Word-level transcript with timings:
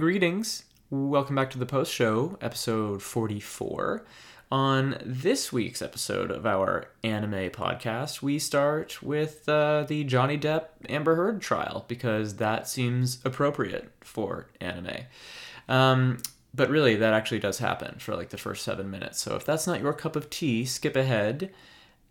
greetings. 0.00 0.64
Welcome 0.88 1.36
back 1.36 1.50
to 1.50 1.58
the 1.58 1.66
post 1.66 1.92
show, 1.92 2.38
episode 2.40 3.02
44. 3.02 4.04
On 4.50 4.96
this 5.04 5.52
week's 5.52 5.82
episode 5.82 6.30
of 6.30 6.46
our 6.46 6.86
anime 7.04 7.50
podcast, 7.50 8.22
we 8.22 8.38
start 8.38 9.02
with 9.02 9.46
uh, 9.46 9.84
the 9.86 10.04
Johnny 10.04 10.38
Depp 10.38 10.68
Amber 10.88 11.16
Heard 11.16 11.42
trial 11.42 11.84
because 11.86 12.36
that 12.36 12.66
seems 12.66 13.18
appropriate 13.24 13.92
for 14.00 14.46
anime. 14.60 15.04
Um, 15.68 16.18
but 16.54 16.70
really, 16.70 16.96
that 16.96 17.12
actually 17.12 17.40
does 17.40 17.58
happen 17.58 17.96
for 17.98 18.16
like 18.16 18.30
the 18.30 18.38
first 18.38 18.64
seven 18.64 18.90
minutes. 18.90 19.20
So 19.20 19.36
if 19.36 19.44
that's 19.44 19.66
not 19.66 19.80
your 19.82 19.92
cup 19.92 20.16
of 20.16 20.30
tea, 20.30 20.64
skip 20.64 20.96
ahead 20.96 21.52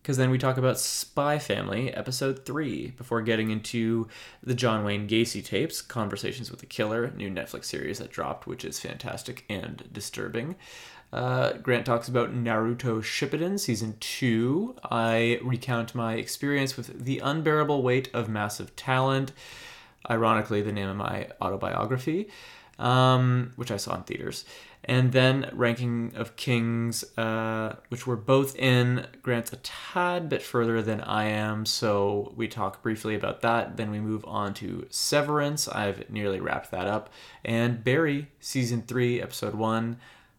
because 0.02 0.18
then 0.18 0.30
we 0.30 0.38
talk 0.38 0.58
about 0.58 0.80
Spy 0.80 1.40
Family, 1.40 1.94
episode 1.94 2.46
3, 2.46 2.92
before 2.92 3.22
getting 3.22 3.50
into 3.50 4.08
the 4.42 4.56
John 4.56 4.84
Wayne 4.84 5.08
Gacy 5.08 5.44
tapes, 5.44 5.82
Conversations 5.82 6.50
with 6.50 6.62
the 6.62 6.66
Killer, 6.66 7.12
new 7.16 7.30
Netflix 7.30 7.66
series 7.66 8.00
that 8.00 8.12
dropped, 8.12 8.48
which 8.48 8.64
is 8.64 8.80
fantastic 8.80 9.44
and 9.50 9.84
disturbing. 9.92 10.56
Uh, 11.12 11.54
Grant 11.54 11.86
talks 11.86 12.08
about 12.08 12.34
Naruto 12.34 13.02
Shippuden 13.02 13.60
Season 13.60 13.96
2. 14.00 14.76
I 14.90 15.40
recount 15.44 15.96
my 15.96 16.16
experience 16.16 16.78
with 16.78 17.04
The 17.04 17.20
Unbearable 17.20 17.82
Weight 17.82 18.10
of 18.14 18.30
Massive 18.30 18.76
Talent, 18.76 19.34
ironically, 20.10 20.62
the 20.62 20.72
name 20.72 20.88
of 20.88 20.96
my 20.96 21.28
autobiography, 21.42 22.30
um, 22.78 23.52
which 23.58 23.72
I 23.72 23.78
saw 23.78 23.96
in 23.96 24.04
theaters 24.04 24.46
and 24.86 25.12
then 25.12 25.50
Ranking 25.54 26.14
of 26.16 26.36
Kings, 26.36 27.04
uh, 27.18 27.76
which 27.90 28.08
we're 28.08 28.16
both 28.16 28.56
in. 28.56 29.06
Grant's 29.22 29.52
a 29.54 29.58
tad 29.58 30.30
bit 30.30 30.42
further 30.42 30.82
than 30.82 31.02
I 31.02 31.26
am, 31.26 31.66
so 31.66 32.34
we 32.36 32.48
talk 32.48 32.82
briefly 32.82 33.16
about 33.16 33.42
that. 33.42 33.78
Then 33.78 33.92
we 33.92 34.00
move 34.00 34.24
on 34.26 34.54
to 34.56 34.88
Severance. 34.90 35.68
I've 35.68 36.10
nearly 36.10 36.40
wrapped 36.40 36.72
that 36.72 36.88
up. 36.88 37.10
And 37.44 37.84
Barry, 37.84 38.30
Season 38.40 38.82
3, 38.82 39.22
Episode 39.22 39.56
1. 39.56 39.98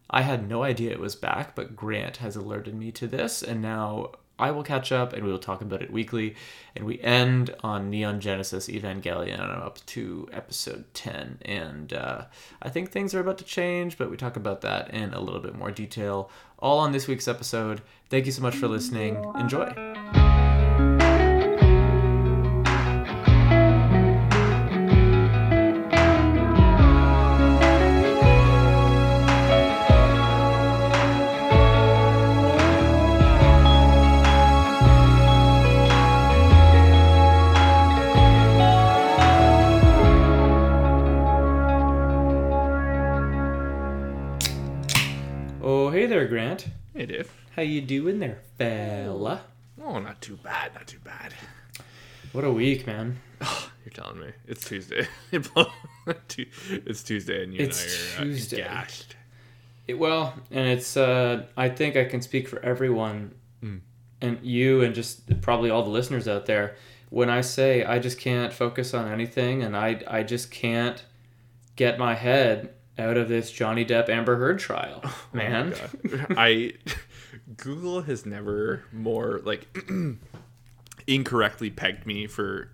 I 0.09 0.23
had 0.23 0.49
no 0.49 0.63
idea 0.63 0.91
it 0.91 0.99
was 0.99 1.15
back, 1.15 1.55
but 1.55 1.75
Grant 1.75 2.17
has 2.17 2.35
alerted 2.35 2.75
me 2.75 2.91
to 2.93 3.07
this, 3.07 3.41
and 3.41 3.61
now 3.61 4.11
I 4.41 4.51
will 4.51 4.63
catch 4.63 4.91
up 4.91 5.13
and 5.13 5.23
we 5.23 5.31
will 5.31 5.39
talk 5.39 5.61
about 5.61 5.81
it 5.81 5.91
weekly. 5.91 6.35
And 6.75 6.85
we 6.85 6.99
end 7.01 7.55
on 7.63 7.89
Neon 7.89 8.19
Genesis 8.19 8.67
Evangelion 8.67 9.39
up 9.39 9.85
to 9.87 10.27
episode 10.33 10.85
10. 10.93 11.37
And 11.43 11.93
uh, 11.93 12.25
I 12.61 12.69
think 12.69 12.91
things 12.91 13.13
are 13.13 13.19
about 13.19 13.37
to 13.37 13.45
change, 13.45 13.97
but 13.97 14.09
we 14.09 14.17
talk 14.17 14.35
about 14.35 14.61
that 14.61 14.91
in 14.91 15.13
a 15.13 15.19
little 15.19 15.41
bit 15.41 15.55
more 15.55 15.71
detail 15.71 16.29
all 16.59 16.79
on 16.79 16.91
this 16.91 17.07
week's 17.07 17.27
episode. 17.27 17.81
Thank 18.09 18.25
you 18.25 18.31
so 18.31 18.41
much 18.41 18.55
for 18.55 18.67
listening. 18.67 19.23
Enjoy. 19.35 19.73
Grant. 46.51 46.67
Hey, 46.93 47.05
Dave. 47.05 47.31
How 47.55 47.61
you 47.61 47.79
doing 47.79 48.19
there, 48.19 48.39
fella? 48.57 49.39
Oh, 49.81 49.99
not 49.99 50.19
too 50.19 50.35
bad, 50.35 50.73
not 50.73 50.85
too 50.85 50.99
bad. 51.01 51.33
What 52.33 52.43
a 52.43 52.51
week, 52.51 52.85
man. 52.85 53.19
You're 53.85 53.93
telling 53.93 54.19
me 54.19 54.31
it's 54.49 54.67
Tuesday. 54.67 55.07
it's 55.31 57.03
Tuesday, 57.03 57.43
and 57.45 57.53
you 57.53 57.61
It's 57.61 58.17
and 58.17 58.19
I 58.19 58.21
are 58.21 58.25
Tuesday. 58.33 58.63
Uh, 58.63 58.67
gashed. 58.67 59.15
It, 59.87 59.93
well, 59.93 60.33
and 60.51 60.67
it's 60.67 60.97
uh, 60.97 61.45
I 61.55 61.69
think 61.69 61.95
I 61.95 62.03
can 62.03 62.21
speak 62.21 62.49
for 62.49 62.59
everyone, 62.65 63.33
Mm. 63.63 63.79
and 64.19 64.37
you, 64.43 64.81
and 64.81 64.93
just 64.93 65.39
probably 65.39 65.69
all 65.69 65.83
the 65.83 65.89
listeners 65.89 66.27
out 66.27 66.47
there. 66.47 66.75
When 67.11 67.29
I 67.29 67.39
say 67.39 67.85
I 67.85 67.99
just 67.99 68.19
can't 68.19 68.51
focus 68.51 68.93
on 68.93 69.09
anything, 69.09 69.63
and 69.63 69.77
I 69.77 70.01
I 70.05 70.23
just 70.23 70.51
can't 70.51 71.01
get 71.77 71.97
my 71.97 72.15
head 72.15 72.73
out 72.97 73.17
of 73.17 73.29
this 73.29 73.51
Johnny 73.51 73.85
Depp 73.85 74.09
Amber 74.09 74.35
Heard 74.37 74.59
trial, 74.59 75.01
Oh 75.03 75.27
man. 75.33 75.73
God. 76.09 76.25
I 76.37 76.73
Google 77.57 78.01
has 78.01 78.25
never 78.25 78.83
more 78.91 79.41
like 79.43 79.67
incorrectly 81.07 81.69
pegged 81.69 82.05
me 82.05 82.27
for 82.27 82.69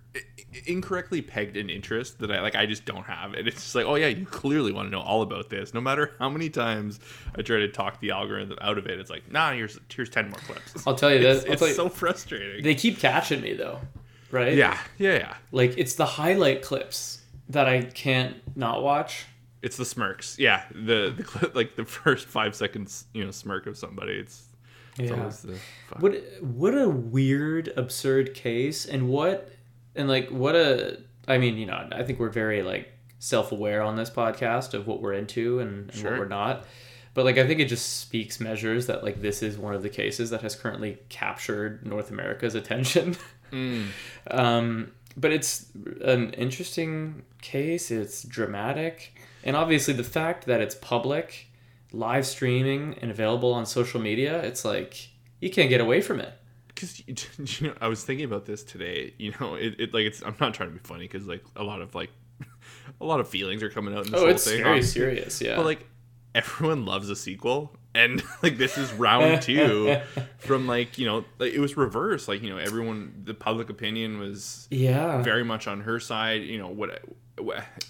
incorrectly 0.66 1.22
pegged 1.22 1.56
an 1.56 1.70
interest 1.70 2.18
that 2.18 2.30
I 2.30 2.40
like 2.40 2.54
I 2.54 2.66
just 2.66 2.84
don't 2.84 3.04
have 3.04 3.34
and 3.34 3.46
it's 3.48 3.56
just 3.62 3.74
like 3.74 3.86
oh 3.86 3.94
yeah 3.94 4.08
you 4.08 4.26
clearly 4.26 4.72
want 4.72 4.86
to 4.86 4.90
know 4.90 5.00
all 5.00 5.22
about 5.22 5.50
this 5.50 5.72
no 5.74 5.80
matter 5.80 6.12
how 6.18 6.28
many 6.28 6.48
times 6.50 7.00
I 7.36 7.42
try 7.42 7.58
to 7.58 7.68
talk 7.68 8.00
the 8.00 8.10
algorithm 8.10 8.58
out 8.60 8.76
of 8.78 8.86
it 8.86 8.98
it's 8.98 9.10
like 9.10 9.30
nah 9.30 9.52
here's 9.52 9.78
here's 9.94 10.10
10 10.10 10.30
more 10.30 10.38
clips 10.40 10.86
I'll 10.86 10.94
tell 10.94 11.12
you 11.12 11.20
this. 11.20 11.44
I'll 11.44 11.52
it's 11.52 11.60
tell 11.60 11.68
you- 11.68 11.74
so 11.74 11.88
frustrating 11.88 12.62
they 12.64 12.74
keep 12.74 12.98
catching 12.98 13.40
me 13.40 13.54
though, 13.54 13.80
right? 14.30 14.54
yeah 14.54 14.78
yeah 14.98 15.14
yeah 15.16 15.36
Like 15.52 15.74
it's 15.78 15.94
the 15.94 16.06
highlight 16.06 16.62
clips 16.62 17.22
that 17.50 17.66
I 17.66 17.82
can't 17.82 18.36
not 18.56 18.82
watch. 18.82 19.24
It's 19.62 19.76
the 19.76 19.84
smirks. 19.84 20.38
Yeah, 20.38 20.62
the 20.72 21.14
the 21.16 21.50
like 21.54 21.76
the 21.76 21.84
first 21.84 22.26
five 22.26 22.54
seconds, 22.54 23.06
you 23.14 23.24
know, 23.24 23.30
smirk 23.30 23.66
of 23.66 23.76
somebody. 23.76 24.14
It's, 24.14 24.44
it's 24.98 25.10
Yeah. 25.10 25.18
always 25.18 25.42
the 25.42 25.58
fuck. 25.88 26.00
What 26.02 26.22
what 26.40 26.76
a 26.78 26.88
weird, 26.88 27.72
absurd 27.76 28.34
case, 28.34 28.86
and 28.86 29.08
what 29.08 29.50
and 29.96 30.08
like 30.08 30.28
what 30.30 30.54
a. 30.54 30.98
I 31.26 31.38
mean, 31.38 31.56
you 31.58 31.66
know, 31.66 31.88
I 31.92 32.02
think 32.04 32.18
we're 32.18 32.30
very 32.30 32.62
like 32.62 32.90
self-aware 33.18 33.82
on 33.82 33.96
this 33.96 34.10
podcast 34.10 34.72
of 34.74 34.86
what 34.86 35.02
we're 35.02 35.12
into 35.12 35.58
and, 35.58 35.90
and 35.90 35.94
Sure. 35.94 36.12
what 36.12 36.20
we're 36.20 36.28
not. 36.28 36.64
But 37.14 37.24
like, 37.24 37.36
I 37.36 37.46
think 37.48 37.58
it 37.58 37.66
just 37.66 37.98
speaks 38.00 38.38
measures 38.38 38.86
that 38.86 39.02
like 39.02 39.20
this 39.20 39.42
is 39.42 39.58
one 39.58 39.74
of 39.74 39.82
the 39.82 39.88
cases 39.88 40.30
that 40.30 40.42
has 40.42 40.54
currently 40.54 40.98
captured 41.08 41.84
North 41.84 42.10
America's 42.10 42.54
attention. 42.54 43.16
Mm. 43.50 43.86
um, 44.30 44.92
but 45.16 45.32
it's 45.32 45.68
an 46.02 46.34
interesting 46.34 47.22
case. 47.40 47.90
It's 47.90 48.22
dramatic, 48.24 49.17
and 49.44 49.56
obviously 49.56 49.94
the 49.94 50.04
fact 50.04 50.46
that 50.46 50.60
it's 50.60 50.74
public, 50.74 51.46
live 51.92 52.26
streaming, 52.26 52.96
and 53.00 53.10
available 53.10 53.52
on 53.52 53.66
social 53.66 54.00
media. 54.00 54.40
It's 54.42 54.64
like 54.64 55.08
you 55.40 55.50
can't 55.50 55.68
get 55.68 55.80
away 55.80 56.00
from 56.00 56.20
it. 56.20 56.32
Because 56.68 57.02
you 57.60 57.68
know, 57.68 57.74
I 57.80 57.88
was 57.88 58.04
thinking 58.04 58.24
about 58.24 58.46
this 58.46 58.62
today. 58.62 59.14
You 59.18 59.34
know, 59.40 59.54
it, 59.54 59.74
it 59.80 59.94
like 59.94 60.04
it's. 60.06 60.22
I'm 60.22 60.36
not 60.40 60.54
trying 60.54 60.70
to 60.70 60.74
be 60.74 60.80
funny 60.82 61.04
because 61.08 61.26
like 61.26 61.44
a 61.56 61.62
lot 61.62 61.80
of 61.80 61.94
like 61.94 62.10
a 63.00 63.04
lot 63.04 63.20
of 63.20 63.28
feelings 63.28 63.62
are 63.62 63.70
coming 63.70 63.94
out 63.96 64.06
in 64.06 64.12
this 64.12 64.20
Oh, 64.20 64.24
whole 64.24 64.34
it's 64.34 64.44
thing. 64.44 64.58
very 64.58 64.68
obviously. 64.70 65.00
serious. 65.00 65.40
Yeah. 65.40 65.56
But 65.56 65.64
like 65.64 65.86
everyone 66.34 66.84
loves 66.84 67.10
a 67.10 67.16
sequel, 67.16 67.76
and 67.98 68.22
like 68.42 68.56
this 68.56 68.78
is 68.78 68.92
round 68.92 69.42
two 69.42 69.98
from 70.38 70.66
like 70.66 70.98
you 70.98 71.06
know 71.06 71.24
like, 71.38 71.52
it 71.52 71.60
was 71.60 71.76
reversed. 71.76 72.28
Like 72.28 72.42
you 72.42 72.50
know 72.50 72.58
everyone, 72.58 73.22
the 73.24 73.34
public 73.34 73.68
opinion 73.70 74.18
was 74.18 74.68
yeah. 74.70 75.22
very 75.22 75.44
much 75.44 75.66
on 75.66 75.80
her 75.80 76.00
side. 76.00 76.42
You 76.42 76.58
know 76.58 76.68
what, 76.68 77.02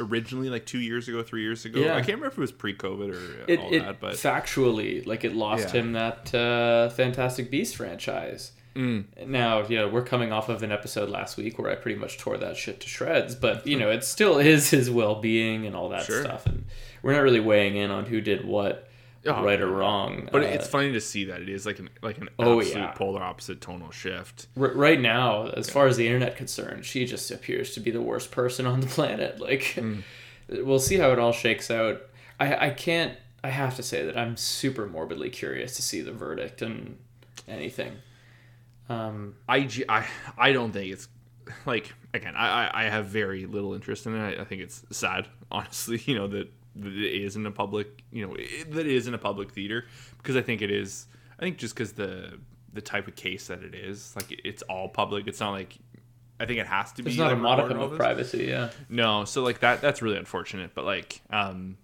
originally 0.00 0.50
like 0.50 0.66
two 0.66 0.80
years 0.80 1.08
ago, 1.08 1.22
three 1.22 1.42
years 1.42 1.64
ago. 1.64 1.80
Yeah. 1.80 1.94
I 1.94 1.98
can't 1.98 2.19
remember 2.19 2.28
if 2.28 2.38
it 2.38 2.41
was 2.41 2.52
pre-COVID 2.52 3.14
or 3.14 3.50
it, 3.50 3.60
all 3.60 3.72
it 3.72 3.80
that, 3.80 4.00
but 4.00 4.14
factually, 4.14 5.06
like 5.06 5.24
it 5.24 5.34
lost 5.34 5.74
Yeah. 5.74 5.80
him 5.80 5.92
that 5.92 6.34
uh, 6.34 6.88
Fantastic 6.90 7.50
Beast 7.50 7.76
franchise. 7.76 8.52
Mm. 8.75 9.26
Now, 9.26 9.66
you 9.66 9.76
know, 9.76 9.88
we're 9.88 10.04
coming 10.04 10.30
off 10.30 10.48
of 10.48 10.62
an 10.62 10.70
episode 10.70 11.08
last 11.08 11.36
week 11.36 11.58
where 11.58 11.70
I 11.70 11.75
pretty 11.75 11.98
much 11.98 12.16
tore 12.19 12.36
that 12.38 12.56
shit 12.56 12.80
to 12.80 12.88
shreds, 12.88 13.34
but 13.34 13.66
you 13.66 13.76
know, 13.76 13.90
it 13.90 14.04
still 14.04 14.38
is 14.38 14.70
his 14.70 14.90
well-being 14.90 15.66
and 15.66 15.75
all 15.75 15.88
that 15.88 16.04
Sure. 16.04 16.22
stuff, 16.22 16.46
and 16.46 16.64
we're 17.02 17.12
not 17.12 17.22
really 17.22 17.40
weighing 17.40 17.76
in 17.76 17.90
on 17.90 18.06
who 18.06 18.20
did 18.20 18.44
what, 18.44 18.88
Oh, 19.27 19.43
right 19.45 19.61
or 19.61 19.67
wrong. 19.67 20.29
But 20.31 20.43
Uh, 20.43 20.47
it's 20.47 20.67
funny 20.69 20.93
to 20.93 21.01
see 21.01 21.25
that 21.25 21.41
it 21.43 21.49
is 21.49 21.67
like 21.67 21.79
an 21.81 21.91
like 22.03 22.19
an 22.19 22.29
Oh, 22.39 22.61
absolute 22.61 22.79
yeah. 22.83 22.91
polar 22.93 23.23
opposite 23.23 23.61
tonal 23.61 23.91
shift. 23.91 24.47
r- 24.56 24.69
right 24.75 25.01
now, 25.01 25.49
as 25.49 25.69
far 25.69 25.87
as 25.87 25.97
the 25.97 26.06
internet 26.06 26.37
concerned, 26.37 26.84
she 26.87 27.05
just 27.05 27.31
appears 27.31 27.73
to 27.75 27.81
be 27.81 27.91
the 27.91 28.01
worst 28.01 28.31
person 28.31 28.65
on 28.67 28.81
the 28.81 28.87
planet. 28.99 29.41
Like, 29.41 29.73
Hmm. 29.75 30.01
we'll 30.49 30.79
see 30.79 30.97
how 30.97 31.11
it 31.12 31.19
all 31.19 31.33
shakes 31.33 31.71
out. 31.71 32.03
I 32.41 32.69
I 32.69 32.70
can't. 32.70 33.17
I 33.44 33.50
have 33.50 33.76
to 33.76 33.82
say 33.82 34.05
that 34.05 34.17
I'm 34.17 34.37
super 34.37 34.87
morbidly 34.87 35.31
curious 35.31 35.75
to 35.76 35.82
see 35.82 36.00
the 36.00 36.12
verdict 36.12 36.61
and 36.62 36.97
anything. 37.47 37.93
Um, 38.88 39.35
I, 39.49 39.69
I, 39.88 40.06
I 40.38 40.53
don't 40.53 40.73
think 40.73 40.93
it's 40.93 41.09
like 41.67 41.93
again. 42.14 42.35
I, 42.37 42.67
I- 42.69 42.71
I 42.81 42.85
have 42.88 43.06
very 43.06 43.47
little 43.47 43.75
interest 43.75 44.06
in 44.06 44.14
it. 44.17 44.38
I, 44.38 44.43
I 44.43 44.44
think 44.44 44.62
it's 44.62 44.82
sad, 44.91 45.29
honestly. 45.50 46.03
You 46.06 46.14
know 46.14 46.26
that, 46.29 46.49
that 46.78 46.92
it 46.92 47.22
is 47.22 47.36
in 47.36 47.46
a 47.46 47.50
public. 47.50 48.02
You 48.10 48.26
know 48.26 48.36
that 48.70 48.86
in 48.86 49.14
a 49.14 49.19
public 49.19 49.52
theater 49.52 49.86
because 50.19 50.36
I 50.36 50.42
think 50.42 50.62
it 50.62 50.70
is. 50.70 51.06
I 51.38 51.42
think 51.42 51.58
just 51.58 51.75
because 51.75 51.92
the 51.92 52.38
the 52.72 52.80
type 52.80 53.08
of 53.08 53.16
case 53.16 53.48
that 53.48 53.62
it 53.62 53.75
is, 53.75 54.14
like 54.16 54.40
it's 54.44 54.62
all 54.62 54.88
public. 54.88 55.26
It's 55.26 55.40
not 55.40 55.50
like. 55.50 55.76
I 56.40 56.46
think 56.46 56.60
it 56.60 56.66
has 56.69 56.92
to 56.92 57.02
be. 57.02 57.10
there's 57.10 57.19
not 57.19 57.32
a 57.32 57.36
modicum 57.36 57.80
of 57.80 57.96
privacy. 57.96 58.44
Yeah. 58.44 58.70
No, 58.88 59.25
so 59.25 59.42
like 59.42 59.60
that 59.60 59.80
that's 59.80 60.02
really 60.02 60.16
unfortunate. 60.19 60.70
But 60.72 60.84
like, 60.84 61.20
um, 61.30 61.76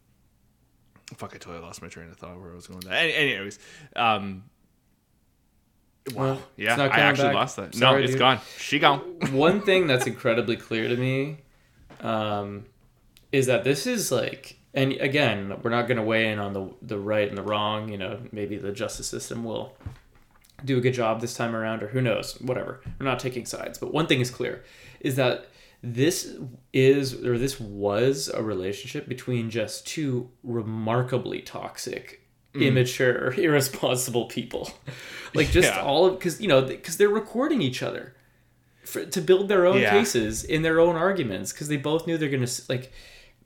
fuck, 1.17 1.35
I 1.35 1.39
totally 1.39 1.61
lost 1.61 1.83
my 1.83 1.89
train 1.89 2.09
of 2.09 2.17
thought 2.17 2.41
where 2.41 2.53
I 2.53 2.55
was 2.55 2.69
going. 2.69 2.79
With 2.79 2.89
that. 2.89 3.03
Any, 3.03 3.15
anyways, 3.15 3.59
um, 3.97 4.45
wow, 6.15 6.23
Well, 6.23 6.43
yeah, 6.57 6.81
I 6.81 7.01
actually 7.01 7.29
back. 7.29 7.35
lost 7.35 7.57
that. 7.57 7.75
Sorry, 7.75 7.99
no, 7.99 8.03
it's 8.05 8.13
dude. 8.13 8.21
gone. 8.21 8.39
She 8.59 8.79
gone. 8.79 9.01
One 9.33 9.61
thing 9.61 9.89
that's 9.89 10.07
incredibly 10.07 10.57
clear 10.57 10.87
to 10.87 10.97
me 10.97 11.39
um, 12.01 12.67
is 13.33 13.47
that 13.47 13.65
this 13.65 13.89
is 13.89 14.13
like 14.13 14.59
and 14.75 14.93
again, 14.93 15.61
we're 15.63 15.71
not 15.71 15.87
going 15.87 15.97
to 15.99 16.03
weigh 16.03 16.31
in 16.31 16.39
on 16.39 16.53
the 16.53 16.69
the 16.83 16.99
right 16.99 17.29
and 17.29 17.39
the 17.39 17.43
wrong. 17.43 17.89
You 17.89 17.99
know, 17.99 18.21
maybe 18.33 18.57
the 18.57 18.73
justice 18.73 19.07
system 19.07 19.45
will 19.45 19.77
do 20.65 20.79
a 20.79 20.81
good 20.81 20.95
job 20.95 21.21
this 21.21 21.35
time 21.35 21.55
around, 21.55 21.83
or 21.83 21.89
who 21.89 22.01
knows? 22.01 22.41
Whatever. 22.41 22.81
We're 22.99 23.07
not 23.07 23.21
taking 23.21 23.47
sides. 23.47 23.79
But 23.79 23.93
one 23.93 24.07
thing 24.07 24.21
is 24.21 24.31
clear: 24.31 24.65
is 25.01 25.17
that 25.17 25.47
this 25.83 26.37
is 26.73 27.23
or 27.25 27.37
this 27.37 27.61
was 27.61 28.31
a 28.33 28.43
relationship 28.43 29.07
between 29.07 29.51
just 29.51 29.87
two 29.87 30.31
remarkably 30.43 31.43
toxic 31.43 32.23
mm. 32.55 32.63
immature 32.63 33.33
irresponsible 33.37 34.25
people 34.25 34.71
like 35.35 35.51
just 35.51 35.69
Yeah. 35.69 35.83
all 35.83 36.07
of 36.07 36.19
because 36.19 36.41
you 36.41 36.49
know 36.49 36.63
because 36.63 36.97
they're 36.97 37.11
recording 37.11 37.61
each 37.61 37.83
other 37.83 38.15
for, 38.83 39.05
to 39.05 39.21
build 39.21 39.49
their 39.49 39.67
own 39.67 39.79
Yeah. 39.79 39.91
cases 39.91 40.43
in 40.43 40.63
their 40.63 40.81
own 40.81 40.97
arguments 40.97 41.53
because 41.53 41.69
they 41.69 41.77
both 41.77 42.07
knew 42.07 42.17
they're 42.17 42.31
gonna 42.31 42.49
like 42.71 42.91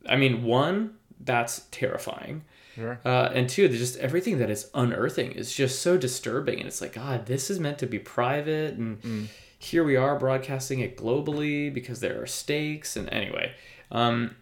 i 0.09 0.15
mean 0.15 0.45
one 0.45 0.95
that's 1.21 1.67
terrifying. 1.71 2.45
Sure. 2.75 3.01
uh, 3.05 3.31
and 3.35 3.49
two 3.49 3.69
just 3.69 3.97
everything 3.97 4.39
that 4.39 4.51
it's 4.51 4.71
unearthing 4.73 5.33
is 5.33 5.53
just 5.53 5.83
so 5.83 5.99
disturbing 5.99 6.59
and 6.61 6.69
it's 6.69 6.81
like 6.81 6.93
god 6.93 7.27
this 7.27 7.51
is 7.51 7.59
meant 7.59 7.77
to 7.79 7.87
be 7.89 7.99
private 7.99 8.75
and 8.75 9.29
here 9.59 9.83
we 9.83 9.97
are 9.97 10.17
broadcasting 10.17 10.79
it 10.79 10.97
globally 10.97 11.75
because 11.75 11.99
there 11.99 12.23
are 12.23 12.27
stakes 12.27 12.95
and 12.95 13.13
anyway 13.13 13.53
um, 13.91 14.37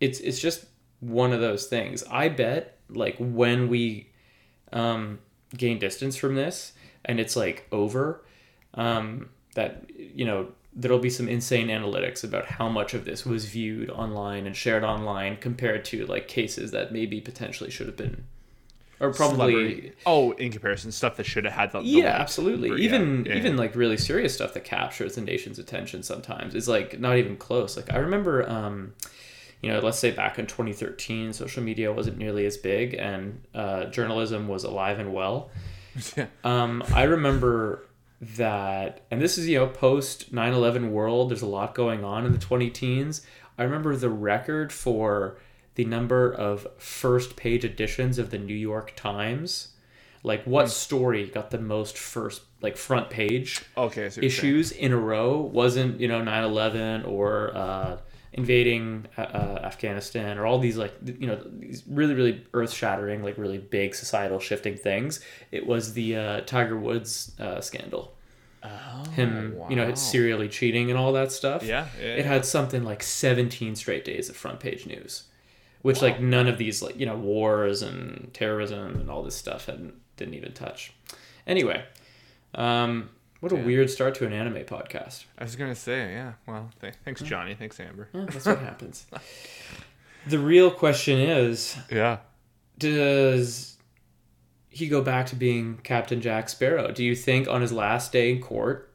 it's 0.00 0.20
it's 0.20 0.38
just 0.38 0.66
one 1.00 1.32
of 1.32 1.40
those 1.40 1.66
things. 1.66 2.04
I 2.10 2.28
bet 2.28 2.78
like 2.88 3.16
when 3.18 3.68
we 3.68 4.10
um, 4.72 5.18
gain 5.56 5.78
distance 5.78 6.16
from 6.16 6.34
this 6.34 6.72
and 7.04 7.20
it's 7.20 7.36
like 7.36 7.66
over 7.72 8.24
um, 8.74 9.30
that 9.54 9.86
you 9.96 10.24
know 10.24 10.48
there'll 10.80 11.00
be 11.00 11.10
some 11.10 11.28
insane 11.28 11.66
analytics 11.68 12.22
about 12.22 12.46
how 12.46 12.68
much 12.68 12.94
of 12.94 13.04
this 13.04 13.26
was 13.26 13.46
viewed 13.46 13.90
online 13.90 14.46
and 14.46 14.56
shared 14.56 14.84
online 14.84 15.36
compared 15.36 15.84
to 15.84 16.06
like 16.06 16.28
cases 16.28 16.70
that 16.70 16.92
maybe 16.92 17.20
potentially 17.20 17.68
should 17.70 17.88
have 17.88 17.96
been 17.96 18.24
or 19.00 19.12
probably 19.12 19.52
Celebrity- 19.52 19.92
Oh, 20.06 20.30
in 20.32 20.50
comparison, 20.52 20.90
stuff 20.92 21.16
that 21.16 21.24
should 21.26 21.44
have 21.44 21.52
had 21.54 21.72
the. 21.72 21.80
the 21.80 21.86
yeah 21.86 22.16
absolutely 22.20 22.68
yeah, 22.70 22.76
even 22.76 23.24
yeah, 23.26 23.34
even 23.36 23.52
yeah. 23.54 23.58
like 23.58 23.74
really 23.74 23.96
serious 23.96 24.34
stuff 24.34 24.54
that 24.54 24.64
captures 24.64 25.16
the 25.16 25.20
nation's 25.20 25.58
attention 25.58 26.02
sometimes 26.02 26.54
is 26.54 26.68
like 26.68 26.98
not 27.00 27.16
even 27.16 27.36
close 27.36 27.76
like 27.76 27.92
i 27.92 27.96
remember 27.96 28.48
um 28.48 28.92
you 29.62 29.70
know 29.72 29.80
let's 29.80 29.98
say 29.98 30.10
back 30.12 30.38
in 30.38 30.46
2013 30.46 31.32
social 31.32 31.62
media 31.62 31.92
wasn't 31.92 32.16
nearly 32.18 32.46
as 32.46 32.56
big 32.56 32.94
and 32.94 33.40
uh, 33.54 33.84
journalism 33.86 34.46
was 34.46 34.62
alive 34.64 34.98
and 35.00 35.12
well 35.12 35.50
Yeah. 36.16 36.26
um, 36.44 36.84
I 36.94 37.04
remember 37.04 37.84
that, 38.20 39.02
and 39.10 39.20
this 39.20 39.38
is, 39.38 39.48
you 39.48 39.58
know, 39.58 39.66
post 39.66 40.32
9 40.32 40.52
11 40.52 40.92
world, 40.92 41.30
there's 41.30 41.42
a 41.42 41.46
lot 41.46 41.74
going 41.74 42.04
on 42.04 42.26
in 42.26 42.32
the 42.32 42.38
20 42.38 42.70
teens. 42.70 43.22
I 43.56 43.64
remember 43.64 43.94
the 43.96 44.10
record 44.10 44.72
for 44.72 45.38
the 45.74 45.84
number 45.84 46.32
of 46.32 46.66
first 46.78 47.36
page 47.36 47.64
editions 47.64 48.18
of 48.18 48.30
the 48.30 48.38
New 48.38 48.54
York 48.54 48.94
Times. 48.96 49.68
Like, 50.24 50.44
what 50.44 50.68
story 50.68 51.26
got 51.28 51.50
the 51.50 51.58
most 51.60 51.96
first, 51.96 52.42
like, 52.60 52.76
front 52.76 53.08
page 53.08 53.64
Okay. 53.76 54.06
I 54.06 54.08
see 54.08 54.20
what 54.20 54.22
you're 54.24 54.30
saying. 54.30 54.54
issues 54.54 54.72
in 54.72 54.92
a 54.92 54.96
row? 54.96 55.38
Wasn't, 55.38 56.00
you 56.00 56.08
know, 56.08 56.22
9 56.22 56.44
11 56.44 57.04
or 57.04 57.56
uh, 57.56 57.98
invading 58.32 59.06
uh, 59.16 59.22
uh, 59.22 59.60
Afghanistan 59.64 60.38
or 60.38 60.46
all 60.46 60.58
these, 60.58 60.76
like, 60.76 60.94
you 61.04 61.26
know, 61.26 61.40
these 61.58 61.82
really, 61.88 62.14
really 62.14 62.46
earth 62.52 62.72
shattering, 62.72 63.22
like, 63.22 63.38
really 63.38 63.58
big 63.58 63.94
societal 63.94 64.38
shifting 64.38 64.76
things. 64.76 65.20
It 65.50 65.66
was 65.66 65.94
the 65.94 66.16
uh, 66.16 66.40
Tiger 66.42 66.78
Woods 66.78 67.32
uh, 67.40 67.60
scandal. 67.60 68.14
Him, 69.12 69.56
you 69.70 69.76
know, 69.76 69.88
wow. 69.88 69.94
serially 69.94 70.48
cheating 70.48 70.90
and 70.90 70.98
all 70.98 71.12
that 71.12 71.32
stuff. 71.32 71.62
Yeah. 71.62 71.86
yeah 71.98 72.16
It 72.16 72.26
had 72.26 72.44
something 72.44 72.84
like 72.84 73.02
17 73.02 73.76
straight 73.76 74.04
days 74.04 74.28
of 74.28 74.36
front 74.36 74.60
page 74.60 74.86
news, 74.86 75.24
which, 75.82 76.02
like, 76.02 76.20
none 76.20 76.46
of 76.48 76.58
these, 76.58 76.82
like, 76.82 76.98
you 76.98 77.06
know, 77.06 77.16
wars 77.16 77.82
and 77.82 78.30
terrorism 78.34 79.00
and 79.00 79.10
all 79.10 79.22
this 79.22 79.36
stuff 79.36 79.66
hadn't, 79.66 79.94
didn't 80.16 80.34
even 80.34 80.52
touch. 80.52 80.92
Anyway, 81.46 81.82
um, 82.54 83.08
what 83.40 83.52
a 83.52 83.56
weird 83.56 83.90
start 83.90 84.14
to 84.16 84.26
an 84.26 84.32
anime 84.32 84.64
podcast. 84.64 85.24
I 85.38 85.44
was 85.44 85.56
gonna 85.56 85.74
say, 85.74 86.12
yeah. 86.12 86.32
Well, 86.46 86.70
th- 86.80 86.94
thanks, 87.04 87.20
hmm. 87.20 87.26
Johnny. 87.26 87.54
Thanks, 87.54 87.78
Amber. 87.80 88.08
Yeah, 88.12 88.26
that's 88.28 88.46
what 88.46 88.58
happens. 88.70 89.06
The 90.26 90.38
real 90.38 90.70
question 90.70 91.18
is 91.18 91.76
Yeah. 91.90 92.18
does 92.78 93.76
he 94.70 94.88
go 94.88 95.02
back 95.02 95.26
to 95.26 95.36
being 95.36 95.78
Captain 95.82 96.20
Jack 96.20 96.48
Sparrow? 96.48 96.92
Do 96.92 97.02
you 97.04 97.14
think 97.14 97.48
on 97.48 97.60
his 97.62 97.72
last 97.72 98.12
day 98.12 98.30
in 98.32 98.40
court 98.40 98.92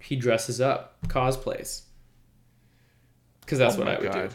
he 0.00 0.16
dresses 0.16 0.60
up, 0.60 0.96
cosplays? 1.08 1.82
Because 3.40 3.58
that's 3.58 3.76
Oh 3.76 3.78
what 3.80 3.88
I 3.88 3.98
would 3.98 4.12
God. 4.12 4.34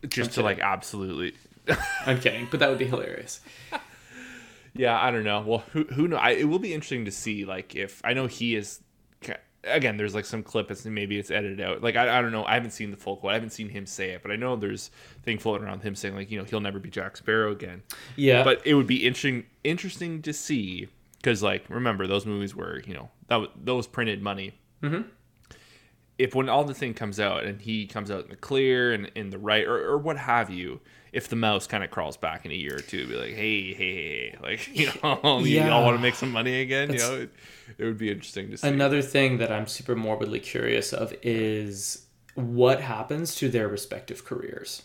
do. 0.00 0.08
Just 0.08 0.32
to 0.32 0.42
like 0.42 0.58
absolutely. 0.60 1.34
I'm 2.06 2.18
kidding, 2.20 2.48
but 2.50 2.60
that 2.60 2.68
would 2.68 2.78
be 2.78 2.86
hilarious. 2.86 3.40
Yeah, 4.74 4.98
I 5.00 5.10
don't 5.10 5.24
know. 5.24 5.40
Well, 5.40 5.64
who 5.72 5.84
who 5.84 6.08
know? 6.08 6.16
I, 6.16 6.30
it 6.30 6.44
will 6.48 6.58
be 6.58 6.72
interesting 6.72 7.04
to 7.04 7.10
see. 7.10 7.44
Like, 7.44 7.74
if 7.74 8.00
I 8.04 8.12
know 8.14 8.26
he 8.26 8.56
is. 8.56 8.80
Again, 9.64 9.96
there's 9.96 10.12
like 10.12 10.24
some 10.24 10.42
clip. 10.42 10.72
It's 10.72 10.84
maybe 10.84 11.20
it's 11.20 11.30
edited 11.30 11.60
out. 11.60 11.82
Like 11.84 11.94
I, 11.94 12.18
I 12.18 12.20
don't 12.20 12.32
know. 12.32 12.44
I 12.44 12.54
haven't 12.54 12.72
seen 12.72 12.90
the 12.90 12.96
full 12.96 13.16
quote. 13.16 13.30
I 13.30 13.34
haven't 13.34 13.50
seen 13.50 13.68
him 13.68 13.86
say 13.86 14.10
it, 14.10 14.20
but 14.20 14.32
I 14.32 14.36
know 14.36 14.56
there's 14.56 14.90
thing 15.22 15.38
floating 15.38 15.64
around 15.64 15.82
him 15.84 15.94
saying 15.94 16.16
like 16.16 16.32
you 16.32 16.38
know 16.38 16.42
he'll 16.42 16.58
never 16.58 16.80
be 16.80 16.90
Jack 16.90 17.16
Sparrow 17.16 17.52
again. 17.52 17.84
Yeah, 18.16 18.42
But 18.42 18.66
it 18.66 18.74
would 18.74 18.88
be 18.88 19.06
interesting 19.06 19.44
interesting 19.62 20.20
to 20.22 20.32
see 20.32 20.88
because 21.18 21.44
like 21.44 21.64
remember 21.68 22.08
those 22.08 22.26
movies 22.26 22.56
were 22.56 22.82
you 22.84 22.94
know 22.94 23.08
that 23.28 23.36
was, 23.36 23.50
those 23.54 23.86
printed 23.86 24.20
money. 24.20 24.58
Mhm. 24.82 25.04
If 26.18 26.34
when 26.34 26.48
all 26.48 26.64
the 26.64 26.74
thing 26.74 26.92
comes 26.92 27.20
out 27.20 27.44
and 27.44 27.60
he 27.60 27.86
comes 27.86 28.10
out 28.10 28.24
in 28.24 28.30
the 28.30 28.36
clear 28.36 28.92
and 28.92 29.12
in 29.14 29.30
the 29.30 29.38
right 29.38 29.64
or, 29.64 29.76
or 29.78 29.96
what 29.96 30.16
have 30.16 30.50
you, 30.50 30.80
if 31.12 31.28
the 31.28 31.36
mouse 31.36 31.66
kind 31.66 31.84
of 31.84 31.90
crawls 31.90 32.16
back 32.16 32.44
in 32.44 32.50
a 32.50 32.54
year 32.54 32.76
or 32.76 32.80
two, 32.80 33.06
be 33.06 33.14
like, 33.14 33.34
hey, 33.34 33.74
hey, 33.74 33.94
hey, 34.32 34.36
like 34.42 34.68
you 34.76 34.86
know, 35.02 35.40
y'all 35.44 35.84
want 35.84 35.96
to 35.96 36.02
make 36.02 36.14
some 36.14 36.30
money 36.32 36.60
again. 36.62 36.88
That's- 36.88 37.08
you 37.10 37.16
know, 37.16 37.22
it, 37.22 37.30
it 37.78 37.84
would 37.84 37.98
be 37.98 38.10
interesting 38.10 38.50
to 38.50 38.56
see. 38.58 38.66
Another 38.68 39.02
thing 39.02 39.38
that 39.38 39.50
I'm 39.52 39.66
super 39.66 39.94
morbidly 39.96 40.40
curious 40.40 40.92
of 40.92 41.14
is 41.22 42.06
what 42.34 42.80
happens 42.80 43.34
to 43.36 43.48
their 43.48 43.68
respective 43.68 44.24
careers. 44.24 44.82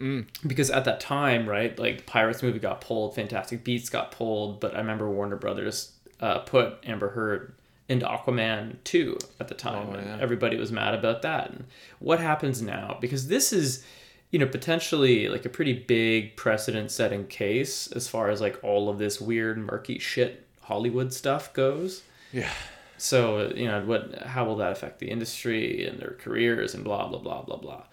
Mm. 0.00 0.26
Because 0.46 0.70
at 0.70 0.84
that 0.84 1.00
time, 1.00 1.48
right, 1.48 1.76
like 1.78 2.04
Pirates 2.06 2.42
movie 2.42 2.58
got 2.58 2.80
pulled, 2.80 3.14
Fantastic 3.14 3.64
Beasts 3.64 3.88
got 3.88 4.10
pulled, 4.12 4.60
but 4.60 4.74
I 4.74 4.78
remember 4.78 5.10
Warner 5.10 5.36
Brothers 5.36 5.92
uh, 6.20 6.40
put 6.40 6.78
Amber 6.84 7.10
Heard 7.10 7.54
into 7.88 8.04
Aquaman 8.04 8.76
2 8.84 9.16
at 9.40 9.48
the 9.48 9.54
time, 9.54 9.88
Oh, 9.90 9.92
and 9.94 10.06
yeah. 10.06 10.18
everybody 10.20 10.56
was 10.58 10.70
mad 10.70 10.92
about 10.94 11.22
that. 11.22 11.50
And 11.50 11.64
what 11.98 12.20
happens 12.20 12.60
now? 12.60 12.98
Because 13.00 13.28
this 13.28 13.52
is, 13.52 13.84
you 14.30 14.38
know, 14.38 14.46
potentially 14.46 15.28
like 15.28 15.44
a 15.44 15.48
pretty 15.48 15.72
big 15.72 16.36
precedent-setting 16.36 17.26
case 17.28 17.90
as 17.92 18.08
far 18.08 18.28
as 18.30 18.40
like 18.40 18.58
all 18.62 18.88
of 18.88 18.98
this 18.98 19.20
weird, 19.20 19.58
murky 19.58 19.98
shit 19.98 20.46
Hollywood 20.62 21.12
stuff 21.12 21.52
goes. 21.52 22.02
yeah, 22.32 22.50
So 22.98 23.52
you 23.54 23.66
know 23.66 23.82
what? 23.84 24.22
How 24.22 24.44
will 24.44 24.56
that 24.56 24.72
affect 24.72 24.98
the 24.98 25.08
industry 25.10 25.86
and 25.86 25.98
their 26.00 26.16
careers 26.18 26.74
and 26.74 26.82
blah 26.84 27.06
blah 27.08 27.18
blah 27.20 27.42
blah 27.42 27.56
blah. 27.56 27.84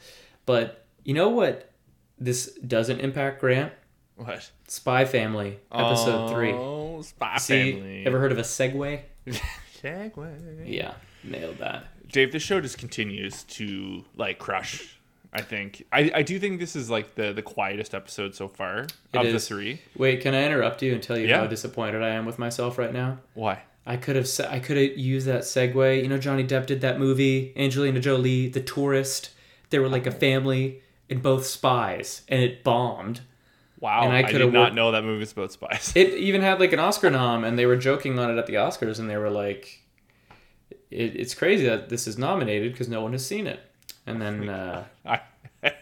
But 0.46 0.86
you 1.04 1.14
know 1.14 1.30
what? 1.30 1.70
This 2.20 2.54
doesn't 2.68 3.00
impact 3.00 3.40
Grant. 3.42 3.74
what? 4.16 4.50
Spy 4.68 5.06
Family 5.06 5.60
episode 5.72 6.30
oh, 6.30 6.34
three. 6.34 6.52
Oh, 6.54 7.02
Spy 7.02 7.38
See, 7.38 7.74
Family. 7.74 8.06
ever 8.08 8.20
heard 8.20 8.32
of 8.32 8.38
a 8.38 8.42
segue 8.44 9.02
Segue. 9.84 10.64
Yeah, 10.66 10.94
nailed 11.24 11.58
that. 11.60 11.86
Dave, 12.12 12.32
this 12.32 12.42
show 12.44 12.62
just 12.62 12.78
continues 12.78 13.44
to 13.44 14.04
like 14.16 14.40
crush. 14.40 14.98
I 15.36 15.42
think 15.42 15.84
I, 15.92 16.12
I 16.16 16.22
do 16.22 16.38
think 16.40 16.60
this 16.60 16.76
is 16.76 16.90
like 16.90 17.16
the 17.16 17.34
the 17.34 17.42
quietest 17.42 17.94
episode 17.96 18.36
so 18.36 18.48
far 18.48 18.86
of 19.14 19.26
is. 19.26 19.34
the 19.34 19.40
three. 19.40 19.82
Wait, 19.98 20.22
can 20.22 20.34
I 20.36 20.44
interrupt 20.46 20.82
you 20.84 20.94
and 20.94 21.02
tell 21.02 21.18
you 21.18 21.28
Yeah. 21.28 21.40
how 21.40 21.48
disappointed 21.48 22.04
I 22.04 22.10
am 22.10 22.26
with 22.26 22.38
myself 22.40 22.78
right 22.78 22.94
now? 22.94 23.18
Why? 23.34 23.64
I 23.86 23.98
could 23.98 24.16
have 24.16 24.30
I 24.50 24.60
could 24.60 24.78
have 24.78 24.98
used 24.98 25.26
that 25.28 25.42
segue. 25.42 26.02
You 26.04 26.08
know, 26.08 26.18
Johnny 26.18 26.44
Depp 26.46 26.68
did 26.68 26.82
that 26.82 27.00
movie, 27.00 27.52
Angelina 27.58 28.00
Jolie, 28.00 28.48
The 28.48 28.62
Tourist. 28.62 29.32
They 29.72 29.80
were 29.80 29.90
like 29.90 30.06
a 30.06 30.12
family 30.12 30.82
and 31.10 31.22
both 31.22 31.46
spies, 31.46 32.22
and 32.30 32.42
it 32.42 32.64
bombed. 32.64 33.22
Wow, 33.80 34.04
And 34.04 34.14
I 34.14 34.20
I, 34.20 34.24
coulda 34.24 34.38
did 34.46 34.54
not 34.54 34.60
worked- 34.68 34.76
know 34.76 34.92
that 34.94 35.04
movie 35.04 35.20
was 35.20 35.34
about 35.34 35.52
spies. 35.52 35.92
It 35.96 36.14
even 36.14 36.42
had 36.42 36.60
like 36.62 36.72
an 36.72 36.80
Oscar 36.80 37.10
nom, 37.10 37.44
and 37.44 37.60
they 37.60 37.66
were 37.66 37.76
joking 37.76 38.18
on 38.20 38.32
it 38.32 38.38
at 38.38 38.46
the 38.46 38.54
Oscars, 38.54 39.00
and 39.00 39.10
they 39.10 39.18
were 39.18 39.30
like, 39.30 39.82
it, 40.90 41.16
"It's 41.16 41.34
crazy 41.36 41.66
that 41.66 41.90
this 41.90 42.08
is 42.08 42.18
nominated 42.18 42.72
because 42.72 42.88
no 42.88 43.02
one 43.02 43.12
has 43.14 43.26
seen 43.26 43.48
it." 43.48 43.60
And 44.06 44.22
then, 44.22 44.50
uh, 44.50 44.86
I, 45.06 45.22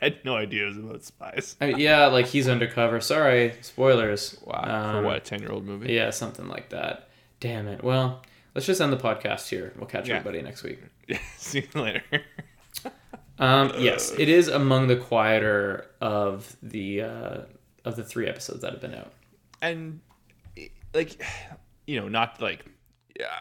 had 0.02 0.24
no 0.24 0.36
idea 0.36 0.66
it 0.66 0.68
was 0.68 0.78
about 0.78 1.04
spies. 1.04 1.56
Yeah, 1.60 2.06
like 2.08 2.28
he's 2.28 2.48
undercover. 2.48 3.02
Sorry, 3.02 3.54
spoilers. 3.62 4.38
Wow, 4.46 4.62
for 4.92 4.98
Um, 4.98 5.04
what 5.06 5.18
a 5.18 5.20
ten 5.20 5.40
year 5.42 5.52
old 5.52 5.66
movie? 5.66 5.94
Yeah, 5.94 6.12
something 6.12 6.48
like 6.48 6.70
that. 6.70 7.10
Damn 7.40 7.68
it. 7.68 7.84
Well, 7.84 8.22
let's 8.54 8.68
just 8.68 8.80
end 8.80 8.94
the 8.94 8.98
podcast 8.98 9.50
here. 9.50 9.74
We'll 9.78 9.88
catch 9.88 10.08
Yeah. 10.08 10.18
everybody 10.18 10.44
next 10.44 10.62
week. 10.64 10.80
See 11.38 11.68
you 11.74 11.82
later. 11.82 12.04
Um, 13.40 13.72
yes, 13.80 14.12
it 14.18 14.30
is 14.30 14.48
among 14.50 14.86
the 14.88 14.98
quieter 14.98 15.88
of 16.00 16.56
the 16.62 17.02
uh, 17.02 17.38
of 17.84 17.96
the 17.96 18.04
three 18.04 18.28
episodes 18.28 18.62
that 18.62 18.72
have 18.74 18.82
been 18.82 18.94
out. 18.94 19.14
and 19.64 20.00
like 20.94 21.20
you 21.88 22.00
know 22.00 22.08
not 22.08 22.40
like 22.42 22.66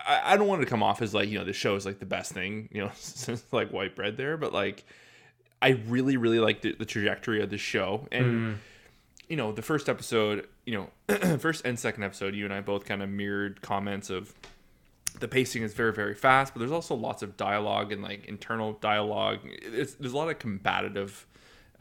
I, 0.06 0.32
I 0.32 0.37
don't 0.37 0.46
want 0.46 0.62
to 0.62 0.66
come 0.66 0.82
off 0.82 1.02
as 1.02 1.14
like 1.14 1.28
you 1.28 1.38
know 1.38 1.44
the 1.44 1.52
show 1.52 1.76
is 1.76 1.87
like 1.87 1.99
the 1.99 2.06
best 2.06 2.32
thing 2.32 2.68
you 2.72 2.82
know 2.82 2.90
since 2.96 3.44
like 3.52 3.70
white 3.70 3.96
bread 3.96 4.16
there 4.16 4.37
but 4.37 4.52
like 4.52 4.84
I 5.62 5.70
really 5.87 6.16
really 6.16 6.40
like 6.40 6.62
the, 6.62 6.75
the 6.75 6.87
trajectory 6.87 7.42
of 7.42 7.50
the 7.50 7.58
show. 7.58 8.06
And. 8.12 8.25
Mm. 8.25 8.56
You 9.28 9.37
know, 9.37 9.52
the 9.52 9.62
first 9.62 9.88
episode, 9.88 10.49
you 10.66 10.88
know, 11.08 11.37
first 11.38 11.64
and 11.64 11.78
second 11.78 12.02
episode, 12.02 12.34
you 12.34 12.44
and 12.44 12.52
I 12.52 12.62
both 12.62 12.84
kind 12.84 13.00
of 13.00 13.08
mirrored 13.08 13.62
comments 13.62 14.10
of 14.10 14.34
the 15.20 15.28
pacing 15.28 15.62
is 15.62 15.72
very 15.72 15.92
very 15.92 16.14
fast 16.14 16.52
but 16.52 16.60
there's 16.60 16.72
also 16.72 16.94
lots 16.94 17.22
of 17.22 17.37
dialogue 17.37 17.92
and 17.92 18.02
like 18.02 18.26
internal 18.26 18.72
dialogue. 18.72 19.38
It's, 19.44 19.94
there's 19.94 20.12
a 20.12 20.16
lot 20.16 20.30
of 20.30 20.40
combative 20.40 21.28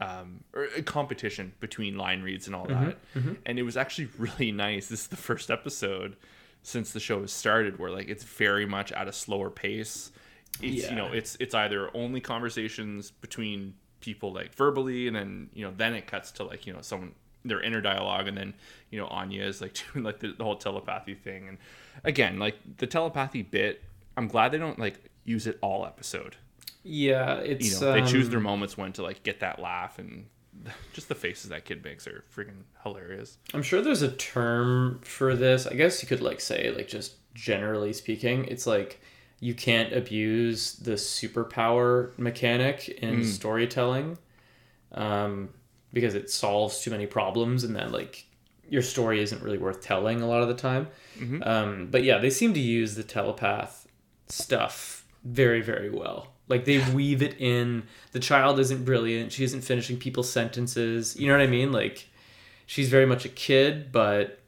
um, 0.00 0.44
or 0.54 0.64
uh, 0.76 0.82
competition 0.82 1.52
between 1.60 1.96
line 1.96 2.22
reads 2.22 2.46
and 2.46 2.56
all 2.56 2.66
that. 2.66 2.98
And 3.46 3.58
it 3.58 3.62
was 3.62 3.76
actually 3.76 4.08
really 4.18 4.52
nice. 4.52 4.88
This 4.88 5.02
is 5.02 5.08
the 5.08 5.16
first 5.16 5.50
episode 5.50 6.16
since 6.62 6.92
the 6.92 7.00
show 7.00 7.20
has 7.20 7.32
started 7.32 7.78
where 7.78 7.90
like 7.90 8.08
it's 8.08 8.24
very 8.24 8.66
much 8.66 8.92
at 8.92 9.08
a 9.08 9.12
slower 9.12 9.50
pace. 9.50 10.12
It's 10.60 10.90
you 10.90 10.96
know 10.96 11.12
it's 11.12 11.36
it's 11.40 11.54
either 11.54 11.90
only 11.94 12.20
conversations 12.20 13.10
between 13.10 13.74
people 14.00 14.32
like 14.32 14.54
verbally 14.54 15.06
and 15.06 15.14
then 15.14 15.50
you 15.52 15.64
know 15.64 15.72
then 15.76 15.94
it 15.94 16.06
cuts 16.06 16.32
to 16.32 16.44
like 16.44 16.66
you 16.66 16.72
know 16.72 16.80
someone 16.80 17.12
their 17.44 17.62
inner 17.62 17.80
dialogue 17.80 18.28
and 18.28 18.36
then 18.36 18.54
you 18.90 18.98
know 18.98 19.06
Anya 19.06 19.44
is 19.44 19.60
like 19.60 19.78
doing 19.92 20.04
like 20.04 20.20
the, 20.20 20.32
the 20.32 20.44
whole 20.44 20.56
telepathy 20.56 21.14
thing. 21.14 21.48
And 21.48 21.58
again 22.04 22.38
like 22.38 22.56
the 22.78 22.86
telepathy 22.86 23.42
bit 23.42 23.82
I'm 24.16 24.28
glad 24.28 24.52
they 24.52 24.58
don't 24.58 24.78
like 24.78 25.10
use 25.24 25.46
it 25.46 25.58
all 25.62 25.86
episode. 25.86 26.36
Yeah, 26.82 27.36
it's 27.36 27.80
you 27.80 27.80
know 27.80 27.92
they 27.92 28.02
choose 28.02 28.26
um, 28.26 28.30
their 28.32 28.40
moments 28.40 28.76
when 28.76 28.92
to 28.94 29.02
like 29.02 29.22
get 29.22 29.40
that 29.40 29.60
laugh 29.60 29.98
and 29.98 30.26
just 30.92 31.08
the 31.08 31.14
faces 31.14 31.50
that 31.50 31.64
kid 31.64 31.82
makes 31.84 32.06
are 32.06 32.24
freaking 32.34 32.64
hilarious 32.82 33.38
I'm 33.54 33.62
sure 33.62 33.80
there's 33.82 34.02
a 34.02 34.10
term 34.12 35.00
for 35.02 35.34
this. 35.36 35.66
I 35.66 35.74
guess 35.74 36.02
you 36.02 36.08
could 36.08 36.20
like 36.20 36.40
say 36.40 36.72
like 36.76 36.88
just 36.88 37.14
generally 37.34 37.92
speaking, 37.92 38.44
it's 38.46 38.66
like 38.66 39.00
you 39.40 39.54
can't 39.54 39.92
abuse 39.94 40.74
the 40.74 40.92
superpower 40.92 42.16
mechanic 42.18 42.88
in 42.88 43.24
storytelling, 43.24 44.18
um, 44.92 45.48
because 45.92 46.14
it 46.14 46.30
solves 46.30 46.80
too 46.82 46.90
many 46.90 47.06
problems, 47.06 47.64
and 47.64 47.74
then 47.74 47.90
like 47.90 48.26
your 48.68 48.82
story 48.82 49.20
isn't 49.22 49.42
really 49.42 49.58
worth 49.58 49.80
telling 49.80 50.20
a 50.20 50.26
lot 50.28 50.42
of 50.42 50.48
the 50.48 50.54
time. 50.54 50.88
Um, 51.42 51.88
but 51.90 52.04
yeah, 52.04 52.18
they 52.18 52.30
seem 52.30 52.52
to 52.54 52.60
use 52.60 52.94
the 52.96 53.02
telepath 53.02 53.86
stuff 54.28 55.04
very 55.24 55.60
very 55.62 55.90
well. 55.90 56.34
Like 56.50 56.64
they 56.64 56.78
weave 56.92 57.22
it 57.22 57.40
in. 57.40 57.84
The 58.10 58.18
child 58.18 58.58
isn't 58.58 58.84
brilliant. 58.84 59.30
She 59.32 59.44
isn't 59.44 59.62
finishing 59.62 59.96
people's 59.96 60.28
sentences. 60.28 61.16
You 61.16 61.28
know 61.28 61.34
what 61.34 61.42
I 61.42 61.46
mean? 61.46 61.70
Like 61.70 62.08
she's 62.66 62.88
very 62.88 63.06
much 63.06 63.24
a 63.24 63.28
kid, 63.28 63.92
but 63.92 64.40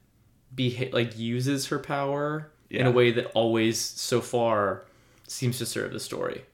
beha- 0.55 0.91
like 0.93 1.17
uses 1.17 1.69
her 1.69 1.79
power 1.79 2.51
in 2.69 2.87
a 2.87 2.91
way 2.91 3.13
that 3.13 3.27
always 3.35 3.79
so 3.79 4.21
far 4.21 4.85
seems 5.29 5.59
to 5.59 5.67
serve 5.67 5.93
the 5.93 6.01
story. 6.01 6.45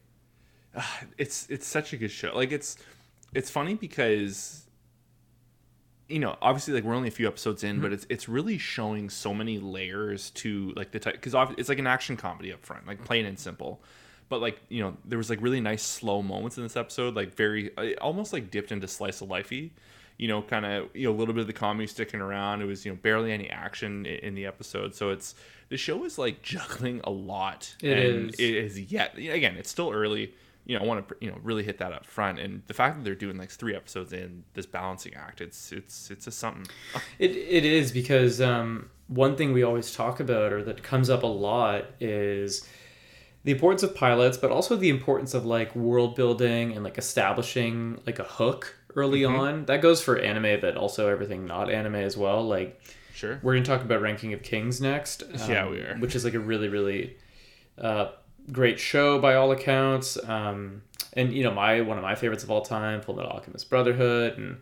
it's 1.19 1.49
it's 1.49 1.67
such 1.67 1.95
a 1.95 1.97
good 1.97 2.11
show. 2.11 2.31
Like 2.35 2.53
it's 2.53 2.77
it's 3.35 3.51
funny 3.51 3.75
because 3.75 4.65
you 6.09 6.19
know, 6.19 6.37
obviously 6.41 6.75
like 6.75 6.85
we're 6.85 6.95
only 6.95 7.09
a 7.09 7.13
few 7.13 7.27
episodes 7.27 7.65
in, 7.65 7.77
mm-hmm. 7.77 7.83
but 7.83 7.93
it's 7.95 8.07
it's 8.11 8.29
really 8.29 8.59
showing 8.59 9.09
so 9.09 9.33
many 9.33 9.59
layers 9.59 10.29
to 10.31 10.73
like 10.77 10.91
the 10.91 10.99
type 10.99 11.21
cuz 11.23 11.35
it's 11.57 11.71
like 11.71 11.79
an 11.79 11.87
action 11.87 12.19
comedy 12.19 12.53
up 12.53 12.65
front, 12.65 12.87
like 12.87 13.03
plain 13.05 13.25
and 13.25 13.39
simple. 13.39 13.83
But 14.29 14.41
like, 14.41 14.61
you 14.69 14.83
know, 14.83 14.97
there 15.05 15.19
was 15.19 15.31
like 15.31 15.41
really 15.41 15.61
nice 15.61 15.83
slow 15.83 16.23
moments 16.23 16.57
in 16.57 16.63
this 16.63 16.77
episode, 16.77 17.17
like 17.17 17.35
very 17.35 17.75
almost 17.99 18.33
like 18.33 18.51
dipped 18.51 18.73
into 18.73 18.89
slice 18.89 19.21
of 19.21 19.29
lifey. 19.29 19.71
You 20.19 20.27
know, 20.27 20.43
kind 20.43 20.67
of 20.67 20.89
you 20.95 21.07
know 21.07 21.15
a 21.15 21.17
little 21.17 21.33
bit 21.33 21.43
of 21.43 21.47
the 21.47 21.53
comedy 21.53 21.87
sticking 21.87 22.21
around. 22.21 22.61
It 22.61 22.67
was 22.67 22.85
you 22.85 22.93
know 22.93 22.99
barely 23.01 23.33
any 23.33 23.49
action 23.49 24.05
in, 24.05 24.19
in 24.19 24.35
the 24.35 24.47
episode, 24.47 24.95
so 24.95 25.11
it's 25.11 25.35
the 25.69 25.77
show 25.77 26.05
is 26.05 26.19
like 26.19 26.43
juggling 26.43 27.01
a 27.05 27.11
lot. 27.11 27.75
It 27.83 27.99
and 27.99 28.31
is. 28.31 28.41
It 28.41 28.55
is 28.55 28.81
yet 28.93 29.17
again, 29.17 29.57
it's 29.57 29.71
still 29.71 29.91
early 29.93 30.33
you 30.69 30.79
know, 30.79 30.85
I 30.85 30.87
want 30.87 31.09
to 31.09 31.17
you 31.21 31.31
know 31.31 31.39
really 31.43 31.65
hit 31.65 31.79
that 31.79 31.93
up 31.93 32.05
front, 32.05 32.39
and 32.39 32.63
the 32.67 32.75
fact 32.75 32.97
that 32.97 33.05
they're 33.05 33.15
doing 33.15 33.39
like 33.39 33.51
three 33.51 33.75
episodes 33.75 34.13
in 34.13 34.45
this 34.53 34.67
balancing 34.67 35.15
act, 35.15 35.41
it's 35.41 35.73
it's 35.73 36.11
it's 36.11 36.27
a 36.27 36.31
something. 36.31 36.67
It 37.19 37.31
it 37.31 37.65
is 37.65 37.91
because 37.91 38.41
um, 38.43 38.91
one 39.09 39.35
thing 39.35 39.55
we 39.55 39.63
always 39.63 39.95
talk 39.95 40.21
about, 40.21 40.53
or 40.53 40.63
that 40.65 40.83
comes 40.83 41.09
up 41.09 41.23
a 41.23 41.27
lot, 41.27 41.87
is 42.01 42.69
the 43.45 43.53
importance 43.53 43.83
of 43.83 43.95
pilots, 43.95 44.37
but 44.37 44.51
also 44.51 44.77
the 44.77 44.89
importance 44.89 45.35
of 45.35 45.47
like 45.47 45.75
world 45.75 46.15
building 46.17 46.73
and 46.73 46.85
like 46.85 46.99
establishing 46.99 48.01
like 48.07 48.19
a 48.19 48.25
hook 48.25 48.77
early 48.97 49.25
on. 49.25 49.65
That 49.67 49.81
goes 49.81 50.03
for 50.03 50.19
anime, 50.19 50.61
but 50.61 50.77
also 50.77 51.09
everything 51.09 51.47
not 51.47 51.71
anime 51.71 51.97
as 51.97 52.17
well. 52.17 52.47
Like 52.47 52.81
Sure. 53.15 53.41
we're 53.43 53.55
gonna 53.55 53.65
talk 53.65 53.83
about 53.83 54.01
Ranking 54.01 54.33
of 54.33 54.43
Kings 54.43 54.81
next. 54.81 55.23
Yeah, 55.49 55.65
um, 55.65 55.71
we 55.71 55.79
are. 55.79 55.97
Which 55.99 56.15
is 56.15 56.25
like 56.25 56.35
a 56.35 56.41
really 56.41 56.69
really 56.69 57.17
uh, 57.77 58.11
great 58.53 58.79
show 58.79 59.19
by 59.19 59.35
all 59.35 59.53
accounts. 59.53 60.19
Um, 60.29 60.83
and 61.15 61.33
you 61.33 61.43
know 61.43 61.53
my 61.53 61.81
one 61.81 61.97
of 61.97 62.03
my 62.03 62.15
favorites 62.15 62.45
of 62.45 62.51
all 62.51 62.63
time, 62.63 63.01
Full 63.03 63.17
Metal 63.17 63.31
Alchemist 63.31 63.71
Brotherhood, 63.71 64.37
and 64.37 64.57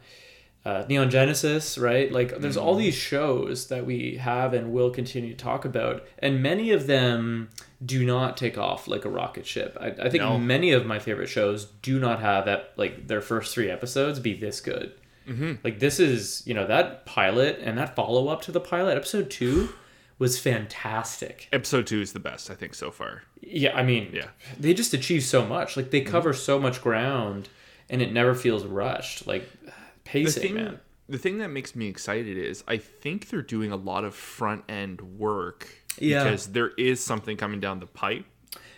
uh, 0.64 0.84
Neon 0.88 1.10
Genesis, 1.10 1.78
right? 1.78 2.10
Like, 2.10 2.38
there's 2.40 2.56
all 2.56 2.74
these 2.74 2.94
shows 2.94 3.68
that 3.68 3.86
we 3.86 4.16
have 4.16 4.52
and 4.52 4.72
will 4.72 4.90
continue 4.90 5.30
to 5.30 5.36
talk 5.36 5.64
about, 5.64 6.04
and 6.18 6.42
many 6.42 6.72
of 6.72 6.88
them 6.88 7.50
do 7.84 8.04
not 8.06 8.36
take 8.36 8.56
off 8.56 8.88
like 8.88 9.04
a 9.04 9.08
rocket 9.10 9.46
ship. 9.46 9.76
I, 9.80 9.88
I 9.88 10.08
think 10.08 10.22
No. 10.22 10.38
many 10.38 10.72
of 10.72 10.86
my 10.86 10.98
favorite 10.98 11.28
shows 11.28 11.66
do 11.82 11.98
not 11.98 12.20
have 12.20 12.46
that 12.46 12.72
like 12.76 13.06
their 13.08 13.20
first 13.20 13.52
three 13.54 13.70
episodes 13.70 14.18
be 14.18 14.32
this 14.34 14.60
good. 14.60 14.92
Mm-hmm. 15.28 15.54
Like 15.64 15.78
this 15.80 15.98
is 16.00 16.42
you 16.46 16.54
know 16.54 16.66
that 16.66 17.04
pilot 17.04 17.58
and 17.62 17.76
that 17.78 17.94
follow 17.96 18.28
up 18.28 18.42
to 18.42 18.52
the 18.52 18.60
pilot 18.60 18.96
episode 18.96 19.30
two 19.30 19.68
was 20.18 20.38
fantastic. 20.38 21.48
Episode 21.52 21.86
two 21.86 22.00
is 22.00 22.12
the 22.14 22.18
best, 22.20 22.50
I 22.50 22.54
think, 22.54 22.74
so 22.74 22.90
far. 22.90 23.22
Yeah, 23.42 23.76
I 23.76 23.82
mean, 23.82 24.10
Yeah. 24.12 24.28
they 24.58 24.72
just 24.72 24.94
achieve 24.94 25.22
so 25.22 25.44
much. 25.44 25.76
Like 25.76 25.90
they 25.90 26.00
Mm-hmm. 26.00 26.10
cover 26.10 26.32
so 26.32 26.58
much 26.58 26.80
ground, 26.82 27.48
and 27.90 28.00
it 28.00 28.12
never 28.12 28.34
feels 28.34 28.64
rushed. 28.64 29.26
Like 29.26 29.48
The 29.64 29.72
pacing, 30.04 30.42
thing, 30.42 30.54
man. 30.54 30.80
the 31.08 31.18
thing 31.18 31.38
that 31.38 31.48
makes 31.48 31.74
me 31.74 31.88
excited 31.88 32.38
is 32.38 32.62
I 32.68 32.76
think 32.78 33.28
they're 33.28 33.42
doing 33.42 33.72
a 33.72 33.76
lot 33.76 34.04
of 34.04 34.14
front 34.14 34.64
end 34.68 35.00
work 35.18 35.68
Yeah. 35.98 36.24
because 36.24 36.48
there 36.48 36.70
is 36.76 37.02
something 37.02 37.36
coming 37.36 37.60
down 37.60 37.80
the 37.80 37.86
pipe, 37.86 38.24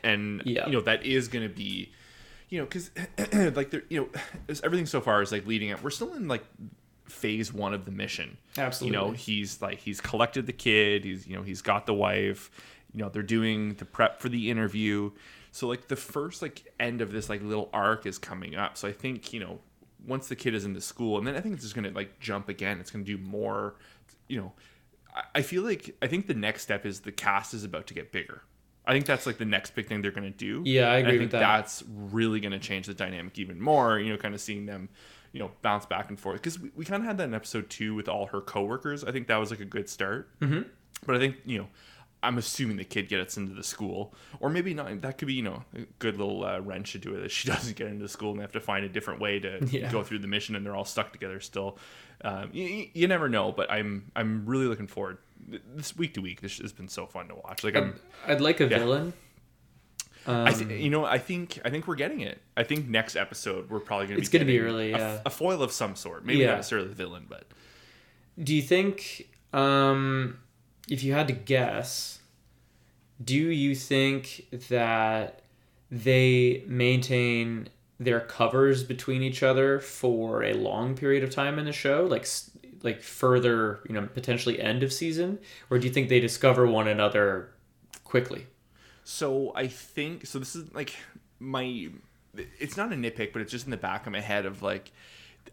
and 0.03 0.43
Yeah. 0.45 0.67
you 0.67 0.73
know 0.73 0.81
that 0.83 1.05
is 1.05 1.29
going 1.29 1.49
to 1.49 1.55
be, 1.55 1.93
you 2.49 2.59
know, 2.59 2.65
because 2.65 2.91
like 3.57 3.71
there, 3.71 3.83
you 3.89 4.01
know, 4.01 4.55
everything 4.63 4.87
so 4.87 5.01
far 5.01 5.23
is 5.23 5.33
like 5.33 5.47
leading 5.47 5.73
up. 5.73 5.83
We're 5.83 5.91
still 5.91 6.15
in 6.15 6.29
like 6.29 6.45
phase 7.07 7.53
one 7.53 7.73
of 7.75 7.85
the 7.85 7.91
mission. 7.91 8.37
Absolutely. 8.57 8.97
You 8.99 9.03
know, 9.05 9.11
he's 9.13 9.63
like 9.63 9.79
he's 9.79 10.01
collected 10.01 10.47
the 10.47 10.53
kid. 10.53 11.05
He's 11.05 11.27
you 11.27 11.37
know 11.37 11.43
he's 11.43 11.63
got 11.63 11.87
the 11.87 11.95
wife. 11.95 12.51
You 12.95 13.03
know 13.03 13.09
they're 13.09 13.23
doing 13.23 13.75
the 13.75 13.85
prep 13.85 14.21
for 14.21 14.29
the 14.29 14.51
interview. 14.51 15.11
So 15.51 15.67
like 15.67 15.89
the 15.89 15.97
first 15.97 16.43
like 16.43 16.73
end 16.79 17.01
of 17.01 17.11
this 17.13 17.29
like 17.29 17.43
little 17.43 17.71
arc 17.73 18.07
is 18.07 18.19
coming 18.19 18.55
up. 18.55 18.77
So 18.77 18.87
I 18.89 18.93
think 18.93 19.33
you 19.33 19.41
know 19.41 19.59
once 20.07 20.29
the 20.29 20.37
kid 20.37 20.55
is 20.55 20.65
into 20.65 20.81
school, 20.81 21.19
and 21.19 21.27
then 21.27 21.35
I 21.35 21.41
think 21.41 21.55
it's 21.55 21.65
just 21.65 21.75
gonna 21.75 21.91
like 21.91 22.21
jump 22.21 22.49
again. 22.49 22.79
It's 22.81 22.91
gonna 22.91 23.05
do 23.05 23.19
more. 23.19 23.75
You 24.29 24.39
know, 24.41 24.53
I, 25.19 25.23
I 25.37 25.43
feel 25.43 25.63
like 25.63 25.95
I 26.01 26.07
think 26.07 26.27
the 26.27 26.35
next 26.35 26.63
step 26.63 26.87
is 26.87 27.01
the 27.01 27.13
cast 27.13 27.53
is 27.55 27.65
about 27.65 27.87
to 27.89 27.95
get 27.95 28.13
bigger. 28.13 28.43
I 28.87 28.93
think 28.93 29.05
that's 29.05 29.27
like 29.27 29.37
the 29.37 29.45
next 29.45 29.75
big 29.75 29.87
thing 29.87 30.01
they're 30.01 30.11
gonna 30.11 30.31
do. 30.31 30.63
Yeah, 30.65 30.91
I 30.91 30.97
And 30.99 31.07
agree 31.09 31.19
think 31.19 31.33
with 31.33 31.41
that. 31.41 31.57
That's 31.57 31.85
really 31.89 32.41
gonna 32.41 32.59
change 32.59 32.87
the 32.87 32.95
dynamic 32.95 33.39
even 33.39 33.61
more. 33.61 33.99
You 33.99 34.13
know, 34.13 34.17
kind 34.17 34.35
of 34.35 34.41
seeing 34.41 34.65
them 34.65 34.89
you 35.33 35.41
know 35.41 35.51
bounce 35.63 35.85
back 35.87 36.09
and 36.09 36.19
forth 36.19 36.37
because 36.41 36.59
we, 36.59 36.71
we 36.75 36.85
kind 36.87 37.03
of 37.03 37.07
had 37.07 37.19
that 37.19 37.25
in 37.25 37.35
episode 37.35 37.69
two 37.69 37.95
with 37.95 38.09
all 38.09 38.25
her 38.27 38.41
coworkers 38.41 39.05
i 39.05 39.13
think 39.13 39.27
that 39.27 39.37
was 39.37 39.51
like 39.51 39.61
a 39.61 39.65
good 39.67 39.89
start 39.89 40.29
mm-hmm. 40.41 40.63
but 41.07 41.15
i 41.17 41.19
think 41.19 41.37
you 41.45 41.59
know 41.59 41.69
i'm 42.23 42.39
assuming 42.39 42.79
the 42.79 42.85
kid 42.85 43.09
gets 43.11 43.37
into 43.37 43.53
the 43.53 43.63
school 43.63 44.15
or 44.41 44.49
maybe 44.49 44.73
not 44.73 45.03
that 45.03 45.19
could 45.19 45.29
be 45.29 45.35
you 45.35 45.43
know 45.43 45.63
a 45.77 45.81
good 45.99 46.17
little 46.17 46.45
uh, 46.45 46.59
wrench 46.61 46.93
to 46.93 46.99
do 46.99 47.15
it 47.15 47.21
that 47.21 47.31
she 47.31 47.47
doesn't 47.53 47.77
get 47.77 47.89
into 47.89 48.09
school 48.09 48.31
and 48.31 48.39
they 48.41 48.43
have 48.43 48.53
to 48.53 48.59
find 48.61 48.87
a 48.87 48.89
different 48.89 49.21
way 49.21 49.39
to 49.39 49.59
Yeah. 49.71 49.93
go 49.93 50.03
through 50.03 50.21
the 50.21 50.27
mission 50.27 50.57
and 50.57 50.65
they're 50.65 50.75
all 50.75 50.87
stuck 50.87 51.13
together 51.13 51.41
still 51.41 51.77
um, 52.25 52.51
you, 52.53 52.89
you 52.95 53.07
never 53.09 53.29
know 53.29 53.53
but 53.53 53.71
i'm 53.71 54.11
i'm 54.17 54.45
really 54.47 54.67
looking 54.67 54.87
forward 54.87 55.19
this 55.75 55.97
week 55.97 56.15
to 56.15 56.21
week 56.21 56.41
this 56.41 56.59
has 56.59 56.73
been 56.73 56.89
so 56.89 57.07
fun 57.07 57.29
to 57.29 57.35
watch 57.35 57.63
like 57.65 57.77
i'm 57.77 57.99
I'd 58.27 58.41
like 58.41 58.61
a 58.61 58.65
Yeah. 58.69 58.79
villain. 58.79 59.13
I 60.27 60.53
th- 60.53 60.69
you 60.83 60.91
know, 60.91 61.07
I 61.07 61.17
think 61.17 61.59
I 61.65 61.71
think 61.71 61.89
we're 61.89 61.95
getting 61.95 62.21
it. 62.21 62.43
I 62.55 62.63
think 62.63 62.87
next 62.87 63.17
episode 63.17 63.71
we're 63.71 63.81
probably 63.81 64.09
going 64.09 64.17
to 64.17 64.21
It's 64.21 64.29
be 64.29 64.37
gonna 64.39 64.45
be 64.47 64.59
a, 64.59 64.89
yeah. 64.91 65.21
a 65.25 65.31
foil 65.31 65.63
of 65.63 65.73
some 65.73 65.97
sort. 65.97 66.27
Maybe 66.27 66.41
Yeah. 66.41 66.49
not 66.49 66.57
necessarily 66.57 66.89
the 66.89 66.95
villain, 66.95 67.25
but 67.27 67.45
Do 68.43 68.55
you 68.55 68.61
think, 68.61 69.27
um, 69.55 70.39
if 70.91 71.03
you 71.03 71.15
had 71.15 71.29
to 71.29 71.33
guess, 71.33 72.19
do 73.25 73.37
you 73.37 73.75
think 73.75 74.47
that 74.69 75.41
they 75.91 76.63
maintain 76.67 77.69
their 78.01 78.21
covers 78.21 78.85
between 78.85 79.23
each 79.23 79.43
other 79.43 79.81
for 79.81 80.43
a 80.45 80.53
long 80.55 80.95
period 80.97 81.25
of 81.25 81.31
time 81.31 81.59
in 81.59 81.65
the 81.65 81.73
show, 81.73 82.05
like 82.05 82.27
like 82.83 83.03
further, 83.03 83.81
you 83.89 83.95
know, 83.95 84.07
potentially 84.07 84.61
end 84.61 84.83
of 84.85 84.93
season, 84.93 85.39
or 85.69 85.79
do 85.79 85.87
you 85.87 85.93
think 85.93 86.09
they 86.09 86.21
discover 86.21 86.67
one 86.67 86.87
another 86.87 87.51
quickly? 88.05 88.47
So 89.05 89.53
I 89.55 89.67
think 89.67 90.27
so. 90.27 90.39
This 90.39 90.55
is 90.55 90.73
like 90.75 90.95
my. 91.41 91.89
It's 92.61 92.77
not 92.77 92.93
a 92.93 92.95
nitpick, 92.95 93.33
but 93.33 93.43
it's 93.43 93.51
just 93.51 93.65
in 93.65 93.71
the 93.73 93.77
back 93.77 94.07
of 94.07 94.13
my 94.13 94.21
head 94.21 94.47
of 94.47 94.63
like, 94.63 94.93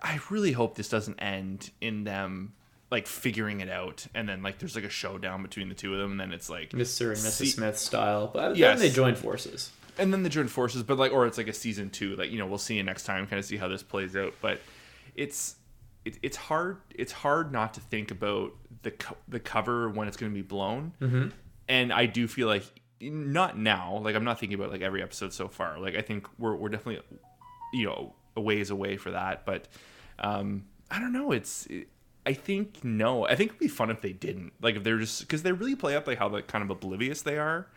I 0.04 0.20
really 0.30 0.52
hope 0.52 0.75
this 0.75 0.90
doesn't 0.90 1.18
end 1.20 1.72
in 1.82 2.04
them 2.04 2.54
like 2.92 3.08
figuring 3.08 3.62
it 3.62 3.70
out, 3.70 4.06
and 4.14 4.30
then 4.30 4.44
like 4.44 4.60
there's 4.60 4.75
like 4.75 4.84
a 4.84 4.90
showdown 4.90 5.42
between 5.42 5.70
the 5.70 5.74
two 5.75 5.94
of 5.94 6.00
them, 6.00 6.12
and 6.12 6.20
then 6.20 6.32
it's 6.32 6.50
like 6.50 6.70
Mr. 6.72 7.08
and 7.08 7.18
Mrs. 7.18 7.32
See- 7.32 7.46
Smith 7.48 7.80
style, 7.80 8.28
but 8.32 8.56
Yes. 8.56 8.78
then 8.78 8.88
they 8.88 8.94
join 8.94 9.16
forces. 9.16 9.72
And 9.98 10.14
then 10.14 10.24
the 10.24 10.30
joint 10.30 10.50
forces, 10.50 10.84
but 10.84 10.98
like, 10.98 11.12
or 11.12 11.25
it's 11.25 11.38
like 11.38 11.48
a 11.48 11.54
season 11.54 11.90
two. 11.90 12.16
Like 12.16 12.32
you 12.32 12.38
know, 12.38 12.46
we'll 12.46 12.58
see 12.58 12.75
you 12.75 12.84
next 12.84 13.04
time, 13.04 13.28
kind 13.28 13.40
of 13.40 13.46
see 13.46 13.58
how 13.58 13.68
this 13.68 13.84
plays 13.84 14.16
out. 14.16 14.34
But 14.42 14.62
it's 15.16 15.56
it, 16.06 16.18
it's 16.22 16.38
hard. 16.38 16.78
It's 16.94 17.12
hard 17.12 17.52
not 17.52 17.74
to 17.75 17.82
think 17.82 18.12
about 18.12 18.54
the 18.84 18.92
co- 18.92 19.18
the 19.28 19.40
cover 19.40 19.90
when 19.90 20.08
it's 20.08 20.18
going 20.18 20.32
to 20.32 20.36
be 20.36 20.42
blown. 20.42 20.94
Mm-hmm. 21.02 21.30
And 21.68 21.92
I 21.92 22.06
do 22.06 22.28
feel 22.28 22.48
like 22.48 22.66
not 23.02 23.58
now. 23.58 24.00
Like 24.04 24.16
I'm 24.16 24.24
not 24.24 24.40
thinking 24.40 24.58
about 24.58 24.72
like 24.72 24.82
every 24.82 25.02
episode 25.02 25.34
so 25.34 25.48
far. 25.48 25.80
Like 25.80 25.96
I 25.96 26.02
think 26.02 26.28
we're 26.38 26.56
we're 26.56 26.70
definitely 26.70 27.04
you 27.74 27.86
know 27.86 28.14
a 28.36 28.42
ways 28.42 28.70
away 28.70 28.98
for 28.98 29.12
that. 29.12 29.46
But 29.46 29.68
um, 30.20 30.66
I 30.92 31.00
don't 31.00 31.14
know. 31.14 31.32
It's 31.32 31.66
it, 31.68 31.88
I 32.25 32.34
think 32.34 32.84
no. 32.84 33.25
I 33.25 33.36
think 33.36 33.52
it'd 33.52 33.60
be 33.60 33.68
fun 33.68 33.90
if 33.90 34.02
they 34.02 34.14
didn't. 34.14 34.54
Like 34.62 34.75
if 34.75 34.84
they're 34.84 35.00
just 35.00 35.22
because 35.22 35.44
they 35.44 35.52
really 35.52 35.75
play 35.75 35.96
up 35.96 36.08
like 36.08 36.18
how 36.18 36.30
like 36.30 36.48
kind 36.48 36.64
of 36.64 36.70
oblivious 36.70 37.22
they 37.22 37.38
are. 37.38 37.68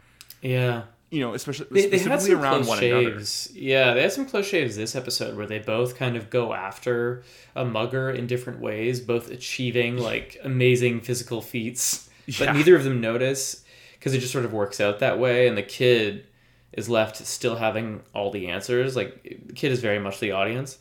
Yeah. 0.42 0.82
You 1.10 1.20
know, 1.20 1.32
especially 1.34 1.66
They, 1.70 1.86
they 1.86 1.98
had 1.98 2.20
specifically 2.20 2.30
some 2.32 2.40
around 2.42 2.54
close 2.64 2.68
one 2.68 2.84
another. 2.84 3.10
shaves. 3.14 3.50
Yeah, 3.54 3.94
they 3.94 4.02
had 4.02 4.12
some 4.12 4.26
close 4.26 4.46
shaves 4.46 4.76
this 4.76 4.94
episode 4.94 5.36
where 5.36 5.46
they 5.46 5.58
both 5.58 5.96
kind 5.96 6.16
of 6.16 6.28
go 6.28 6.52
after 6.52 7.22
a 7.56 7.64
mugger 7.64 8.10
in 8.10 8.26
different 8.26 8.60
ways, 8.60 9.00
both 9.00 9.30
achieving 9.30 9.96
like 9.96 10.36
amazing 10.44 11.00
physical 11.00 11.40
feats, 11.40 12.10
Yeah. 12.26 12.34
but 12.46 12.52
neither 12.54 12.76
of 12.76 12.84
them 12.84 13.00
notice 13.00 13.64
because 13.94 14.12
it 14.14 14.20
just 14.20 14.32
sort 14.32 14.44
of 14.44 14.52
works 14.52 14.80
out 14.82 14.98
that 14.98 15.18
way. 15.18 15.48
And 15.48 15.56
the 15.56 15.62
kid 15.62 16.26
is 16.74 16.90
left 16.90 17.16
still 17.16 17.56
having 17.56 18.02
all 18.14 18.30
the 18.30 18.48
answers. 18.48 18.94
Like 18.94 19.22
the 19.46 19.54
kid 19.54 19.72
is 19.72 19.80
very 19.80 19.98
much 19.98 20.20
the 20.20 20.32
audience. 20.32 20.76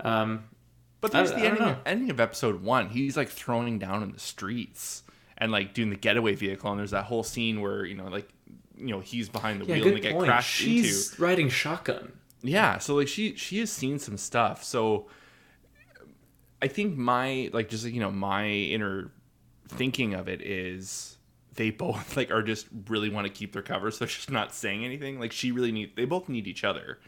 Um, 0.00 0.44
But 1.00 1.12
I- 1.12 1.18
there's 1.18 1.32
I 1.32 1.34
the 1.34 1.40
don't 1.40 1.50
ending, 1.50 1.66
know. 1.66 1.76
ending 1.84 2.10
of 2.10 2.20
episode 2.20 2.62
one. 2.62 2.90
He's 2.90 3.16
like 3.16 3.28
throwing 3.30 3.80
down 3.80 4.04
in 4.04 4.12
the 4.12 4.20
streets 4.20 5.02
and 5.36 5.50
like 5.50 5.74
doing 5.74 5.90
the 5.90 5.96
getaway 5.96 6.34
vehicle. 6.36 6.70
And 6.70 6.78
there's 6.78 6.92
that 6.92 7.06
whole 7.06 7.24
scene 7.24 7.60
where 7.60 7.84
you 7.84 7.96
know, 7.96 8.06
like, 8.06 8.28
you 8.78 8.88
know, 8.88 9.00
he's 9.00 9.28
behind 9.28 9.60
the 9.60 9.66
yeah, 9.66 9.74
wheel 9.76 9.86
and 9.88 9.96
they 9.96 10.00
get 10.00 10.12
point. 10.14 10.26
crashed 10.26 10.50
She's 10.54 11.10
into. 11.12 11.22
riding 11.22 11.48
shotgun. 11.48 12.12
Yeah, 12.42 12.78
so 12.78 12.94
like 12.96 13.08
she 13.08 13.34
she 13.36 13.58
has 13.60 13.72
seen 13.72 13.98
some 13.98 14.16
stuff. 14.16 14.62
So 14.62 15.08
I 16.62 16.68
think 16.68 16.96
my 16.96 17.50
like 17.52 17.68
just 17.68 17.84
you 17.86 18.00
know 18.00 18.10
my 18.10 18.46
inner 18.48 19.10
thinking 19.68 20.14
of 20.14 20.28
it 20.28 20.40
is 20.42 21.16
they 21.54 21.70
both 21.70 22.16
like 22.16 22.30
are 22.30 22.42
just 22.42 22.66
really 22.88 23.08
want 23.08 23.26
to 23.26 23.32
keep 23.32 23.52
their 23.52 23.62
cover, 23.62 23.90
so 23.90 24.00
they're 24.00 24.08
just 24.08 24.30
not 24.30 24.54
saying 24.54 24.84
anything. 24.84 25.18
Like 25.18 25.32
she 25.32 25.50
really 25.52 25.72
need 25.72 25.96
they 25.96 26.04
both 26.04 26.28
need 26.28 26.46
each 26.46 26.64
other. 26.64 26.98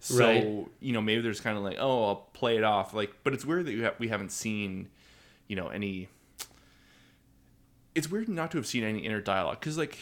So 0.00 0.24
Right. 0.24 0.66
you 0.80 0.92
know 0.92 1.00
maybe 1.02 1.22
there's 1.22 1.40
kind 1.40 1.56
of 1.58 1.64
like 1.64 1.78
oh 1.80 2.04
I'll 2.06 2.16
play 2.34 2.56
it 2.56 2.64
off 2.64 2.94
like, 2.94 3.12
but 3.24 3.32
it's 3.34 3.44
weird 3.44 3.66
that 3.66 3.72
you 3.72 3.82
have, 3.84 3.94
we 3.98 4.08
haven't 4.08 4.30
seen 4.30 4.88
you 5.48 5.56
know 5.56 5.68
any. 5.68 6.08
It's 7.94 8.08
weird 8.08 8.28
not 8.28 8.52
to 8.52 8.58
have 8.58 8.66
seen 8.66 8.84
any 8.84 9.00
inner 9.00 9.20
dialogue 9.20 9.58
because 9.58 9.76
like 9.76 9.98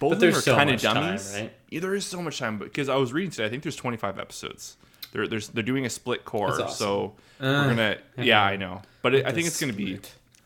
both 0.00 0.14
of 0.14 0.20
them 0.20 0.30
are 0.30 0.40
so 0.40 0.54
kind 0.56 0.70
of 0.70 0.74
much 0.74 0.82
time, 0.82 0.94
dummies. 0.94 1.34
right? 1.34 1.52
Yeah, 1.70 1.80
there 1.80 1.94
is 1.94 2.04
so 2.04 2.22
much 2.22 2.38
time, 2.38 2.58
because 2.58 2.88
I 2.88 2.96
was 2.96 3.12
reading 3.12 3.30
today. 3.30 3.44
I 3.46 3.48
think 3.48 3.62
there's 3.62 3.76
25 3.76 4.18
episodes. 4.18 4.76
They're 5.12 5.28
there's 5.28 5.48
they're 5.48 5.62
doing 5.62 5.86
a 5.86 5.90
split 5.90 6.24
cour, 6.24 6.48
That's 6.48 6.60
awesome. 6.60 6.76
so 6.76 7.12
Uh, 7.40 7.44
we're 7.44 7.68
gonna. 7.68 7.96
Yeah, 8.18 8.42
I 8.42 8.56
know, 8.56 8.82
but 9.02 9.14
it, 9.14 9.26
I 9.26 9.30
think 9.32 9.44
the 9.44 9.48
it's 9.48 9.60
gonna 9.60 9.72
be. 9.72 9.94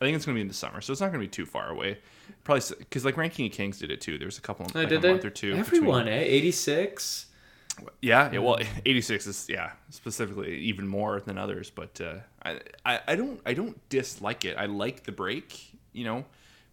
I 0.01 0.05
think 0.05 0.15
it's 0.15 0.25
gonna 0.25 0.35
be 0.35 0.41
in 0.41 0.47
the 0.47 0.53
summer, 0.53 0.79
so 0.81 0.91
it's 0.91 1.01
not 1.01 1.07
gonna 1.07 1.19
be 1.19 1.27
too 1.27 1.45
far 1.45 1.69
away. 1.69 1.97
Probably 2.43 2.63
because 2.77 3.03
like 3.03 3.17
Ranking 3.17 3.47
of 3.47 3.51
Kings 3.51 3.79
did 3.79 3.89
it 3.91 3.99
too. 4.01 4.17
There's 4.19 4.37
a 4.37 4.41
couple 4.41 4.67
Oh, 4.73 4.77
like 4.79 4.89
did 4.89 4.99
a 4.99 5.01
they? 5.01 5.11
month 5.11 5.25
or 5.25 5.29
two. 5.31 5.55
Everyone, 5.55 6.07
eh? 6.07 6.19
86? 6.19 7.25
yeah, 8.01 8.29
yeah. 8.31 8.39
Well, 8.39 8.59
86 8.85 9.25
is 9.27 9.47
yeah 9.49 9.71
specifically 9.89 10.57
even 10.59 10.87
more 10.87 11.19
than 11.21 11.37
others, 11.37 11.69
but 11.71 11.99
uh, 12.01 12.15
I, 12.43 12.59
I 12.85 12.99
I 13.09 13.15
don't 13.15 13.39
I 13.45 13.53
don't 13.53 13.77
dislike 13.89 14.45
it. 14.45 14.55
I 14.57 14.65
like 14.67 15.03
the 15.03 15.11
break, 15.11 15.59
you 15.93 16.03
know. 16.05 16.25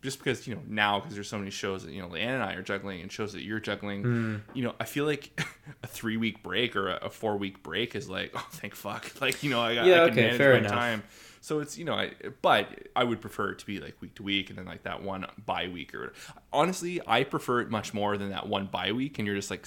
Just 0.07 0.19
because 0.21 0.47
you 0.47 0.55
know 0.55 0.63
now, 0.69 1.01
because 1.01 1.15
there's 1.15 1.29
so 1.29 1.37
many 1.39 1.51
shows 1.51 1.85
that 1.85 1.93
you 1.93 2.01
know, 2.01 2.09
Leanne 2.09 2.35
and 2.35 2.43
I 2.43 2.55
are 2.55 2.63
juggling, 2.63 3.01
and 3.03 3.11
shows 3.11 3.33
that 3.33 3.43
you're 3.43 3.59
juggling. 3.61 4.03
Hmm. 4.03 4.37
You 4.55 4.63
know, 4.65 4.75
I 4.79 4.85
feel 4.85 5.05
like 5.05 5.39
a 5.83 5.87
three 5.89 6.17
week 6.17 6.43
break 6.43 6.77
or 6.77 6.89
a, 6.91 7.07
a 7.07 7.11
four 7.11 7.37
week 7.37 7.63
break 7.63 7.97
is 7.97 8.09
like, 8.09 8.31
oh, 8.35 8.47
thank 8.53 8.75
fuck. 8.75 9.11
Like 9.21 9.43
you 9.43 9.51
know, 9.51 9.61
I, 9.61 9.75
got 9.75 9.87
Yeah, 9.87 9.95
I 10.05 10.09
can 10.09 10.13
okay, 10.13 10.21
manage 10.23 10.37
fair 10.39 10.53
my 10.53 10.59
enough. 10.61 10.71
time. 10.73 11.03
So 11.41 11.59
it's 11.61 11.77
you 11.77 11.85
know, 11.85 11.95
I 11.95 12.13
but 12.43 12.69
I 12.95 13.03
would 13.05 13.21
prefer 13.21 13.51
it 13.51 13.59
to 13.61 13.67
be 13.67 13.79
like 13.81 14.01
week 14.01 14.15
to 14.17 14.23
week, 14.23 14.49
and 14.51 14.59
then 14.59 14.65
like 14.67 14.85
that 14.85 15.03
one 15.03 15.27
bye 15.45 15.69
week 15.69 15.95
or 15.95 16.13
honestly, 16.53 17.01
I 17.07 17.25
prefer 17.25 17.61
it 17.63 17.71
much 17.71 17.93
more 17.93 18.17
than 18.17 18.31
that 18.31 18.47
one 18.49 18.67
bye 18.67 18.93
week, 18.93 19.19
and 19.19 19.27
you're 19.27 19.37
just 19.37 19.51
like 19.51 19.67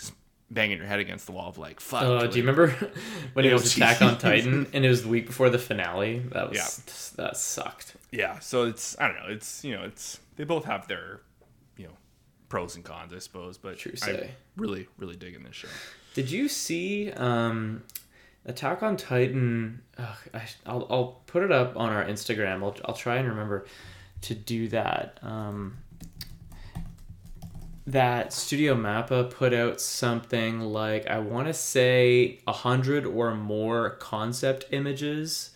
banging 0.52 0.78
your 0.78 0.88
head 0.88 1.00
against 1.00 1.26
the 1.28 1.32
wall 1.32 1.48
of 1.50 1.58
like, 1.60 1.80
fuck. 1.80 2.02
Oh, 2.04 2.26
do 2.26 2.38
you 2.38 2.44
remember 2.44 2.70
when 3.34 3.46
it 3.46 3.54
was 3.54 3.76
Attack 3.78 4.02
on. 4.02 4.18
Titan 4.18 4.68
and 4.74 4.84
it 4.84 4.90
was 4.90 5.04
the 5.04 5.08
week 5.10 5.28
before 5.28 5.50
the 5.52 5.60
finale? 5.60 6.20
That 6.34 6.50
was 6.50 6.58
Yeah. 6.58 7.24
that 7.24 7.38
sucked. 7.38 7.96
yeah 8.12 8.40
so 8.40 8.64
it's 8.66 8.96
i 9.00 9.06
don't 9.08 9.16
know 9.18 9.28
it's 9.30 9.64
you 9.64 9.76
know 9.76 9.84
it's 9.84 10.20
they 10.40 10.46
both 10.46 10.64
have 10.64 10.88
their 10.88 11.20
you 11.76 11.86
know 11.88 11.94
pros 12.48 12.76
and 12.78 12.86
cons 12.86 13.14
i 13.14 13.20
suppose 13.20 13.58
but 13.58 13.78
True 13.78 13.92
i 13.96 14.06
say. 14.06 14.32
really 14.56 14.88
really 14.98 15.18
digging 15.18 15.44
this 15.44 15.56
show 15.56 15.68
Did 16.14 16.32
you 16.32 16.48
see 16.48 17.12
um, 17.12 17.84
Attack 18.46 18.82
on 18.84 18.96
Titan? 18.98 19.82
Ugh, 19.98 20.18
I, 20.34 20.42
I'll 20.66 20.88
I'll 20.90 21.22
put 21.28 21.44
it 21.44 21.52
up 21.52 21.76
on 21.78 21.90
our 21.92 22.04
Instagram. 22.06 22.64
I'll 22.64 22.76
I'll 22.86 22.96
try 22.96 23.18
and 23.18 23.28
remember 23.28 23.66
to 24.22 24.34
do 24.34 24.70
that. 24.70 25.20
Um, 25.22 25.78
that 27.88 28.34
Studio 28.34 28.76
Mappa 28.76 29.30
put 29.30 29.54
out 29.54 29.82
something 29.82 30.62
like 30.62 31.08
I 31.08 31.20
want 31.20 31.48
to 31.48 31.54
say 31.54 32.40
a 32.48 32.52
hundred 32.54 33.06
or 33.06 33.34
more 33.36 33.92
concept 33.92 34.66
images, 34.72 35.52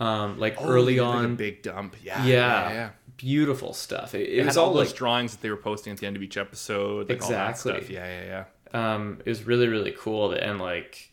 um, 0.00 0.38
like 0.38 0.56
early 0.60 0.98
Oh, 1.00 1.08
like 1.10 1.14
a 1.14 1.18
on. 1.24 1.36
big 1.36 1.62
dump 1.62 1.96
yeah 2.02 2.24
yeah, 2.24 2.26
yeah, 2.68 2.72
yeah. 2.72 2.90
Beautiful 3.22 3.72
stuff. 3.72 4.14
It, 4.14 4.22
it 4.28 4.38
It 4.40 4.44
was 4.46 4.54
had 4.56 4.60
all 4.60 4.68
all 4.68 4.74
those 4.74 4.88
like 4.88 4.96
drawings 4.96 5.32
that 5.32 5.40
they 5.42 5.50
were 5.50 5.56
posting 5.56 5.92
at 5.92 5.98
the 6.00 6.06
end 6.06 6.16
of 6.16 6.22
each 6.22 6.36
episode 6.36 7.08
like 7.08 7.16
Exactly. 7.16 7.72
stuff. 7.74 7.88
yeah 7.90 8.06
yeah 8.06 8.44
yeah 8.74 8.94
um, 8.94 9.20
it 9.24 9.28
was 9.28 9.44
really 9.44 9.68
really 9.68 9.94
cool 9.98 10.32
and 10.32 10.58
like 10.58 11.10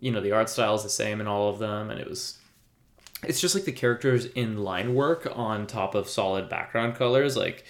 you 0.00 0.10
know 0.10 0.20
the 0.20 0.32
art 0.32 0.48
style 0.50 0.74
is 0.74 0.82
the 0.82 0.88
same 0.88 1.20
in 1.20 1.26
all 1.26 1.48
of 1.48 1.58
them 1.58 1.90
and 1.90 2.00
it 2.00 2.08
was 2.08 2.38
it's 3.22 3.40
just 3.40 3.54
like 3.54 3.64
the 3.64 3.72
characters 3.72 4.26
in 4.26 4.58
line 4.58 4.94
work 4.94 5.26
on 5.34 5.66
top 5.66 5.94
of 5.94 6.08
solid 6.08 6.48
background 6.48 6.94
colors 6.96 7.36
like 7.36 7.64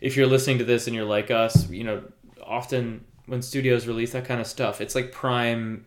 if 0.00 0.16
you're 0.16 0.26
listening 0.26 0.58
to 0.58 0.64
this 0.64 0.86
and 0.86 0.94
you're 0.96 1.04
like 1.04 1.30
us 1.30 1.68
you 1.70 1.84
know 1.84 2.02
often 2.44 3.04
when 3.26 3.42
studios 3.42 3.86
release 3.86 4.12
that 4.12 4.24
kind 4.24 4.40
of 4.40 4.46
stuff 4.46 4.80
it's 4.80 4.94
like 4.94 5.10
prime 5.12 5.84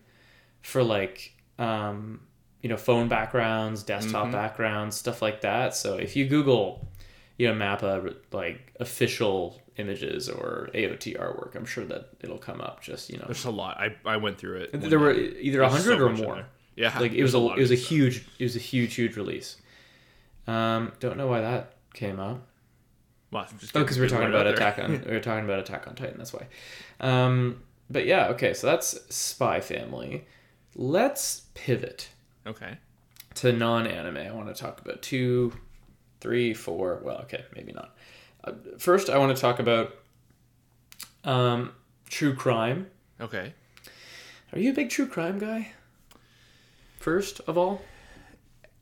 for 0.62 0.82
like 0.82 1.34
um, 1.58 2.20
you 2.60 2.68
know 2.68 2.76
phone 2.76 3.08
backgrounds 3.08 3.82
desktop 3.82 4.30
backgrounds 4.32 4.96
stuff 4.96 5.22
like 5.22 5.40
that 5.42 5.74
so 5.74 5.96
if 5.96 6.14
you 6.16 6.26
google 6.26 6.86
you 7.40 7.48
know 7.48 7.54
mappa 7.54 8.14
like 8.32 8.72
official 8.80 9.60
images 9.76 10.28
or 10.28 10.68
aot 10.74 11.18
artwork 11.18 11.54
i'm 11.56 11.64
sure 11.64 11.84
that 11.86 12.10
it'll 12.20 12.38
come 12.38 12.60
up 12.60 12.82
just 12.82 13.08
you 13.10 13.18
know 13.18 13.24
there's 13.24 13.46
a 13.46 13.50
lot 13.50 13.78
i 13.78 13.94
i 14.04 14.16
went 14.16 14.36
through 14.36 14.56
it 14.56 14.70
there 14.72 14.98
were 14.98 15.14
either 15.14 15.62
a 15.62 15.70
There's 15.70 15.84
so 15.84 15.90
hundred 15.90 16.04
or 16.04 16.12
more 16.12 16.44
yeah 16.76 16.98
like 16.98 17.12
it 17.12 17.22
was 17.22 17.32
a, 17.34 17.38
lot 17.38 17.58
it 17.58 17.62
was 17.62 17.70
a 17.70 17.76
stuff. 17.76 17.88
huge 17.88 18.26
it 18.38 18.44
was 18.44 18.56
a 18.56 18.58
huge 18.58 18.94
huge 18.94 19.16
release 19.16 19.56
um 20.46 20.92
don't 21.00 21.16
know 21.16 21.26
why 21.26 21.40
that 21.40 21.76
came 21.94 22.20
up 22.20 22.46
well, 23.32 23.46
Oh, 23.76 23.80
because 23.80 23.96
we're 23.98 24.08
talking 24.08 24.28
about. 24.28 24.48
Attack 24.48 24.80
on 24.80 25.04
we 25.06 25.12
are 25.12 25.20
talking 25.20 25.44
about 25.44 25.60
Attack 25.60 25.86
on 25.86 25.94
Titan. 25.94 26.18
That's 26.18 26.32
why. 26.32 26.46
Um, 26.98 27.62
but 27.88 28.04
yeah, 28.04 28.26
okay. 28.30 28.54
So 28.54 28.66
that's 28.66 28.98
Spy 29.14 29.60
Family. 29.60 30.24
Let's 30.74 31.42
pivot 31.54 32.08
okay 32.44 32.78
to 33.36 33.52
non-anime. 33.52 34.16
I 34.16 34.32
want 34.32 34.48
to 34.48 34.60
talk 34.60 34.80
about 34.80 35.02
two, 35.02 35.52
three, 36.20 36.54
four. 36.54 37.00
Well, 37.02 37.18
okay, 37.22 37.44
maybe 37.54 37.72
not. 37.72 37.96
Uh, 38.44 38.52
first, 38.78 39.10
I 39.10 39.18
want 39.18 39.34
to 39.34 39.40
talk 39.40 39.58
about 39.58 39.94
um, 41.24 41.72
true 42.08 42.34
crime. 42.34 42.86
okay 43.20 43.54
Are 44.52 44.58
you 44.58 44.70
a 44.70 44.74
big 44.74 44.90
true 44.90 45.06
crime 45.06 45.38
guy? 45.38 45.72
First 46.98 47.40
of 47.46 47.56
all, 47.56 47.82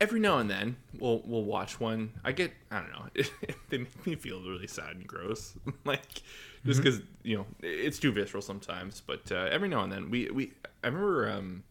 every 0.01 0.20
now 0.20 0.38
and 0.38 0.51
then 0.51 0.77
we'll 0.98 1.22
we'll 1.24 1.44
watch 1.44 1.79
one. 1.81 2.12
I 2.24 2.33
get 2.33 2.53
I 2.70 2.81
don't 2.81 2.90
know. 2.90 3.22
they 3.68 3.79
make 3.79 4.07
me 4.07 4.14
feel 4.16 4.40
really 4.40 4.66
sad 4.66 4.96
and 4.96 5.07
gross. 5.07 5.55
like 5.85 6.22
Mm-hmm. 6.66 6.70
just 6.70 6.83
because 6.83 7.01
you 7.22 7.37
know 7.37 7.46
it's 7.62 8.01
too 8.01 8.11
visceral 8.11 8.42
sometimes. 8.42 9.01
But 9.07 9.31
uh, 9.31 9.46
every 9.51 9.68
now 9.68 9.83
and 9.85 9.92
then 9.92 10.11
we 10.11 10.29
we 10.31 10.53
I 10.83 10.88
remember 10.88 11.31
um, 11.31 11.62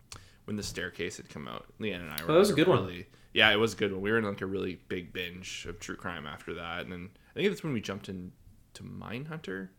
when 0.46 0.56
the 0.56 0.64
staircase 0.64 1.18
had 1.18 1.28
come 1.30 1.46
out. 1.48 1.66
Leanne 1.80 2.00
and 2.00 2.10
I 2.10 2.24
were 2.24 2.32
Oh, 2.32 2.34
that 2.34 2.40
was 2.40 2.50
a 2.52 2.54
good 2.54 2.68
one. 2.70 3.06
Yeah, 3.38 3.52
it 3.52 3.58
was 3.58 3.74
a 3.74 3.78
good 3.78 3.92
one. 3.94 4.02
We 4.02 4.12
were 4.12 4.18
in 4.18 4.24
like 4.26 4.42
a 4.42 4.46
really 4.48 4.80
big 4.88 5.14
binge 5.14 5.66
of 5.70 5.80
true 5.80 5.96
crime 5.96 6.26
after 6.26 6.54
that, 6.56 6.82
and 6.82 6.92
then 6.92 7.10
I 7.32 7.34
think 7.36 7.50
that's 7.50 7.64
when 7.64 7.74
we 7.74 7.82
jumped 7.82 8.10
into 8.10 8.32
Mindhunter. 8.84 9.70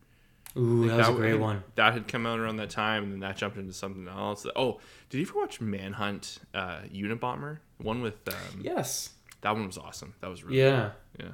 ooh, 0.57 0.87
that 0.87 0.97
was 0.97 1.09
a 1.09 1.13
great 1.13 1.39
one. 1.39 1.63
That 1.75 1.93
had 1.93 2.07
come 2.07 2.25
out 2.25 2.39
around 2.39 2.57
that 2.57 2.69
time, 2.69 3.03
and 3.03 3.11
then 3.13 3.19
that 3.19 3.37
jumped 3.37 3.57
into 3.57 3.73
something 3.73 4.07
else. 4.07 4.45
Oh, 4.55 4.79
did 5.09 5.17
you 5.19 5.25
ever 5.25 5.37
watch 5.37 5.59
Manhunt 5.61 6.39
uh, 6.53 6.79
Unabomber? 6.93 7.57
One 7.77 8.01
with 8.01 8.27
um, 8.27 8.61
Yes. 8.61 9.09
that 9.41 9.51
one 9.55 9.65
was 9.67 9.77
awesome. 9.77 10.13
That 10.21 10.29
was 10.29 10.43
really 10.43 10.59
Yeah. 10.59 10.91
yeah. 11.19 11.27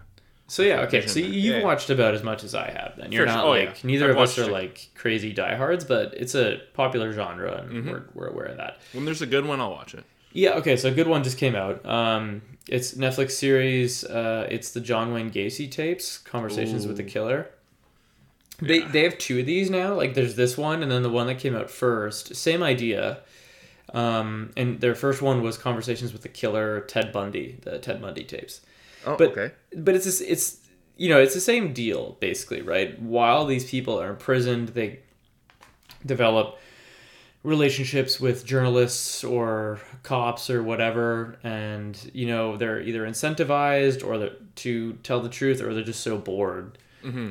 So 0.47 0.61
yeah, 0.61 0.81
okay. 0.81 1.07
So 1.07 1.19
you've 1.19 1.57
yeah. 1.57 1.63
watched 1.63 1.89
about 1.89 2.13
as 2.13 2.21
much 2.23 2.43
as 2.43 2.53
I 2.53 2.69
have. 2.69 2.93
Then 2.97 3.11
you're 3.11 3.23
For 3.25 3.33
not 3.33 3.39
sure. 3.41 3.45
Oh, 3.45 3.49
like 3.51 3.83
yeah. 3.83 3.87
neither 3.87 4.05
I've 4.09 4.15
of 4.15 4.21
us 4.21 4.37
are 4.37 4.43
it. 4.43 4.51
like 4.51 4.89
crazy 4.93 5.33
diehards, 5.33 5.85
but 5.85 6.13
it's 6.15 6.35
a 6.35 6.59
popular 6.73 7.11
genre, 7.13 7.61
and 7.61 7.71
Mm-hmm. 7.71 7.89
we're, 7.89 8.03
we're 8.13 8.27
aware 8.27 8.45
of 8.45 8.57
that. 8.57 8.77
When 8.93 9.05
there's 9.05 9.21
a 9.23 9.25
good 9.27 9.45
one, 9.45 9.59
I'll 9.59 9.71
watch 9.71 9.93
it. 9.95 10.03
Yeah. 10.35 10.51
Okay. 10.55 10.75
So 10.77 10.89
a 10.89 10.91
good 10.91 11.07
one 11.07 11.23
just 11.23 11.37
came 11.37 11.55
out. 11.55 11.85
Um, 11.85 12.41
it's 12.67 12.93
Netflix 12.95 13.31
series. 13.31 14.03
Uh, 14.03 14.47
it's 14.51 14.71
the 14.71 14.81
John 14.81 15.13
Wayne 15.13 15.31
Gacy 15.31 15.69
tapes, 15.71 16.17
Conversations 16.17 16.85
with 16.85 16.97
the 16.97 17.03
Killer. 17.03 17.49
They 18.61 18.79
they 18.81 19.03
have 19.03 19.17
two 19.17 19.39
of 19.39 19.45
these 19.45 19.69
now. 19.69 19.93
Like 19.93 20.13
there's 20.13 20.35
this 20.35 20.57
one 20.57 20.81
and 20.83 20.91
then 20.91 21.03
the 21.03 21.09
one 21.09 21.27
that 21.27 21.39
came 21.39 21.55
out 21.55 21.69
first. 21.69 22.35
Same 22.35 22.63
idea. 22.63 23.19
Um, 23.93 24.51
and 24.57 24.81
their 24.81 24.95
first 24.95 25.21
one 25.21 25.41
was 25.41 25.57
conversations 25.57 26.11
with 26.11 26.21
the 26.21 26.29
killer 26.29 26.81
Ted 26.81 27.13
Bundy, 27.13 27.59
the 27.61 27.77
Ted 27.79 28.01
Bundy 28.01 28.23
tapes. 28.23 28.61
Oh, 29.05 29.15
But 29.15 29.31
okay. 29.31 29.51
but 29.75 29.95
it's 29.95 30.05
this, 30.05 30.21
it's 30.21 30.59
you 30.97 31.07
know 31.09 31.19
it's 31.19 31.33
the 31.33 31.41
same 31.41 31.71
deal 31.73 32.17
basically, 32.19 32.61
right? 32.61 32.99
While 33.01 33.45
these 33.45 33.69
people 33.69 34.01
are 34.01 34.09
imprisoned, 34.09 34.69
they 34.69 34.99
develop 36.05 36.57
relationships 37.45 38.19
with 38.19 38.45
journalists 38.45 39.23
or 39.23 39.79
cops 40.03 40.49
or 40.49 40.63
whatever, 40.63 41.37
and 41.43 42.11
you 42.13 42.25
know 42.25 42.57
they're 42.57 42.81
either 42.81 43.05
incentivized 43.05 44.05
or 44.05 44.35
to 44.55 44.93
tell 45.03 45.21
the 45.21 45.29
truth, 45.29 45.61
or 45.61 45.73
they're 45.73 45.83
just 45.83 46.01
so 46.01 46.17
bored 46.17 46.77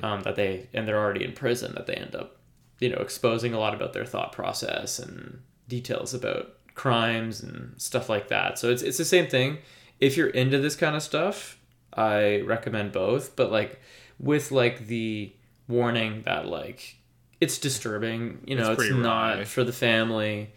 um, 0.05 0.23
that 0.23 0.37
they 0.37 0.69
and 0.73 0.87
they're 0.87 0.99
already 0.99 1.25
in 1.25 1.33
prison 1.33 1.75
that 1.75 1.87
they 1.87 1.95
end 1.95 2.15
up 2.15 2.37
you 2.79 2.89
know 2.89 2.99
exposing 2.99 3.53
a 3.53 3.59
lot 3.59 3.75
about 3.75 3.93
their 3.93 4.05
thought 4.07 4.33
process 4.33 4.99
and 4.99 5.41
details 5.69 6.15
about 6.15 6.55
crimes 6.75 7.43
and 7.43 7.75
stuff 7.77 8.09
like 8.09 8.29
that. 8.29 8.59
So 8.59 8.71
it's 8.71 8.83
it's 8.83 8.99
the 8.99 9.05
same 9.05 9.27
thing. 9.27 9.59
If 10.01 10.17
you're 10.17 10.29
into 10.29 10.59
this 10.59 10.77
kind 10.77 10.95
of 10.97 11.03
stuff, 11.03 11.59
I 11.93 12.41
recommend 12.43 12.93
both, 12.93 13.37
but 13.37 13.51
like 13.51 13.81
with 14.19 14.53
like 14.53 14.87
the 14.87 15.33
warning 15.67 16.23
that 16.23 16.47
like 16.47 16.97
it's 17.45 17.59
disturbing, 17.59 18.21
you 18.47 18.57
know, 18.57 18.73
It's 18.73 18.83
it's, 18.83 19.03
not 19.03 19.47
for 19.47 19.63
the 19.65 19.73
family. 19.73 20.51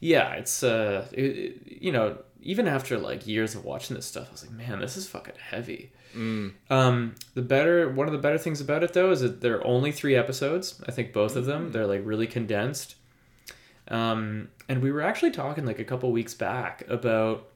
Yeah, 0.00 0.32
it's 0.40 0.62
uh 0.62 1.06
it, 1.12 1.24
it- 1.44 1.56
you 1.86 1.92
know, 1.92 2.06
even 2.42 2.66
after 2.66 2.98
like 2.98 3.26
years 3.26 3.54
of 3.54 3.64
watching 3.64 3.94
this 3.96 4.06
stuff, 4.06 4.26
I 4.28 4.32
was 4.32 4.42
like, 4.46 4.52
man, 4.62 4.80
this 4.80 4.96
is 4.96 5.06
fucking 5.06 5.34
heavy. 5.52 5.92
Um, 6.70 7.14
the 7.34 7.42
better 7.42 7.88
one 7.88 8.08
of 8.08 8.12
the 8.12 8.18
better 8.26 8.38
things 8.38 8.60
about 8.60 8.82
it 8.82 8.92
though 8.94 9.10
is 9.12 9.20
that 9.20 9.40
there 9.42 9.56
are 9.58 9.64
only 9.66 9.92
three 9.92 10.16
episodes. 10.16 10.80
I 10.88 10.90
think 10.90 11.12
both 11.12 11.36
of 11.36 11.44
them 11.46 11.70
they're 11.72 11.86
like 11.86 12.02
really 12.04 12.26
condensed. 12.26 12.96
Um, 13.88 14.48
and 14.68 14.82
we 14.82 14.90
were 14.92 15.02
actually 15.02 15.30
talking 15.32 15.64
like 15.66 15.78
a 15.78 15.84
couple 15.84 16.10
weeks 16.12 16.34
back 16.34 16.84
about 16.88 17.46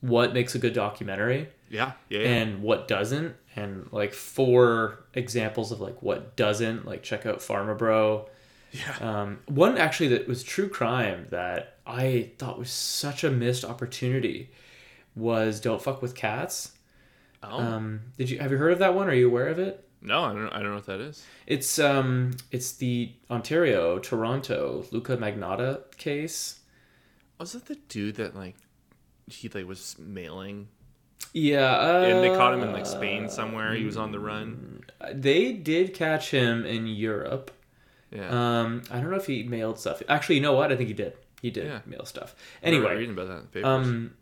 what 0.00 0.34
makes 0.34 0.54
a 0.54 0.58
good 0.58 0.74
documentary 0.74 1.48
Yeah, 1.74 1.92
yeah, 2.08 2.20
yeah. 2.20 2.28
and 2.28 2.62
what 2.62 2.86
doesn't, 2.86 3.34
and 3.56 3.88
like 3.90 4.14
four 4.14 5.04
examples 5.12 5.72
of 5.72 5.80
like 5.80 6.02
what 6.02 6.36
doesn't. 6.36 6.86
Like 6.86 7.02
check 7.02 7.26
out 7.26 7.40
Pharma 7.40 7.76
Bro. 7.76 8.28
yeah. 8.72 8.96
Um, 9.00 9.40
one 9.46 9.76
actually 9.76 10.08
that 10.08 10.28
was 10.28 10.42
true 10.42 10.68
crime 10.68 11.26
that 11.30 11.78
I 11.86 12.30
thought 12.38 12.58
was 12.58 12.70
such 12.70 13.24
a 13.24 13.30
missed 13.30 13.64
opportunity 13.64 14.50
was 15.16 15.60
Don't 15.60 15.82
Fuck 15.82 16.00
with 16.00 16.14
Cats. 16.14 16.72
oh 17.42 17.58
Um, 17.58 18.00
did 18.16 18.30
you 18.30 18.38
have 18.38 18.50
you 18.52 18.56
heard 18.56 18.72
of 18.72 18.78
that 18.78 18.94
one? 18.94 19.08
Are 19.08 19.14
you 19.14 19.28
aware 19.28 19.48
of 19.48 19.58
it? 19.58 19.80
no, 20.00 20.22
I 20.22 20.34
don't. 20.34 20.48
I 20.50 20.58
don't 20.60 20.68
know 20.68 20.74
what 20.74 20.86
that 20.86 21.00
is. 21.00 21.24
It's 21.46 21.78
um, 21.78 22.32
it's 22.52 22.72
the 22.72 23.12
Ontario 23.30 23.98
Toronto 23.98 24.84
Luka 24.92 25.16
Magnotta 25.16 25.96
case. 25.96 26.60
Was 27.40 27.52
that 27.52 27.66
the 27.66 27.76
dude 27.88 28.16
that 28.16 28.36
like 28.36 28.54
he 29.26 29.48
like 29.48 29.66
was 29.66 29.96
mailing 29.98 30.68
Yeah, 31.32 31.74
uh, 31.76 32.02
and 32.02 32.22
they 32.22 32.28
caught 32.36 32.54
him 32.54 32.62
in 32.62 32.72
like 32.72 32.86
Spain 32.86 33.28
somewhere? 33.28 33.74
He 33.74 33.84
was 33.84 33.96
on 33.96 34.12
the 34.12 34.20
run. 34.20 34.84
They 35.12 35.52
did 35.52 35.94
catch 35.94 36.30
him 36.30 36.64
in 36.64 36.86
Europe. 36.86 37.50
Yeah. 38.12 38.28
Um, 38.60 38.82
I 38.90 39.00
don't 39.00 39.10
know 39.10 39.16
if 39.16 39.26
he 39.26 39.42
mailed 39.42 39.78
stuff. 39.80 40.00
Actually, 40.08 40.36
you 40.36 40.42
know 40.42 40.52
what? 40.52 40.70
I 40.72 40.76
think 40.76 40.88
he 40.88 40.94
did. 40.94 41.14
He 41.42 41.50
did 41.50 41.66
Yeah. 41.66 41.80
mail 41.86 42.04
stuff. 42.04 42.34
Anyway, 42.62 42.94
reading 42.94 43.10
about 43.10 43.26
that 43.28 43.34
in 43.34 43.40
the 43.42 43.46
papers. 43.48 43.66
um, 43.66 44.14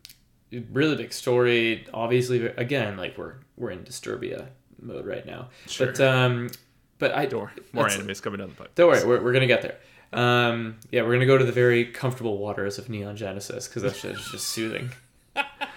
really 0.73 0.97
big 0.97 1.12
story. 1.12 1.87
Obviously, 1.93 2.47
again, 2.47 2.97
like 2.97 3.19
we're 3.19 3.35
we're 3.57 3.71
in 3.71 3.81
Disturbia 3.85 4.47
mode 4.81 5.07
right 5.07 5.27
now. 5.27 5.51
But 5.79 5.97
Sure. 5.99 6.09
um, 6.09 6.51
but 6.99 7.12
I 7.15 7.27
Don't 7.27 7.43
worry, 7.43 7.53
more 7.73 7.87
animes 7.88 8.23
coming 8.23 8.38
down 8.41 8.49
the 8.49 8.55
pipe. 8.55 8.75
Don't 8.75 8.88
worry, 8.91 9.05
we're, 9.05 9.23
we're 9.23 9.33
gonna 9.33 9.47
get 9.47 9.61
there. 9.62 9.77
Um, 10.15 10.77
yeah, 10.91 11.03
we're 11.03 11.12
gonna 11.12 11.27
go 11.27 11.37
to 11.38 11.45
the 11.45 11.53
very 11.53 11.85
comfortable 11.85 12.38
waters 12.38 12.79
of 12.79 12.88
Neon 12.88 13.17
Genesis 13.17 13.69
because 13.69 13.83
that's 13.83 14.01
just, 14.03 14.31
just 14.33 14.49
soothing. 14.49 14.91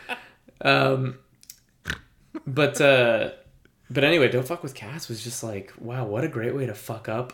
Um, 0.62 1.20
but 2.46 2.80
uh, 2.82 3.32
but 3.90 4.04
anyway, 4.04 4.30
don't 4.30 4.48
fuck 4.48 4.64
with 4.64 4.74
cats 4.76 5.08
was 5.08 5.24
just 5.24 5.44
like 5.44 5.74
wow, 5.80 6.06
what 6.06 6.24
a 6.24 6.28
great 6.28 6.56
way 6.56 6.66
to 6.66 6.74
fuck 6.74 7.10
up 7.10 7.34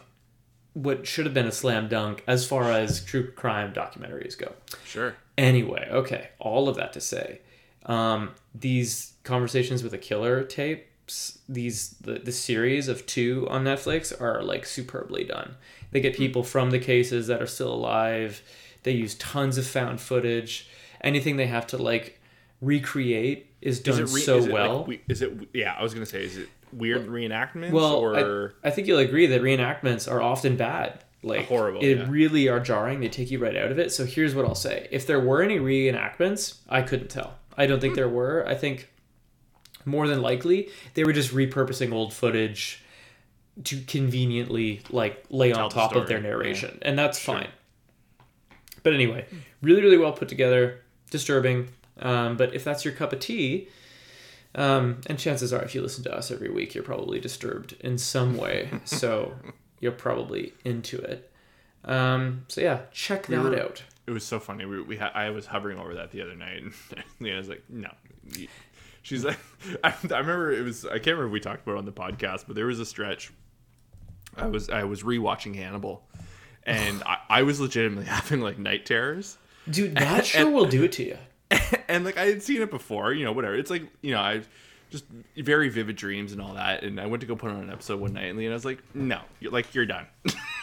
what 0.73 1.05
should 1.05 1.25
have 1.25 1.33
been 1.33 1.47
a 1.47 1.51
slam 1.51 1.87
dunk 1.87 2.23
as 2.27 2.45
far 2.47 2.71
as 2.71 3.03
true 3.03 3.31
crime 3.31 3.73
documentaries 3.73 4.37
go. 4.37 4.53
Sure. 4.85 5.15
Anyway, 5.37 5.87
okay, 5.91 6.29
all 6.39 6.69
of 6.69 6.75
that 6.77 6.93
to 6.93 7.01
say, 7.01 7.41
um, 7.85 8.31
these 8.53 9.13
conversations 9.23 9.83
with 9.83 9.93
a 9.93 9.97
killer 9.97 10.43
tapes, 10.43 11.39
these 11.49 11.95
the, 12.01 12.19
the 12.19 12.31
series 12.31 12.87
of 12.87 13.05
two 13.05 13.47
on 13.49 13.65
Netflix 13.65 14.19
are 14.21 14.41
like 14.43 14.65
superbly 14.65 15.23
done. 15.23 15.55
They 15.91 15.99
get 15.99 16.15
people 16.15 16.43
from 16.43 16.69
the 16.71 16.79
cases 16.79 17.27
that 17.27 17.41
are 17.41 17.47
still 17.47 17.73
alive. 17.73 18.41
They 18.83 18.91
use 18.91 19.15
tons 19.15 19.57
of 19.57 19.67
found 19.67 19.99
footage. 19.99 20.69
Anything 21.01 21.35
they 21.35 21.47
have 21.47 21.67
to 21.67 21.77
like 21.77 22.20
recreate 22.61 23.47
is 23.61 23.77
Is 23.79 23.83
done 23.83 23.99
it 23.99 24.13
re- 24.13 24.21
so 24.21 24.37
is 24.37 24.47
well. 24.47 24.77
Like, 24.79 24.87
we- 24.87 25.01
is 25.07 25.21
it? 25.21 25.31
Yeah, 25.53 25.75
I 25.77 25.83
was 25.83 25.93
gonna 25.93 26.05
say, 26.05 26.23
is 26.23 26.37
it 26.37 26.49
weird 26.71 27.07
reenactments 27.07 27.71
well, 27.71 27.95
or 27.95 28.53
I, 28.63 28.67
I 28.67 28.71
think 28.71 28.87
you'll 28.87 28.99
agree 28.99 29.27
that 29.27 29.41
reenactments 29.41 30.09
are 30.11 30.21
often 30.21 30.55
bad. 30.55 31.03
Like 31.23 31.45
Horrible, 31.45 31.81
It 31.83 31.97
yeah. 31.99 32.05
really 32.09 32.49
are 32.49 32.59
jarring. 32.59 32.99
They 32.99 33.07
take 33.07 33.29
you 33.29 33.37
right 33.37 33.55
out 33.55 33.71
of 33.71 33.77
it. 33.77 33.91
So 33.91 34.05
here's 34.05 34.33
what 34.33 34.43
I'll 34.45 34.55
say: 34.55 34.87
if 34.89 35.05
there 35.05 35.19
were 35.19 35.43
any 35.43 35.59
reenactments, 35.59 36.57
I 36.67 36.81
couldn't 36.81 37.09
tell. 37.09 37.35
I 37.55 37.67
don't 37.67 37.77
Hmm. 37.77 37.81
think 37.81 37.95
there 37.95 38.09
were. 38.09 38.43
I 38.47 38.55
think 38.55 38.89
more 39.85 40.07
than 40.07 40.21
likely 40.23 40.69
they 40.95 41.03
were 41.03 41.13
just 41.13 41.31
repurposing 41.33 41.91
old 41.93 42.11
footage 42.13 42.83
to 43.65 43.81
conveniently 43.81 44.81
like 44.89 45.23
lay 45.29 45.51
on 45.53 45.69
the 45.69 45.75
top 45.75 45.91
of 45.91 45.97
story, 45.97 46.07
their 46.07 46.17
yeah. 46.17 46.29
narration, 46.29 46.79
and 46.81 46.97
that's 46.97 47.19
fine. 47.19 47.49
But 48.81 48.93
anyway, 48.93 49.25
really, 49.61 49.81
really 49.81 49.97
well 49.97 50.13
put 50.13 50.27
together. 50.29 50.79
Disturbing, 51.11 51.67
um, 52.01 52.37
but 52.37 52.53
if 52.53 52.63
that's 52.63 52.83
your 52.85 52.93
cup 52.93 53.13
of 53.13 53.19
tea, 53.19 53.67
um, 54.55 55.01
and 55.07 55.17
chances 55.17 55.53
are, 55.53 55.61
if 55.63 55.73
you 55.75 55.81
listen 55.81 56.03
to 56.03 56.13
us 56.15 56.29
every 56.31 56.49
week, 56.49 56.75
you're 56.75 56.83
probably 56.83 57.19
disturbed 57.19 57.75
in 57.79 57.97
some 57.97 58.37
way. 58.37 58.69
so 58.85 59.33
you're 59.79 59.91
probably 59.91 60.53
into 60.65 60.99
it. 60.99 61.31
Um, 61.85 62.45
so 62.47 62.61
yeah, 62.61 62.81
check 62.91 63.27
that 63.27 63.41
were- 63.41 63.59
out. 63.59 63.83
it 64.07 64.11
was 64.11 64.23
so 64.23 64.39
funny. 64.39 64.65
We, 64.65 64.81
we 64.81 64.97
ha- 64.97 65.11
I 65.13 65.29
was 65.31 65.45
hovering 65.47 65.79
over 65.79 65.95
that 65.95 66.11
the 66.11 66.21
other 66.21 66.35
night, 66.35 66.61
and 66.61 66.73
Leanna 67.19 67.37
was 67.37 67.49
like, 67.49 67.63
"No." 67.69 67.89
She's 69.03 69.25
like, 69.25 69.39
I, 69.83 69.89
I 70.11 70.19
remember 70.19 70.51
it 70.51 70.63
was. 70.63 70.85
I 70.85 70.93
can't 70.99 71.07
remember 71.17 71.25
if 71.27 71.31
we 71.31 71.39
talked 71.39 71.63
about 71.63 71.75
it 71.75 71.79
on 71.79 71.85
the 71.85 71.91
podcast, 71.91 72.43
but 72.45 72.55
there 72.55 72.67
was 72.67 72.79
a 72.79 72.85
stretch. 72.85 73.31
I 74.37 74.45
was 74.47 74.69
I 74.69 74.83
was 74.83 75.01
rewatching 75.03 75.55
Hannibal, 75.55 76.07
and 76.63 77.01
I, 77.03 77.17
I 77.29 77.43
was 77.43 77.59
legitimately 77.59 78.05
having 78.05 78.41
like 78.41 78.59
night 78.59 78.85
terrors. 78.85 79.37
Dude, 79.69 79.95
that 79.95 80.25
sure 80.27 80.49
will 80.51 80.65
do 80.65 80.83
it 80.83 80.91
to 80.93 81.03
you. 81.03 81.17
and 81.87 82.05
like 82.05 82.17
I 82.17 82.25
had 82.25 82.43
seen 82.43 82.61
it 82.61 82.69
before, 82.69 83.13
you 83.13 83.25
know, 83.25 83.31
whatever. 83.31 83.55
It's 83.55 83.69
like 83.71 83.83
you 84.01 84.11
know, 84.11 84.19
I 84.19 84.41
just 84.89 85.05
very 85.37 85.69
vivid 85.69 85.95
dreams 85.95 86.31
and 86.33 86.41
all 86.41 86.53
that. 86.55 86.83
And 86.83 86.99
I 86.99 87.05
went 87.05 87.21
to 87.21 87.27
go 87.27 87.35
put 87.35 87.49
on 87.49 87.61
an 87.61 87.71
episode 87.71 87.99
one 87.99 88.13
night, 88.13 88.25
and 88.25 88.39
I 88.39 88.49
was 88.49 88.65
like, 88.65 88.79
"No, 88.93 89.21
you're, 89.39 89.51
like 89.51 89.73
you're 89.73 89.85
done. 89.85 90.07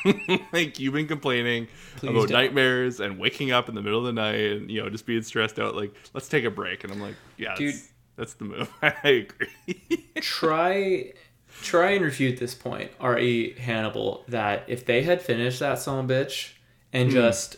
like 0.53 0.79
you've 0.79 0.95
been 0.95 1.09
complaining 1.09 1.69
Please 1.97 2.11
about 2.11 2.29
don't." 2.29 2.39
nightmares 2.39 3.01
and 3.01 3.19
waking 3.19 3.53
up 3.53 3.69
in 3.69 3.75
the 3.75 3.83
middle 3.83 4.01
of 4.01 4.07
the 4.07 4.13
night, 4.13 4.53
and 4.53 4.71
you 4.71 4.83
know, 4.83 4.91
just 4.91 5.07
being 5.07 5.23
stressed 5.23 5.59
out. 5.59 5.75
Like, 5.75 5.95
let's 6.15 6.29
take 6.29 6.45
a 6.45 6.51
break." 6.51 6.85
And 6.85 6.93
I'm 6.93 7.01
like, 7.01 7.17
"Yeah, 7.37 7.55
Dude. 7.55 7.75
that's, 7.75 7.89
that's 8.17 8.35
the 8.35 8.45
move. 8.45 8.73
I 8.83 9.09
agree." 9.09 10.07
try 10.21 11.13
try 11.63 11.91
and 11.91 12.05
refute 12.05 12.39
this 12.39 12.55
point, 12.55 12.91
R.E. 13.01 13.55
Hannibal, 13.59 14.25
that 14.29 14.65
if 14.69 14.85
they 14.85 15.03
had 15.03 15.21
finished 15.21 15.61
that 15.61 15.79
song, 15.79 16.07
bitch 16.07 16.53
and 16.93 17.09
hmm. 17.09 17.15
just 17.15 17.57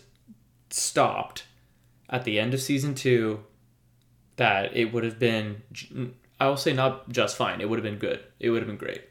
stopped 0.71 1.45
at 2.11 2.25
the 2.25 2.39
end 2.41 2.53
of 2.53 2.61
season 2.61 2.95
two, 2.95 3.45
that 4.37 4.77
it 4.77 4.93
would 4.93 5.05
have 5.05 5.19
been, 5.19 5.63
I 6.39 6.49
will 6.49 6.57
say, 6.57 6.73
not 6.73 7.09
just 7.09 7.37
fine. 7.37 7.61
It 7.61 7.69
would 7.71 7.79
have 7.79 7.85
been 7.85 7.99
good. 7.99 8.21
It 8.39 8.51
would 8.51 8.59
have 8.61 8.67
been 8.69 8.77
great. 8.77 9.03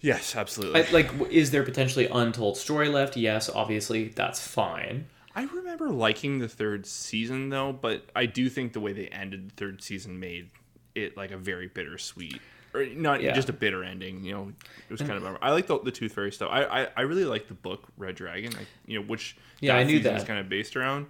yes, 0.00 0.34
absolutely. 0.36 0.82
I, 0.82 0.90
like, 0.90 1.10
is 1.30 1.50
there 1.50 1.62
potentially 1.62 2.06
untold 2.06 2.56
story 2.56 2.88
left? 2.88 3.16
Yes, 3.16 3.48
obviously, 3.48 4.08
that's 4.08 4.44
fine. 4.46 5.06
I 5.34 5.44
remember 5.44 5.90
liking 5.90 6.38
the 6.40 6.48
third 6.48 6.86
season 6.86 7.50
though, 7.50 7.72
but 7.72 8.04
I 8.16 8.26
do 8.26 8.48
think 8.48 8.72
the 8.72 8.80
way 8.80 8.92
they 8.92 9.06
ended 9.08 9.50
the 9.50 9.54
third 9.54 9.82
season 9.82 10.18
made 10.18 10.50
it 10.96 11.16
like 11.16 11.30
a 11.30 11.36
very 11.36 11.68
bittersweet, 11.68 12.40
or 12.74 12.84
not 12.86 13.22
Yeah. 13.22 13.32
just 13.32 13.48
a 13.48 13.52
bitter 13.52 13.84
ending. 13.84 14.24
You 14.24 14.32
know, 14.34 14.48
it 14.88 14.90
was 14.90 15.00
kind 15.00 15.12
of. 15.12 15.38
I 15.40 15.52
like 15.52 15.68
the, 15.68 15.78
the 15.78 15.92
Tooth 15.92 16.14
Fairy 16.14 16.32
stuff. 16.32 16.48
I, 16.50 16.64
I 16.64 16.88
I 16.96 17.00
really 17.02 17.24
like 17.24 17.46
the 17.46 17.54
book 17.54 17.84
Red 17.96 18.16
Dragon. 18.16 18.52
I, 18.58 18.66
you 18.86 18.98
know, 18.98 19.06
which 19.06 19.36
Yeah, 19.60 19.76
I 19.76 19.84
knew 19.84 19.98
season 19.98 20.16
is 20.16 20.22
that. 20.22 20.26
kind 20.26 20.40
of 20.40 20.48
based 20.48 20.74
around. 20.76 21.06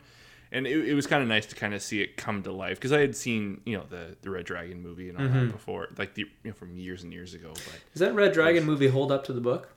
And 0.52 0.66
it, 0.66 0.88
it 0.88 0.94
was 0.94 1.06
kind 1.06 1.22
of 1.22 1.28
nice 1.28 1.46
to 1.46 1.54
kind 1.54 1.74
of 1.74 1.80
see 1.82 2.00
it 2.02 2.16
come 2.16 2.42
to 2.42 2.50
life 2.52 2.76
because 2.78 2.92
I 2.92 3.00
had 3.00 3.14
seen 3.14 3.60
you 3.64 3.76
know 3.78 3.84
the 3.88 4.16
the 4.22 4.30
Red 4.30 4.44
Dragon 4.46 4.82
movie 4.82 5.08
and 5.08 5.16
all 5.18 5.24
Mm-hmm. 5.24 5.46
that 5.46 5.52
before, 5.52 5.88
like 5.96 6.14
the 6.14 6.22
you 6.42 6.50
know 6.50 6.52
from 6.52 6.76
years 6.76 7.02
and 7.04 7.12
years 7.12 7.34
ago. 7.34 7.50
But 7.54 7.74
Does 7.92 8.00
that 8.00 8.14
Red 8.14 8.32
Dragon 8.32 8.64
movie 8.64 8.88
hold 8.88 9.12
up 9.12 9.24
to 9.24 9.32
the 9.32 9.40
book? 9.40 9.74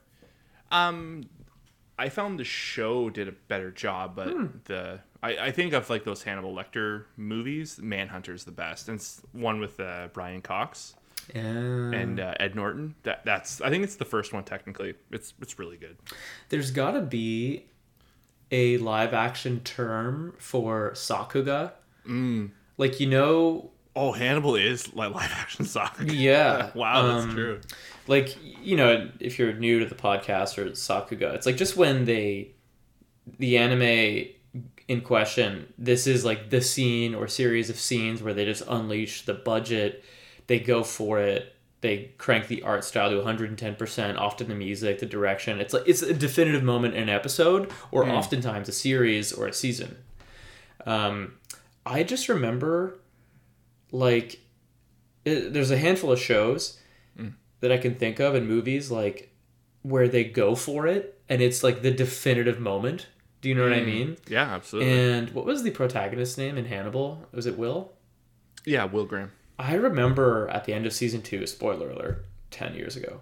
um, 0.72 1.24
I 1.96 2.08
found 2.08 2.40
the 2.40 2.44
show 2.44 3.08
did 3.08 3.28
a 3.28 3.32
better 3.32 3.70
job, 3.70 4.16
but 4.16 4.28
Hmm. 4.30 4.46
the 4.64 5.00
I, 5.22 5.36
I 5.46 5.50
think 5.52 5.72
of 5.74 5.88
like 5.88 6.02
those 6.04 6.24
Hannibal 6.24 6.52
Lecter 6.54 7.04
movies, 7.16 7.78
Manhunter's 7.80 8.44
the 8.44 8.50
best, 8.52 8.88
and 8.88 8.96
it's 8.96 9.22
one 9.32 9.60
with 9.60 9.78
uh, 9.78 10.08
Brian 10.12 10.42
Cox. 10.42 10.94
and 11.32 12.18
uh, 12.20 12.34
Ed 12.40 12.54
Norton. 12.56 12.94
That 13.04 13.24
that's 13.24 13.60
I 13.60 13.70
think 13.70 13.84
it's 13.84 13.94
the 13.96 14.04
first 14.04 14.32
one 14.32 14.42
technically. 14.44 14.94
It's 15.12 15.32
it's 15.40 15.58
really 15.58 15.76
good. 15.76 15.96
There's 16.48 16.70
got 16.72 16.90
to 16.92 17.00
be 17.00 17.66
a 18.54 18.78
live 18.78 19.12
action 19.12 19.60
term 19.60 20.34
for 20.38 20.92
Sakuga. 20.92 21.72
Mm. 22.08 22.52
Like 22.78 23.00
you 23.00 23.08
know, 23.08 23.72
Oh, 23.96 24.12
Hannibal 24.12 24.54
is 24.54 24.94
like 24.94 25.12
live 25.12 25.32
action 25.32 25.64
Sakuga. 25.64 26.12
yeah. 26.14 26.70
wow, 26.74 27.02
that's 27.02 27.24
um, 27.24 27.32
true. 27.32 27.60
Like 28.06 28.36
you 28.62 28.76
know, 28.76 29.10
if 29.18 29.38
you're 29.38 29.52
new 29.52 29.80
to 29.80 29.86
the 29.86 29.94
podcast 29.96 30.56
or 30.56 30.70
Sakuga, 30.70 31.34
it's 31.34 31.46
like 31.46 31.56
just 31.56 31.76
when 31.76 32.04
they 32.04 32.52
the 33.38 33.58
anime 33.58 34.28
in 34.86 35.00
question, 35.00 35.72
this 35.76 36.06
is 36.06 36.24
like 36.24 36.50
the 36.50 36.60
scene 36.60 37.14
or 37.14 37.26
series 37.26 37.70
of 37.70 37.76
scenes 37.76 38.22
where 38.22 38.34
they 38.34 38.44
just 38.44 38.62
unleash 38.68 39.24
the 39.24 39.34
budget, 39.34 40.04
they 40.46 40.60
go 40.60 40.84
for 40.84 41.18
it, 41.18 41.53
they 41.84 42.12
crank 42.16 42.46
the 42.46 42.62
art 42.62 42.82
style 42.82 43.10
to 43.10 43.16
110%, 43.16 44.18
often 44.18 44.48
the 44.48 44.54
music, 44.54 45.00
the 45.00 45.06
direction. 45.06 45.60
It's 45.60 45.74
like 45.74 45.82
it's 45.86 46.00
a 46.00 46.14
definitive 46.14 46.62
moment 46.62 46.94
in 46.94 47.02
an 47.02 47.08
episode 47.10 47.70
or 47.92 48.06
hmm. 48.06 48.12
oftentimes 48.12 48.70
a 48.70 48.72
series 48.72 49.34
or 49.34 49.46
a 49.46 49.52
season. 49.52 49.98
Um, 50.86 51.34
I 51.84 52.02
just 52.02 52.30
remember 52.30 52.98
like 53.92 54.40
it, 55.26 55.52
there's 55.52 55.70
a 55.70 55.76
handful 55.76 56.10
of 56.10 56.18
shows 56.18 56.80
hmm. 57.18 57.28
that 57.60 57.70
I 57.70 57.76
can 57.76 57.96
think 57.96 58.18
of 58.18 58.34
and 58.34 58.48
movies 58.48 58.90
like 58.90 59.30
where 59.82 60.08
they 60.08 60.24
go 60.24 60.54
for 60.54 60.86
it 60.86 61.20
and 61.28 61.42
it's 61.42 61.62
like 61.62 61.82
the 61.82 61.90
definitive 61.90 62.58
moment. 62.58 63.08
Do 63.42 63.50
you 63.50 63.54
know 63.54 63.64
what 63.64 63.74
I 63.74 63.80
hmm. 63.80 63.86
mean? 63.86 64.16
Yeah, 64.26 64.44
absolutely. 64.44 64.90
And 64.90 65.30
what 65.32 65.44
was 65.44 65.62
the 65.62 65.70
protagonist's 65.70 66.38
name 66.38 66.56
in 66.56 66.64
Hannibal? 66.64 67.26
Was 67.30 67.44
it 67.44 67.58
Will? 67.58 67.92
yeah, 68.64 68.84
Will 68.84 69.04
Graham. 69.04 69.32
I 69.58 69.74
remember 69.74 70.48
at 70.48 70.64
the 70.64 70.72
end 70.72 70.86
of 70.86 70.92
season 70.92 71.22
two, 71.22 71.46
spoiler 71.46 71.90
alert, 71.90 72.24
10 72.50 72.74
years 72.74 72.96
ago, 72.96 73.20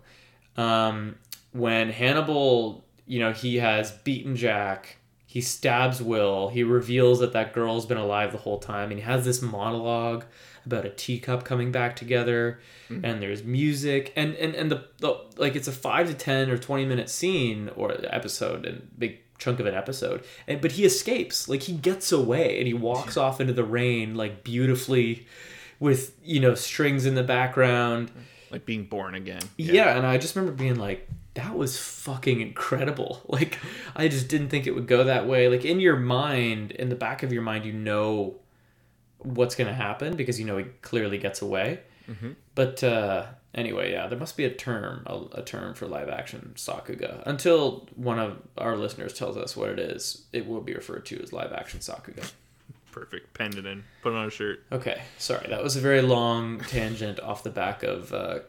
um, 0.56 1.16
when 1.52 1.90
Hannibal, 1.90 2.84
you 3.06 3.20
know, 3.20 3.32
he 3.32 3.56
has 3.56 3.90
beaten 3.90 4.36
Jack, 4.36 4.96
he 5.26 5.40
stabs 5.40 6.02
Will, 6.02 6.48
he 6.48 6.62
reveals 6.62 7.20
that 7.20 7.32
that 7.32 7.52
girl's 7.52 7.86
been 7.86 7.98
alive 7.98 8.32
the 8.32 8.38
whole 8.38 8.58
time, 8.58 8.90
and 8.90 8.98
he 8.98 9.04
has 9.04 9.24
this 9.24 9.42
monologue 9.42 10.24
about 10.64 10.84
a 10.84 10.90
teacup 10.90 11.44
coming 11.44 11.72
back 11.72 11.96
together, 11.96 12.60
and 12.88 13.22
there's 13.22 13.42
music, 13.42 14.12
and, 14.16 14.34
and, 14.36 14.54
and 14.54 14.70
the, 14.70 14.84
the, 14.98 15.18
like, 15.36 15.56
it's 15.56 15.68
a 15.68 15.72
5 15.72 16.08
to 16.08 16.14
10 16.14 16.50
or 16.50 16.58
20 16.58 16.84
minute 16.86 17.08
scene 17.08 17.70
or 17.76 17.94
episode, 18.06 18.66
and 18.66 18.88
big 18.98 19.20
chunk 19.38 19.58
of 19.58 19.66
an 19.66 19.74
episode 19.74 20.22
and 20.46 20.60
but 20.60 20.70
he 20.70 20.84
escapes 20.84 21.48
like 21.48 21.64
he 21.64 21.72
gets 21.72 22.12
away 22.12 22.58
and 22.58 22.68
he 22.68 22.72
walks 22.72 23.16
off 23.16 23.40
into 23.40 23.52
the 23.52 23.64
rain 23.64 24.14
like 24.14 24.44
beautifully 24.44 25.26
with 25.82 26.16
you 26.22 26.38
know 26.38 26.54
strings 26.54 27.04
in 27.04 27.16
the 27.16 27.24
background. 27.24 28.10
Like 28.52 28.64
being 28.64 28.84
born 28.84 29.14
again. 29.14 29.42
yeah. 29.56 29.96
and 29.96 30.06
i 30.06 30.18
just 30.18 30.36
remember 30.36 30.56
being 30.56 30.76
like 30.76 31.08
that 31.34 31.56
was 31.56 31.78
fucking 31.78 32.40
incredible. 32.40 33.20
Like 33.28 33.58
i 33.96 34.06
just 34.08 34.28
didn't 34.28 34.48
think 34.48 34.66
it 34.66 34.74
would 34.74 34.86
go 34.86 35.04
that 35.04 35.26
way. 35.26 35.48
Like 35.48 35.64
in 35.64 35.80
your 35.80 35.96
mind 35.96 36.70
in 36.70 36.88
the 36.88 36.94
back 36.94 37.22
of 37.22 37.32
your 37.32 37.42
mind 37.42 37.64
you 37.64 37.72
know 37.72 38.36
what's 39.18 39.54
going 39.54 39.68
to 39.68 39.74
happen 39.74 40.16
because 40.16 40.38
you 40.38 40.46
know 40.46 40.58
he 40.58 40.64
clearly 40.82 41.18
gets 41.18 41.42
away. 41.42 41.80
But 42.54 42.84
uh 42.84 43.26
anyway 43.54 43.92
yeah 43.92 44.06
there 44.06 44.18
must 44.18 44.36
be 44.36 44.44
a 44.44 44.54
term 44.54 45.02
a, 45.06 45.40
a 45.40 45.42
term 45.42 45.74
for 45.74 45.86
live 45.86 46.08
action 46.08 46.52
sakuga. 46.54 47.22
Until 47.26 47.88
one 47.96 48.20
of 48.20 48.36
our 48.56 48.76
listeners 48.76 49.14
tells 49.14 49.36
us 49.36 49.56
what 49.56 49.70
it 49.70 49.80
is 49.80 50.26
it 50.32 50.46
will 50.46 50.60
be 50.60 50.74
referred 50.74 51.06
to 51.06 51.20
as 51.20 51.32
live 51.32 51.52
action 51.52 51.80
sakuga 51.80 52.30
Perfect. 52.92 53.34
Penned 53.34 53.56
it 53.56 53.66
in. 53.66 53.82
Put 54.02 54.12
it 54.12 54.16
on 54.16 54.26
a 54.26 54.30
shirt. 54.30 54.62
Okay, 54.70 55.02
sorry, 55.18 55.48
that 55.48 55.62
was 55.62 55.76
a 55.76 55.80
very 55.80 56.02
long 56.02 56.60
tangent 56.60 57.18
off 57.18 57.42
the 57.42 57.50
back 57.50 57.82
of 57.82 58.12
uh, 58.12 58.40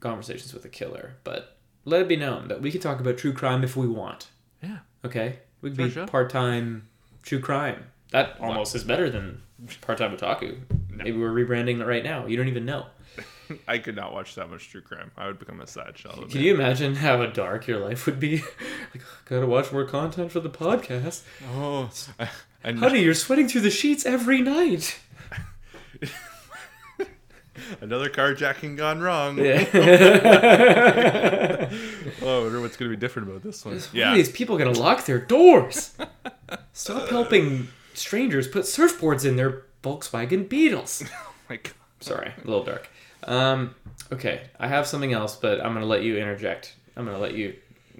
conversations 0.00 0.52
with 0.52 0.64
a 0.64 0.68
killer. 0.68 1.14
But 1.22 1.56
let 1.84 2.00
it 2.02 2.08
be 2.08 2.16
known 2.16 2.48
that 2.48 2.60
we 2.60 2.72
can 2.72 2.80
talk 2.80 2.98
about 2.98 3.18
true 3.18 3.32
crime 3.32 3.62
if 3.62 3.76
we 3.76 3.86
want. 3.86 4.28
Yeah. 4.62 4.78
Okay, 5.04 5.40
we 5.60 5.70
could 5.70 5.76
be 5.76 5.90
sure. 5.90 6.06
part-time 6.06 6.88
true 7.22 7.38
crime. 7.38 7.84
That 8.10 8.36
almost 8.40 8.74
is 8.74 8.82
better 8.82 9.10
than 9.10 9.42
part-time 9.82 10.16
otaku. 10.16 10.58
Maybe 10.88 11.18
we're 11.18 11.30
rebranding 11.30 11.80
it 11.80 11.84
right 11.84 12.02
now. 12.02 12.26
You 12.26 12.36
don't 12.36 12.48
even 12.48 12.64
know. 12.64 12.86
I 13.68 13.78
could 13.78 13.96
not 13.96 14.12
watch 14.12 14.34
that 14.34 14.50
much 14.50 14.70
true 14.70 14.80
crime. 14.80 15.10
I 15.16 15.26
would 15.26 15.38
become 15.38 15.60
a 15.60 15.66
sad 15.66 15.96
shell. 15.96 16.22
of 16.22 16.30
Can 16.30 16.40
you 16.40 16.54
imagine 16.54 16.96
how 16.96 17.24
dark 17.26 17.66
your 17.66 17.78
life 17.78 18.06
would 18.06 18.18
be? 18.18 18.38
like, 18.94 19.02
gotta 19.26 19.46
watch 19.46 19.72
more 19.72 19.84
content 19.84 20.32
for 20.32 20.40
the 20.40 20.50
podcast. 20.50 21.22
Oh, 21.54 21.90
I, 22.18 22.28
Know- 22.72 22.80
Honey, 22.80 23.02
you're 23.02 23.14
sweating 23.14 23.48
through 23.48 23.60
the 23.62 23.70
sheets 23.70 24.04
every 24.06 24.40
night. 24.42 24.98
another 27.80 28.08
carjacking 28.08 28.76
gone 28.76 29.00
wrong. 29.00 29.38
Yeah. 29.38 29.64
Oh, 32.22 32.40
I 32.40 32.42
wonder 32.44 32.60
what's 32.60 32.76
going 32.76 32.90
to 32.90 32.96
be 32.96 33.00
different 33.00 33.28
about 33.28 33.42
this 33.42 33.64
one. 33.64 33.80
Yeah. 33.92 34.14
these 34.14 34.30
people 34.30 34.56
gonna 34.58 34.72
lock 34.72 35.04
their 35.06 35.18
doors? 35.18 35.94
Stop 36.72 37.08
helping 37.10 37.68
strangers 37.94 38.48
put 38.48 38.64
surfboards 38.64 39.24
in 39.24 39.36
their 39.36 39.62
Volkswagen 39.82 40.48
Beetles. 40.48 41.04
Like, 41.50 41.74
Sorry, 42.00 42.32
a 42.42 42.46
little 42.46 42.64
dark. 42.64 42.88
Um, 43.24 43.74
okay, 44.12 44.42
I 44.58 44.66
have 44.68 44.86
something 44.86 45.12
else, 45.12 45.36
but 45.36 45.60
I'm 45.60 45.72
gonna 45.74 45.86
let 45.86 46.02
you 46.02 46.16
interject. 46.16 46.74
I'm 46.96 47.04
gonna 47.04 47.18
let 47.18 47.34
you 47.34 47.54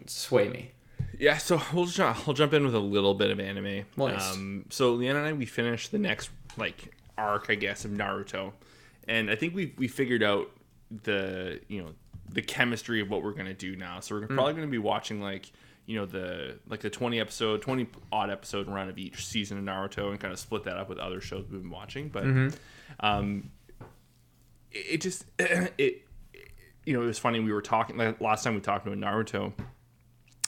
sway 0.07 0.49
me. 0.49 0.71
Yeah, 1.19 1.39
so 1.39 1.61
we'll 1.73 1.87
just, 1.87 2.01
I'll 2.01 2.35
jump 2.35 2.53
in 2.53 2.65
with 2.65 2.75
a 2.75 2.81
little 2.81 3.15
bit 3.15 3.31
of 3.31 3.41
anime. 3.41 3.85
Nice. 3.97 4.35
Um, 4.35 4.65
so 4.71 4.93
Leanna 4.93 5.21
and 5.21 5.29
I 5.29 5.33
we 5.33 5.47
finished 5.47 5.93
the 5.93 5.99
next 5.99 6.31
like 6.57 6.95
arc, 7.17 7.47
I 7.49 7.55
guess, 7.55 7.85
of 7.85 7.91
Naruto, 7.93 8.53
and 9.09 9.31
I 9.31 9.35
think 9.37 9.55
we 9.55 9.75
we 9.77 9.89
figured 9.89 10.23
out 10.23 10.51
the 11.05 11.61
you 11.69 11.83
know 11.83 11.91
the 12.29 12.43
chemistry 12.43 13.01
of 13.01 13.11
what 13.11 13.23
we're 13.23 13.33
gonna 13.33 13.55
do 13.55 13.77
now. 13.77 14.01
So 14.01 14.15
we're 14.17 14.27
probably 14.27 14.55
gonna 14.55 14.67
be 14.67 14.79
watching 14.79 15.21
like 15.21 15.51
you 15.87 15.97
know 15.97 16.05
the 16.07 16.59
like 16.69 16.81
the 16.81 16.91
20 16.91 17.21
episode 17.21 17.63
20 17.63 17.87
odd 18.13 18.29
episode 18.31 18.69
run 18.69 18.89
of 18.89 18.99
each 18.99 19.25
season 19.25 19.57
of 19.57 19.65
naruto 19.65 20.11
and 20.11 20.19
kind 20.19 20.33
of 20.33 20.39
split 20.39 20.65
that 20.65 20.77
up 20.77 20.89
with 20.89 20.99
other 20.99 21.21
shows 21.21 21.45
we've 21.49 21.63
been 21.63 21.71
watching 21.71 22.09
but 22.09 22.25
um 22.99 23.51
it, 24.73 24.87
it 24.95 25.01
just 25.01 25.25
it 25.39 26.03
you 26.85 26.93
know 26.93 27.03
it 27.03 27.07
was 27.07 27.21
funny 27.21 27.39
we 27.39 27.53
were 27.53 27.63
talking 27.63 27.97
like 27.97 28.21
last 28.21 28.43
time 28.43 28.57
we 28.57 28.61
talked 28.61 28.85
about 28.85 28.99
naruto 28.99 29.53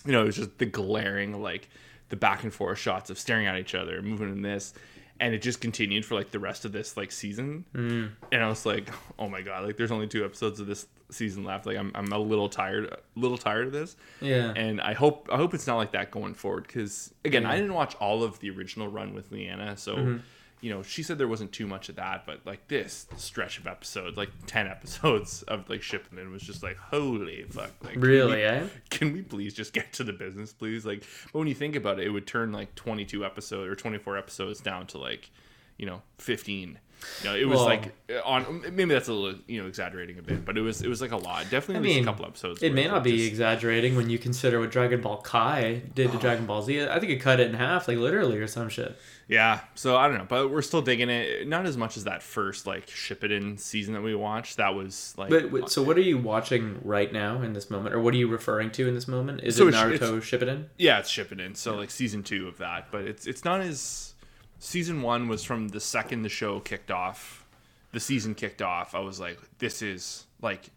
you 0.04 0.12
know, 0.12 0.22
it 0.22 0.26
was 0.26 0.36
just 0.36 0.58
the 0.58 0.66
glaring, 0.66 1.40
like 1.42 1.68
the 2.08 2.16
back 2.16 2.42
and 2.42 2.52
forth 2.52 2.78
shots 2.78 3.10
of 3.10 3.18
staring 3.18 3.46
at 3.46 3.56
each 3.58 3.74
other, 3.74 4.00
moving 4.02 4.30
in 4.30 4.42
this, 4.42 4.74
and 5.20 5.34
it 5.34 5.42
just 5.42 5.60
continued 5.60 6.04
for 6.04 6.14
like 6.14 6.30
the 6.30 6.38
rest 6.38 6.64
of 6.64 6.72
this 6.72 6.96
like 6.96 7.12
season. 7.12 7.64
Mm. 7.74 8.10
And 8.32 8.42
I 8.42 8.48
was 8.48 8.64
like, 8.64 8.88
oh 9.18 9.28
my 9.28 9.42
god, 9.42 9.64
like 9.64 9.76
there's 9.76 9.90
only 9.90 10.06
two 10.06 10.24
episodes 10.24 10.60
of 10.60 10.66
this 10.66 10.86
season 11.10 11.44
left. 11.44 11.66
Like 11.66 11.76
I'm, 11.76 11.92
I'm 11.94 12.12
a 12.12 12.18
little 12.18 12.48
tired, 12.48 12.86
a 12.86 12.98
little 13.16 13.38
tired 13.38 13.66
of 13.66 13.72
this. 13.72 13.96
Yeah. 14.20 14.52
And 14.54 14.80
I 14.80 14.94
hope, 14.94 15.28
I 15.32 15.36
hope 15.36 15.54
it's 15.54 15.66
not 15.66 15.76
like 15.76 15.92
that 15.92 16.10
going 16.10 16.34
forward. 16.34 16.66
Because 16.66 17.12
again, 17.24 17.46
I 17.46 17.56
didn't 17.56 17.74
watch 17.74 17.94
all 17.96 18.22
of 18.22 18.38
the 18.40 18.50
original 18.50 18.88
run 18.88 19.14
with 19.14 19.30
Leanna, 19.30 19.76
so. 19.76 20.20
You 20.60 20.70
know, 20.70 20.82
she 20.82 21.02
said 21.04 21.18
there 21.18 21.28
wasn't 21.28 21.52
too 21.52 21.66
much 21.66 21.88
of 21.88 21.96
that, 21.96 22.26
but 22.26 22.40
like 22.44 22.66
this 22.68 23.06
stretch 23.16 23.58
of 23.58 23.66
episodes, 23.66 24.16
like 24.16 24.30
ten 24.46 24.66
episodes 24.76 25.42
of 25.44 25.68
like 25.70 25.80
Shippuden, 25.82 26.30
was 26.32 26.42
just 26.42 26.62
like 26.62 26.76
holy 26.76 27.44
fuck! 27.48 27.70
Like 27.82 27.92
can 27.92 28.00
we- 28.00 28.08
Really, 28.08 28.42
eh? 28.42 28.66
can 28.90 29.12
we 29.12 29.22
please 29.22 29.54
just 29.54 29.72
get 29.72 29.92
to 29.94 30.04
the 30.04 30.12
business 30.12 30.52
please 30.52 30.84
like 30.84 31.04
but 31.32 31.38
when 31.38 31.46
you 31.48 31.54
think 31.54 31.76
about 31.76 32.00
it 32.00 32.06
it 32.06 32.10
would 32.10 32.26
turn 32.26 32.50
like 32.52 32.74
22 32.74 33.24
episodes 33.24 33.68
or 33.70 33.76
24 33.76 34.16
episodes 34.18 34.60
down 34.60 34.86
to 34.88 34.98
like 34.98 35.30
you 35.78 35.86
know 35.86 36.02
15 36.18 36.78
you 37.22 37.28
know 37.30 37.36
it 37.36 37.44
was 37.46 37.58
Well- 37.58 37.64
like 37.66 37.94
uh, 38.12 38.20
on 38.24 38.60
maybe 38.74 38.92
that's 38.92 39.06
a 39.06 39.12
little 39.12 39.38
you 39.46 39.62
know 39.62 39.68
exaggerating 39.68 40.18
a 40.18 40.22
bit 40.22 40.44
but 40.44 40.58
it 40.58 40.62
was 40.62 40.82
it 40.82 40.88
was 40.88 41.00
like 41.00 41.12
a 41.12 41.16
lot 41.16 41.44
definitely 41.48 41.76
I 41.76 41.78
at 41.78 41.82
least 41.84 41.94
mean, 41.96 42.02
a 42.02 42.06
couple 42.10 42.26
episodes 42.26 42.60
It 42.62 42.74
may 42.74 42.88
not 42.88 43.04
be 43.04 43.16
just- 43.18 43.28
exaggerating 43.30 43.94
when 43.94 44.10
you 44.10 44.18
consider 44.18 44.58
what 44.58 44.72
Dragon 44.72 45.00
Ball 45.00 45.18
Kai 45.22 45.82
did 45.94 46.10
to 46.10 46.18
Dragon 46.18 46.44
Ball 46.46 46.60
Z. 46.62 46.86
I 46.88 46.98
think 46.98 47.12
it 47.12 47.18
cut 47.20 47.38
it 47.38 47.48
in 47.48 47.54
half, 47.54 47.86
like 47.86 47.98
literally, 47.98 48.38
or 48.38 48.48
some 48.48 48.68
shit. 48.68 48.98
yeah 49.28 49.60
so 49.76 49.96
i 49.96 50.08
don't 50.08 50.18
know 50.18 50.26
but 50.28 50.50
we're 50.50 50.60
still 50.62 50.82
digging 50.82 51.08
it 51.08 51.46
not 51.46 51.66
as 51.66 51.76
much 51.76 51.96
as 51.96 52.02
that 52.04 52.20
first 52.22 52.66
like 52.66 52.86
Shippuden 52.88 53.60
season 53.60 53.94
that 53.94 54.02
we 54.02 54.14
watched 54.16 54.56
that 54.56 54.74
was 54.74 55.14
like 55.16 55.30
But 55.30 55.52
wait, 55.52 55.68
so, 55.68 55.82
what 55.84 55.96
are 55.98 56.00
you 56.12 56.18
watching 56.18 56.80
right 56.82 57.12
now 57.12 57.42
in 57.42 57.52
this 57.52 57.70
moment, 57.70 57.94
or 57.94 58.00
what 58.00 58.12
are 58.12 58.16
you 58.16 58.26
referring 58.26 58.70
to 58.72 58.88
in 58.88 58.94
this 58.94 59.06
moment? 59.06 59.42
Is 59.44 59.54
So 59.54 59.68
it 59.68 59.74
Shippuden? 59.74 60.64
Yeah, 60.78 60.98
it's 60.98 61.12
Shippuden. 61.12 61.56
So 61.56 61.76
like 61.76 61.90
season 61.90 62.24
two 62.24 62.48
of 62.48 62.58
that, 62.58 62.88
but 62.90 63.02
it's 63.02 63.26
it's 63.28 63.44
not 63.44 63.60
as 63.60 64.14
season 64.58 65.02
one 65.02 65.28
was 65.28 65.44
from 65.44 65.68
the 65.68 65.80
second 65.80 66.22
the 66.22 66.28
show 66.28 66.60
kicked 66.60 66.90
off, 66.90 67.44
the 67.92 68.00
season 68.00 68.34
kicked 68.34 68.62
off. 68.62 68.94
I 68.94 69.00
was 69.00 69.18
like, 69.20 69.38
this 69.58 69.82
is 69.82 70.26
like 70.40 70.68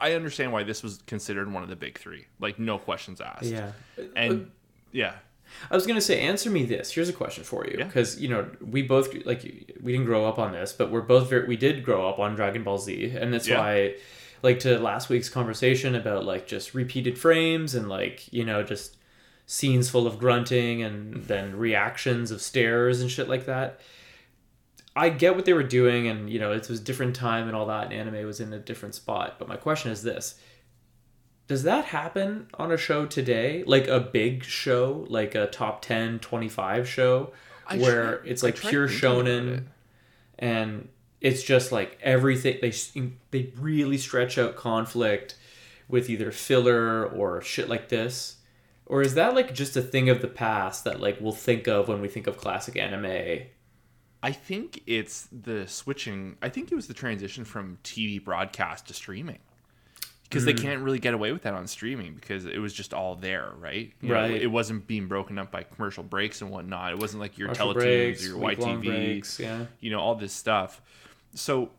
I, 0.00 0.12
understand 0.14 0.52
why 0.52 0.62
this 0.62 0.82
was 0.82 1.00
considered 1.06 1.52
one 1.52 1.62
of 1.62 1.68
the 1.68 1.76
big 1.76 1.98
three. 1.98 2.26
Like 2.40 2.58
no 2.58 2.78
questions 2.78 3.20
asked. 3.20 3.44
Yeah. 3.44 3.72
and 4.16 4.42
uh, 4.42 4.44
yeah, 4.92 5.14
I 5.70 5.74
was 5.74 5.86
gonna 5.86 6.00
say, 6.00 6.20
answer 6.20 6.50
me 6.50 6.64
this. 6.64 6.92
Here's 6.92 7.08
a 7.08 7.12
question 7.12 7.44
for 7.44 7.66
you, 7.66 7.76
Yeah. 7.78 7.84
because 7.86 8.20
you 8.20 8.28
know 8.28 8.48
we 8.60 8.82
both 8.82 9.12
like 9.26 9.42
we 9.82 9.92
didn't 9.92 10.06
grow 10.06 10.26
up 10.26 10.38
on 10.38 10.52
this, 10.52 10.72
but 10.72 10.90
we're 10.90 11.00
both 11.02 11.28
very 11.28 11.46
we 11.46 11.56
did 11.56 11.84
grow 11.84 12.08
up 12.08 12.18
on 12.18 12.34
Dragon 12.34 12.62
Ball 12.62 12.78
Z, 12.78 13.14
and 13.18 13.32
that's 13.34 13.48
Yeah. 13.48 13.58
why, 13.58 13.94
like 14.42 14.60
to 14.60 14.78
last 14.78 15.08
week's 15.08 15.28
conversation 15.28 15.94
about 15.94 16.24
like 16.24 16.46
just 16.46 16.74
repeated 16.74 17.18
frames 17.18 17.74
and 17.74 17.88
like 17.88 18.32
you 18.32 18.44
know 18.44 18.62
just 18.62 18.96
scenes 19.52 19.90
full 19.90 20.06
of 20.06 20.18
grunting 20.18 20.82
and 20.82 21.24
then 21.24 21.54
reactions 21.54 22.30
of 22.30 22.40
stares 22.40 23.02
and 23.02 23.10
shit 23.10 23.28
like 23.28 23.44
that. 23.44 23.80
I 24.96 25.10
get 25.10 25.36
what 25.36 25.44
they 25.44 25.52
were 25.52 25.62
doing, 25.62 26.08
and 26.08 26.30
you 26.30 26.38
know 26.38 26.52
it 26.52 26.68
was 26.70 26.80
a 26.80 26.82
different 26.82 27.14
time 27.14 27.48
and 27.48 27.56
all 27.56 27.66
that, 27.66 27.84
and 27.84 27.92
anime 27.92 28.26
was 28.26 28.40
in 28.40 28.50
a 28.54 28.58
different 28.58 28.94
spot. 28.94 29.36
But 29.38 29.48
my 29.48 29.56
question 29.56 29.90
is 29.92 30.02
this: 30.02 30.36
Does 31.48 31.64
that 31.64 31.86
happen 31.86 32.46
on 32.54 32.72
a 32.72 32.78
show 32.78 33.04
today, 33.04 33.62
like 33.66 33.88
a 33.88 34.00
big 34.00 34.42
show, 34.42 35.04
like 35.08 35.34
a 35.34 35.46
top 35.48 35.82
10, 35.82 36.20
25 36.20 36.88
show, 36.88 37.32
I 37.66 37.76
where 37.76 38.18
try- 38.18 38.28
it's 38.30 38.42
like 38.42 38.56
pure 38.56 38.88
shonen, 38.88 39.58
it. 39.58 39.64
and 40.38 40.88
it's 41.20 41.42
just 41.42 41.72
like 41.72 41.98
everything 42.02 42.58
they 42.62 42.72
they 43.30 43.52
really 43.58 43.98
stretch 43.98 44.38
out 44.38 44.56
conflict 44.56 45.36
with 45.88 46.08
either 46.08 46.32
filler 46.32 47.04
or 47.04 47.42
shit 47.42 47.68
like 47.68 47.90
this. 47.90 48.36
Or 48.92 49.00
is 49.00 49.14
that 49.14 49.34
like 49.34 49.54
just 49.54 49.74
a 49.74 49.80
thing 49.80 50.10
of 50.10 50.20
the 50.20 50.28
past 50.28 50.84
that 50.84 51.00
like 51.00 51.18
we'll 51.18 51.32
think 51.32 51.66
of 51.66 51.88
when 51.88 52.02
we 52.02 52.08
think 52.08 52.26
of 52.26 52.36
classic 52.36 52.76
anime? 52.76 53.46
I 54.22 54.32
think 54.32 54.82
it's 54.86 55.28
the 55.32 55.66
switching. 55.66 56.36
I 56.42 56.50
think 56.50 56.70
it 56.70 56.74
was 56.74 56.88
the 56.88 56.94
transition 56.94 57.46
from 57.46 57.78
TV 57.84 58.22
broadcast 58.22 58.88
to 58.88 58.94
streaming. 58.94 59.38
Because 60.24 60.42
Mm. 60.42 60.46
they 60.46 60.52
can't 60.54 60.82
really 60.82 60.98
get 60.98 61.14
away 61.14 61.32
with 61.32 61.40
that 61.44 61.54
on 61.54 61.66
streaming 61.66 62.14
because 62.14 62.44
it 62.44 62.58
was 62.58 62.74
just 62.74 62.92
all 62.92 63.16
there, 63.16 63.52
right? 63.58 63.94
You 64.02 64.10
know, 64.10 64.14
Right. 64.14 64.42
it 64.42 64.46
wasn't 64.48 64.86
being 64.86 65.06
broken 65.06 65.38
up 65.38 65.50
by 65.50 65.62
commercial 65.62 66.02
breaks 66.04 66.42
and 66.42 66.50
whatnot. 66.50 66.92
It 66.92 66.98
wasn't 66.98 67.20
like 67.22 67.38
your 67.38 67.48
Teletoons 67.48 68.20
or 68.20 68.26
your 68.26 68.38
YTV, 68.38 68.84
breaks, 68.84 69.40
yeah. 69.40 69.64
you 69.80 69.90
know, 69.90 70.00
all 70.00 70.16
this 70.16 70.34
stuff. 70.34 70.82
So, 71.34 71.70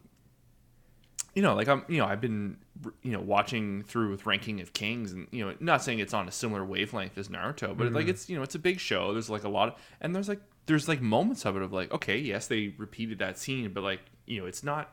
you 1.36 1.44
know, 1.44 1.54
like 1.54 1.68
I'm, 1.68 1.86
you 1.88 2.00
know, 2.00 2.06
I've 2.06 2.22
been, 2.22 2.58
you 3.02 3.12
know, 3.12 3.22
watching 3.22 3.84
through 3.84 4.10
with 4.12 4.26
Ranking 4.26 4.60
of 4.62 4.74
Kings, 4.74 5.12
and 5.14 5.28
you 5.32 5.46
know, 5.46 5.56
not 5.60 5.84
saying 5.84 6.00
it's 6.00 6.14
on 6.14 6.28
a 6.28 6.32
similar 6.32 6.66
wavelength 6.66 7.18
as 7.18 7.30
Naruto, 7.30 7.78
but 7.78 7.92
like 7.94 8.08
it's, 8.08 8.30
you 8.30 8.36
know, 8.36 8.44
it's 8.44 8.56
a 8.56 8.60
big 8.60 8.80
show. 8.80 9.14
There's 9.14 9.30
like 9.30 9.44
a 9.44 9.50
lot 9.50 9.70
of, 9.70 9.76
and 10.02 10.16
there's 10.16 10.28
like, 10.28 10.42
there's 10.66 10.88
like 10.88 11.02
moments 11.02 11.46
of 11.46 11.56
it 11.56 11.62
of 11.62 11.72
like, 11.72 11.92
okay, 11.94 12.18
yes, 12.18 12.48
they 12.48 12.74
repeated 12.78 13.20
that 13.20 13.38
scene, 13.38 13.72
but 13.74 13.84
like, 13.84 14.02
you 14.26 14.40
know, 14.42 14.48
it's 14.48 14.64
not, 14.64 14.92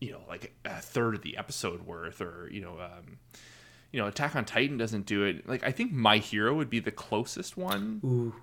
you 0.00 0.10
know, 0.12 0.20
like 0.28 0.52
a 0.64 0.80
third 0.80 1.14
of 1.14 1.22
the 1.22 1.36
episode 1.36 1.86
worth, 1.86 2.20
or 2.20 2.48
you 2.50 2.60
know, 2.60 2.78
um, 2.80 3.18
you 3.92 4.00
know, 4.00 4.06
Attack 4.06 4.34
on 4.36 4.44
Titan 4.44 4.76
doesn't 4.76 5.06
do 5.06 5.24
it. 5.24 5.48
Like, 5.48 5.64
I 5.64 5.70
think 5.72 5.92
My 5.92 6.18
Hero 6.18 6.54
would 6.54 6.70
be 6.70 6.80
the 6.80 6.90
closest 6.90 7.56
one, 7.56 8.00
Ooh. 8.04 8.34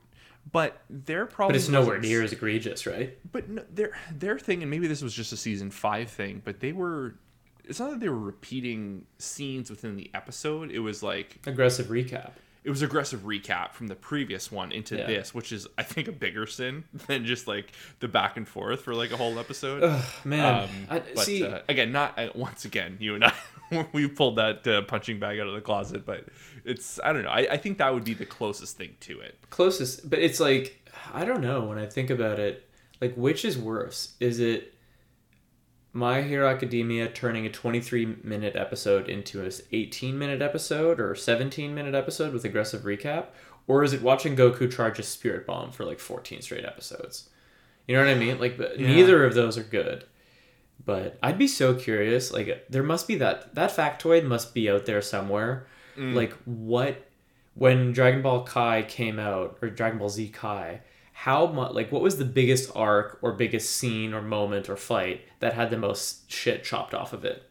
but 0.51 0.81
they're 0.89 1.25
probably 1.25 1.53
But 1.53 1.57
it's 1.57 1.69
nowhere 1.69 1.99
near 1.99 2.21
as 2.23 2.31
egregious, 2.31 2.85
right? 2.85 3.17
but 3.31 3.49
no, 3.49 3.63
their 3.69 3.97
their 4.13 4.39
thing, 4.39 4.61
and 4.61 4.71
maybe 4.71 4.87
this 4.87 5.01
was 5.01 5.13
just 5.13 5.33
a 5.33 5.37
season 5.37 5.71
five 5.71 6.09
thing, 6.09 6.41
but 6.43 6.61
they 6.61 6.71
were. 6.71 7.15
It's 7.67 7.79
not 7.79 7.91
that 7.91 7.99
they 7.99 8.09
were 8.09 8.17
repeating 8.17 9.05
scenes 9.17 9.69
within 9.69 9.95
the 9.95 10.09
episode. 10.13 10.71
It 10.71 10.79
was 10.79 11.03
like 11.03 11.37
Aggressive 11.45 11.87
recap. 11.87 12.31
it 12.63 12.69
was 12.69 12.81
aggressive 12.81 13.21
recap 13.21 13.71
from 13.73 13.87
the 13.87 13.95
previous 13.95 14.51
one 14.51 14.71
into 14.71 14.97
Yeah. 14.97 15.07
this, 15.07 15.33
which 15.33 15.51
is 15.51 15.67
I 15.77 15.83
think 15.83 16.07
a 16.07 16.11
bigger 16.11 16.45
sin 16.47 16.83
than 17.07 17.25
just 17.25 17.47
like 17.47 17.71
the 17.99 18.07
back 18.07 18.37
and 18.37 18.47
forth 18.47 18.81
for 18.81 18.93
like 18.93 19.11
a 19.11 19.17
whole 19.17 19.37
episode. 19.39 19.83
Ugh, 19.83 20.05
man. 20.25 20.63
Um, 20.63 20.69
I, 20.89 20.99
but 20.99 21.19
see, 21.25 21.45
uh, 21.45 21.59
again, 21.69 21.91
not 21.91 22.17
uh, 22.19 22.29
once 22.35 22.65
again. 22.65 22.97
You 22.99 23.15
and 23.15 23.23
I, 23.25 23.33
we 23.93 24.07
pulled 24.07 24.37
that 24.37 24.65
uh, 24.67 24.81
punching 24.83 25.19
bag 25.19 25.39
out 25.39 25.47
of 25.47 25.53
the 25.53 25.61
closet, 25.61 26.05
but 26.05 26.25
it's 26.65 26.99
I 27.03 27.13
don't 27.13 27.23
know. 27.23 27.29
I, 27.29 27.47
I 27.51 27.57
think 27.57 27.77
that 27.77 27.93
would 27.93 28.03
be 28.03 28.13
the 28.13 28.25
closest 28.25 28.77
thing 28.77 28.95
to 29.01 29.19
it. 29.21 29.37
closest, 29.49 30.09
but 30.09 30.19
it's 30.19 30.39
like 30.39 30.89
I 31.13 31.23
don't 31.25 31.41
know 31.41 31.61
when 31.65 31.77
I 31.77 31.85
think 31.85 32.09
about 32.09 32.39
it. 32.39 32.63
Like, 32.99 33.13
which 33.15 33.45
is 33.45 33.57
worse? 33.59 34.15
Is 34.19 34.39
it 34.39 34.73
My 35.97 36.21
Hero 36.21 36.47
Academia 36.47 37.09
turning 37.09 37.47
a 37.47 37.49
23 37.49 38.17
minute 38.23 38.55
episode 38.55 39.09
into 39.09 39.43
an 39.43 39.51
18 39.71 40.15
minute 40.19 40.43
episode 40.43 40.99
or 40.99 41.15
17 41.15 41.73
minute 41.73 41.95
episode 41.95 42.33
with 42.33 42.45
aggressive 42.45 42.83
recap, 42.83 43.29
or 43.65 43.83
is 43.83 43.93
it 43.93 44.03
watching 44.03 44.35
Goku 44.35 44.71
charge 44.71 44.99
a 44.99 45.03
Spirit 45.03 45.47
Bomb 45.47 45.71
for 45.71 45.85
like 45.85 45.97
14 45.99 46.43
straight 46.43 46.65
episodes? 46.65 47.29
You 47.87 47.95
know 47.95 48.03
what 48.05 48.11
I 48.11 48.15
mean? 48.15 48.39
Like, 48.39 48.59
Yeah. 48.59 48.75
neither 48.77 49.25
of 49.25 49.33
those 49.33 49.57
are 49.57 49.63
good. 49.63 50.03
But 50.85 51.17
I'd 51.23 51.39
be 51.39 51.47
so 51.47 51.73
curious. 51.73 52.31
Like, 52.31 52.67
there 52.69 52.83
must 52.83 53.07
be 53.07 53.15
that 53.15 53.55
that 53.55 53.75
factoid 53.75 54.23
must 54.23 54.53
be 54.53 54.69
out 54.69 54.85
there 54.85 55.01
somewhere. 55.01 55.65
Mm. 55.97 56.13
Like, 56.13 56.33
what 56.45 57.07
when 57.55 57.91
Dragon 57.91 58.21
Ball 58.21 58.43
Kai 58.43 58.83
came 58.83 59.17
out 59.17 59.57
or 59.63 59.71
Dragon 59.71 59.97
Ball 59.97 60.09
Z 60.09 60.29
Kai? 60.29 60.81
How 61.21 61.47
much? 61.47 61.73
Like, 61.73 61.91
what 61.91 62.01
was 62.01 62.17
the 62.17 62.25
biggest 62.25 62.71
arc 62.75 63.17
or 63.21 63.31
biggest 63.33 63.75
scene 63.75 64.13
or 64.13 64.21
moment 64.21 64.69
or 64.69 64.75
fight 64.77 65.21
that 65.39 65.53
had 65.53 65.69
the 65.71 65.77
most 65.77 66.29
shit 66.31 66.63
chopped 66.63 66.93
off 66.93 67.11
of 67.11 67.25
it? 67.25 67.43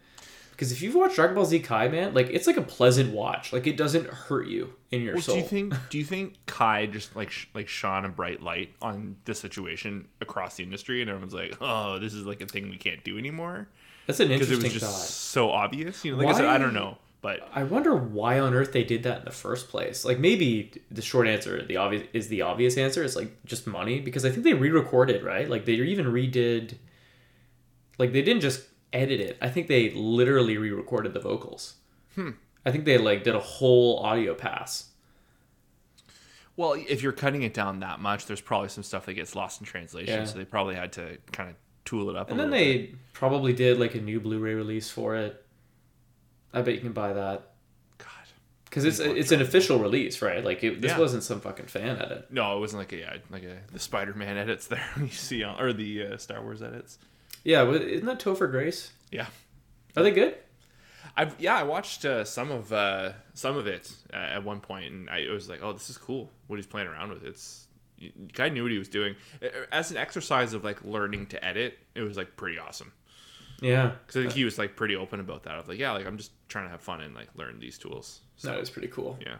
Because 0.53 0.73
if 0.73 0.81
you've 0.81 0.95
watched 0.95 1.17
Dragon 1.17 1.35
Ball 1.35 1.45
Z 1.45 1.59
Kai, 1.61 1.89
man, 1.89 2.15
like 2.15 2.29
it's 2.31 2.47
like 2.47 2.57
a 2.57 2.63
pleasant 2.63 3.13
watch. 3.13 3.53
Like 3.53 3.67
it 3.67 3.77
doesn't 3.77 4.07
hurt 4.07 4.47
you 4.47 4.73
in 4.91 5.03
your 5.03 5.15
Well, 5.15 5.23
soul. 5.23 5.35
do 5.35 5.41
you 5.43 5.47
think? 5.49 5.75
Do 5.91 5.99
you 5.99 6.05
think 6.05 6.37
Kai 6.47 6.87
just 6.87 7.15
like 7.17 7.31
sh- 7.31 7.47
like 7.55 7.69
shone 7.69 8.05
a 8.05 8.09
bright 8.09 8.43
light 8.43 8.73
on 8.81 9.17
the 9.27 9.35
situation 9.35 10.07
across 10.23 10.57
the 10.57 10.63
industry, 10.63 11.01
and 11.03 11.11
everyone's 11.11 11.35
like, 11.35 11.57
"Oh, 11.61 11.99
this 11.99 12.15
is 12.15 12.25
like 12.25 12.41
a 12.41 12.47
thing 12.47 12.71
we 12.71 12.79
can't 12.79 13.03
do 13.05 13.19
anymore," 13.19 13.69
That's 14.07 14.21
an 14.21 14.29
because 14.29 14.49
it 14.51 14.55
interesting 14.55 14.73
was 14.75 14.81
just 14.81 14.85
thought. 14.97 15.09
so 15.09 15.51
obvious. 15.51 16.05
You 16.05 16.13
know, 16.13 16.19
like 16.23 16.29
I 16.35 16.39
said, 16.39 16.47
I 16.47 16.57
don't 16.57 16.73
know, 16.73 16.97
but 17.27 17.49
I 17.53 17.65
wonder 17.65 17.97
why 17.97 18.39
on 18.39 18.55
earth 18.55 18.71
they 18.71 18.85
did 18.85 19.03
that 19.03 19.19
in 19.19 19.25
the 19.25 19.33
first 19.33 19.69
place. 19.69 20.05
Like 20.05 20.21
maybe 20.21 20.71
the 20.93 21.03
short 21.03 21.27
answer, 21.27 21.61
the 21.61 21.77
obvious 21.77 22.07
is 22.13 22.29
the 22.29 22.43
obvious 22.43 22.77
answer 22.77 23.03
is 23.03 23.17
like 23.17 23.45
just 23.45 23.67
money 23.67 23.99
because 23.99 24.25
I 24.25 24.31
think 24.31 24.45
they 24.45 24.55
re-recorded 24.55 25.25
right. 25.25 25.51
Like 25.51 25.65
they 25.65 25.73
even 25.73 26.07
redid. 26.07 26.77
Like 27.99 28.13
they 28.13 28.23
didn't 28.23 28.43
just 28.43 28.63
edit 28.93 29.19
it. 29.19 29.39
I 29.43 29.49
think 29.49 29.67
they 29.67 29.91
literally 29.91 30.57
re-recorded 30.57 31.15
the 31.15 31.19
vocals. 31.19 31.75
Hmm. 32.15 32.31
I 32.65 32.71
think 32.71 32.85
they 32.85 32.97
like 32.97 33.25
did 33.25 33.35
a 33.35 33.41
whole 33.41 33.99
audio 34.05 34.33
pass. 34.33 34.91
well, 36.57 36.75
if 36.75 37.03
you're 37.03 37.11
cutting 37.11 37.43
it 37.43 37.55
down 37.55 37.81
that 37.81 37.99
much, 37.99 38.27
there's 38.27 38.41
probably 38.41 38.69
some 38.69 38.85
stuff 38.85 39.05
that 39.07 39.15
gets 39.15 39.35
lost 39.35 39.61
in 39.61 39.67
translation. 39.67 40.21
Yeah. 40.21 40.25
So 40.27 40.39
they 40.39 40.45
probably 40.45 40.77
had 40.77 40.93
to 40.93 41.19
kind 41.33 41.51
of 41.51 41.57
tool 41.85 42.09
it 42.09 42.15
up. 42.15 42.31
And 42.31 42.39
then 42.39 42.51
they 42.51 42.77
bit. 42.77 43.13
probably 43.15 43.53
did 43.53 43.81
like 43.81 43.97
a 43.97 44.01
new 44.01 44.21
Blu-ray 44.21 44.55
release 44.55 44.89
for 44.89 45.17
it. 45.17 45.43
I 46.57 46.63
bet 46.63 46.75
you 46.75 46.81
can 46.81 46.93
buy 46.93 47.13
that 47.13 47.51
God, 47.99 48.09
because 48.65 48.85
it's 48.85 48.99
it's 48.99 49.31
an 49.33 49.41
official 49.43 49.79
release, 49.79 50.23
right? 50.23 50.45
Like 50.45 50.65
it, 50.65 50.81
this 50.81 50.93
Yeah. 50.93 50.99
wasn't 50.99 51.23
some 51.23 51.41
fucking 51.41 51.67
fan 51.67 51.97
edit. 51.99 52.27
no, 52.33 52.57
it 52.57 52.61
wasn't 52.61 52.81
like 52.81 52.93
a 52.93 52.97
yeah, 52.99 53.17
like 53.31 53.43
a 53.45 53.59
the 53.73 53.79
Spider-Man 53.79 54.37
edits 54.45 54.67
there 54.67 54.85
you 55.01 55.09
see 55.09 55.43
on 55.45 55.61
or 55.61 55.73
the 55.73 56.07
uh, 56.07 56.17
Star 56.17 56.43
Wars 56.43 56.63
edits. 56.63 56.99
Yeah, 57.45 57.63
wa- 57.63 57.73
isn't 57.75 58.07
that 58.07 58.19
Topher 58.21 58.51
Grace? 58.51 58.91
Yeah, 59.13 59.27
Are 59.97 60.03
they 60.03 60.11
good? 60.11 60.37
I've 61.17 61.35
yeah, 61.41 61.57
I 61.57 61.63
watched 61.63 62.05
uh, 62.05 62.25
some 62.25 62.51
of 62.51 62.73
uh, 62.73 63.13
some 63.35 63.57
of 63.57 63.67
it 63.67 63.91
uh, 64.13 64.17
at 64.17 64.45
one 64.45 64.61
point, 64.61 64.93
and 64.93 65.09
I 65.09 65.27
was 65.33 65.49
like, 65.49 65.61
"Oh, 65.63 65.73
this 65.73 65.89
is 65.89 65.97
cool. 65.97 66.31
What 66.49 66.57
he's 66.57 66.67
playing 66.67 66.89
around 66.89 67.11
with. 67.11 67.23
It's 67.25 67.69
guy 68.35 68.49
knew 68.51 68.63
what 68.65 68.73
he 68.73 68.79
was 68.79 68.89
doing." 68.89 69.15
Uh, 69.43 69.47
As 69.73 69.91
an 69.91 69.97
exercise 69.97 70.53
of 70.53 70.63
like 70.65 70.85
learning 70.85 71.27
to 71.29 71.43
edit, 71.43 71.79
it 71.95 72.03
was 72.03 72.17
like 72.19 72.37
pretty 72.37 72.59
awesome. 72.59 72.93
Yeah, 73.61 73.93
Because 74.07 74.17
I 74.17 74.21
think 74.23 74.33
he 74.35 74.45
was 74.45 74.59
like 74.59 74.77
pretty 74.77 74.97
open 74.97 75.19
about 75.21 75.45
that. 75.45 75.55
Of 75.59 75.69
like, 75.69 75.79
yeah, 75.79 75.93
like 75.93 76.07
I'm 76.07 76.17
just 76.19 76.33
trying 76.49 76.65
to 76.67 76.71
have 76.71 76.81
fun 76.81 77.01
and 77.01 77.15
like 77.15 77.29
learn 77.37 77.59
these 77.59 77.79
tools. 77.79 78.21
So 78.37 78.49
that 78.49 78.59
is 78.61 78.69
pretty 78.71 78.89
cool. 78.89 79.19
yeah, 79.25 79.37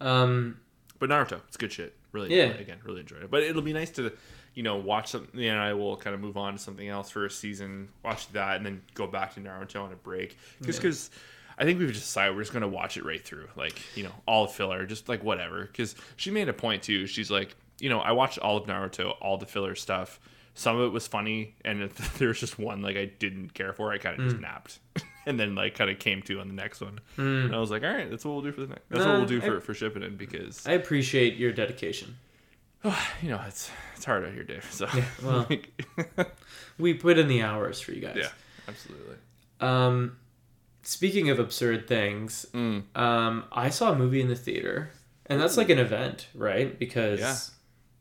Um, 0.00 0.60
but 0.98 1.10
Naruto, 1.10 1.40
it's 1.48 1.56
good 1.56 1.72
shit. 1.72 1.94
Really, 2.12 2.34
Yeah. 2.36 2.44
again, 2.44 2.78
really 2.84 3.00
enjoyed 3.00 3.22
it. 3.24 3.30
But 3.30 3.42
it'll 3.42 3.62
be 3.62 3.72
nice 3.72 3.90
to, 3.92 4.12
you 4.54 4.62
know, 4.62 4.76
watch 4.76 5.08
something. 5.10 5.42
And 5.44 5.58
I 5.58 5.74
will 5.74 5.96
kind 5.96 6.14
of 6.14 6.20
move 6.20 6.36
on 6.36 6.54
to 6.54 6.58
something 6.58 6.88
else 6.88 7.10
for 7.10 7.26
a 7.26 7.30
season, 7.30 7.88
watch 8.02 8.30
that, 8.32 8.56
and 8.56 8.64
then 8.64 8.82
go 8.94 9.06
back 9.06 9.34
to 9.34 9.40
Naruto 9.40 9.82
on 9.82 9.92
a 9.92 9.96
break. 9.96 10.38
Just 10.62 10.80
because 10.80 11.10
I 11.58 11.64
think 11.64 11.78
we've 11.78 11.92
decided 11.92 12.34
we're 12.36 12.42
just 12.42 12.52
gonna 12.52 12.68
watch 12.68 12.96
it 12.96 13.04
right 13.04 13.22
through, 13.22 13.48
like 13.56 13.78
you 13.96 14.04
know, 14.04 14.12
all 14.26 14.46
filler, 14.46 14.86
just 14.86 15.08
like 15.08 15.22
whatever. 15.22 15.62
Because 15.64 15.94
she 16.16 16.30
made 16.30 16.48
a 16.48 16.52
point 16.54 16.82
too. 16.82 17.06
She's 17.06 17.30
like, 17.30 17.54
you 17.80 17.90
know, 17.90 18.00
I 18.00 18.12
watched 18.12 18.38
all 18.38 18.56
of 18.56 18.64
Naruto, 18.66 19.14
all 19.20 19.36
the 19.36 19.46
filler 19.46 19.74
stuff. 19.74 20.18
Some 20.58 20.76
of 20.78 20.86
it 20.86 20.92
was 20.92 21.06
funny, 21.06 21.54
and 21.64 21.82
if 21.82 22.18
there 22.18 22.28
was 22.28 22.40
just 22.40 22.58
one 22.58 22.80
like 22.82 22.96
I 22.96 23.04
didn't 23.04 23.54
care 23.54 23.72
for. 23.72 23.92
I 23.92 23.98
kind 23.98 24.18
of 24.18 24.26
Mm. 24.26 24.30
just 24.30 24.40
napped, 24.40 24.78
and 25.26 25.38
then 25.38 25.54
like 25.54 25.74
kind 25.76 25.90
of 25.90 25.98
came 25.98 26.22
to 26.22 26.40
on 26.40 26.48
the 26.48 26.54
next 26.54 26.80
one. 26.80 26.98
And 27.18 27.54
I 27.54 27.58
was 27.58 27.70
like, 27.70 27.82
all 27.82 27.90
right, 27.90 28.10
that's 28.10 28.24
what 28.24 28.32
we'll 28.32 28.42
do 28.42 28.52
for 28.52 28.62
the 28.62 28.68
next. 28.68 28.88
That's 28.88 29.04
what 29.04 29.16
we'll 29.18 29.26
do 29.26 29.38
I- 29.38 29.44
for 29.46 29.60
for 29.60 29.74
Shippuden 29.74 30.16
because 30.18 30.66
I 30.66 30.72
appreciate 30.72 31.36
your 31.36 31.52
dedication. 31.52 32.16
you 33.22 33.28
know 33.30 33.40
it's 33.46 33.70
it's 33.94 34.04
hard 34.04 34.24
out 34.24 34.32
here, 34.32 34.44
Dave. 34.44 34.66
So 34.70 34.88
well. 35.22 35.46
We 36.78 36.92
put 36.94 37.16
in 37.18 37.26
the 37.28 37.42
hours 37.42 37.80
for 37.80 37.92
you 37.92 38.02
guys. 38.02 38.16
yeah, 38.18 38.28
absolutely. 38.68 39.16
Um, 39.60 40.18
speaking 40.82 41.30
of 41.30 41.38
absurd 41.38 41.88
things, 41.88 42.44
Mm. 42.52 42.82
um, 42.94 43.44
I 43.50 43.70
saw 43.70 43.92
a 43.92 43.96
movie 43.96 44.20
in 44.20 44.28
the 44.28 44.36
theater, 44.36 44.90
and 45.24 45.40
that's 45.40 45.56
like 45.56 45.70
an 45.70 45.78
event, 45.78 46.28
right? 46.34 46.78
Because 46.78 47.20
Yeah. 47.20 47.36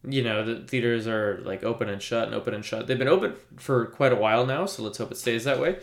You 0.08 0.24
know 0.24 0.43
the 0.43 0.68
theaters 0.68 1.08
are 1.08 1.41
like 1.43 1.64
open 1.64 1.89
and 1.89 2.01
shut 2.01 2.26
and 2.28 2.36
open 2.36 2.53
and 2.53 2.64
shut. 2.64 2.88
They've 2.88 2.97
been 2.99 3.08
open 3.08 3.36
for 3.58 3.86
quite 3.88 4.12
a 4.12 4.16
while 4.16 4.45
now, 4.45 4.66
so 4.66 4.84
let's 4.84 4.97
hope 4.97 5.12
it 5.12 5.18
stays 5.18 5.43
that 5.45 5.60
way. 5.60 5.78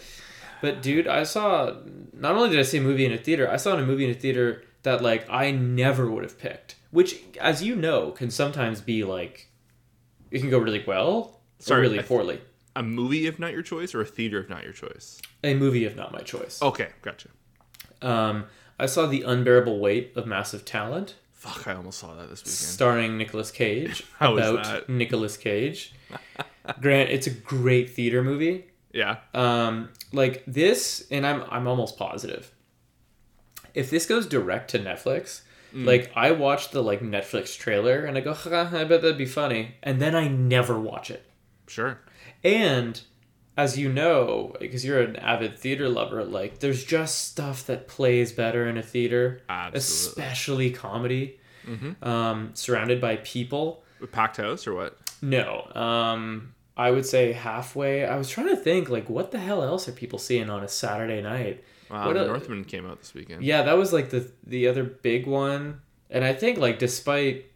But 0.60 0.80
dude, 0.82 1.08
I 1.08 1.24
saw 1.24 1.74
not 2.12 2.34
only 2.36 2.50
did 2.50 2.58
I 2.58 2.62
see 2.62 2.78
a 2.78 2.82
movie 2.82 3.04
in 3.04 3.12
a 3.12 3.18
theater, 3.18 3.50
I 3.50 3.56
saw 3.56 3.76
a 3.76 3.84
movie 3.84 4.04
in 4.04 4.10
a 4.10 4.14
theater 4.14 4.62
that 4.84 5.02
like 5.02 5.28
I 5.28 5.50
never 5.50 6.10
would 6.10 6.22
have 6.22 6.38
picked, 6.38 6.76
which, 6.90 7.20
as 7.40 7.62
you 7.62 7.74
know, 7.74 8.10
can 8.12 8.30
sometimes 8.30 8.80
be 8.80 9.02
like 9.04 9.48
it 10.30 10.38
can 10.40 10.50
go 10.50 10.58
really 10.58 10.82
well 10.86 11.40
Sorry, 11.58 11.80
or 11.80 11.82
really 11.82 11.98
I- 11.98 12.02
poorly. 12.02 12.40
A 12.74 12.82
movie 12.82 13.26
if 13.26 13.38
not 13.38 13.52
your 13.52 13.60
choice, 13.60 13.94
or 13.94 14.00
a 14.00 14.06
theater 14.06 14.40
if 14.40 14.48
not 14.48 14.64
your 14.64 14.72
choice. 14.72 15.20
A 15.44 15.52
movie, 15.54 15.84
if 15.84 15.94
not 15.94 16.10
my 16.10 16.20
choice. 16.20 16.62
Okay, 16.62 16.88
gotcha. 17.02 17.28
Um, 18.00 18.46
I 18.78 18.86
saw 18.86 19.04
the 19.06 19.22
unbearable 19.22 19.78
weight 19.78 20.12
of 20.16 20.26
massive 20.26 20.64
talent. 20.64 21.16
Fuck, 21.42 21.66
I 21.66 21.74
almost 21.74 21.98
saw 21.98 22.14
that 22.14 22.30
this 22.30 22.40
weekend. 22.40 22.54
starring 22.56 23.18
Nicolas 23.18 23.50
Cage 23.50 24.04
How 24.18 24.36
is 24.36 24.48
about 24.48 24.64
that? 24.64 24.88
Nicolas 24.88 25.36
Cage. 25.36 25.92
Grant, 26.80 27.10
it's 27.10 27.26
a 27.26 27.30
great 27.30 27.90
theater 27.90 28.22
movie. 28.22 28.66
Yeah. 28.92 29.16
Um, 29.34 29.88
like 30.12 30.44
this, 30.46 31.04
and 31.10 31.26
I'm 31.26 31.42
I'm 31.50 31.66
almost 31.66 31.98
positive. 31.98 32.52
If 33.74 33.90
this 33.90 34.06
goes 34.06 34.26
direct 34.26 34.70
to 34.72 34.78
Netflix, 34.78 35.42
Mm. 35.74 35.86
like 35.86 36.12
I 36.14 36.32
watched 36.32 36.72
the 36.72 36.82
like 36.82 37.00
Netflix 37.00 37.56
trailer 37.58 38.04
and 38.04 38.18
I 38.18 38.20
go, 38.20 38.32
I 38.44 38.84
bet 38.84 39.00
that'd 39.00 39.16
be 39.16 39.24
funny, 39.24 39.76
and 39.82 40.02
then 40.02 40.14
I 40.14 40.28
never 40.28 40.78
watch 40.78 41.10
it. 41.10 41.24
Sure. 41.66 41.98
And 42.44 43.00
as 43.56 43.78
you 43.78 43.92
know, 43.92 44.54
because 44.60 44.84
you're 44.84 45.00
an 45.00 45.16
avid 45.16 45.58
theater 45.58 45.88
lover, 45.88 46.24
like 46.24 46.60
there's 46.60 46.84
just 46.84 47.26
stuff 47.30 47.66
that 47.66 47.86
plays 47.88 48.32
better 48.32 48.66
in 48.68 48.76
a 48.78 48.82
theater, 48.82 49.42
Absolutely. 49.48 50.22
especially 50.22 50.70
comedy, 50.70 51.38
Mm-hmm. 51.66 52.02
um, 52.08 52.50
surrounded 52.54 53.00
by 53.00 53.16
people. 53.16 53.84
Packed 54.10 54.38
house 54.38 54.66
or 54.66 54.74
what? 54.74 54.98
No, 55.22 55.70
um, 55.76 56.54
I 56.76 56.90
would 56.90 57.06
say 57.06 57.30
halfway. 57.30 58.04
I 58.04 58.16
was 58.16 58.28
trying 58.28 58.48
to 58.48 58.56
think, 58.56 58.88
like, 58.88 59.08
what 59.08 59.30
the 59.30 59.38
hell 59.38 59.62
else 59.62 59.86
are 59.86 59.92
people 59.92 60.18
seeing 60.18 60.50
on 60.50 60.64
a 60.64 60.68
Saturday 60.68 61.22
night? 61.22 61.62
Wow, 61.88 62.06
What 62.06 62.14
the 62.14 62.24
a- 62.24 62.26
Northman 62.26 62.64
came 62.64 62.84
out 62.84 62.98
this 62.98 63.14
weekend. 63.14 63.44
Yeah, 63.44 63.62
that 63.62 63.76
was 63.78 63.92
like 63.92 64.10
the 64.10 64.28
the 64.44 64.66
other 64.66 64.82
big 64.82 65.26
one, 65.28 65.82
and 66.10 66.24
I 66.24 66.32
think 66.32 66.58
like 66.58 66.80
despite 66.80 67.46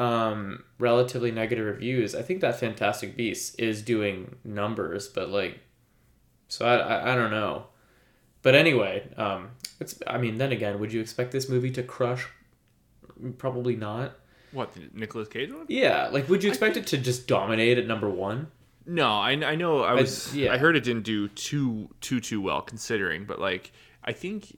um, 0.00 0.64
relatively 0.78 1.30
negative 1.30 1.66
reviews, 1.66 2.14
I 2.14 2.22
think 2.22 2.40
that 2.40 2.58
Fantastic 2.58 3.16
Beasts 3.16 3.54
is 3.56 3.82
doing 3.82 4.36
numbers, 4.44 5.08
but 5.08 5.28
like, 5.28 5.60
so 6.48 6.64
I 6.64 6.76
I, 6.76 7.12
I 7.12 7.14
don't 7.14 7.30
know, 7.30 7.66
but 8.40 8.54
anyway, 8.54 9.06
um, 9.18 9.50
it's 9.78 10.00
I 10.06 10.16
mean 10.16 10.38
then 10.38 10.52
again, 10.52 10.80
would 10.80 10.90
you 10.90 11.02
expect 11.02 11.32
this 11.32 11.50
movie 11.50 11.70
to 11.72 11.82
crush? 11.82 12.26
Probably 13.36 13.76
not. 13.76 14.16
What, 14.52 14.72
the 14.72 14.88
Nicolas 14.94 15.28
Cage 15.28 15.52
one? 15.52 15.66
Yeah, 15.68 16.08
like 16.08 16.30
would 16.30 16.42
you 16.42 16.48
expect 16.48 16.78
it 16.78 16.86
to 16.88 16.98
just 16.98 17.26
dominate 17.26 17.76
at 17.76 17.86
number 17.86 18.08
one? 18.08 18.50
No, 18.86 19.06
I, 19.06 19.32
I 19.32 19.54
know 19.54 19.82
I 19.82 19.92
was 19.92 20.34
yeah. 20.34 20.54
I 20.54 20.56
heard 20.56 20.76
it 20.76 20.82
didn't 20.82 21.04
do 21.04 21.28
too 21.28 21.90
too 22.00 22.20
too 22.20 22.40
well 22.40 22.62
considering, 22.62 23.26
but 23.26 23.38
like 23.38 23.70
I 24.02 24.12
think 24.12 24.56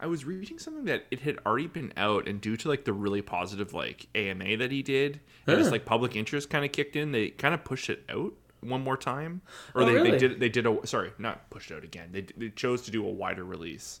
I 0.00 0.06
was 0.06 0.24
reading 0.24 0.58
something 0.58 0.84
that 0.84 1.04
it 1.10 1.20
had 1.20 1.38
already 1.44 1.66
been 1.66 1.92
out 1.96 2.28
and 2.28 2.40
due 2.40 2.56
to 2.58 2.68
like 2.68 2.84
the 2.84 2.92
really 2.92 3.22
positive 3.22 3.72
like 3.74 4.06
AMA 4.14 4.56
that 4.58 4.70
he 4.70 4.82
did, 4.82 5.20
and 5.46 5.58
just 5.58 5.70
like 5.70 5.84
public 5.84 6.16
interest 6.16 6.50
kind 6.50 6.64
of 6.64 6.72
kicked 6.72 6.96
in, 6.96 7.12
they 7.12 7.30
kind 7.30 7.54
of 7.54 7.64
pushed 7.64 7.90
it 7.90 8.04
out 8.08 8.32
one 8.60 8.82
more 8.84 8.96
time 8.96 9.40
or 9.74 9.82
Oh, 9.82 9.86
they, 9.86 9.94
really? 9.94 10.10
they 10.12 10.18
did 10.18 10.38
they 10.40 10.48
did 10.48 10.66
a 10.66 10.86
sorry, 10.86 11.12
not 11.18 11.48
pushed 11.50 11.72
out 11.72 11.82
again. 11.84 12.10
They 12.12 12.26
they 12.36 12.50
chose 12.50 12.82
to 12.82 12.90
do 12.90 13.06
a 13.06 13.10
wider 13.10 13.44
release. 13.44 14.00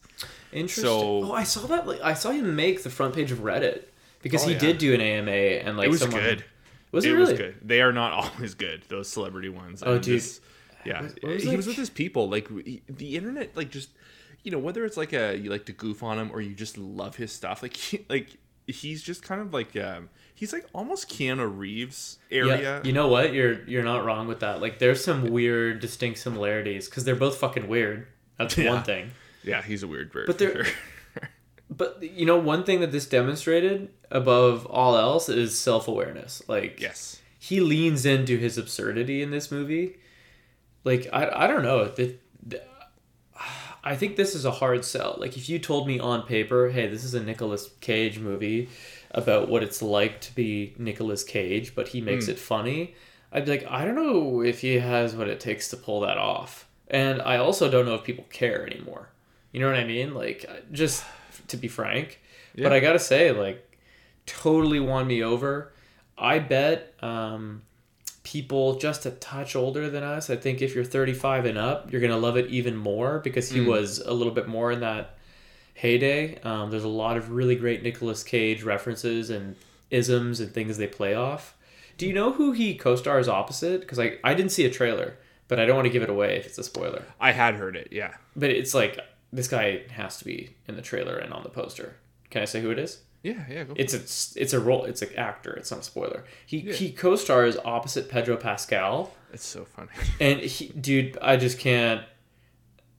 Interesting. 0.52 0.84
So- 0.84 1.24
oh, 1.24 1.32
I 1.32 1.44
saw 1.44 1.66
that. 1.68 1.86
Like, 1.86 2.00
I 2.02 2.14
saw 2.14 2.30
him 2.30 2.54
make 2.56 2.82
the 2.82 2.90
front 2.90 3.14
page 3.14 3.32
of 3.32 3.38
Reddit 3.38 3.84
because 4.22 4.44
Oh, 4.44 4.48
he 4.48 4.52
yeah. 4.54 4.58
did 4.60 4.78
do 4.78 4.92
an 4.94 5.00
AMA 5.00 5.30
and 5.30 5.76
like 5.76 5.86
it 5.86 5.90
was 5.90 6.00
someone, 6.00 6.20
good. 6.20 6.44
Was 6.92 7.04
it, 7.04 7.08
it 7.10 7.12
really? 7.14 7.30
was 7.32 7.38
good. 7.38 7.56
They 7.62 7.80
are 7.82 7.92
not 7.92 8.12
always 8.34 8.54
good. 8.54 8.82
Those 8.88 9.08
celebrity 9.08 9.48
ones. 9.48 9.82
Oh, 9.84 9.94
And 9.94 10.02
dude. 10.02 10.16
this- 10.16 10.40
yeah, 10.84 11.02
what 11.02 11.22
was, 11.24 11.42
he 11.42 11.48
like- 11.48 11.56
was 11.58 11.66
with 11.66 11.76
his 11.76 11.90
people. 11.90 12.28
Like 12.28 12.48
he- 12.64 12.82
the 12.88 13.16
internet, 13.16 13.56
like 13.56 13.70
just 13.70 13.90
you 14.42 14.50
know, 14.50 14.58
whether 14.58 14.84
it's 14.84 14.96
like 14.96 15.12
a 15.12 15.36
you 15.36 15.50
like 15.50 15.66
to 15.66 15.72
goof 15.72 16.02
on 16.02 16.18
him 16.18 16.30
or 16.32 16.40
you 16.40 16.54
just 16.54 16.78
love 16.78 17.16
his 17.16 17.32
stuff. 17.32 17.62
Like 17.62 17.76
he, 17.76 18.04
like 18.10 18.28
he's 18.66 19.02
just 19.02 19.22
kind 19.22 19.40
of 19.40 19.52
like 19.52 19.76
um, 19.76 20.08
he's 20.34 20.52
like 20.52 20.66
almost 20.72 21.08
Keanu 21.10 21.50
Reeves 21.58 22.18
area. 22.30 22.60
Yeah, 22.60 22.80
you 22.84 22.92
know 22.92 23.08
what? 23.08 23.32
You're 23.32 23.62
you're 23.68 23.82
not 23.84 24.04
wrong 24.04 24.26
with 24.28 24.40
that. 24.40 24.60
Like, 24.60 24.78
there's 24.78 25.02
some 25.04 25.30
weird, 25.30 25.80
distinct 25.80 26.18
similarities 26.20 26.88
because 26.88 27.04
they're 27.04 27.16
both 27.16 27.36
fucking 27.36 27.68
weird. 27.68 28.06
That's 28.38 28.56
Yeah. 28.58 28.70
one 28.74 28.82
thing. 28.84 29.10
Yeah, 29.42 29.62
he's 29.62 29.82
a 29.82 29.88
weird 29.88 30.12
bird. 30.12 30.26
But 30.26 30.38
for 30.38 30.44
they're- 30.44 30.64
sure. 30.64 30.74
But 31.72 32.02
you 32.02 32.26
know, 32.26 32.36
one 32.36 32.64
thing 32.64 32.80
that 32.80 32.90
this 32.90 33.06
demonstrated 33.06 33.90
above 34.10 34.66
all 34.66 34.96
else 34.96 35.28
is 35.28 35.56
self 35.58 35.86
awareness. 35.86 36.42
Like, 36.48 36.80
yes. 36.80 37.20
he 37.38 37.60
leans 37.60 38.04
into 38.04 38.36
his 38.38 38.58
absurdity 38.58 39.22
in 39.22 39.30
this 39.30 39.52
movie. 39.52 39.98
Like 40.82 41.06
I, 41.12 41.44
I 41.44 41.46
don't 41.46 41.62
know. 41.62 41.84
The- 41.86 42.16
I 43.82 43.96
think 43.96 44.16
this 44.16 44.34
is 44.34 44.44
a 44.44 44.50
hard 44.50 44.84
sell. 44.84 45.16
Like 45.18 45.36
if 45.36 45.48
you 45.48 45.58
told 45.58 45.86
me 45.86 45.98
on 45.98 46.22
paper, 46.22 46.68
hey, 46.68 46.86
this 46.86 47.04
is 47.04 47.14
a 47.14 47.22
Nicolas 47.22 47.70
Cage 47.80 48.18
movie 48.18 48.68
about 49.12 49.48
what 49.48 49.62
it's 49.62 49.82
like 49.82 50.20
to 50.22 50.34
be 50.34 50.74
Nicolas 50.78 51.24
Cage, 51.24 51.74
but 51.74 51.88
he 51.88 52.00
makes 52.00 52.28
it 52.28 52.38
funny, 52.38 52.94
I'd 53.32 53.44
be 53.44 53.52
like, 53.52 53.66
I 53.68 53.84
don't 53.84 53.94
know 53.94 54.42
if 54.42 54.60
he 54.60 54.78
has 54.78 55.14
what 55.14 55.28
it 55.28 55.40
takes 55.40 55.68
to 55.68 55.76
pull 55.76 56.00
that 56.00 56.18
off. 56.18 56.68
And 56.88 57.22
I 57.22 57.36
also 57.36 57.70
don't 57.70 57.86
know 57.86 57.94
if 57.94 58.04
people 58.04 58.26
care 58.30 58.66
anymore. 58.66 59.08
You 59.52 59.60
know 59.60 59.66
what 59.66 59.76
I 59.76 59.84
mean? 59.84 60.14
Like 60.14 60.48
just 60.72 61.04
to 61.48 61.56
be 61.56 61.68
frank. 61.68 62.20
But 62.56 62.72
I 62.72 62.80
got 62.80 62.92
to 62.92 62.98
say 62.98 63.32
like 63.32 63.78
totally 64.26 64.80
won 64.80 65.06
me 65.06 65.22
over. 65.22 65.72
I 66.18 66.38
bet 66.38 66.94
um, 67.00 67.62
people 68.22 68.76
just 68.76 69.06
a 69.06 69.10
touch 69.12 69.56
older 69.56 69.88
than 69.88 70.02
us. 70.02 70.30
I 70.30 70.36
think 70.36 70.60
if 70.60 70.74
you're 70.74 70.84
35 70.84 71.46
and 71.46 71.58
up, 71.58 71.90
you're 71.90 72.00
gonna 72.00 72.18
love 72.18 72.36
it 72.36 72.50
even 72.50 72.76
more 72.76 73.18
because 73.20 73.50
he 73.50 73.60
was 73.60 73.98
a 73.98 74.12
little 74.12 74.32
bit 74.32 74.48
more 74.48 74.70
in 74.70 74.80
that 74.80 75.16
heyday. 75.74 76.38
Um, 76.42 76.70
there's 76.70 76.84
a 76.84 76.88
lot 76.88 77.16
of 77.16 77.30
really 77.30 77.56
great 77.56 77.82
Nicolas 77.82 78.22
Cage 78.22 78.62
references 78.62 79.30
and 79.30 79.56
isms 79.90 80.40
and 80.40 80.52
things 80.52 80.76
they 80.76 80.86
play 80.86 81.14
off. 81.14 81.56
Do 81.96 82.06
you 82.06 82.12
know 82.12 82.32
who 82.32 82.52
he 82.52 82.74
co-stars 82.74 83.28
opposite? 83.28 83.80
Because 83.80 83.98
I 83.98 84.18
I 84.22 84.34
didn't 84.34 84.52
see 84.52 84.64
a 84.66 84.70
trailer, 84.70 85.16
but 85.48 85.58
I 85.58 85.66
don't 85.66 85.76
want 85.76 85.86
to 85.86 85.92
give 85.92 86.02
it 86.02 86.10
away 86.10 86.36
if 86.36 86.46
it's 86.46 86.58
a 86.58 86.64
spoiler. 86.64 87.04
I 87.18 87.32
had 87.32 87.54
heard 87.54 87.76
it. 87.76 87.88
Yeah. 87.90 88.14
But 88.36 88.50
it's 88.50 88.74
like 88.74 88.98
this 89.32 89.48
guy 89.48 89.82
has 89.90 90.18
to 90.18 90.24
be 90.24 90.56
in 90.68 90.76
the 90.76 90.82
trailer 90.82 91.16
and 91.16 91.32
on 91.32 91.42
the 91.42 91.48
poster. 91.48 91.96
Can 92.30 92.42
I 92.42 92.44
say 92.44 92.60
who 92.60 92.70
it 92.70 92.78
is? 92.78 93.00
Yeah. 93.22 93.44
Yeah. 93.50 93.64
Go. 93.64 93.74
It's 93.76 93.94
a 93.94 94.40
it's 94.40 94.52
a 94.52 94.60
role. 94.60 94.84
It's 94.84 95.02
an 95.02 95.14
actor. 95.16 95.52
It's 95.52 95.70
not 95.70 95.80
a 95.80 95.82
spoiler. 95.82 96.24
He 96.46 96.58
Yeah. 96.58 96.72
he 96.72 96.90
co-stars 96.92 97.56
opposite 97.64 98.08
Pedro 98.08 98.36
Pascal, 98.36 99.12
it's 99.32 99.44
so 99.46 99.64
funny. 99.64 99.88
and 100.20 100.40
he, 100.40 100.68
dude, 100.68 101.18
I 101.20 101.36
just 101.36 101.58
can't. 101.58 102.02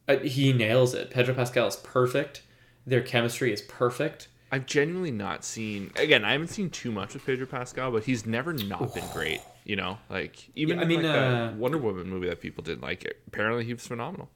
I, 0.07 0.17
he 0.17 0.53
nails 0.53 0.93
it. 0.93 1.09
Pedro 1.11 1.33
Pascal 1.33 1.67
is 1.67 1.75
perfect. 1.75 2.43
Their 2.85 3.01
chemistry 3.01 3.53
is 3.53 3.61
perfect. 3.61 4.27
I've 4.51 4.65
genuinely 4.65 5.11
not 5.11 5.45
seen. 5.45 5.91
Again, 5.95 6.25
I 6.25 6.33
haven't 6.33 6.49
seen 6.49 6.69
too 6.69 6.91
much 6.91 7.15
of 7.15 7.25
Pedro 7.25 7.45
Pascal, 7.45 7.91
but 7.91 8.03
he's 8.03 8.25
never 8.25 8.51
not 8.53 8.93
been 8.93 9.07
great. 9.13 9.39
You 9.63 9.75
know, 9.75 9.99
like 10.09 10.49
even 10.55 10.77
Yeah, 10.77 10.83
I 10.83 10.87
mean, 10.87 11.03
like 11.03 11.15
uh, 11.15 11.51
Wonder 11.55 11.77
Woman 11.77 12.09
movie 12.09 12.27
that 12.27 12.41
people 12.41 12.63
didn't 12.63 12.81
like. 12.81 13.03
It, 13.05 13.21
apparently, 13.27 13.63
he 13.63 13.73
was 13.73 13.85
phenomenal, 13.85 14.29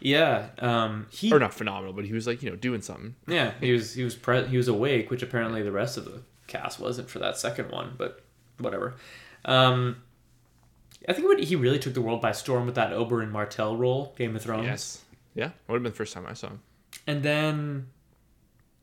Yeah. 0.00 0.48
Um. 0.58 1.06
He 1.10 1.32
or 1.32 1.38
not 1.38 1.54
phenomenal, 1.54 1.92
but 1.92 2.04
he 2.04 2.12
was 2.12 2.26
like 2.26 2.42
you 2.42 2.50
know 2.50 2.56
doing 2.56 2.82
something. 2.82 3.14
yeah. 3.28 3.52
He 3.60 3.72
was 3.72 3.94
he 3.94 4.02
was 4.02 4.14
pre- 4.16 4.46
he 4.46 4.56
was 4.56 4.66
awake, 4.68 5.10
which 5.10 5.22
apparently 5.22 5.62
the 5.62 5.70
rest 5.72 5.96
of 5.96 6.04
the 6.04 6.22
cast 6.48 6.80
wasn't 6.80 7.08
for 7.08 7.20
that 7.20 7.38
second 7.38 7.70
one. 7.70 7.94
But 7.96 8.24
whatever. 8.58 8.94
Um. 9.44 10.02
I 11.08 11.12
think 11.14 11.26
what 11.26 11.40
he 11.42 11.56
really 11.56 11.80
took 11.80 11.94
the 11.94 12.00
world 12.00 12.20
by 12.20 12.30
storm 12.30 12.64
with 12.66 12.76
that 12.76 12.92
Oberyn 12.92 13.30
Martell 13.30 13.76
role, 13.76 14.14
Game 14.16 14.36
of 14.36 14.42
Thrones. 14.42 14.66
Yes, 14.66 15.00
yeah, 15.34 15.50
would 15.66 15.74
have 15.74 15.82
been 15.82 15.90
the 15.92 15.96
first 15.96 16.12
time 16.14 16.26
I 16.28 16.34
saw 16.34 16.48
him. 16.48 16.60
And 17.08 17.22
then 17.24 17.88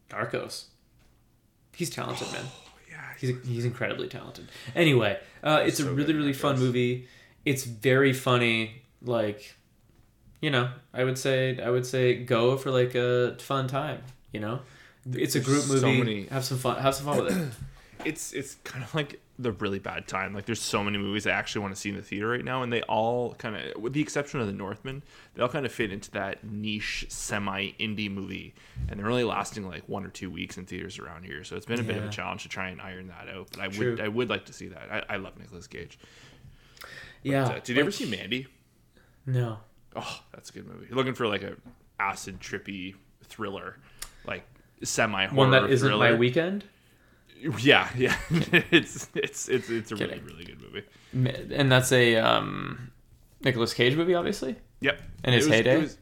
Narcos. 0.09 0.65
He's 1.73 1.89
talented, 1.89 2.29
man. 2.33 2.43
He's 3.20 3.36
he's 3.45 3.65
incredibly 3.65 4.07
talented. 4.07 4.49
Anyway, 4.76 5.20
uh, 5.43 5.61
it's 5.65 5.80
a 5.80 5.86
really 5.86 6.05
good, 6.05 6.15
really 6.15 6.34
fun 6.34 6.57
movie. 6.59 7.07
It's 7.45 7.63
very 7.63 8.13
funny. 8.13 8.82
Like, 9.01 9.55
you 10.41 10.49
know, 10.51 10.70
I 10.93 11.03
would 11.03 11.17
say 11.17 11.59
I 11.61 11.70
would 11.70 11.86
say 11.86 12.24
go 12.24 12.57
for 12.57 12.72
like 12.72 12.95
a 12.95 13.36
fun 13.39 13.67
time. 13.67 14.01
You 14.32 14.39
know, 14.41 14.59
it's 15.11 15.36
a 15.36 15.39
group 15.39 15.63
There's 15.65 15.82
so 15.82 15.88
movie. 15.88 15.99
many- 15.99 16.26
Have 16.28 16.45
some 16.45 16.57
fun. 16.57 16.78
Have 16.82 16.95
some 16.95 17.05
fun 17.05 17.24
with 17.24 17.38
it. 17.38 17.51
it's 18.05 18.34
it's 18.34 18.55
kind 18.63 18.84
of 18.84 18.93
like 18.95 19.22
the 19.41 19.53
really 19.53 19.79
bad 19.79 20.05
time. 20.05 20.33
Like 20.33 20.45
there's 20.45 20.61
so 20.61 20.83
many 20.83 20.97
movies 20.97 21.25
I 21.25 21.31
actually 21.31 21.61
want 21.61 21.73
to 21.73 21.79
see 21.79 21.89
in 21.89 21.95
the 21.95 22.01
theater 22.01 22.27
right 22.27 22.43
now, 22.43 22.61
and 22.61 22.71
they 22.71 22.81
all 22.83 23.33
kind 23.35 23.55
of, 23.55 23.81
with 23.81 23.93
the 23.93 24.01
exception 24.01 24.41
of 24.41 24.47
The 24.47 24.53
Northman, 24.53 25.01
they 25.33 25.41
all 25.41 25.47
kind 25.47 25.65
of 25.65 25.71
fit 25.71 25.91
into 25.93 26.11
that 26.11 26.43
niche 26.43 27.05
semi 27.07 27.69
indie 27.79 28.11
movie, 28.11 28.53
and 28.89 28.99
they're 28.99 29.09
only 29.09 29.23
lasting 29.23 29.65
like 29.67 29.87
one 29.87 30.05
or 30.05 30.09
two 30.09 30.29
weeks 30.29 30.57
in 30.57 30.65
theaters 30.65 30.99
around 30.99 31.23
here. 31.23 31.43
So 31.45 31.55
it's 31.55 31.65
been 31.65 31.79
a 31.79 31.83
bit 31.83 31.97
of 31.97 32.03
a 32.03 32.09
challenge 32.09 32.43
to 32.43 32.49
try 32.49 32.67
and 32.69 32.81
iron 32.81 33.07
that 33.07 33.27
out. 33.33 33.47
But 33.51 33.61
I 33.61 33.67
True. 33.69 33.91
would 33.91 34.01
I 34.01 34.09
would 34.09 34.29
like 34.29 34.45
to 34.47 34.53
see 34.53 34.67
that. 34.67 35.05
I, 35.09 35.13
I 35.13 35.17
love 35.17 35.39
Nicolas 35.39 35.67
Cage. 35.67 35.97
Yeah. 37.23 37.45
Uh, 37.45 37.59
did 37.63 37.69
you 37.75 37.81
ever 37.81 37.91
see 37.91 38.05
Mandy? 38.09 38.47
No. 39.25 39.57
Oh, 39.95 40.21
that's 40.33 40.49
a 40.49 40.53
good 40.53 40.67
movie. 40.67 40.85
You're 40.89 40.97
looking 40.97 41.13
for 41.15 41.27
like 41.27 41.43
a 41.43 41.55
acid 41.99 42.39
trippy 42.39 42.95
thriller, 43.23 43.77
like 44.25 44.43
semi 44.83 45.25
horror 45.25 45.37
One 45.37 45.51
that 45.51 45.69
isn't 45.69 45.87
thriller. 45.87 46.11
my 46.11 46.17
weekend. 46.17 46.63
Yeah, 47.59 47.89
yeah. 47.97 48.15
it's 48.29 49.07
it's 49.15 49.47
it's 49.49 49.69
it's 49.69 49.91
a 49.91 49.95
really 49.95 50.09
Kidding. 50.09 50.25
really 50.25 50.43
good 50.45 50.61
movie. 50.61 51.53
And 51.55 51.71
that's 51.71 51.91
a 51.91 52.17
um, 52.17 52.91
Nicolas 53.41 53.73
Cage 53.73 53.95
movie, 53.95 54.15
obviously. 54.15 54.55
Yep. 54.81 55.01
In 55.23 55.33
his 55.33 55.45
was- 55.45 55.55
heyday? 55.55 55.81
was- 55.81 55.97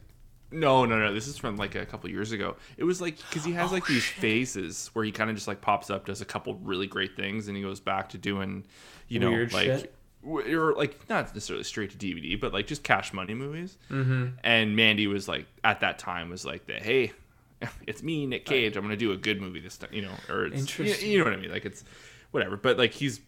no, 0.50 0.86
no, 0.86 0.98
no. 0.98 1.12
This 1.12 1.26
is 1.26 1.36
from 1.36 1.56
like 1.58 1.74
a 1.74 1.84
couple 1.84 2.08
years 2.08 2.32
ago. 2.32 2.56
It 2.78 2.84
was 2.84 3.02
like 3.02 3.18
because 3.18 3.44
he 3.44 3.52
has 3.52 3.70
like 3.70 3.86
these 3.86 4.04
phases 4.06 4.88
where 4.94 5.04
he 5.04 5.12
kind 5.12 5.28
of 5.28 5.36
just 5.36 5.46
like 5.46 5.60
pops 5.60 5.90
up, 5.90 6.06
does 6.06 6.22
a 6.22 6.24
couple 6.24 6.54
really 6.62 6.86
great 6.86 7.16
things, 7.16 7.48
and 7.48 7.56
he 7.56 7.62
goes 7.62 7.80
back 7.80 8.08
to 8.10 8.18
doing, 8.18 8.64
you 9.08 9.18
know, 9.18 9.30
Weird 9.30 9.52
like 9.52 9.64
shit? 9.66 9.94
or 10.22 10.74
like 10.74 11.06
not 11.10 11.26
necessarily 11.34 11.64
straight 11.64 11.90
to 11.90 11.98
DVD, 11.98 12.40
but 12.40 12.54
like 12.54 12.66
just 12.66 12.82
cash 12.82 13.12
money 13.12 13.34
movies. 13.34 13.76
Mm-hmm. 13.90 14.36
And 14.42 14.74
Mandy 14.74 15.06
was 15.06 15.28
like 15.28 15.46
at 15.64 15.80
that 15.80 15.98
time 15.98 16.30
was 16.30 16.46
like 16.46 16.66
the 16.66 16.74
hey, 16.74 17.12
it's 17.86 18.02
me, 18.02 18.26
Nick 18.26 18.44
Cage. 18.44 18.76
I'm 18.76 18.82
gonna 18.82 18.96
do 18.96 19.12
a 19.12 19.16
good 19.16 19.40
movie 19.40 19.60
this 19.60 19.76
time, 19.76 19.90
you 19.92 20.02
know, 20.02 20.12
or 20.28 20.46
it's, 20.46 20.60
Interesting. 20.60 21.10
you 21.10 21.18
know 21.18 21.24
what 21.24 21.32
I 21.32 21.36
mean? 21.36 21.50
Like 21.50 21.64
it's 21.64 21.84
whatever. 22.30 22.56
But 22.56 22.78
like 22.78 22.92
he's 22.92 23.20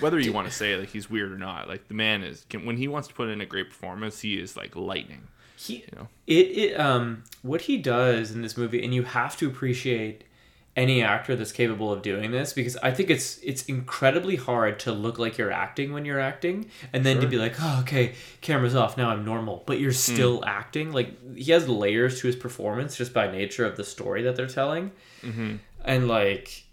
whether 0.00 0.18
you 0.18 0.32
want 0.32 0.48
to 0.48 0.52
say 0.52 0.76
like 0.76 0.88
he's 0.88 1.08
weird 1.08 1.32
or 1.32 1.38
not, 1.38 1.68
like 1.68 1.88
the 1.88 1.94
man 1.94 2.22
is 2.22 2.44
can, 2.48 2.66
when 2.66 2.76
he 2.76 2.88
wants 2.88 3.08
to 3.08 3.14
put 3.14 3.28
in 3.28 3.40
a 3.40 3.46
great 3.46 3.68
performance, 3.68 4.20
he 4.20 4.34
is 4.34 4.56
like 4.56 4.74
lightning. 4.74 5.28
he 5.56 5.76
you 5.76 5.88
know? 5.96 6.08
it 6.26 6.46
it 6.46 6.80
um 6.80 7.24
what 7.42 7.62
he 7.62 7.76
does 7.76 8.32
in 8.32 8.42
this 8.42 8.56
movie 8.56 8.82
and 8.84 8.94
you 8.94 9.04
have 9.04 9.36
to 9.36 9.46
appreciate 9.46 10.24
any 10.76 11.02
actor 11.02 11.34
that's 11.34 11.52
capable 11.52 11.90
of 11.90 12.02
doing 12.02 12.30
this 12.30 12.52
because 12.52 12.76
I 12.76 12.90
think 12.90 13.08
it's 13.08 13.38
it's 13.38 13.64
incredibly 13.64 14.36
hard 14.36 14.78
to 14.80 14.92
look 14.92 15.18
like 15.18 15.38
you're 15.38 15.50
acting 15.50 15.92
when 15.92 16.04
you're 16.04 16.20
acting 16.20 16.70
and 16.92 17.04
then 17.04 17.20
to 17.22 17.26
be 17.26 17.38
like 17.38 17.54
oh 17.60 17.80
okay 17.80 18.14
camera's 18.42 18.74
off 18.74 18.98
now 18.98 19.08
I'm 19.08 19.24
normal 19.24 19.64
but 19.66 19.80
you're 19.80 19.90
hmm. 19.90 19.96
still 19.96 20.44
acting 20.44 20.92
like 20.92 21.34
he 21.34 21.50
has 21.52 21.66
layers 21.66 22.20
to 22.20 22.26
his 22.26 22.36
performance 22.36 22.96
just 22.96 23.14
by 23.14 23.30
nature 23.30 23.64
of 23.64 23.76
the 23.76 23.84
story 23.84 24.22
that 24.24 24.36
they're 24.36 24.46
telling 24.46 24.92
mm-hmm. 25.22 25.56
and 25.84 26.08
like 26.08 26.66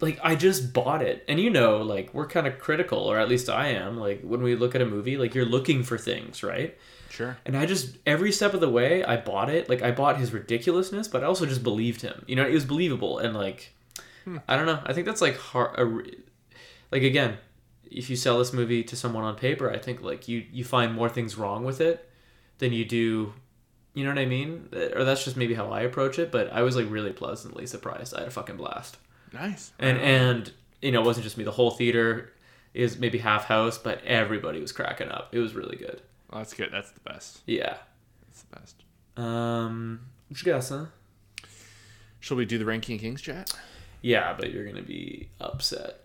like 0.00 0.18
I 0.22 0.34
just 0.34 0.72
bought 0.72 1.02
it. 1.02 1.24
And 1.28 1.40
you 1.40 1.50
know, 1.50 1.78
like 1.78 2.12
we're 2.12 2.26
kind 2.26 2.46
of 2.46 2.58
critical 2.58 2.98
or 2.98 3.18
at 3.18 3.28
least 3.28 3.48
I 3.48 3.68
am. 3.68 3.98
Like 3.98 4.20
when 4.22 4.42
we 4.42 4.54
look 4.54 4.74
at 4.74 4.82
a 4.82 4.86
movie, 4.86 5.16
like 5.16 5.34
you're 5.34 5.46
looking 5.46 5.82
for 5.82 5.96
things, 5.96 6.42
right? 6.42 6.76
Sure. 7.10 7.38
And 7.46 7.56
I 7.56 7.66
just 7.66 7.96
every 8.06 8.32
step 8.32 8.54
of 8.54 8.60
the 8.60 8.68
way 8.68 9.04
I 9.04 9.16
bought 9.16 9.48
it. 9.48 9.68
Like 9.68 9.82
I 9.82 9.90
bought 9.90 10.18
his 10.18 10.32
ridiculousness, 10.32 11.08
but 11.08 11.22
I 11.22 11.26
also 11.26 11.46
just 11.46 11.62
believed 11.62 12.02
him. 12.02 12.24
You 12.26 12.36
know, 12.36 12.46
it 12.46 12.52
was 12.52 12.64
believable 12.64 13.18
and 13.18 13.34
like 13.34 13.74
hmm. 14.24 14.38
I 14.48 14.56
don't 14.56 14.66
know. 14.66 14.80
I 14.84 14.92
think 14.92 15.06
that's 15.06 15.20
like 15.20 15.36
hard 15.36 15.78
a, 15.78 15.84
like 16.90 17.02
again, 17.02 17.38
if 17.90 18.10
you 18.10 18.16
sell 18.16 18.38
this 18.38 18.52
movie 18.52 18.82
to 18.84 18.96
someone 18.96 19.24
on 19.24 19.36
paper, 19.36 19.70
I 19.70 19.78
think 19.78 20.02
like 20.02 20.28
you 20.28 20.44
you 20.52 20.64
find 20.64 20.94
more 20.94 21.08
things 21.08 21.36
wrong 21.36 21.64
with 21.64 21.80
it 21.80 22.08
than 22.58 22.72
you 22.72 22.84
do 22.84 23.32
you 23.94 24.04
know 24.04 24.10
what 24.10 24.18
I 24.18 24.26
mean? 24.26 24.68
Or 24.94 25.04
that's 25.04 25.24
just 25.24 25.38
maybe 25.38 25.54
how 25.54 25.70
I 25.70 25.80
approach 25.80 26.18
it, 26.18 26.30
but 26.30 26.52
I 26.52 26.60
was 26.62 26.76
like 26.76 26.90
really 26.90 27.12
pleasantly 27.12 27.66
surprised. 27.66 28.14
I 28.14 28.18
had 28.18 28.28
a 28.28 28.30
fucking 28.30 28.58
blast 28.58 28.98
Nice. 29.32 29.72
and 29.78 29.98
and 29.98 30.52
you 30.82 30.92
know 30.92 31.00
it 31.02 31.06
wasn't 31.06 31.24
just 31.24 31.38
me 31.38 31.44
the 31.44 31.50
whole 31.50 31.70
theater 31.70 32.32
is 32.74 32.98
maybe 32.98 33.18
half 33.18 33.46
house 33.46 33.78
but 33.78 34.02
everybody 34.04 34.60
was 34.60 34.70
cracking 34.72 35.08
up 35.08 35.34
it 35.34 35.38
was 35.38 35.54
really 35.54 35.76
good 35.76 36.02
Well, 36.30 36.40
that's 36.40 36.54
good. 36.54 36.70
That's 36.72 36.90
the 36.90 37.00
best. 37.00 37.40
yeah 37.46 37.76
That's 38.26 38.42
the 38.42 38.56
best. 38.58 38.82
um 39.16 40.00
what 40.28 40.40
you 40.42 40.52
got 40.52 40.66
huh 40.68 40.86
Shall 42.20 42.36
we 42.36 42.44
do 42.44 42.58
the 42.58 42.64
ranking 42.64 42.98
kings 42.98 43.20
chat? 43.22 43.52
yeah 44.02 44.34
but 44.38 44.52
you're 44.52 44.64
gonna 44.66 44.82
be 44.82 45.28
upset 45.40 46.00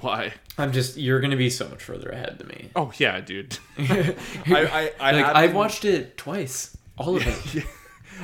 Why? 0.00 0.32
i'm 0.58 0.72
just 0.72 0.96
you're 0.96 1.20
gonna 1.20 1.36
be 1.36 1.50
so 1.50 1.68
much 1.68 1.82
further 1.82 2.08
ahead 2.10 2.38
than 2.38 2.48
me 2.48 2.70
Oh 2.74 2.92
yeah, 2.98 3.20
dude. 3.20 3.58
I 3.78 4.14
I, 4.46 4.92
I 5.00 5.10
like 5.12 5.24
i've 5.36 5.48
been- 5.50 5.56
watched 5.56 5.84
it 5.84 6.16
twice 6.16 6.76
all 6.98 7.16
of 7.16 7.26
it 7.56 7.64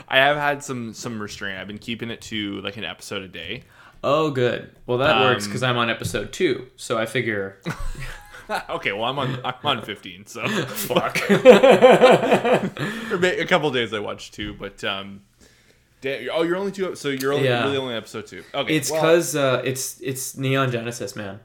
I 0.08 0.16
have 0.18 0.38
had 0.38 0.64
some 0.64 0.94
some 0.94 1.20
restraint. 1.20 1.58
I've 1.58 1.66
been 1.66 1.76
keeping 1.76 2.10
it 2.10 2.22
to 2.22 2.60
like 2.62 2.78
an 2.78 2.84
episode 2.84 3.20
a 3.22 3.28
day. 3.28 3.64
oh 4.02 4.30
good 4.30 4.70
well 4.86 4.98
that 4.98 5.20
works 5.20 5.44
Um, 5.44 5.50
because 5.50 5.62
i'm 5.62 5.76
on 5.76 5.90
episode 5.90 6.32
two 6.32 6.66
so 6.76 6.96
i 6.98 7.04
figure 7.06 7.58
okay, 8.70 8.92
well 8.92 9.04
I'm 9.04 9.18
on 9.18 9.40
I'm 9.44 9.54
on 9.64 9.82
15, 9.82 10.26
so 10.26 10.46
fuck 10.48 11.18
a 11.30 12.70
couple 13.46 13.70
days 13.70 13.92
I 13.92 13.98
watched 13.98 14.34
two, 14.34 14.54
but 14.54 14.82
um, 14.84 15.22
da- 16.00 16.28
oh 16.30 16.42
you're 16.42 16.56
only 16.56 16.72
two. 16.72 16.94
So 16.94 17.08
you're 17.08 17.32
only 17.32 17.46
Yeah. 17.48 17.64
really 17.64 17.76
only 17.76 17.94
episode 17.94 18.26
two. 18.26 18.44
Okay, 18.54 18.76
it's 18.76 18.90
well- 18.90 19.02
because 19.02 19.36
uh 19.36 19.62
it's 19.64 20.00
it's 20.00 20.36
neon 20.36 20.70
genesis 20.70 21.16
man 21.16 21.40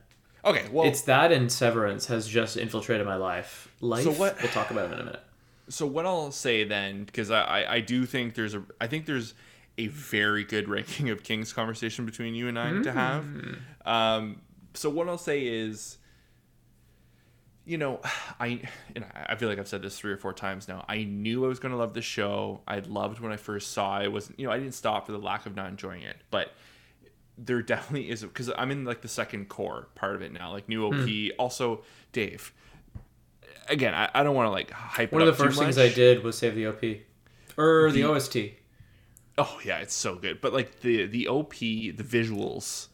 okay. 0.46 0.66
Well, 0.72 0.88
it's 0.88 1.02
that 1.04 1.32
and 1.32 1.52
severance 1.52 2.08
has 2.08 2.28
just 2.28 2.58
infiltrated 2.58 3.06
my 3.06 3.16
life 3.16 3.68
life 3.82 4.04
So 4.04 4.12
what- 4.12 4.42
we'll 4.42 4.52
talk 4.52 4.72
about 4.72 4.90
it 4.90 4.94
in 4.94 5.00
a 5.00 5.04
minute 5.06 5.24
so 5.70 5.86
what 5.86 6.06
I'll 6.06 6.32
say 6.32 6.64
then, 6.64 7.04
because 7.04 7.30
I, 7.30 7.42
I 7.42 7.74
I 7.76 7.80
do 7.82 8.06
think 8.06 8.36
there's 8.36 8.56
a 8.56 8.64
I 8.80 8.88
think 8.88 9.06
there's 9.06 9.34
a 9.78 9.88
very 9.88 10.46
good 10.46 10.70
ranking 10.76 11.10
of 11.10 11.24
kings 11.24 11.52
conversation 11.52 12.06
between 12.06 12.36
you 12.36 12.48
and 12.48 12.58
I 12.58 12.82
to 12.84 12.92
have. 12.94 13.26
Um, 13.86 14.42
so 14.74 14.90
what 14.90 15.10
I'll 15.10 15.18
say 15.18 15.46
is, 15.46 15.97
you 17.68 17.78
know, 17.78 18.00
I 18.40 18.62
and 18.96 19.06
I- 19.14 19.36
feel 19.36 19.50
like 19.50 19.60
I've 19.60 19.68
said 19.68 19.82
this 19.84 20.00
three 20.00 20.12
or 20.12 20.18
four 20.18 20.34
times 20.34 20.68
now. 20.68 20.86
I 20.88 21.04
knew 21.04 21.46
I 21.46 21.48
was 21.48 21.60
going 21.60 21.72
to 21.74 21.78
love 21.78 21.94
the 21.94 22.02
show. 22.02 22.62
I 22.68 22.80
loved 22.80 23.20
when 23.20 23.32
I 23.32 23.38
first 23.38 23.72
saw 23.74 24.00
it. 24.00 24.06
it. 24.06 24.12
wasn't 24.12 24.40
you 24.40 24.48
know 24.48 24.52
I 24.54 24.58
didn't 24.58 24.74
stop 24.74 25.06
for 25.06 25.12
the 25.12 25.20
lack 25.20 25.46
of 25.46 25.56
not 25.56 25.70
enjoying 25.70 26.02
it, 26.02 26.16
but 26.32 26.52
there 27.38 27.62
definitely 27.74 28.10
is 28.10 28.24
because 28.24 28.50
I'm 28.58 28.72
in 28.72 28.86
like 28.86 29.02
the 29.02 29.08
second 29.08 29.50
cour 29.50 29.88
part 29.96 30.16
of 30.16 30.22
it 30.24 30.32
now, 30.32 30.52
like 30.52 30.68
new 30.68 30.86
OP. 30.88 30.96
Hmm. 30.96 31.28
Also, 31.38 31.84
Dave. 32.12 32.52
Again, 33.70 33.94
I, 33.94 34.10
I 34.14 34.24
don't 34.24 34.34
want 34.34 34.48
to 34.48 34.52
like 34.52 34.72
hype. 34.72 35.12
One 35.12 35.22
of 35.22 35.28
up 35.28 35.38
the 35.38 35.44
first 35.44 35.60
things. 35.60 35.78
I 35.78 35.90
did 35.90 36.24
was 36.24 36.38
save 36.38 36.56
the 36.56 36.68
OP 36.68 36.82
or 37.58 37.92
the, 37.92 38.02
The- 38.02 38.10
OST. 38.10 38.38
Oh 39.38 39.60
yeah, 39.64 39.80
it's 39.80 39.94
so 39.94 40.16
good. 40.16 40.40
But 40.42 40.54
like 40.54 40.80
the 40.80 41.06
the 41.06 41.28
OP, 41.28 41.54
the 41.60 41.92
visuals, 41.92 42.88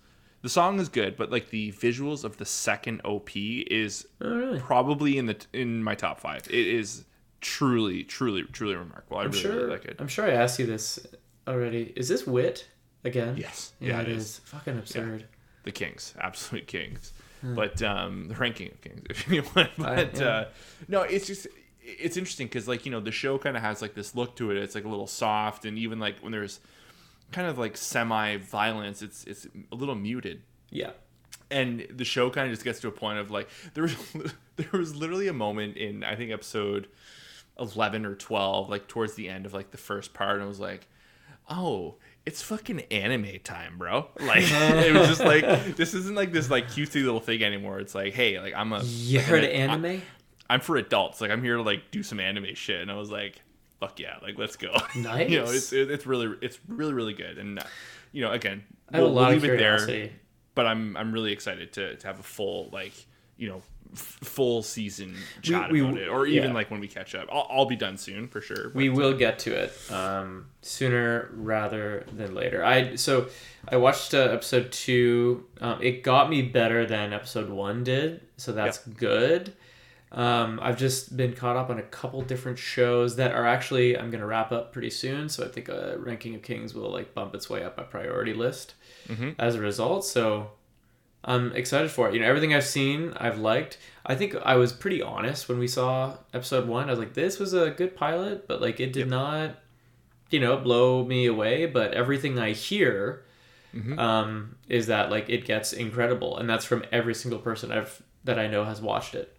the 0.44 0.50
song 0.50 0.80
is 0.80 0.90
good, 0.90 1.18
but 1.18 1.32
like 1.32 1.50
the 1.50 1.72
visuals 1.72 2.24
of 2.24 2.38
the 2.38 2.46
second 2.46 3.02
OP 3.04 3.32
is 3.36 4.06
Oh, 4.22 4.30
really? 4.36 4.60
probably 4.60 5.18
in 5.18 5.26
the 5.26 5.38
in 5.54 5.84
my 5.84 5.96
top 5.96 6.20
five. 6.20 6.46
It 6.48 6.68
is 6.68 7.06
truly, 7.42 8.04
truly, 8.04 8.44
truly 8.44 8.76
remarkable. 8.76 9.18
I 9.18 9.24
I'm 9.24 9.32
really, 9.32 9.42
sure. 9.42 9.56
really 9.56 9.70
like 9.72 9.86
it. 9.86 9.96
I'm 10.00 10.08
sure 10.08 10.26
I 10.26 10.32
asked 10.32 10.60
you 10.60 10.66
this 10.68 11.00
already. 11.48 11.92
Is 11.96 12.08
this 12.08 12.28
Wit 12.28 12.68
again? 13.04 13.36
Yes. 13.38 13.74
Yeah, 13.80 13.94
Yeah, 13.96 14.02
it 14.02 14.10
it 14.10 14.18
is. 14.18 14.40
Fucking 14.46 14.78
absurd. 14.78 15.26
The 15.64 15.72
Kings, 15.72 16.14
absolute 16.20 16.68
Kings. 16.68 17.14
Hmm. 17.42 17.56
But 17.56 17.82
um, 17.82 18.28
the 18.28 18.36
ranking 18.36 18.70
of 18.72 18.82
Kings, 18.82 19.02
if 19.10 19.28
you 19.30 19.44
want. 19.56 19.72
But 19.78 20.20
yeah. 20.20 20.28
uh, 20.28 20.46
no, 20.88 21.02
it's 21.02 21.26
just 21.26 21.48
it's 21.82 22.16
interesting 22.18 22.48
because 22.48 22.68
like 22.68 22.86
you 22.86 22.92
know 22.92 23.00
the 23.02 23.12
show 23.12 23.38
kind 23.38 23.56
of 23.58 23.64
has 23.64 23.82
like 23.82 23.94
this 23.96 24.14
look 24.16 24.36
to 24.38 24.52
it. 24.52 24.58
It's 24.58 24.76
like 24.76 24.86
a 24.86 24.90
little 24.90 25.08
soft, 25.08 25.66
and 25.66 25.78
even 25.78 26.00
like 26.00 26.20
when 26.20 26.32
there's 26.32 26.60
kind 27.34 27.48
of 27.48 27.58
like 27.58 27.76
semi 27.76 28.38
violence, 28.38 29.02
it's 29.02 29.24
it's 29.26 29.48
a 29.72 29.76
little 29.76 29.96
muted. 29.96 30.42
Yeah. 30.70 30.92
and 31.52 31.86
the 31.92 32.06
show 32.06 32.30
kind 32.32 32.48
of 32.48 32.54
just 32.54 32.64
gets 32.64 32.80
to 32.80 32.88
a 32.88 32.92
point 32.92 33.20
of 33.20 33.30
like 33.30 33.48
there 33.74 33.84
was 33.84 33.96
there 34.56 34.70
was 34.72 34.96
literally 34.96 35.28
a 35.28 35.34
moment 35.34 35.76
in 35.78 36.04
I 36.04 36.16
think 36.16 36.32
episode 36.32 36.88
eleven 37.60 38.06
or 38.06 38.16
twelve, 38.16 38.70
like 38.70 38.88
towards 38.88 39.16
the 39.16 39.30
end 39.30 39.46
of 39.46 39.54
like 39.54 39.72
the 39.72 39.78
first 39.78 40.14
part, 40.14 40.36
and 40.36 40.44
I 40.44 40.48
was 40.48 40.60
like, 40.60 40.88
oh. 41.50 41.96
It's 42.26 42.42
fucking 42.42 42.80
anime 42.90 43.40
time, 43.44 43.78
bro. 43.78 44.08
Like 44.22 44.46
it 44.50 44.94
was 44.94 45.10
just 45.10 45.20
like 45.20 45.76
this 45.76 45.94
isn't 45.94 46.16
like 46.16 46.32
this 46.32 46.50
like 46.50 46.68
cutesy 46.70 47.04
little 47.04 47.20
thing 47.20 47.44
anymore. 47.44 47.82
It's 47.82 47.94
like, 47.94 48.14
hey, 48.14 48.40
like 48.40 48.54
I'm 48.56 48.72
a 48.72 48.82
You 48.82 49.18
like, 49.18 49.28
heard 49.28 49.44
an- 49.44 49.70
anime? 49.70 50.02
I'm 50.50 50.62
for 50.62 50.78
adults. 50.78 51.20
Like 51.20 51.32
I'm 51.32 51.44
here 51.44 51.58
to 51.58 51.62
like 51.62 51.92
do 51.92 52.02
some 52.02 52.22
anime 52.22 52.56
shit, 52.56 52.80
and 52.82 52.90
I 52.90 52.96
was 52.96 53.12
like, 53.12 53.42
"Fuck 53.84 54.00
yeah!" 54.00 54.18
Like 54.22 54.38
let's 54.38 54.56
go. 54.56 54.74
Nice. 54.96 55.30
you 55.30 55.40
know, 55.40 55.52
it's 55.52 55.74
it, 55.74 55.92
it's 55.92 56.06
really 56.06 56.38
it's 56.42 56.58
really 56.68 56.94
really 56.94 57.14
good, 57.14 57.38
and 57.38 57.60
uh, 57.60 57.64
you 58.14 58.22
know, 58.22 58.32
again, 58.32 58.64
I 58.92 58.98
have 58.98 59.06
a 59.06 59.10
lot 59.10 59.34
of 59.34 59.44
leave 59.44 59.52
it 59.52 59.58
there. 59.58 60.10
But 60.56 60.68
I'm 60.68 60.96
I'm 60.96 61.12
really 61.12 61.34
excited 61.34 61.74
to 61.74 61.96
to 61.98 62.08
have 62.08 62.20
a 62.20 62.24
full 62.24 62.70
like 62.72 62.94
you 63.38 63.50
know 63.50 63.62
f- 63.92 64.20
full 64.24 64.64
season 64.64 65.16
chat 65.42 65.72
we- 65.72 65.82
about 65.82 65.98
it, 65.98 66.08
or 66.08 66.26
even 66.26 66.52
yeah. 66.52 66.56
like 66.56 66.72
when 66.72 66.80
we 66.80 66.88
catch 66.88 67.14
up. 67.14 67.28
I'll, 67.32 67.48
I'll 67.50 67.66
be 67.66 67.76
done 67.76 67.98
soon 67.98 68.28
for 68.28 68.40
sure. 68.40 68.72
We 68.74 68.88
but, 68.88 68.98
will 68.98 69.18
get 69.18 69.40
to 69.40 69.54
it 69.54 69.74
um, 69.92 70.48
sooner 70.62 71.30
rather 71.34 72.06
than 72.14 72.34
later. 72.34 72.64
I 72.64 72.96
so 72.96 73.28
I 73.68 73.78
watched 73.78 74.14
uh, 74.14 74.30
episode 74.32 74.72
two. 74.72 75.46
Um, 75.60 75.82
it 75.82 76.04
got 76.04 76.30
me 76.30 76.42
better 76.42 76.86
than 76.86 77.12
episode 77.12 77.50
one 77.50 77.84
did, 77.84 78.22
so 78.38 78.54
that's 78.54 78.78
good. 78.78 79.54
Um, 80.14 80.60
I've 80.62 80.78
just 80.78 81.18
been 81.18 81.34
caught 81.34 81.56
up 81.58 81.70
on 81.72 81.80
a 81.80 81.84
couple 81.84 82.22
different 82.22 82.60
shows 82.60 83.16
that 83.16 83.32
are 83.34 83.48
actually 83.48 83.98
I'm 83.98 84.12
gonna 84.12 84.28
wrap 84.28 84.52
up 84.52 84.72
pretty 84.72 84.92
soon. 84.92 85.28
So 85.30 85.44
I 85.44 85.48
think 85.48 85.70
uh, 85.70 85.96
Ranking 85.98 86.36
of 86.36 86.44
Kings 86.44 86.74
will 86.76 86.92
like 86.92 87.14
bump 87.16 87.34
its 87.34 87.50
way 87.50 87.64
up 87.64 87.78
my 87.78 87.84
priority 87.84 88.34
list 88.34 88.76
Mhm. 89.08 89.36
as 89.40 89.56
a 89.56 89.60
result. 89.62 90.06
So 90.06 90.52
I'm 91.26 91.52
excited 91.54 91.90
for 91.90 92.08
it. 92.10 92.14
You 92.14 92.20
know, 92.20 92.28
everything 92.28 92.54
I've 92.54 92.66
seen, 92.66 93.14
I've 93.18 93.40
liked. 93.40 93.78
I 94.06 94.14
think 94.14 94.36
I 94.44 94.56
was 94.56 94.72
pretty 94.74 95.02
honest 95.02 95.50
when 95.50 95.58
we 95.58 95.68
saw 95.68 96.18
episode 96.34 96.68
one. 96.68 96.88
I 96.90 96.92
was 96.92 97.00
like, 97.00 97.14
this 97.16 97.40
was 97.40 97.54
a 97.54 97.72
good 97.72 97.96
pilot, 97.96 98.48
but 98.48 98.62
like 98.62 98.80
it 98.80 98.94
did 98.94 99.00
Yep. 99.02 99.08
not, 99.08 99.52
you 100.30 100.40
know, 100.40 100.58
blow 100.58 101.04
me 101.06 101.26
away. 101.26 101.66
But 101.66 101.94
everything 101.94 102.38
I 102.38 102.52
hear 102.52 103.24
Mhm. 103.74 103.98
um, 103.98 104.58
is 104.70 104.86
that 104.88 105.10
like 105.10 105.28
it 105.30 105.46
gets 105.46 105.74
incredible, 105.74 106.38
and 106.38 106.48
that's 106.48 106.66
from 106.66 106.84
every 106.92 107.16
single 107.16 107.40
person 107.40 107.72
I've 107.72 108.04
that 108.26 108.38
I 108.38 108.46
know 108.48 108.64
has 108.66 108.80
watched 108.80 109.16
it. 109.16 109.36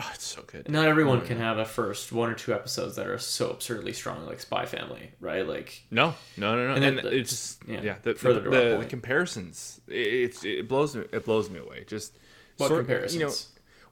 Oh, 0.00 0.10
it's 0.14 0.24
so 0.26 0.42
good. 0.46 0.68
Not 0.70 0.86
everyone 0.86 1.18
Oh, 1.22 1.26
can 1.26 1.38
have 1.38 1.58
a 1.58 1.64
first 1.64 2.12
one 2.12 2.30
or 2.30 2.34
two 2.34 2.54
episodes 2.54 2.94
that 2.96 3.08
are 3.08 3.18
so 3.18 3.50
absurdly 3.50 3.92
strong, 3.92 4.24
like 4.26 4.38
Spy 4.40 4.64
Family, 4.64 5.10
right? 5.20 5.46
Like 5.46 5.82
No, 5.90 6.14
no, 6.36 6.54
no, 6.56 6.68
no. 6.68 6.74
And 6.74 6.84
And, 6.84 6.98
the- 6.98 7.16
it's 7.16 7.58
yeah, 7.66 7.80
yeah, 7.82 7.94
the, 8.02 8.14
further 8.14 8.48
the, 8.48 8.74
our 8.76 8.78
the, 8.82 8.86
comparisons. 8.86 9.80
It, 9.88 9.94
it's 10.06 10.44
it 10.44 10.68
blows 10.68 10.94
me. 10.94 11.04
It 11.12 11.24
blows 11.24 11.50
me 11.50 11.58
away. 11.58 11.84
Just 11.86 12.16
what 12.58 12.68
sort- 12.68 12.80
comparisons? 12.86 13.14
You 13.20 13.26
know, 13.26 13.32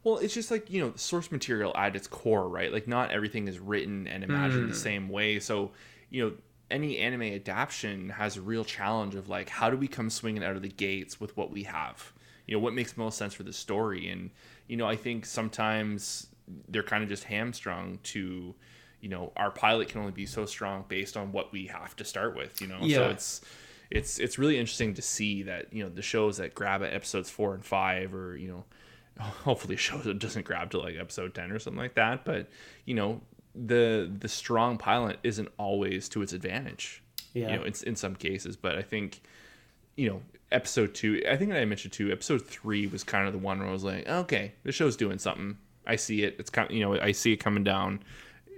well, 0.04 0.18
it's 0.22 0.32
just 0.34 0.52
like 0.52 0.70
you 0.70 0.80
know, 0.80 0.92
source 0.94 1.32
material 1.32 1.76
at 1.76 1.96
its 1.96 2.06
core, 2.06 2.48
right? 2.48 2.72
Like 2.72 2.86
not 2.86 3.10
everything 3.10 3.48
is 3.48 3.58
written 3.58 4.06
and 4.06 4.22
imagined 4.22 4.64
Hmm. 4.64 4.70
the 4.70 4.76
same 4.76 5.08
way. 5.08 5.40
So 5.40 5.72
you 6.10 6.24
know, 6.24 6.32
any 6.70 6.98
anime 6.98 7.22
adaptation 7.22 8.10
has 8.10 8.36
a 8.36 8.40
real 8.42 8.64
challenge 8.64 9.16
of 9.16 9.28
like, 9.28 9.48
how 9.48 9.70
do 9.70 9.76
we 9.76 9.88
come 9.88 10.10
swinging 10.10 10.44
out 10.44 10.54
of 10.54 10.62
the 10.62 10.68
gates 10.68 11.20
with 11.20 11.36
what 11.36 11.50
we 11.50 11.64
have? 11.64 12.12
You 12.46 12.54
know, 12.56 12.60
what 12.62 12.74
makes 12.74 12.96
most 12.96 13.18
sense 13.18 13.34
for 13.34 13.42
the 13.42 13.52
story? 13.52 14.08
And 14.08 14.30
you 14.68 14.76
know, 14.76 14.86
I 14.86 14.96
think 14.96 15.26
sometimes 15.26 16.28
they're 16.68 16.82
kind 16.82 17.02
of 17.02 17.08
just 17.08 17.24
hamstrung 17.24 17.98
to 18.04 18.54
you 19.00 19.08
know 19.08 19.32
our 19.36 19.50
pilot 19.50 19.88
can 19.88 20.00
only 20.00 20.12
be 20.12 20.26
so 20.26 20.46
strong 20.46 20.84
based 20.88 21.16
on 21.16 21.32
what 21.32 21.52
we 21.52 21.66
have 21.66 21.94
to 21.96 22.04
start 22.04 22.34
with 22.36 22.60
you 22.60 22.66
know 22.68 22.78
so 22.80 23.10
it's 23.10 23.40
it's 23.90 24.18
it's 24.18 24.38
really 24.38 24.56
interesting 24.58 24.94
to 24.94 25.02
see 25.02 25.42
that 25.42 25.72
you 25.72 25.82
know 25.82 25.88
the 25.88 26.02
shows 26.02 26.36
that 26.38 26.54
grab 26.54 26.82
at 26.82 26.92
episodes 26.92 27.28
four 27.28 27.52
and 27.54 27.64
five 27.64 28.14
or 28.14 28.36
you 28.36 28.48
know 28.48 28.64
hopefully 29.20 29.74
a 29.74 29.78
show 29.78 29.98
that 29.98 30.18
doesn't 30.20 30.44
grab 30.44 30.70
to 30.70 30.78
like 30.78 30.96
episode 30.96 31.34
10 31.34 31.50
or 31.52 31.58
something 31.58 31.80
like 31.82 31.94
that 31.94 32.24
but 32.24 32.48
you 32.84 32.94
know 32.94 33.20
the 33.54 34.10
the 34.20 34.28
strong 34.28 34.78
pilot 34.78 35.18
isn't 35.24 35.48
always 35.58 36.08
to 36.08 36.22
its 36.22 36.32
advantage 36.32 37.02
Yeah. 37.34 37.50
you 37.50 37.56
know 37.56 37.64
in, 37.64 37.74
in 37.86 37.96
some 37.96 38.14
cases 38.14 38.56
but 38.56 38.76
i 38.76 38.82
think 38.82 39.20
you 39.96 40.08
know 40.08 40.22
episode 40.52 40.94
two 40.94 41.22
i 41.28 41.36
think 41.36 41.52
i 41.52 41.64
mentioned 41.64 41.92
two 41.92 42.12
episode 42.12 42.46
three 42.46 42.86
was 42.86 43.02
kind 43.02 43.26
of 43.26 43.32
the 43.32 43.38
one 43.38 43.58
where 43.58 43.68
i 43.68 43.72
was 43.72 43.84
like 43.84 44.08
okay 44.08 44.52
the 44.62 44.72
show's 44.72 44.96
doing 44.96 45.18
something. 45.18 45.58
I 45.88 45.94
see 45.96 46.24
it. 46.24 46.36
It's 46.38 46.50
kind 46.50 46.68
of 46.68 46.76
you 46.76 46.84
know 46.84 46.98
i 47.00 47.12
see 47.12 47.32
it 47.32 47.36
coming 47.36 47.64
down 47.64 48.00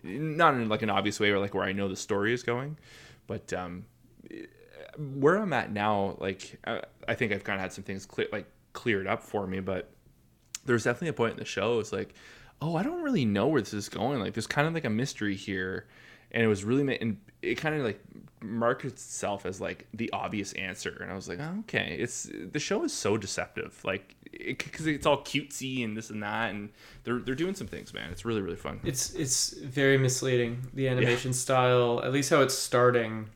not 0.03 0.55
in 0.55 0.68
like 0.68 0.82
an 0.82 0.91
obvious 0.91 1.18
way 1.18 1.30
or 1.30 1.39
like 1.39 1.55
where 1.55 1.64
i 1.64 1.72
know 1.72 1.89
the 1.89 1.97
story 1.97 2.32
is 2.32 2.43
going 2.43 2.78
but 3.26 3.53
um 3.53 3.84
where 4.97 5.36
i'm 5.36 5.53
at 5.53 5.72
now 5.72 6.16
like 6.20 6.59
i, 7.07 7.14
think 7.14 7.32
i've 7.32 7.45
kind 7.45 7.57
of 7.57 7.62
had 7.62 7.72
some 7.72 7.84
things 7.84 8.07
clear 8.07 8.28
like 8.32 8.47
cleared 8.72 9.07
up 9.07 9.22
for 9.22 9.47
me 9.47 9.61
but 9.61 9.91
there's 10.64 10.84
definitely 10.84 11.09
a 11.09 11.12
point 11.12 11.32
in 11.32 11.39
the 11.39 11.45
show 11.45 11.80
it's 11.80 11.93
like 11.93 12.14
oh 12.61 12.76
i 12.76 12.82
don't 12.82 13.03
really 13.03 13.24
know 13.24 13.47
where 13.49 13.61
this 13.61 13.74
is 13.74 13.89
going. 13.89 14.20
Like 14.20 14.34
there's 14.34 14.47
kind 14.47 14.66
of 14.66 14.74
like 14.74 14.84
a 14.84 14.91
mystery 14.91 15.34
here 15.34 15.86
and 16.30 16.43
it 16.43 16.47
was 16.47 16.64
really 16.64 16.99
and 16.99 17.18
it 17.43 17.57
kind 17.57 17.74
of 17.74 17.84
like 17.84 18.01
markets 18.41 19.05
itself 19.05 19.45
as 19.47 19.61
like 19.61 19.86
the 19.95 20.11
obvious 20.12 20.53
answer 20.55 20.97
and 21.01 21.11
i 21.11 21.14
was 21.14 21.28
like 21.28 21.39
oh, 21.41 21.57
okay 21.61 21.97
it's 21.99 22.28
the 22.53 22.59
show 22.59 22.84
is 22.84 22.93
so 22.93 23.16
deceptive 23.16 23.80
like 23.84 24.14
because 24.30 24.86
it's 24.86 25.07
all 25.07 25.22
cutesy 25.24 25.84
and 25.84 25.97
this 25.97 26.11
and 26.11 26.22
that 26.22 26.51
and 26.51 26.70
they're 27.05 27.18
they're 27.18 27.34
doing 27.34 27.55
some 27.55 27.66
things 27.66 27.93
man 27.95 28.11
it's 28.11 28.24
really 28.24 28.41
really 28.41 28.57
fun 28.57 28.78
It's 28.84 29.14
it's 29.14 29.53
very 29.59 29.99
misleading. 29.99 30.68
The 30.74 30.89
animation 30.89 31.32
style, 31.32 32.01
at 32.05 32.12
least 32.12 32.30
how 32.30 32.41
it's 32.43 32.55
starting. 32.55 33.28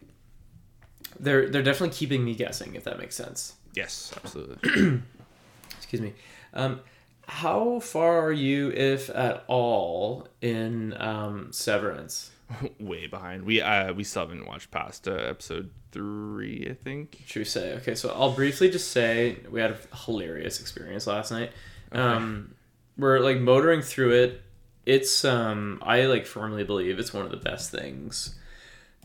They're 1.19 1.49
they're 1.49 1.63
definitely 1.63 1.95
keeping 1.95 2.25
me 2.25 2.35
guessing, 2.35 2.75
if 2.75 2.85
that 2.85 2.99
makes 2.99 3.17
sense. 3.17 3.55
yes 3.75 4.13
absolutely 4.17 5.01
Excuse 5.77 6.01
me. 6.03 6.15
Um, 6.55 6.81
how 7.29 7.81
far 7.81 8.21
are 8.27 8.33
you, 8.33 8.71
if 8.73 9.11
at 9.11 9.45
all, 9.47 10.29
in 10.41 10.95
um, 11.01 11.53
Severance? 11.53 12.31
way 12.81 13.07
behind 13.07 13.45
we 13.45 13.61
uh 13.61 13.93
we 13.93 14.05
still 14.05 14.23
haven't 14.23 14.47
watched 14.47 14.71
past 14.71 15.09
uh, 15.09 15.13
episode 15.13 15.71
three 15.91 16.67
i 16.71 16.75
think 16.75 17.23
Should 17.27 17.41
we 17.41 17.45
say? 17.45 17.75
Okay, 17.75 17.95
so 17.95 18.11
I'll 18.11 18.33
briefly 18.33 18.71
just 18.71 18.91
say 18.91 19.39
we 19.51 19.61
had 19.61 19.73
a 19.73 19.97
hilarious 19.97 20.61
experience 20.61 21.07
last 21.07 21.31
night. 21.31 21.53
Um, 21.93 22.55
we're 22.97 23.19
like 23.21 23.39
motoring 23.39 23.83
through 23.83 24.13
it. 24.13 24.43
It's 24.87 25.25
um, 25.25 25.83
I 25.83 26.07
like 26.07 26.27
firmly 26.27 26.65
believe 26.65 26.99
it's 26.99 27.13
one 27.13 27.25
of 27.25 27.31
the 27.31 27.37
best 27.37 27.71
things 27.71 28.37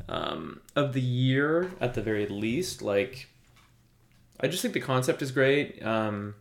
um, 0.09 0.61
of 0.75 0.93
the 0.93 1.01
year 1.01 1.71
at 1.79 1.93
the 1.93 2.01
very 2.01 2.25
least. 2.27 2.81
Like, 2.81 3.27
I 4.39 4.47
just 4.47 4.61
think 4.61 4.73
the 4.73 4.79
concept 4.79 5.21
is 5.21 5.31
great. 5.31 5.83
Um, 5.85 6.35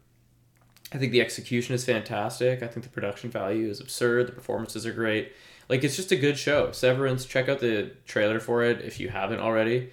I 0.93 0.99
think 0.99 1.13
the 1.13 1.21
execution 1.21 1.75
is 1.75 1.85
fantastic. 1.85 2.63
I 2.63 2.69
think 2.69 2.85
the 2.85 2.91
production 2.93 3.31
value 3.31 3.69
is 3.69 3.81
absurd. 3.81 4.29
The 4.29 4.33
performances 4.33 4.87
are 4.87 4.93
great. 4.93 5.33
Like, 5.69 5.83
it's 5.85 5.97
just 5.97 6.13
a 6.13 6.17
good 6.17 6.39
show. 6.39 6.73
Severance. 6.73 7.25
Check 7.27 7.49
out 7.49 7.61
the 7.61 7.91
trailer 8.07 8.39
for 8.41 8.63
it 8.63 8.83
if 8.83 9.01
you 9.01 9.09
haven't 9.09 9.41
already. 9.41 9.91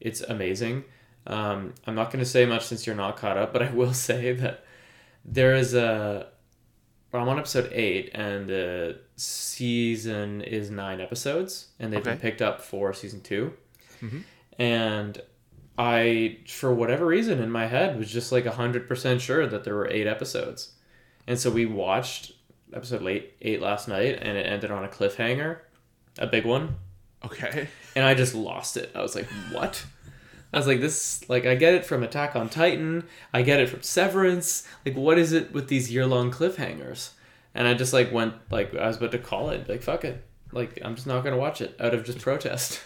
It's 0.00 0.20
amazing. 0.20 0.84
Um, 1.26 1.74
I'm 1.86 1.94
not 1.94 2.10
going 2.10 2.24
to 2.24 2.28
say 2.28 2.44
much 2.46 2.64
since 2.66 2.86
you're 2.86 2.96
not 2.96 3.16
caught 3.16 3.36
up, 3.36 3.52
but 3.52 3.62
I 3.62 3.70
will 3.70 3.94
say 4.08 4.32
that 4.32 4.64
there 5.24 5.54
is 5.54 5.74
a. 5.74 6.26
well, 7.12 7.22
I'm 7.22 7.28
on 7.28 7.38
episode 7.38 7.70
eight, 7.72 8.10
and 8.14 8.48
the 8.48 8.98
season 9.16 10.40
is 10.40 10.70
nine 10.70 11.00
episodes, 11.00 11.68
and 11.78 11.92
they've 11.92 12.02
been 12.02 12.18
picked 12.18 12.42
up 12.42 12.60
for 12.60 12.92
season 12.92 13.20
2 13.20 13.52
Mhm. 14.02 14.22
And 14.58 15.20
I, 15.78 16.38
for 16.48 16.74
whatever 16.74 17.06
reason, 17.06 17.40
in 17.40 17.50
my 17.50 17.66
head 17.66 17.96
was 17.96 18.10
just 18.10 18.32
like 18.32 18.44
hundred 18.46 18.88
percent 18.88 19.20
sure 19.20 19.46
that 19.46 19.62
there 19.64 19.74
were 19.76 19.88
eight 19.88 20.06
episodes, 20.08 20.72
and 21.28 21.38
so 21.38 21.50
we 21.50 21.64
watched 21.66 22.32
episode 22.74 23.06
eight, 23.06 23.34
eight 23.42 23.60
last 23.60 23.88
night, 23.88 24.18
and 24.20 24.36
it 24.36 24.46
ended 24.46 24.70
on 24.70 24.84
a 24.84 24.88
cliffhanger, 24.88 25.58
a 26.18 26.26
big 26.26 26.44
one 26.44 26.76
okay 27.24 27.68
and 27.94 28.04
I 28.04 28.14
just 28.14 28.34
lost 28.34 28.76
it. 28.76 28.90
I 28.94 29.02
was 29.02 29.14
like, 29.14 29.26
"What?" 29.50 29.84
I 30.52 30.58
was 30.58 30.66
like, 30.66 30.80
"This 30.80 31.28
like 31.28 31.46
I 31.46 31.54
get 31.54 31.74
it 31.74 31.84
from 31.84 32.02
Attack 32.02 32.36
on 32.36 32.48
Titan. 32.48 33.04
I 33.32 33.42
get 33.42 33.60
it 33.60 33.68
from 33.68 33.82
Severance. 33.82 34.66
Like, 34.84 34.96
what 34.96 35.18
is 35.18 35.32
it 35.32 35.52
with 35.52 35.68
these 35.68 35.92
year 35.92 36.06
long 36.06 36.30
cliffhangers?" 36.30 37.10
And 37.54 37.68
I 37.68 37.74
just 37.74 37.92
like 37.92 38.12
went 38.12 38.34
like 38.50 38.74
I 38.74 38.86
was 38.86 38.96
about 38.96 39.12
to 39.12 39.18
call 39.18 39.50
it 39.50 39.68
like 39.68 39.82
fuck 39.82 40.04
it. 40.04 40.24
Like 40.52 40.78
I'm 40.84 40.94
just 40.94 41.06
not 41.06 41.24
gonna 41.24 41.36
watch 41.36 41.60
it 41.60 41.76
out 41.80 41.94
of 41.94 42.04
just 42.04 42.18
protest. 42.18 42.80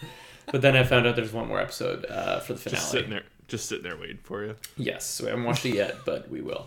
but 0.52 0.62
then 0.62 0.76
I 0.76 0.84
found 0.84 1.06
out 1.06 1.16
there's 1.16 1.32
one 1.32 1.48
more 1.48 1.60
episode 1.60 2.06
uh, 2.06 2.40
for 2.40 2.54
the 2.54 2.58
finale. 2.58 2.80
just 2.80 2.90
sitting 2.90 3.10
there 3.10 3.22
just 3.46 3.66
sitting 3.66 3.84
there 3.84 3.96
waiting 3.96 4.18
for 4.22 4.44
you 4.44 4.56
Yes, 4.76 5.20
we 5.20 5.28
haven't 5.28 5.44
watched 5.44 5.64
it 5.64 5.74
yet, 5.74 5.96
but 6.04 6.28
we 6.28 6.40
will. 6.40 6.66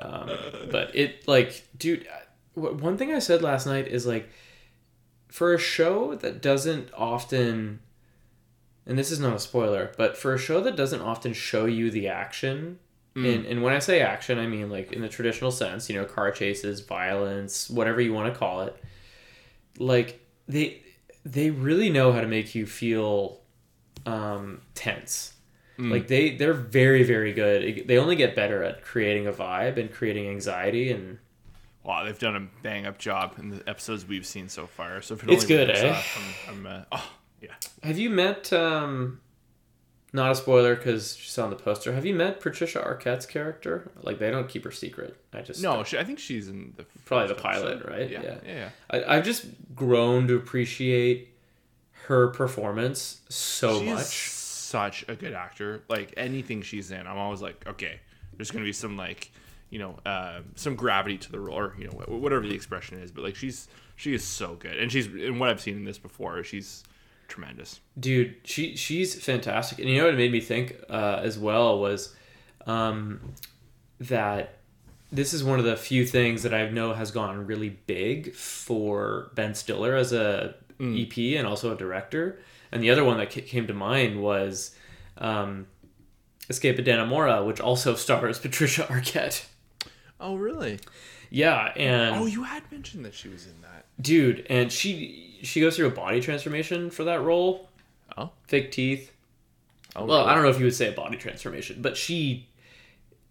Um, 0.00 0.30
but 0.70 0.94
it 0.94 1.26
like, 1.28 1.66
dude, 1.76 2.06
w- 2.56 2.76
one 2.76 2.96
thing 2.96 3.12
I 3.12 3.18
said 3.18 3.42
last 3.42 3.66
night 3.66 3.88
is 3.88 4.06
like, 4.06 4.28
for 5.28 5.52
a 5.52 5.58
show 5.58 6.14
that 6.16 6.40
doesn't 6.40 6.90
often, 6.94 7.80
and 8.86 8.98
this 8.98 9.10
is 9.10 9.18
not 9.18 9.34
a 9.34 9.40
spoiler, 9.40 9.92
but 9.96 10.16
for 10.16 10.32
a 10.34 10.38
show 10.38 10.60
that 10.60 10.76
doesn't 10.76 11.00
often 11.00 11.32
show 11.32 11.64
you 11.64 11.90
the 11.90 12.08
action. 12.08 12.78
And, 13.16 13.46
and 13.46 13.62
when 13.62 13.72
I 13.72 13.78
say 13.78 14.00
action, 14.00 14.38
I 14.40 14.46
mean 14.48 14.70
like 14.70 14.92
in 14.92 15.00
the 15.00 15.08
traditional 15.08 15.52
sense, 15.52 15.88
you 15.88 15.96
know, 15.96 16.04
car 16.04 16.32
chases, 16.32 16.80
violence, 16.80 17.70
whatever 17.70 18.00
you 18.00 18.12
want 18.12 18.32
to 18.32 18.38
call 18.38 18.62
it. 18.62 18.76
Like 19.78 20.20
they 20.48 20.82
they 21.24 21.50
really 21.50 21.90
know 21.90 22.12
how 22.12 22.20
to 22.20 22.26
make 22.26 22.56
you 22.56 22.66
feel 22.66 23.40
um, 24.06 24.62
tense. 24.74 25.33
Like 25.76 26.06
they 26.08 26.36
they're 26.36 26.52
very 26.54 27.02
very 27.02 27.32
good. 27.32 27.84
They 27.88 27.98
only 27.98 28.14
get 28.16 28.36
better 28.36 28.62
at 28.62 28.82
creating 28.84 29.26
a 29.26 29.32
vibe 29.32 29.76
and 29.76 29.90
creating 29.92 30.28
anxiety 30.28 30.90
and 30.92 31.18
Wow, 31.82 32.04
they've 32.04 32.18
done 32.18 32.36
a 32.36 32.48
bang 32.62 32.86
up 32.86 32.96
job 32.98 33.34
in 33.38 33.50
the 33.50 33.68
episodes 33.68 34.06
we've 34.06 34.24
seen 34.24 34.48
so 34.48 34.66
far. 34.66 35.02
So 35.02 35.14
if 35.14 35.22
it 35.24 35.30
It's 35.30 35.44
good, 35.44 35.68
eh? 35.70 35.90
out, 35.90 36.02
I'm, 36.48 36.54
I'm 36.54 36.66
uh, 36.66 36.84
oh 36.92 37.10
yeah. 37.42 37.54
Have 37.82 37.98
you 37.98 38.08
met 38.08 38.52
um 38.52 39.20
not 40.12 40.30
a 40.30 40.34
spoiler 40.36 40.76
cuz 40.76 41.16
she's 41.16 41.36
on 41.38 41.50
the 41.50 41.56
poster. 41.56 41.92
Have 41.92 42.06
you 42.06 42.14
met 42.14 42.38
Patricia 42.40 42.78
Arquette's 42.80 43.26
character? 43.26 43.90
Like 44.00 44.20
they 44.20 44.30
don't 44.30 44.48
keep 44.48 44.62
her 44.64 44.70
secret. 44.70 45.16
I 45.32 45.40
just 45.42 45.60
No, 45.60 45.82
she, 45.82 45.98
I 45.98 46.04
think 46.04 46.20
she's 46.20 46.46
in 46.48 46.72
the 46.76 46.84
Probably 47.04 47.26
the 47.28 47.34
pilot, 47.34 47.78
episode. 47.78 47.90
right? 47.90 48.08
Yeah, 48.08 48.22
Yeah. 48.22 48.36
yeah, 48.46 48.54
yeah. 48.54 48.68
I 48.90 49.16
I've 49.16 49.24
just 49.24 49.46
grown 49.74 50.28
to 50.28 50.36
appreciate 50.36 51.30
her 52.06 52.28
performance 52.28 53.22
so 53.28 53.80
She 53.80 53.88
is 53.88 53.94
much. 53.94 54.04
Such 54.64 55.04
a 55.08 55.14
good 55.14 55.32
actor. 55.32 55.82
Like 55.88 56.14
anything 56.16 56.62
she's 56.62 56.90
in, 56.90 57.06
I'm 57.06 57.18
always 57.18 57.42
like, 57.42 57.64
okay, 57.66 58.00
there's 58.36 58.50
gonna 58.50 58.64
be 58.64 58.72
some 58.72 58.96
like, 58.96 59.30
you 59.70 59.78
know, 59.78 59.98
uh, 60.06 60.40
some 60.54 60.74
gravity 60.74 61.18
to 61.18 61.32
the 61.32 61.40
role, 61.40 61.58
or 61.58 61.74
you 61.78 61.86
know, 61.86 61.92
whatever 62.08 62.46
the 62.46 62.54
expression 62.54 62.98
is. 62.98 63.10
But 63.10 63.24
like, 63.24 63.36
she's 63.36 63.68
she 63.96 64.14
is 64.14 64.24
so 64.24 64.54
good, 64.54 64.78
and 64.78 64.90
she's 64.90 65.06
in 65.06 65.38
what 65.38 65.50
I've 65.50 65.60
seen 65.60 65.76
in 65.76 65.84
this 65.84 65.98
before, 65.98 66.42
she's 66.42 66.84
tremendous. 67.28 67.80
Dude, 67.98 68.36
she 68.44 68.76
she's 68.76 69.14
fantastic. 69.14 69.78
And 69.78 69.88
you 69.88 69.98
know 69.98 70.04
what 70.04 70.14
it 70.14 70.18
made 70.18 70.32
me 70.32 70.40
think 70.40 70.76
uh, 70.88 71.20
as 71.22 71.38
well 71.38 71.78
was 71.78 72.14
um, 72.66 73.20
that 74.00 74.58
this 75.12 75.32
is 75.32 75.44
one 75.44 75.58
of 75.58 75.64
the 75.64 75.76
few 75.76 76.04
things 76.06 76.42
that 76.42 76.52
I 76.52 76.68
know 76.70 76.92
has 76.92 77.10
gone 77.10 77.46
really 77.46 77.70
big 77.70 78.34
for 78.34 79.30
Ben 79.34 79.54
Stiller 79.54 79.94
as 79.94 80.12
a 80.12 80.54
EP 80.80 81.16
and 81.16 81.46
also 81.46 81.72
a 81.72 81.76
director. 81.76 82.40
And 82.74 82.82
the 82.82 82.90
other 82.90 83.04
one 83.04 83.16
that 83.18 83.30
came 83.30 83.66
to 83.68 83.72
mind 83.72 84.20
was 84.20 84.74
um, 85.16 85.66
Escape 86.50 86.78
of 86.78 86.84
Dannemora, 86.84 87.46
which 87.46 87.60
also 87.60 87.94
stars 88.04 88.38
Patricia 88.38 88.82
Arquette. 88.90 89.46
Oh 90.20 90.36
really? 90.36 90.80
Yeah, 91.30 91.72
and 91.76 92.16
Oh, 92.16 92.26
you 92.26 92.42
had 92.44 92.70
mentioned 92.70 93.04
that 93.04 93.14
she 93.14 93.28
was 93.28 93.46
in 93.46 93.60
that. 93.62 93.86
dude, 94.00 94.46
and 94.50 94.70
she 94.70 95.38
she 95.42 95.60
goes 95.60 95.76
through 95.76 95.86
a 95.86 95.90
body 95.90 96.20
transformation 96.20 96.90
for 96.90 97.04
that 97.04 97.22
role. 97.22 97.68
Oh, 98.16 98.30
Fake 98.46 98.70
teeth, 98.70 99.10
oh 99.96 100.04
well, 100.04 100.18
really? 100.18 100.30
I 100.30 100.34
don't 100.34 100.44
know 100.44 100.50
if 100.50 100.58
you 100.58 100.64
would 100.66 100.74
say 100.74 100.88
a 100.88 100.92
body 100.92 101.16
transformation, 101.16 101.80
but 101.82 101.96
she, 101.96 102.48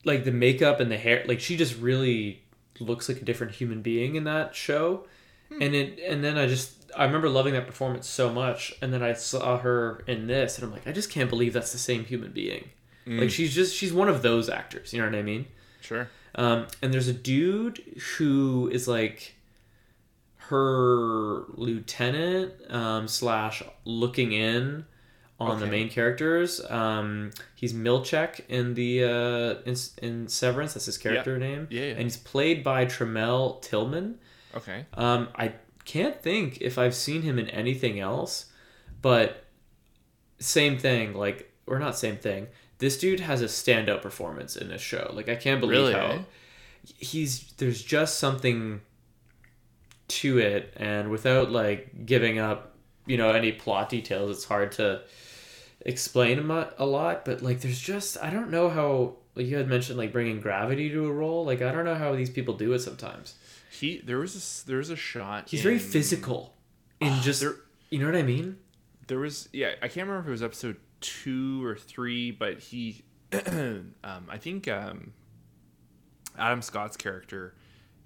like 0.04 0.24
the 0.26 0.32
makeup 0.32 0.80
and 0.82 0.92
the 0.92 0.98
hair, 0.98 1.24
like 1.28 1.40
she 1.40 1.56
just 1.56 1.80
really 1.80 2.42
looks 2.80 3.08
like 3.08 3.22
a 3.22 3.26
different 3.26 3.54
human 3.54 3.82
being 3.82 4.16
in 4.16 4.24
that 4.26 4.56
show. 4.56 5.06
And 5.52 5.76
it, 5.76 6.00
and 6.00 6.24
then 6.24 6.38
I 6.38 6.48
just, 6.48 6.83
I 6.96 7.06
remember 7.06 7.30
loving 7.30 7.54
that 7.54 7.68
performance 7.68 8.08
so 8.08 8.32
much, 8.32 8.74
and 8.82 8.94
then 8.94 9.02
I 9.04 9.14
saw 9.14 9.58
her 9.60 10.04
in 10.08 10.28
this, 10.28 10.58
and 10.58 10.66
I'm 10.66 10.72
like, 10.72 10.88
I 10.88 10.92
just 10.92 11.10
can't 11.10 11.30
believe 11.30 11.54
that's 11.54 11.72
the 11.72 11.78
same 11.78 12.06
human 12.06 12.32
being. 12.32 12.70
Like 13.06 13.32
she's 13.32 13.54
just, 13.54 13.76
she's 13.76 13.92
one 13.92 14.08
of 14.08 14.22
those 14.22 14.50
actors. 14.50 14.94
You 14.94 15.02
know 15.02 15.10
what 15.10 15.16
I 15.16 15.24
mean? 15.24 15.46
Sure. 15.82 16.08
Um, 16.36 16.68
and 16.82 16.94
there's 16.94 17.10
a 17.10 17.14
dude 17.14 17.80
who 18.18 18.70
is 18.72 18.88
like 18.88 19.36
her 20.38 21.44
lieutenant 21.50 22.54
um, 22.70 23.08
slash 23.08 23.62
looking 23.84 24.32
in 24.32 24.86
on 25.40 25.60
the 25.60 25.66
main 25.66 25.90
characters. 25.90 26.62
Um, 26.70 27.32
he's 27.56 27.74
Milchick 27.74 28.48
in 28.48 28.74
the 28.74 29.04
uh, 29.04 29.70
in, 29.70 29.76
in 30.02 30.28
Severance. 30.28 30.74
That's 30.74 30.86
his 30.86 30.98
character 30.98 31.38
name. 31.38 31.68
Yeah, 31.70 31.82
yeah. 31.82 31.92
And 31.92 32.04
he's 32.04 32.18
played 32.18 32.64
by 32.64 32.86
Tramell 32.86 33.62
Tillman. 33.62 34.20
Okay. 34.56 34.86
Um, 34.94 35.28
I 35.36 35.54
can't 35.86 36.22
think 36.22 36.60
if 36.62 36.78
I've 36.78 36.96
seen 36.96 37.22
him 37.22 37.38
in 37.40 37.50
anything 37.50 38.00
else, 38.00 38.48
but 39.02 39.46
same 40.40 40.78
thing. 40.78 41.14
Like, 41.14 41.52
or 41.68 41.80
not 41.80 41.98
same 41.98 42.18
thing. 42.18 42.48
This 42.80 42.98
dude 42.98 43.22
has 43.22 43.42
a 43.42 43.46
standout 43.46 44.02
performance 44.02 44.56
in 44.56 44.68
this 44.68 44.82
show. 44.82 45.12
Like, 45.14 45.30
I 45.30 45.36
can't 45.36 45.62
believe 45.62 45.78
Really, 45.80 45.94
how 45.94 46.06
eh? 46.08 46.22
he's. 46.98 47.52
There's 47.58 47.82
just 47.82 48.18
something 48.20 48.82
to 50.10 50.38
it, 50.40 50.74
and 50.78 51.10
without 51.10 51.52
like 51.52 52.06
giving 52.06 52.40
up, 52.40 52.76
you 53.06 53.18
know, 53.18 53.32
any 53.32 53.52
plot 53.52 53.90
details, 53.90 54.30
it's 54.32 54.46
hard 54.46 54.72
to 54.74 55.02
explain 55.82 56.50
a 56.52 56.74
a 56.78 56.86
lot. 56.86 57.26
But 57.26 57.42
like, 57.42 57.62
there's 57.62 57.80
just 57.80 58.18
I 58.22 58.30
don't 58.30 58.50
know 58.50 58.70
how. 58.70 59.16
Like 59.36 59.48
you 59.48 59.58
had 59.58 59.68
mentioned, 59.68 59.98
like 59.98 60.12
bringing 60.12 60.42
gravity 60.42 60.90
to 60.92 61.08
a 61.08 61.12
role. 61.12 61.44
Like 61.46 61.62
I 61.62 61.72
don't 61.72 61.86
know 61.86 61.96
how 61.96 62.14
these 62.16 62.30
people 62.30 62.54
do 62.54 62.74
it 62.74 62.80
sometimes. 62.80 63.36
He 63.74 64.00
there 64.00 64.20
was 64.20 64.64
a, 64.64 64.68
there 64.68 64.78
was 64.78 64.90
a 64.90 64.96
shot. 64.96 65.50
He's 65.50 65.62
very 65.62 65.80
physical 65.80 66.54
in 67.00 67.22
just 67.22 67.42
there- 67.42 67.56
you 67.90 68.00
know 68.00 68.06
what 68.06 68.16
I 68.16 68.24
mean? 68.24 68.58
There 69.08 69.20
was 69.20 69.50
yeah, 69.54 69.72
I 69.82 69.88
can't 69.88 70.08
remember 70.08 70.20
if 70.22 70.28
it 70.28 70.32
was 70.32 70.44
episode 70.44 70.78
two 71.02 71.64
or 71.66 71.76
three, 71.76 72.32
but 72.32 72.60
he, 72.60 73.04
um, 73.46 73.94
I 74.30 74.38
think 74.38 74.68
um, 74.68 75.14
Adam 76.38 76.62
Scott's 76.62 76.98
character 76.98 77.56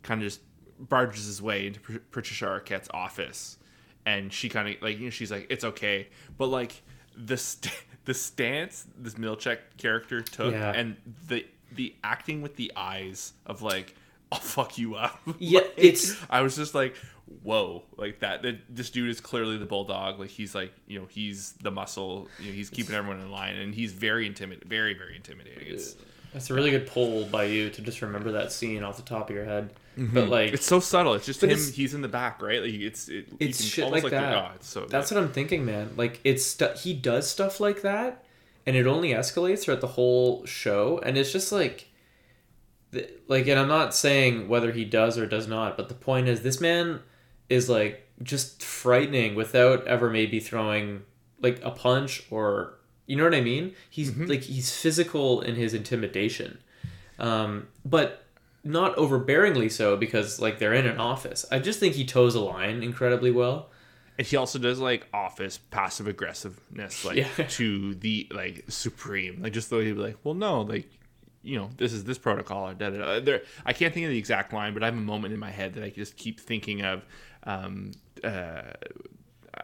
kind 0.03 0.21
of 0.21 0.27
just 0.27 0.41
barges 0.79 1.25
his 1.25 1.41
way 1.41 1.67
into 1.67 1.79
Pat- 1.79 2.11
Patricia 2.11 2.45
Arquette's 2.45 2.89
office, 2.93 3.57
and 4.05 4.31
she 4.33 4.49
kind 4.49 4.67
of 4.67 4.81
like 4.81 4.97
you 4.97 5.05
know 5.05 5.09
she's 5.09 5.31
like 5.31 5.47
it's 5.49 5.63
okay, 5.63 6.07
but 6.37 6.47
like 6.47 6.81
the 7.15 7.37
st- 7.37 7.73
the 8.05 8.13
stance 8.13 8.85
this 8.97 9.15
Milchick 9.15 9.59
character 9.77 10.21
took 10.21 10.53
Yeah. 10.53 10.71
and 10.75 10.95
the 11.27 11.45
the 11.73 11.95
acting 12.03 12.41
with 12.41 12.55
the 12.55 12.71
eyes 12.75 13.33
of 13.45 13.61
like 13.61 13.95
I'll 14.31 14.39
fuck 14.39 14.77
you 14.77 14.95
up. 14.95 15.19
Yeah, 15.39 15.59
Like, 15.61 15.73
it's- 15.77 16.15
I 16.29 16.41
was 16.41 16.55
just 16.55 16.75
like, 16.75 16.95
whoa, 17.43 17.83
like 17.97 18.19
that. 18.19 18.41
that 18.43 18.57
this 18.69 18.89
dude 18.89 19.09
is 19.09 19.21
clearly 19.21 19.57
the 19.57 19.65
bulldog. 19.65 20.19
Like 20.19 20.29
he's 20.29 20.53
like, 20.55 20.73
you 20.87 20.99
know, 20.99 21.05
he's 21.09 21.53
the 21.61 21.71
muscle. 21.71 22.27
You 22.39 22.47
know, 22.47 22.53
he's 22.53 22.69
keeping 22.69 22.95
everyone 22.95 23.21
in 23.21 23.31
line, 23.31 23.55
and 23.55 23.73
he's 23.73 23.93
very 23.93 24.25
intimidating, 24.27 24.67
very 24.69 24.93
very 24.93 25.15
intimidating. 25.15 25.67
It's 25.67 25.95
That's 26.33 26.49
a 26.49 26.53
really 26.53 26.71
good 26.71 26.87
pull 26.87 27.25
by 27.25 27.45
you 27.45 27.69
to 27.69 27.81
just 27.81 28.01
remember 28.01 28.33
that 28.33 28.51
scene 28.51 28.83
off 28.83 28.97
the 28.97 29.03
top 29.03 29.29
of 29.29 29.35
your 29.35 29.45
head. 29.45 29.69
Mm-hmm. 29.97 30.13
But 30.13 30.27
like 30.29 30.53
it's 30.53 30.65
so 30.65 30.79
subtle. 30.79 31.13
It's 31.15 31.25
just 31.25 31.41
him. 31.41 31.49
it's- 31.49 31.69
he's 31.73 31.93
in 31.93 32.01
the 32.01 32.07
back, 32.07 32.41
right? 32.41 32.61
Like 32.61 32.73
it's 32.73 33.07
it, 33.09 33.27
it's 33.39 33.63
shit 33.63 33.85
almost 33.85 34.03
like 34.03 34.11
the- 34.11 34.19
that. 34.19 34.35
oh, 34.35 34.51
it's 34.55 34.67
so 34.67 34.85
That's 34.85 35.09
good. 35.09 35.15
what 35.15 35.23
I'm 35.23 35.31
thinking, 35.31 35.65
man. 35.65 35.91
Like 35.97 36.19
it's 36.23 36.45
stu- 36.45 36.73
he 36.77 36.93
does 36.93 37.29
stuff 37.29 37.59
like 37.59 37.81
that, 37.81 38.23
and 38.65 38.75
it 38.75 38.85
only 38.87 39.09
escalates 39.09 39.61
throughout 39.63 39.81
the 39.81 39.87
whole 39.87 40.45
show, 40.45 40.99
and 41.03 41.17
it's 41.17 41.31
just 41.31 41.51
like, 41.51 41.87
th- 42.91 43.09
like, 43.27 43.47
and 43.47 43.59
I'm 43.59 43.67
not 43.67 43.93
saying 43.95 44.47
whether 44.47 44.71
he 44.71 44.85
does 44.85 45.17
or 45.17 45.25
does 45.25 45.47
not, 45.47 45.77
but 45.77 45.89
the 45.89 45.95
point 45.95 46.27
is, 46.27 46.41
this 46.41 46.59
man 46.61 47.01
is 47.49 47.69
like 47.69 48.07
just 48.23 48.63
frightening 48.63 49.35
without 49.35 49.85
ever 49.87 50.09
maybe 50.09 50.39
throwing 50.39 51.03
like 51.41 51.59
a 51.63 51.71
punch 51.71 52.23
or 52.31 52.73
you 53.05 53.15
know 53.15 53.23
what 53.23 53.35
I 53.35 53.41
mean. 53.41 53.73
He's 53.89 54.11
Mm-hmm. 54.11 54.25
like 54.25 54.41
he's 54.41 54.75
physical 54.75 55.41
in 55.41 55.55
his 55.55 55.73
intimidation, 55.73 56.57
um, 57.19 57.67
but 57.85 58.23
not 58.63 58.95
overbearingly 58.97 59.71
so 59.71 59.95
because 59.95 60.41
like 60.41 60.59
they're 60.59 60.73
in 60.73 60.85
an 60.85 60.97
office. 60.99 61.45
I 61.51 61.59
just 61.59 61.79
think 61.79 61.95
he 61.95 62.05
toes 62.05 62.35
a 62.35 62.41
line 62.41 62.83
incredibly 62.83 63.31
well. 63.31 63.69
And 64.17 64.25
he 64.25 64.35
also 64.35 64.57
does 64.59 64.79
like 64.79 65.07
office 65.13 65.57
passive 65.57 66.07
aggressiveness, 66.07 67.05
like 67.05 67.17
Yeah. 67.17 67.27
to 67.49 67.93
the 67.95 68.27
like 68.31 68.65
supreme, 68.67 69.41
like 69.43 69.53
just 69.53 69.69
though 69.69 69.79
he'd 69.79 69.93
be 69.93 70.01
like, 70.01 70.17
well, 70.23 70.33
no, 70.33 70.61
like 70.61 70.89
you 71.47 71.57
know, 71.57 71.69
this 71.77 71.93
is 71.93 72.03
this 72.03 72.17
protocol. 72.17 72.73
Da, 72.73 72.89
da, 72.89 72.97
da. 72.97 73.19
There, 73.19 73.41
I 73.65 73.73
can't 73.73 73.93
think 73.93 74.05
of 74.05 74.11
the 74.11 74.17
exact 74.17 74.53
line, 74.53 74.73
but 74.73 74.83
I 74.83 74.87
have 74.87 74.95
a 74.95 74.97
moment 74.97 75.33
in 75.33 75.39
my 75.39 75.51
head 75.51 75.73
that 75.75 75.83
I 75.83 75.89
just 75.89 76.17
keep 76.17 76.39
thinking 76.39 76.83
of. 76.83 77.05
Um, 77.43 77.91
uh, 78.23 78.61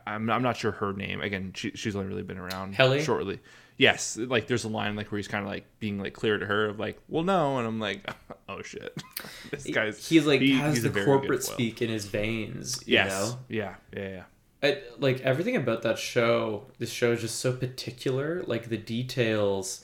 I'm 0.07 0.29
I'm 0.29 0.41
not 0.41 0.57
sure 0.57 0.71
her 0.71 0.93
name. 0.93 1.21
Again, 1.21 1.51
she, 1.55 1.71
she's 1.75 1.95
only 1.95 2.07
really 2.07 2.23
been 2.23 2.38
around 2.38 2.73
Helly? 2.75 3.03
shortly. 3.03 3.39
Yes, 3.77 4.17
like 4.17 4.47
there's 4.47 4.63
a 4.63 4.69
line 4.69 4.95
like 4.95 5.11
where 5.11 5.17
he's 5.17 5.27
kind 5.27 5.43
of 5.43 5.49
like 5.49 5.65
being 5.79 5.99
like 5.99 6.13
clear 6.13 6.38
to 6.38 6.45
her 6.45 6.65
of 6.67 6.79
like, 6.79 6.99
well, 7.09 7.23
no, 7.23 7.57
and 7.57 7.67
I'm 7.67 7.79
like, 7.79 8.07
oh 8.49 8.61
shit, 8.61 8.95
this 9.51 9.65
guy's 9.65 10.07
He's 10.07 10.25
like 10.25 10.41
he- 10.41 10.53
has 10.57 10.75
he's 10.75 10.84
the 10.84 11.01
a 11.01 11.05
corporate 11.05 11.43
speak 11.43 11.81
in 11.81 11.89
his 11.89 12.05
veins. 12.05 12.81
You 12.86 12.93
Yes, 12.93 13.11
know? 13.11 13.39
yeah, 13.49 13.75
yeah, 13.95 14.09
yeah. 14.09 14.23
I, 14.63 14.81
like 14.99 15.19
everything 15.21 15.55
about 15.57 15.81
that 15.81 15.97
show 15.97 16.67
this 16.79 16.89
show 16.91 17.11
is 17.11 17.21
just 17.21 17.39
so 17.39 17.51
particular 17.51 18.43
like 18.43 18.69
the 18.69 18.77
details 18.77 19.84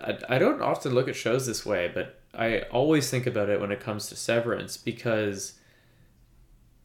I, 0.00 0.18
I 0.28 0.38
don't 0.38 0.62
often 0.62 0.94
look 0.94 1.08
at 1.08 1.16
shows 1.16 1.46
this 1.46 1.64
way 1.66 1.90
but 1.92 2.20
i 2.34 2.60
always 2.70 3.10
think 3.10 3.26
about 3.26 3.48
it 3.48 3.60
when 3.60 3.72
it 3.72 3.80
comes 3.80 4.08
to 4.08 4.16
severance 4.16 4.76
because 4.76 5.54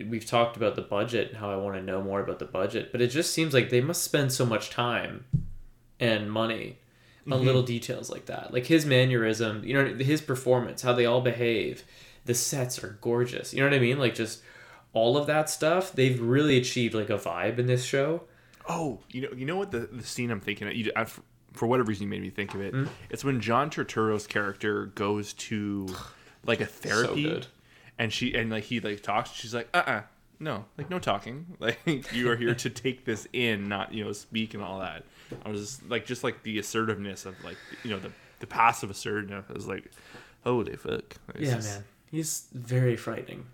we've 0.07 0.25
talked 0.25 0.57
about 0.57 0.75
the 0.75 0.81
budget 0.81 1.29
and 1.29 1.37
how 1.37 1.49
i 1.49 1.55
want 1.55 1.75
to 1.75 1.81
know 1.81 2.01
more 2.01 2.21
about 2.21 2.39
the 2.39 2.45
budget 2.45 2.91
but 2.91 3.01
it 3.01 3.07
just 3.07 3.33
seems 3.33 3.53
like 3.53 3.69
they 3.69 3.81
must 3.81 4.03
spend 4.03 4.31
so 4.31 4.45
much 4.45 4.69
time 4.69 5.25
and 5.99 6.31
money 6.31 6.77
on 7.27 7.39
mm-hmm. 7.39 7.45
little 7.45 7.63
details 7.63 8.09
like 8.09 8.25
that. 8.27 8.53
Like 8.53 8.65
his 8.65 8.85
mannerism 8.85 9.63
you 9.63 9.73
know 9.73 9.95
his 9.95 10.21
performance 10.21 10.81
how 10.81 10.93
they 10.93 11.05
all 11.05 11.21
behave 11.21 11.83
the 12.25 12.33
sets 12.33 12.83
are 12.83 12.97
gorgeous. 13.01 13.53
You 13.53 13.61
know 13.61 13.69
what 13.69 13.75
i 13.75 13.79
mean? 13.79 13.99
Like 13.99 14.15
just 14.15 14.41
all 14.93 15.17
of 15.17 15.27
that 15.27 15.49
stuff 15.49 15.91
they've 15.91 16.19
really 16.19 16.57
achieved 16.57 16.93
like 16.93 17.09
a 17.09 17.17
vibe 17.17 17.59
in 17.59 17.67
this 17.67 17.83
show. 17.83 18.23
Oh, 18.69 18.99
you 19.09 19.21
know, 19.21 19.29
you 19.35 19.45
know 19.45 19.55
what 19.55 19.71
the, 19.71 19.79
the 19.79 20.03
scene 20.03 20.29
I'm 20.29 20.41
thinking 20.41 20.67
of. 20.67 20.75
You, 20.75 20.91
I, 20.95 21.05
for 21.57 21.67
whatever 21.67 21.87
reason, 21.89 22.03
you 22.03 22.09
made 22.09 22.21
me 22.21 22.29
think 22.29 22.53
of 22.53 22.61
it. 22.61 22.73
Hmm? 22.73 22.85
It's 23.09 23.23
when 23.23 23.41
John 23.41 23.69
Turturro's 23.69 24.27
character 24.27 24.87
goes 24.87 25.33
to 25.33 25.87
like 26.45 26.61
a 26.61 26.65
therapy, 26.65 27.23
good. 27.23 27.47
and 27.97 28.11
she 28.11 28.33
and 28.35 28.49
like 28.49 28.65
he 28.65 28.79
like 28.79 29.01
talks. 29.01 29.31
She's 29.31 29.53
like, 29.53 29.69
uh, 29.73 29.83
uh 29.85 30.01
no, 30.39 30.65
like 30.77 30.89
no 30.89 30.99
talking. 30.99 31.45
Like 31.59 32.13
you 32.13 32.29
are 32.29 32.35
here 32.35 32.55
to 32.55 32.69
take 32.69 33.05
this 33.05 33.27
in, 33.33 33.67
not 33.67 33.93
you 33.93 34.03
know 34.03 34.13
speak 34.13 34.53
and 34.53 34.63
all 34.63 34.79
that. 34.79 35.03
I 35.45 35.49
was 35.49 35.59
just, 35.61 35.89
like, 35.89 36.05
just 36.05 36.23
like 36.23 36.43
the 36.43 36.57
assertiveness 36.59 37.25
of 37.25 37.43
like 37.43 37.57
you 37.83 37.89
know 37.89 37.99
the 37.99 38.11
the 38.39 38.47
passive 38.47 38.89
assertiveness. 38.89 39.45
I 39.49 39.53
was 39.53 39.67
like, 39.67 39.91
holy 40.43 40.75
fuck. 40.75 41.17
It's 41.35 41.49
yeah 41.49 41.55
just- 41.55 41.75
man 41.75 41.83
he's 42.09 42.47
very 42.53 42.95
frightening 42.95 43.45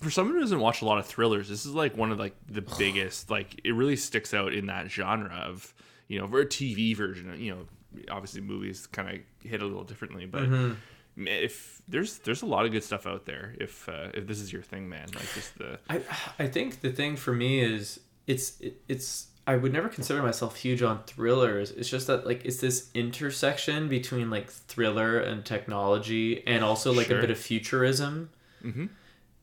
for 0.00 0.10
someone 0.10 0.34
who 0.34 0.40
doesn't 0.40 0.60
watch 0.60 0.82
a 0.82 0.84
lot 0.84 0.98
of 0.98 1.06
thrillers, 1.06 1.48
this 1.48 1.64
is 1.64 1.72
like 1.72 1.96
one 1.96 2.12
of 2.12 2.18
like 2.18 2.34
the 2.46 2.60
biggest. 2.60 3.30
Like 3.30 3.60
it 3.64 3.72
really 3.72 3.96
sticks 3.96 4.34
out 4.34 4.52
in 4.52 4.66
that 4.66 4.90
genre 4.90 5.34
of 5.46 5.72
you 6.08 6.18
know 6.20 6.28
for 6.28 6.40
a 6.40 6.46
TV 6.46 6.96
version. 6.96 7.34
You 7.40 7.54
know, 7.54 8.02
obviously 8.10 8.40
movies 8.40 8.86
kind 8.86 9.08
of 9.10 9.48
hit 9.48 9.62
a 9.62 9.66
little 9.66 9.84
differently, 9.84 10.26
but 10.26 10.42
Mm-hmm. 10.42 11.26
if 11.26 11.80
there's 11.88 12.18
there's 12.18 12.42
a 12.42 12.46
lot 12.46 12.66
of 12.66 12.72
good 12.72 12.82
stuff 12.84 13.06
out 13.06 13.24
there. 13.26 13.54
If 13.60 13.88
uh, 13.88 14.08
if 14.14 14.26
this 14.26 14.40
is 14.40 14.52
your 14.52 14.62
thing, 14.62 14.88
man, 14.88 15.06
like 15.14 15.32
just 15.34 15.56
the 15.58 15.78
I 15.88 16.00
I 16.38 16.46
think 16.48 16.80
the 16.80 16.90
thing 16.92 17.16
for 17.16 17.32
me 17.32 17.60
is 17.60 18.00
it's 18.26 18.58
it, 18.60 18.82
it's 18.88 19.28
I 19.46 19.56
would 19.56 19.72
never 19.74 19.88
consider 19.90 20.22
myself 20.22 20.56
huge 20.56 20.82
on 20.82 21.04
thrillers. 21.04 21.70
It's 21.70 21.88
just 21.88 22.06
that 22.06 22.26
like 22.26 22.44
it's 22.44 22.56
this 22.60 22.90
intersection 22.94 23.88
between 23.88 24.30
like 24.30 24.50
thriller 24.50 25.18
and 25.20 25.44
technology 25.44 26.42
and 26.46 26.64
also 26.64 26.92
like 26.92 27.08
Sure. 27.08 27.18
a 27.18 27.20
bit 27.20 27.30
of 27.30 27.38
futurism. 27.38 28.30
Mhm. 28.64 28.88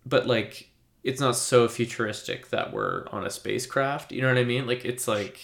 But 0.05 0.25
like 0.27 0.69
it's 1.03 1.21
not 1.21 1.35
so 1.35 1.67
futuristic 1.67 2.49
that 2.49 2.73
we're 2.73 3.07
on 3.11 3.25
a 3.25 3.29
spacecraft. 3.29 4.11
You 4.11 4.21
know 4.23 4.27
what 4.27 4.37
I 4.37 4.43
mean? 4.43 4.67
Like 4.67 4.83
it's 4.85 5.07
like 5.07 5.39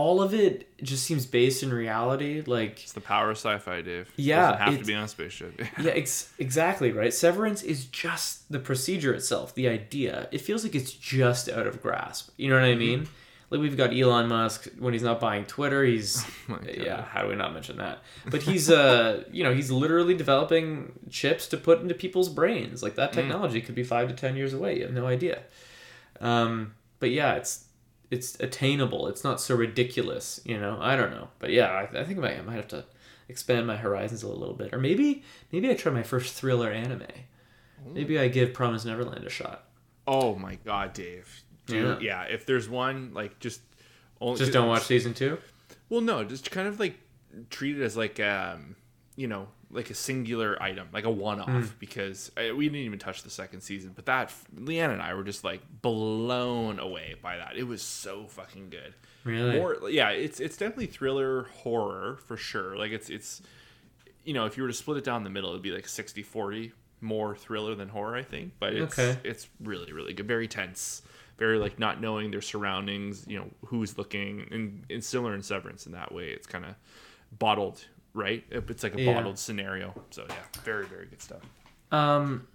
all 0.00 0.22
of 0.22 0.32
it 0.34 0.68
just 0.82 1.04
seems 1.04 1.26
based 1.26 1.62
in 1.62 1.72
reality. 1.72 2.42
Like 2.46 2.82
it's 2.82 2.92
the 2.92 3.00
power 3.00 3.30
of 3.30 3.36
sci-fi, 3.36 3.82
Dave. 3.82 4.08
It 4.08 4.22
Yeah, 4.22 4.52
doesn't 4.52 4.58
have 4.60 4.78
to 4.78 4.84
be 4.86 4.94
on 4.94 5.04
a 5.04 5.08
spaceship. 5.08 5.60
yeah, 5.80 5.90
ex- 5.90 6.32
exactly 6.38 6.90
right. 6.92 7.12
Severance 7.12 7.62
is 7.62 7.84
just 7.86 8.50
the 8.50 8.58
procedure 8.58 9.12
itself, 9.14 9.54
the 9.54 9.68
idea. 9.68 10.28
It 10.32 10.40
feels 10.40 10.64
like 10.64 10.74
it's 10.74 10.92
just 10.92 11.48
out 11.48 11.66
of 11.66 11.80
grasp. 11.82 12.30
You 12.36 12.48
know 12.48 12.56
what 12.56 12.64
I 12.64 12.74
mean? 12.74 13.08
Like 13.50 13.60
we've 13.60 13.76
got 13.76 13.92
Elon 13.92 14.28
Musk 14.28 14.68
when 14.78 14.92
he's 14.92 15.02
not 15.02 15.18
buying 15.18 15.44
Twitter, 15.44 15.82
he's 15.84 16.24
God. 16.48 16.68
yeah. 16.72 17.02
How 17.02 17.22
do 17.22 17.28
we 17.28 17.34
not 17.34 17.52
mention 17.52 17.78
that? 17.78 17.98
But 18.26 18.42
he's 18.42 18.70
uh, 18.70 19.24
you 19.32 19.42
know, 19.44 19.52
he's 19.52 19.70
literally 19.70 20.14
developing 20.14 20.92
chips 21.10 21.48
to 21.48 21.56
put 21.56 21.80
into 21.82 21.94
people's 21.94 22.28
brains. 22.28 22.80
Like 22.82 22.94
that 22.94 23.12
technology 23.12 23.60
could 23.60 23.74
be 23.74 23.82
five 23.84 24.06
to 24.08 24.14
ten 24.14 24.36
years 24.36 24.54
away. 24.54 24.76
You 24.78 24.82
have 24.84 24.92
no 24.94 25.06
idea. 25.06 25.42
Um, 26.20 26.74
but 27.00 27.10
yeah, 27.10 27.34
it's 27.34 27.64
it's 28.10 28.38
attainable. 28.40 29.06
It's 29.06 29.24
not 29.24 29.40
so 29.40 29.54
ridiculous. 29.54 30.40
You 30.44 30.58
know, 30.58 30.78
I 30.80 30.96
don't 30.96 31.10
know, 31.10 31.28
but 31.38 31.50
yeah, 31.50 31.68
I, 31.68 32.00
I 32.00 32.04
think 32.04 32.18
I 32.18 32.22
might, 32.22 32.38
I 32.38 32.42
might 32.42 32.56
have 32.56 32.68
to 32.68 32.84
expand 33.28 33.66
my 33.66 33.76
horizons 33.76 34.22
a 34.22 34.28
little 34.28 34.54
bit, 34.54 34.74
or 34.74 34.78
maybe 34.78 35.22
maybe 35.52 35.70
I 35.70 35.74
try 35.74 35.92
my 35.92 36.02
first 36.02 36.34
thriller 36.34 36.70
anime. 36.70 37.06
Maybe 37.94 38.18
I 38.18 38.28
give 38.28 38.52
Promise 38.52 38.84
Neverland 38.84 39.24
a 39.24 39.30
shot. 39.30 39.64
oh 40.06 40.34
my 40.34 40.56
god, 40.64 40.92
Dave. 40.92 41.42
Dude, 41.66 42.02
yeah. 42.02 42.24
If 42.24 42.44
there's 42.46 42.68
one, 42.68 43.12
like 43.14 43.38
just 43.38 43.60
only, 44.20 44.38
Just 44.38 44.52
don't 44.52 44.68
watch 44.68 44.82
season 44.82 45.14
two. 45.14 45.38
Well, 45.88 46.00
no, 46.00 46.24
just 46.24 46.50
kind 46.50 46.66
of 46.68 46.78
like 46.80 46.98
treat 47.48 47.78
it 47.78 47.84
as 47.84 47.96
like 47.96 48.18
um, 48.20 48.76
you 49.16 49.28
know, 49.28 49.48
like 49.72 49.90
a 49.90 49.94
singular 49.94 50.60
item, 50.62 50.88
like 50.92 51.04
a 51.04 51.10
one-off. 51.10 51.48
Hmm. 51.48 51.64
Because 51.78 52.30
uh, 52.36 52.54
we 52.54 52.66
didn't 52.66 52.80
even 52.84 52.98
touch 52.98 53.22
the 53.22 53.30
second 53.30 53.60
season, 53.60 53.92
but 53.94 54.06
that 54.06 54.32
Leanne 54.56 54.92
and 54.92 55.00
I 55.02 55.14
were 55.14 55.24
just 55.24 55.44
like 55.44 55.60
blown 55.82 56.78
away 56.78 57.14
by 57.22 57.36
that. 57.36 57.56
It 57.56 57.64
was 57.64 57.82
so 57.82 58.26
fucking 58.26 58.70
good. 58.70 58.94
Really? 59.24 59.58
More, 59.58 59.76
yeah, 59.88 60.10
it's 60.10 60.40
it's 60.40 60.56
definitely 60.56 60.86
thriller 60.86 61.44
horror 61.62 62.18
for 62.26 62.36
sure. 62.36 62.76
Like 62.76 62.90
it's 62.92 63.10
it's, 63.10 63.42
you 64.24 64.34
know, 64.34 64.46
if 64.46 64.56
you 64.56 64.62
were 64.62 64.68
to 64.68 64.74
split 64.74 64.98
it 64.98 65.04
down 65.04 65.24
the 65.24 65.30
middle, 65.30 65.50
it'd 65.50 65.62
be 65.62 65.70
like 65.72 65.86
60-40 65.86 66.72
more 67.02 67.34
thriller 67.36 67.74
than 67.74 67.88
horror, 67.88 68.16
I 68.16 68.22
think. 68.22 68.52
But 68.58 68.74
it's 68.74 68.98
Okay. 68.98 69.18
it's 69.24 69.46
really 69.62 69.92
really 69.92 70.14
good, 70.14 70.26
very 70.26 70.48
tense, 70.48 71.02
very 71.38 71.58
like 71.58 71.78
not 71.78 72.00
knowing 72.00 72.30
their 72.30 72.40
surroundings, 72.42 73.24
you 73.28 73.38
know 73.38 73.46
who's 73.66 73.96
looking, 73.98 74.48
and, 74.50 74.84
and 74.90 75.04
similar 75.04 75.34
in 75.34 75.42
Severance 75.42 75.86
in 75.86 75.92
that 75.92 76.12
way. 76.12 76.30
It's 76.30 76.46
kind 76.46 76.64
of 76.64 76.74
bottled, 77.38 77.84
right? 78.14 78.44
It's 78.50 78.82
like 78.82 78.94
a 78.94 79.00
Yeah. 79.00 79.14
bottled 79.14 79.38
scenario. 79.38 79.94
So 80.10 80.24
yeah, 80.28 80.34
very 80.62 80.86
very 80.86 81.06
good 81.06 81.22
stuff. 81.22 81.40
Um, 81.92 82.46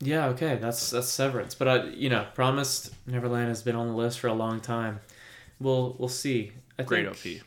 yeah, 0.00 0.26
okay, 0.28 0.56
that's 0.56 0.90
that's 0.90 1.08
Severance, 1.08 1.54
but 1.54 1.68
I, 1.68 1.84
you 1.84 2.08
know, 2.08 2.26
Promised 2.34 2.94
Neverland 3.06 3.48
has 3.48 3.62
been 3.62 3.76
on 3.76 3.88
the 3.88 3.94
list 3.94 4.20
for 4.20 4.28
a 4.28 4.34
long 4.34 4.60
time. 4.60 5.00
We'll 5.60 5.96
we'll 5.98 6.08
see. 6.08 6.52
I 6.78 6.82
Great 6.82 7.14
think, 7.16 7.42
OP. 7.42 7.46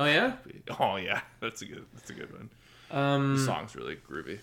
Oh 0.00 0.04
yeah. 0.06 0.36
Oh 0.80 0.96
yeah, 0.96 1.20
that's 1.40 1.62
a 1.62 1.66
good 1.66 1.86
that's 1.94 2.10
a 2.10 2.14
good 2.14 2.32
one. 2.32 2.50
Um, 2.90 3.36
The 3.36 3.44
song's 3.44 3.76
really 3.76 3.96
groovy. 3.96 4.38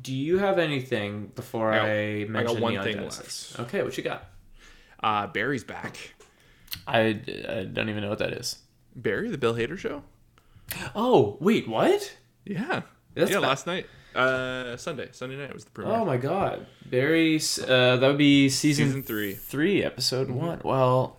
do 0.00 0.14
you 0.14 0.38
have 0.38 0.58
anything 0.58 1.30
before 1.34 1.72
I 1.72 1.78
I, 1.78 1.82
I 1.82 2.22
got 2.24 2.30
mention 2.30 2.60
one 2.62 2.72
Neon 2.72 2.84
thing 2.84 2.94
Genesis? 2.96 3.56
Okay, 3.60 3.82
what 3.82 3.96
you 3.98 4.02
got? 4.04 4.24
Uh, 5.02 5.26
Barry's 5.26 5.64
back. 5.64 6.14
I, 6.86 7.20
I 7.48 7.64
don't 7.70 7.88
even 7.90 8.02
know 8.02 8.08
what 8.08 8.20
that 8.20 8.32
is. 8.32 8.56
Barry, 8.96 9.28
the 9.30 9.36
Bill 9.36 9.54
Hader 9.54 9.76
show. 9.76 10.02
Oh 10.94 11.36
wait, 11.40 11.68
what? 11.68 12.16
Yeah, 12.44 12.82
That's 13.14 13.30
yeah. 13.30 13.38
Last 13.38 13.66
night, 13.66 13.86
uh, 14.14 14.76
Sunday, 14.76 15.08
Sunday 15.12 15.36
night 15.36 15.52
was 15.54 15.64
the 15.64 15.70
premiere. 15.70 15.94
Oh 15.94 16.04
my 16.04 16.16
God, 16.16 16.66
Barry. 16.86 17.36
Uh, 17.36 17.96
that 17.96 18.02
would 18.06 18.18
be 18.18 18.48
season 18.48 18.86
Season 18.88 19.02
three. 19.02 19.34
three, 19.34 19.82
episode 19.84 20.30
one. 20.30 20.60
Well, 20.64 21.18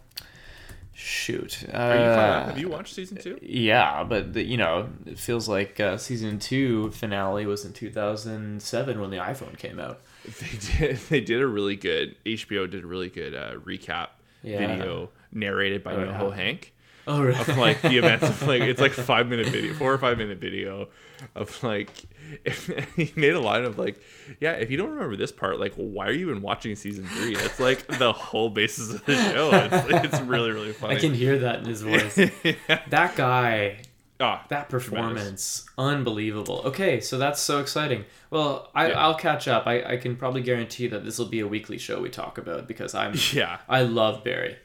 shoot. 0.93 1.63
Uh, 1.73 1.77
Are 1.77 1.93
you 1.95 2.15
caught 2.15 2.29
up? 2.29 2.45
Have 2.49 2.59
you 2.59 2.69
watched 2.69 2.93
season 2.93 3.17
two? 3.17 3.37
Yeah, 3.41 4.03
but 4.03 4.33
the, 4.33 4.43
you 4.43 4.57
know, 4.57 4.89
it 5.05 5.17
feels 5.17 5.47
like 5.49 5.79
uh, 5.79 5.97
season 5.97 6.39
two 6.39 6.91
finale 6.91 7.45
was 7.45 7.65
in 7.65 7.73
2007 7.73 8.99
when 8.99 9.09
the 9.09 9.17
iPhone 9.17 9.57
came 9.57 9.79
out. 9.79 10.01
They 10.39 10.57
did. 10.87 10.97
They 11.09 11.21
did 11.21 11.41
a 11.41 11.47
really 11.47 11.75
good. 11.75 12.15
HBO 12.25 12.69
did 12.69 12.83
a 12.83 12.87
really 12.87 13.09
good 13.09 13.33
uh, 13.35 13.55
recap 13.55 14.09
Yeah. 14.41 14.59
video 14.67 15.09
narrated 15.31 15.83
by 15.83 15.93
Oh, 15.93 15.99
Noho 16.05 16.29
yeah. 16.29 16.35
Hank 16.35 16.72
Oh, 17.05 17.21
really? 17.21 17.37
of 17.39 17.57
like 17.57 17.81
the 17.81 17.97
events 17.97 18.23
of 18.27 18.47
like 18.47 18.61
it's 18.61 18.79
like 18.81 18.93
five 18.93 19.27
minute 19.27 19.47
video, 19.47 19.73
four 19.73 19.91
or 19.93 19.97
five 19.97 20.17
minute 20.17 20.37
video 20.39 20.87
of 21.35 21.61
like 21.63 21.89
if, 22.45 22.67
he 22.95 23.11
made 23.15 23.33
a 23.33 23.39
line 23.39 23.63
of 23.65 23.77
like, 23.77 24.01
yeah, 24.39 24.53
if 24.53 24.71
you 24.71 24.77
don't 24.77 24.89
remember 24.91 25.15
this 25.17 25.31
part, 25.31 25.59
like, 25.59 25.73
why 25.75 26.07
are 26.07 26.11
you 26.11 26.29
even 26.29 26.41
watching 26.41 26.75
season 26.75 27.05
three? 27.05 27.35
It's 27.35 27.59
like 27.59 27.85
the 27.99 28.13
whole 28.13 28.49
basis 28.49 28.93
of 28.93 29.05
the 29.05 29.15
show. 29.15 29.51
It's, 29.53 30.05
it's 30.13 30.21
really 30.21 30.51
really 30.51 30.71
funny. 30.73 30.95
I 30.95 30.99
can 30.99 31.13
hear 31.13 31.39
that 31.39 31.59
in 31.59 31.65
his 31.65 31.81
voice. 31.81 32.17
That 32.89 33.15
guy, 33.15 33.79
Ah, 34.19 34.45
that 34.49 34.69
tremendous. 34.69 34.89
performance, 34.89 35.65
unbelievable. 35.77 36.61
Okay, 36.65 36.99
so 37.01 37.17
that's 37.17 37.41
so 37.41 37.59
exciting. 37.59 38.05
Well, 38.29 38.69
I, 38.73 38.89
Yeah. 38.89 38.99
I'll 39.03 39.15
catch 39.15 39.47
up. 39.49 39.67
I, 39.67 39.83
I 39.83 39.97
can 39.97 40.15
probably 40.15 40.41
guarantee 40.41 40.87
that 40.87 41.03
this 41.03 41.17
will 41.19 41.25
be 41.27 41.41
a 41.41 41.47
weekly 41.47 41.77
show 41.77 41.99
we 42.01 42.09
talk 42.09 42.37
about 42.37 42.67
because 42.67 42.95
I'm 42.95 43.13
Yeah, 43.33 43.57
I 43.67 43.81
love 43.83 44.23
Barry. 44.23 44.55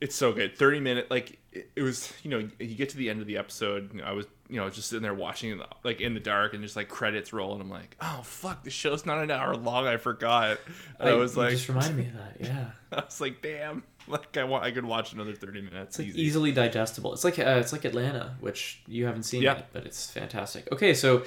it's 0.00 0.14
so 0.14 0.32
good. 0.32 0.56
Thirty 0.56 0.80
minute, 0.80 1.10
like 1.10 1.38
it, 1.52 1.70
it 1.76 1.82
was. 1.82 2.12
You 2.22 2.30
know, 2.30 2.48
you 2.58 2.74
get 2.74 2.90
to 2.90 2.96
the 2.96 3.10
end 3.10 3.20
of 3.20 3.26
the 3.26 3.36
episode. 3.36 3.92
You 3.94 4.00
know, 4.00 4.06
I 4.06 4.12
was, 4.12 4.26
you 4.48 4.56
know, 4.60 4.68
just 4.70 4.88
sitting 4.88 5.02
there 5.02 5.14
watching, 5.14 5.50
it, 5.58 5.66
like 5.84 6.00
in 6.00 6.14
the 6.14 6.20
dark, 6.20 6.54
and 6.54 6.62
just 6.62 6.76
like 6.76 6.88
credits 6.88 7.32
roll, 7.32 7.52
and 7.52 7.62
I'm 7.62 7.70
like, 7.70 7.96
oh 8.00 8.20
fuck, 8.22 8.64
the 8.64 8.70
show's 8.70 9.04
not 9.06 9.18
an 9.22 9.30
hour 9.30 9.56
long. 9.56 9.86
I 9.86 9.96
forgot. 9.96 10.58
And 10.98 11.08
I, 11.08 11.14
was 11.14 11.34
you 11.36 11.42
like, 11.42 11.50
just 11.50 11.68
reminded 11.68 11.96
me 11.96 12.06
of 12.06 12.14
that. 12.14 12.36
Yeah. 12.40 12.70
I 12.98 13.04
was 13.04 13.20
like, 13.20 13.42
damn, 13.42 13.82
like 14.08 14.36
I 14.36 14.44
want, 14.44 14.64
I 14.64 14.70
could 14.70 14.84
watch 14.84 15.12
another 15.12 15.34
thirty 15.34 15.60
minutes. 15.60 15.90
It's 15.90 15.98
like 15.98 16.08
easy. 16.08 16.22
easily 16.22 16.52
digestible. 16.52 17.12
It's 17.12 17.24
like 17.24 17.38
uh, 17.38 17.58
it's 17.60 17.72
like 17.72 17.84
Atlanta, 17.84 18.36
which 18.40 18.82
you 18.86 19.06
haven't 19.06 19.24
seen 19.24 19.42
Yeah. 19.42 19.54
yet, 19.56 19.68
but 19.72 19.86
it's 19.86 20.10
fantastic. 20.10 20.70
Okay, 20.72 20.94
so 20.94 21.24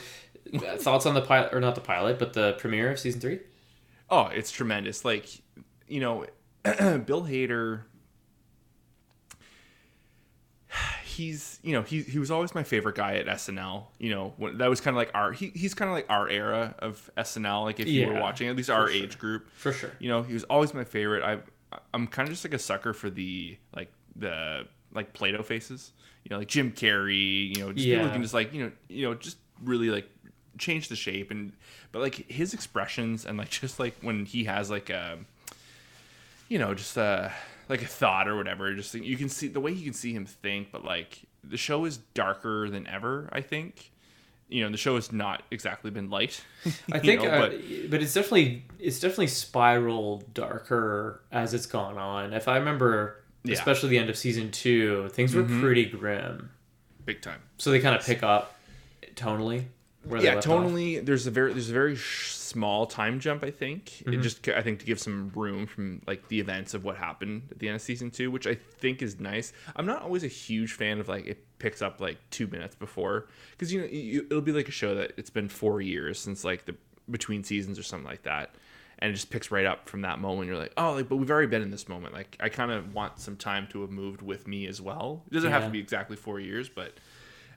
uh, 0.53 0.78
thoughts 0.78 1.05
on 1.05 1.13
the 1.13 1.21
pilot 1.21 1.53
or 1.53 1.59
not 1.59 1.76
the 1.76 1.82
pilot, 1.82 2.19
but 2.19 2.34
the 2.34 2.53
premiere 2.53 2.91
of 2.91 2.99
season 2.99 3.19
three? 3.21 3.39
Oh, 4.09 4.28
it's 4.28 4.51
tremendous. 4.51 5.03
Like, 5.05 5.28
you 5.88 5.99
know, 5.99 6.26
Bill 6.63 7.24
Hader. 7.24 7.82
He's, 11.14 11.59
you 11.64 11.74
know, 11.74 11.82
he 11.82 12.01
he 12.01 12.18
was 12.20 12.32
always 12.32 12.53
my 12.55 12.64
favorite 12.64 12.95
guy 12.95 13.16
at 13.18 13.28
SNL. 13.28 13.86
You 13.99 14.09
know, 14.09 14.34
when, 14.38 14.57
that 14.57 14.70
was 14.70 14.82
kind 14.82 14.95
of 14.95 14.97
like 14.97 15.11
our 15.14 15.32
he, 15.32 15.47
he's 15.49 15.74
kind 15.74 15.89
of 15.89 15.93
like 15.95 16.05
our 16.09 16.28
era 16.28 16.76
of 16.80 17.09
SNL. 17.18 17.64
Like 17.64 17.80
if 17.80 17.88
you 17.88 18.07
were 18.07 18.20
watching, 18.20 18.47
at 18.47 18.55
least 18.55 18.70
our 18.70 18.88
sure. 18.88 19.03
age 19.03 19.18
group. 19.20 19.49
For 19.55 19.72
sure. 19.72 19.91
You 19.99 20.09
know, 20.09 20.24
he 20.24 20.34
was 20.34 20.43
always 20.45 20.74
my 20.74 20.84
favorite. 20.84 21.24
I 21.24 21.39
I'm 21.93 22.07
kind 22.07 22.28
of 22.28 22.34
just 22.34 22.43
like 22.45 22.53
a 22.53 22.59
sucker 22.59 22.93
for 22.93 23.09
the 23.09 23.57
like 23.76 23.91
the 24.16 24.68
like 24.93 25.14
Play-Doh 25.14 25.43
faces. 25.43 25.91
You 26.24 26.30
know, 26.32 26.39
like 26.39 26.47
Jim 26.47 26.72
Carrey. 26.72 27.55
You 27.55 27.64
know, 27.66 27.74
just 27.74 27.86
people 27.86 28.03
Yeah. 28.03 28.07
who 28.07 28.14
can 28.14 28.22
just 28.22 28.34
like 28.34 28.53
you 28.53 28.64
know 28.66 28.72
you 28.89 29.07
know 29.07 29.14
just 29.16 29.38
really 29.64 29.89
like 29.89 30.09
change 30.57 30.88
the 30.88 30.95
shape 30.95 31.32
and 31.32 31.51
but 31.91 31.99
like 32.01 32.16
his 32.30 32.53
expressions 32.53 33.26
and 33.26 33.38
like 33.38 33.49
just 33.61 33.80
like 33.80 33.95
when 34.01 34.26
he 34.26 34.43
has 34.45 34.70
like 34.70 34.89
a 34.89 35.18
you 36.49 36.59
know 36.59 36.74
just 36.74 36.97
uh 36.97 37.30
like 37.70 37.82
a 37.82 37.88
thought 37.88 38.28
or 38.28 38.36
whatever 38.36 38.74
just 38.74 38.93
you 38.93 39.18
can 39.18 39.30
see 39.30 39.47
the 39.47 39.59
way 39.59 39.72
you 39.72 39.84
can 39.84 39.93
see 39.93 40.14
him 40.14 40.26
think 40.26 40.72
but 40.72 40.84
like 40.84 41.22
the 41.43 41.57
show 41.57 41.86
is 41.86 41.97
darker 42.14 42.70
than 42.70 42.88
ever 42.88 43.30
i 43.32 43.41
think 43.41 43.91
you 44.49 44.64
know 44.64 44.70
the 44.70 44.78
show 44.78 44.95
has 44.95 45.11
not 45.11 45.41
exactly 45.51 45.89
been 45.89 46.09
light 46.09 46.43
I 46.91 46.99
think, 46.99 47.22
know, 47.22 47.30
uh, 47.30 47.39
but 47.39 47.51
but, 47.89 48.01
it's 48.01 48.14
definitely 48.14 48.66
it's 48.80 48.99
definitely 48.99 49.28
spiraled 49.28 50.34
darker 50.34 51.22
as 51.32 51.53
it's 51.53 51.66
gone 51.66 51.97
on. 51.97 52.34
If 52.34 52.47
I 52.47 52.57
remember, 52.57 53.24
Yeah. 53.43 53.53
especially 53.53 53.89
the 53.89 53.97
end 53.97 54.09
of 54.09 54.18
season 54.18 54.51
two, 54.51 55.09
things 55.09 55.34
were 55.34 55.43
pretty 55.43 55.86
grim. 55.86 56.51
big 57.05 57.22
time 57.22 57.41
So 57.57 57.72
they 57.72 57.80
kind 57.80 57.95
of 57.95 58.05
pick 58.05 58.22
up 58.24 58.55
tonally. 59.16 59.66
Yeah 60.10 60.36
left 60.36 60.47
off. 60.47 60.64
tonally 60.64 61.06
there's 61.06 61.28
a 61.28 61.32
very 61.32 61.54
there's 61.54 61.70
a 61.70 61.74
very 61.74 61.95
sh- 61.95 62.34
small 62.34 62.86
time 62.86 63.20
jump 63.20 63.43
i 63.43 63.49
think. 63.49 63.86
Mm-hmm. 63.86 64.14
it 64.14 64.22
just 64.22 64.47
i 64.49 64.62
think 64.62 64.80
to 64.80 64.86
give 64.86 64.99
some 64.99 65.32
room 65.34 65.66
from 65.66 66.01
like 66.06 66.28
the 66.28 66.39
events 66.39 66.74
of 66.74 66.84
what 66.84 66.97
happened 66.97 67.43
at 67.51 67.60
the 67.60 67.68
end 67.68 67.76
of 67.76 67.82
season 67.82 68.12
two 68.12 68.30
which 68.30 68.45
i 68.45 68.54
think 68.56 69.01
is 69.01 69.20
nice. 69.20 69.54
I'm 69.76 69.86
not 69.86 70.01
always 70.01 70.24
a 70.24 70.28
huge 70.28 70.74
fan 70.74 70.99
of 70.99 71.08
like 71.08 71.26
it 71.26 71.45
picks 71.60 71.82
up 71.82 72.01
like 72.01 72.18
two 72.30 72.47
minutes 72.47 72.76
before 72.76 73.28
because 73.51 73.72
you 73.74 73.80
know 73.82 73.88
you, 73.88 74.26
it'll 74.30 74.41
be 74.41 74.51
like 74.51 74.68
a 74.68 74.72
show 74.72 74.93
that 74.95 75.14
it's 75.18 75.30
been 75.30 75.47
four 75.47 75.82
years 75.82 76.20
since 76.20 76.43
like 76.43 76.66
the 76.66 76.76
between 77.10 77.43
seasons 77.43 77.80
or 77.80 77.84
something 77.84 78.08
like 78.08 78.24
that 78.24 78.56
and 78.99 79.10
it 79.10 79.14
just 79.14 79.30
picks 79.30 79.51
right 79.51 79.66
up 79.66 79.89
from 79.89 80.01
that 80.01 80.20
moment. 80.20 80.47
You're 80.47 80.58
like 80.58 80.74
oh 80.78 80.93
like 80.93 81.10
but 81.10 81.16
we've 81.18 81.32
already 81.32 81.47
been 81.47 81.62
in 81.62 81.72
this 81.72 81.88
moment. 81.89 82.14
Like 82.14 82.38
i 82.39 82.49
kind 82.49 82.72
of 82.72 82.93
want 82.93 83.20
some 83.20 83.36
time 83.38 83.68
to 83.72 83.82
have 83.82 83.89
moved 83.89 84.22
with 84.22 84.47
me 84.47 84.68
as 84.68 84.80
well. 84.82 85.24
It 85.32 85.34
doesn't 85.34 85.51
have 85.51 85.64
to 85.64 85.70
be 85.70 85.80
exactly 85.80 86.16
four 86.18 86.39
years 86.39 86.70
but 86.70 86.93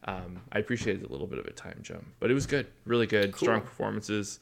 um, 0.07 0.41
I 0.53 0.59
appreciated 0.61 1.05
a 1.05 1.09
little 1.13 1.27
bit 1.27 1.39
of 1.39 1.47
a 1.47 1.53
time 1.53 1.81
jump, 1.83 2.05
but 2.21 2.31
it 2.31 2.35
was 2.35 2.47
good, 2.47 2.67
really 2.85 3.07
good, 3.07 3.35
strong 3.37 3.61
performances. 3.61 4.39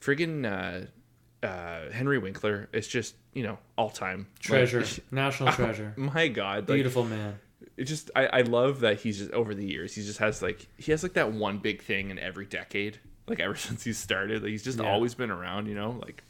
Friggin' 0.00 0.44
uh, 0.44 1.46
uh, 1.46 1.90
Henry 1.92 2.18
Winkler 2.18 2.68
is 2.72 2.86
just 2.88 3.14
you 3.32 3.42
know 3.42 3.58
all 3.78 3.90
time 3.90 4.26
treasure, 4.40 4.84
national 5.10 5.52
treasure, 5.52 5.92
My 5.96 6.28
God, 6.28 6.68
like, 6.68 6.76
beautiful 6.76 7.04
man. 7.04 7.38
it 7.76 7.84
just 7.84 8.10
I, 8.16 8.26
I 8.26 8.40
love 8.42 8.80
that 8.80 9.00
he's 9.00 9.18
just 9.18 9.30
over 9.32 9.54
the 9.54 9.64
years 9.64 9.94
he 9.94 10.02
just 10.02 10.18
has 10.18 10.40
like 10.42 10.66
he 10.78 10.90
has 10.92 11.02
like 11.02 11.14
that 11.14 11.32
one 11.32 11.58
big 11.58 11.82
thing 11.82 12.10
in 12.10 12.18
every 12.18 12.46
decade 12.46 12.98
like 13.26 13.40
ever 13.40 13.54
since 13.56 13.82
he 13.84 13.92
started 13.92 14.42
like, 14.42 14.50
he's 14.50 14.62
just 14.64 14.78
Yeah. 14.78 14.90
always 14.90 15.14
been 15.14 15.30
around 15.30 15.66
you 15.66 15.74
know 15.74 15.98
like 16.02 16.22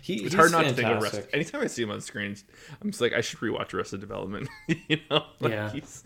He, 0.00 0.14
it's 0.14 0.22
he's 0.22 0.34
hard 0.34 0.52
not 0.52 0.62
to 0.62 0.72
think 0.72 0.88
of 0.88 1.02
fantastic. 1.02 1.30
Anytime 1.34 1.62
I 1.62 1.66
see 1.66 1.82
him 1.82 1.90
on 1.90 2.00
screen, 2.00 2.36
I'm 2.80 2.90
just 2.90 3.00
like 3.00 3.12
I 3.12 3.20
should 3.20 3.40
rewatch 3.40 3.74
Arrested 3.74 4.00
Development. 4.00 4.48
you 4.68 4.98
know, 5.10 5.24
like, 5.40 5.52
Yeah. 5.52 5.70
he's 5.72 6.04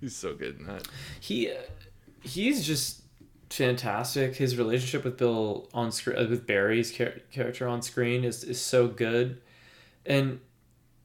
he's 0.00 0.16
so 0.16 0.34
good 0.34 0.58
in 0.58 0.66
that. 0.66 0.86
he 1.20 1.50
uh, 1.50 1.54
he's 2.22 2.66
just 2.66 3.02
fantastic. 3.50 4.36
His 4.36 4.56
relationship 4.56 5.04
with 5.04 5.16
Bill 5.18 5.68
on 5.74 5.92
screen, 5.92 6.16
uh, 6.18 6.28
with 6.28 6.46
Barry's 6.46 6.92
char- 6.92 7.20
character 7.32 7.66
on 7.68 7.82
screen 7.82 8.24
is 8.24 8.44
is 8.44 8.60
so 8.60 8.86
good, 8.88 9.40
and 10.06 10.40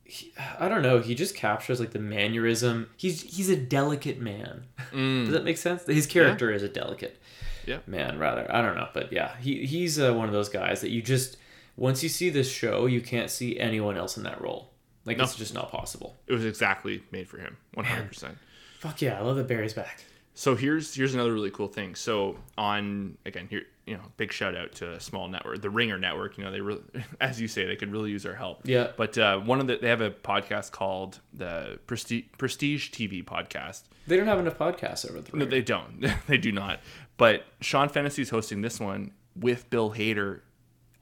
he, 0.04 0.32
I 0.60 0.70
don't 0.70 0.82
know. 0.84 1.00
He 1.00 1.16
just 1.16 1.36
captures 1.36 1.80
like 1.80 1.92
the 1.92 2.00
mannerism. 2.00 2.90
He's 2.98 3.22
he's 3.24 3.50
a 3.50 3.56
delicate 3.58 4.20
man. 4.20 4.66
Does 4.92 5.32
that 5.34 5.44
make 5.44 5.58
sense? 5.58 5.86
His 5.86 6.06
character 6.08 6.52
is 6.52 6.64
a 6.64 6.70
delicate 6.70 7.20
Yeah. 7.66 7.80
man, 7.88 8.18
rather. 8.20 8.46
I 8.54 8.62
don't 8.62 8.76
know, 8.76 8.88
but 8.94 9.12
yeah, 9.12 9.36
he 9.38 9.66
he's 9.66 10.00
uh, 10.00 10.14
one 10.14 10.28
of 10.28 10.34
those 10.34 10.50
guys 10.50 10.82
that 10.82 10.90
you 10.92 11.02
just 11.02 11.38
once 11.76 12.02
you 12.04 12.08
see 12.10 12.30
this 12.30 12.50
show, 12.50 12.86
you 12.86 13.02
can't 13.02 13.30
see 13.30 13.60
anyone 13.60 13.98
else 13.98 14.16
in 14.16 14.24
that 14.24 14.40
role. 14.40 14.72
Like 15.06 15.18
No. 15.18 15.24
it's 15.26 15.36
just 15.36 15.54
not 15.54 15.72
possible. 15.72 16.16
It 16.28 16.34
was 16.34 16.46
exactly 16.46 17.04
made 17.12 17.28
for 17.28 17.38
him, 17.38 17.58
100. 17.74 18.08
percent 18.08 18.38
Fuck 18.86 19.02
yeah, 19.02 19.18
I 19.18 19.22
love 19.22 19.36
that 19.38 19.48
Barry's 19.48 19.74
back. 19.74 20.04
So 20.36 20.56
here's 20.56 20.94
here's 20.94 21.16
another 21.16 21.34
really 21.34 21.50
cool 21.50 21.68
thing. 21.68 21.96
So 21.96 22.38
on 22.58 23.18
again 23.26 23.48
here, 23.50 23.64
you 23.88 23.96
know, 23.96 24.04
big 24.18 24.32
shout 24.32 24.56
out 24.56 24.74
to 24.74 24.92
a 24.92 25.00
small 25.00 25.28
network, 25.28 25.62
the 25.62 25.70
Ringer 25.72 25.98
Network. 25.98 26.38
You 26.38 26.44
know, 26.44 26.52
they 26.52 26.62
really, 26.62 26.82
as 27.22 27.42
you 27.42 27.48
say, 27.48 27.66
they 27.66 27.76
could 27.76 27.92
really 27.92 28.12
use 28.12 28.26
our 28.26 28.36
help. 28.36 28.62
Yeah. 28.64 28.92
But 28.96 29.18
uh, 29.18 29.40
one 29.40 29.60
of 29.60 29.66
the 29.66 29.78
they 29.78 29.90
have 29.90 30.02
a 30.02 30.12
podcast 30.12 30.72
called 30.72 31.20
the 31.34 31.80
Prestige 31.88 32.26
Prestige 32.38 32.92
TV 32.92 33.24
podcast. 33.24 33.84
They 34.06 34.18
don't 34.18 34.28
have 34.28 34.40
enough 34.40 34.58
podcasts 34.58 35.10
over 35.10 35.22
the 35.22 35.36
No, 35.36 35.46
they 35.46 35.62
don't. 35.62 36.06
they 36.28 36.38
do 36.38 36.52
not. 36.52 36.80
But 37.18 37.46
Sean 37.62 37.90
Fennessey 37.90 38.22
is 38.22 38.30
hosting 38.30 38.62
this 38.62 38.80
one 38.80 39.14
with 39.36 39.70
Bill 39.70 39.94
Hader 39.94 40.42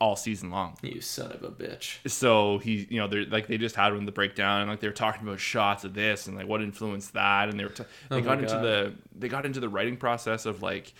all 0.04 0.16
season 0.16 0.50
long. 0.50 0.76
You 0.82 1.00
son 1.00 1.32
of 1.32 1.42
a 1.42 1.48
bitch. 1.48 1.96
So 2.10 2.58
he, 2.58 2.86
you 2.90 2.98
know, 2.98 3.08
they're 3.08 3.24
like 3.24 3.46
they 3.46 3.56
just 3.56 3.74
had 3.74 3.94
one 3.94 4.04
the 4.04 4.12
breakdown, 4.12 4.60
and 4.60 4.68
like 4.70 4.80
they 4.80 4.86
were 4.86 4.92
talking 4.92 5.26
about 5.26 5.40
shots 5.40 5.84
of 5.84 5.94
this 5.94 6.26
and 6.26 6.36
like 6.36 6.46
what 6.46 6.60
influenced 6.60 7.14
that, 7.14 7.48
and 7.48 7.58
they 7.58 7.64
were 7.64 7.70
t- 7.70 7.84
they 8.10 8.16
Oh 8.16 8.20
got 8.20 8.38
into 8.38 8.54
the 8.58 8.92
they 9.18 9.28
got 9.28 9.46
into 9.46 9.60
the 9.60 9.68
writing 9.70 9.96
process 9.96 10.44
of 10.44 10.60
like, 10.62 10.92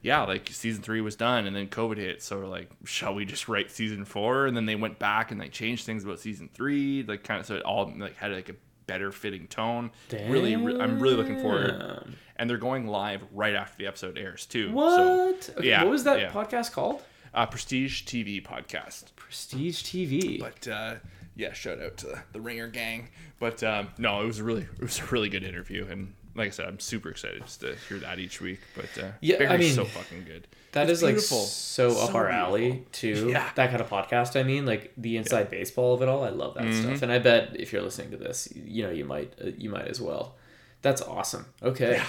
yeah, 0.00 0.22
like 0.22 0.48
season 0.50 0.80
three 0.80 1.00
was 1.00 1.16
done 1.16 1.46
and 1.46 1.56
then 1.56 1.66
COVID 1.66 1.96
hit. 1.96 2.22
So 2.22 2.38
we're 2.38 2.46
like, 2.46 2.70
shall 2.84 3.14
we 3.14 3.24
just 3.24 3.48
write 3.48 3.72
season 3.72 4.04
four? 4.04 4.46
And 4.46 4.56
then 4.56 4.66
they 4.66 4.76
went 4.76 5.00
back 5.00 5.32
and 5.32 5.40
like 5.40 5.50
changed 5.50 5.84
things 5.84 6.04
about 6.04 6.20
season 6.20 6.48
three, 6.54 7.02
like 7.02 7.24
kind 7.24 7.40
of 7.40 7.46
so 7.46 7.56
it 7.56 7.62
all 7.64 7.92
like 7.98 8.16
had 8.16 8.30
like 8.30 8.48
a 8.48 8.54
better 8.86 9.10
fitting 9.10 9.48
tone. 9.48 9.90
Really, 10.12 10.54
re- 10.54 10.80
I'm 10.80 11.00
really 11.00 11.16
looking 11.16 11.40
forward. 11.40 12.14
And 12.36 12.48
they're 12.48 12.58
going 12.58 12.86
live 12.86 13.22
right 13.32 13.54
after 13.54 13.76
the 13.78 13.86
episode 13.86 14.18
airs 14.18 14.46
too. 14.46 14.70
What? 14.72 15.44
So, 15.44 15.52
Okay, 15.58 15.68
yeah, 15.68 15.82
what 15.82 15.90
was 15.90 16.04
that 16.04 16.20
yeah. 16.20 16.30
podcast 16.32 16.70
called? 16.72 17.02
Uh, 17.34 17.46
Prestige 17.46 18.02
TV 18.04 18.44
podcast. 18.44 19.14
Prestige 19.16 19.82
TV. 19.82 20.38
But 20.40 20.68
uh, 20.68 20.94
yeah, 21.36 21.52
shout 21.52 21.80
out 21.80 21.96
to 21.98 22.22
the 22.32 22.40
Ringer 22.40 22.68
gang. 22.68 23.08
But 23.38 23.62
um, 23.62 23.88
no, 23.98 24.22
it 24.22 24.26
was 24.26 24.38
a 24.38 24.44
really 24.44 24.62
it 24.62 24.80
was 24.82 24.98
a 25.00 25.06
really 25.06 25.28
good 25.28 25.44
interview, 25.44 25.86
and 25.90 26.14
like 26.34 26.46
I 26.48 26.50
said, 26.50 26.66
I'm 26.66 26.80
super 26.80 27.10
excited 27.10 27.42
just 27.42 27.60
to 27.60 27.76
hear 27.88 27.98
that 27.98 28.18
each 28.18 28.40
week. 28.40 28.60
But 28.74 29.02
uh, 29.02 29.08
Yeah, 29.20 29.36
I 29.36 29.38
Barry's 29.40 29.60
mean, 29.60 29.74
so 29.74 29.84
fucking 29.84 30.24
good. 30.24 30.46
That 30.72 30.88
It's 30.88 30.98
is 30.98 31.02
like 31.02 31.14
beautiful. 31.16 31.38
so 31.40 31.88
up 31.90 32.10
So 32.10 32.14
our 32.16 32.28
alley 32.30 32.86
too. 32.92 33.28
Yeah. 33.30 33.50
That 33.56 33.68
kind 33.70 33.82
of 33.82 33.90
podcast. 33.90 34.38
I 34.40 34.42
mean, 34.42 34.64
like 34.64 34.92
the 34.96 35.16
inside 35.18 35.50
baseball 35.50 35.92
of 35.94 36.00
it 36.02 36.08
all. 36.08 36.24
I 36.24 36.30
love 36.30 36.54
that 36.54 36.64
Mm-hmm. 36.64 36.82
stuff, 36.88 37.02
and 37.02 37.12
I 37.12 37.18
bet 37.18 37.56
if 37.60 37.72
you're 37.72 37.82
listening 37.82 38.10
to 38.12 38.16
this, 38.16 38.48
you 38.54 38.82
know, 38.84 38.90
you 38.90 39.04
might 39.04 39.34
uh, 39.44 39.50
you 39.58 39.68
might 39.70 39.88
as 39.88 40.00
well. 40.00 40.36
That's 40.82 41.02
awesome. 41.02 41.46
Okay, 41.62 41.92
Yeah. 41.96 42.06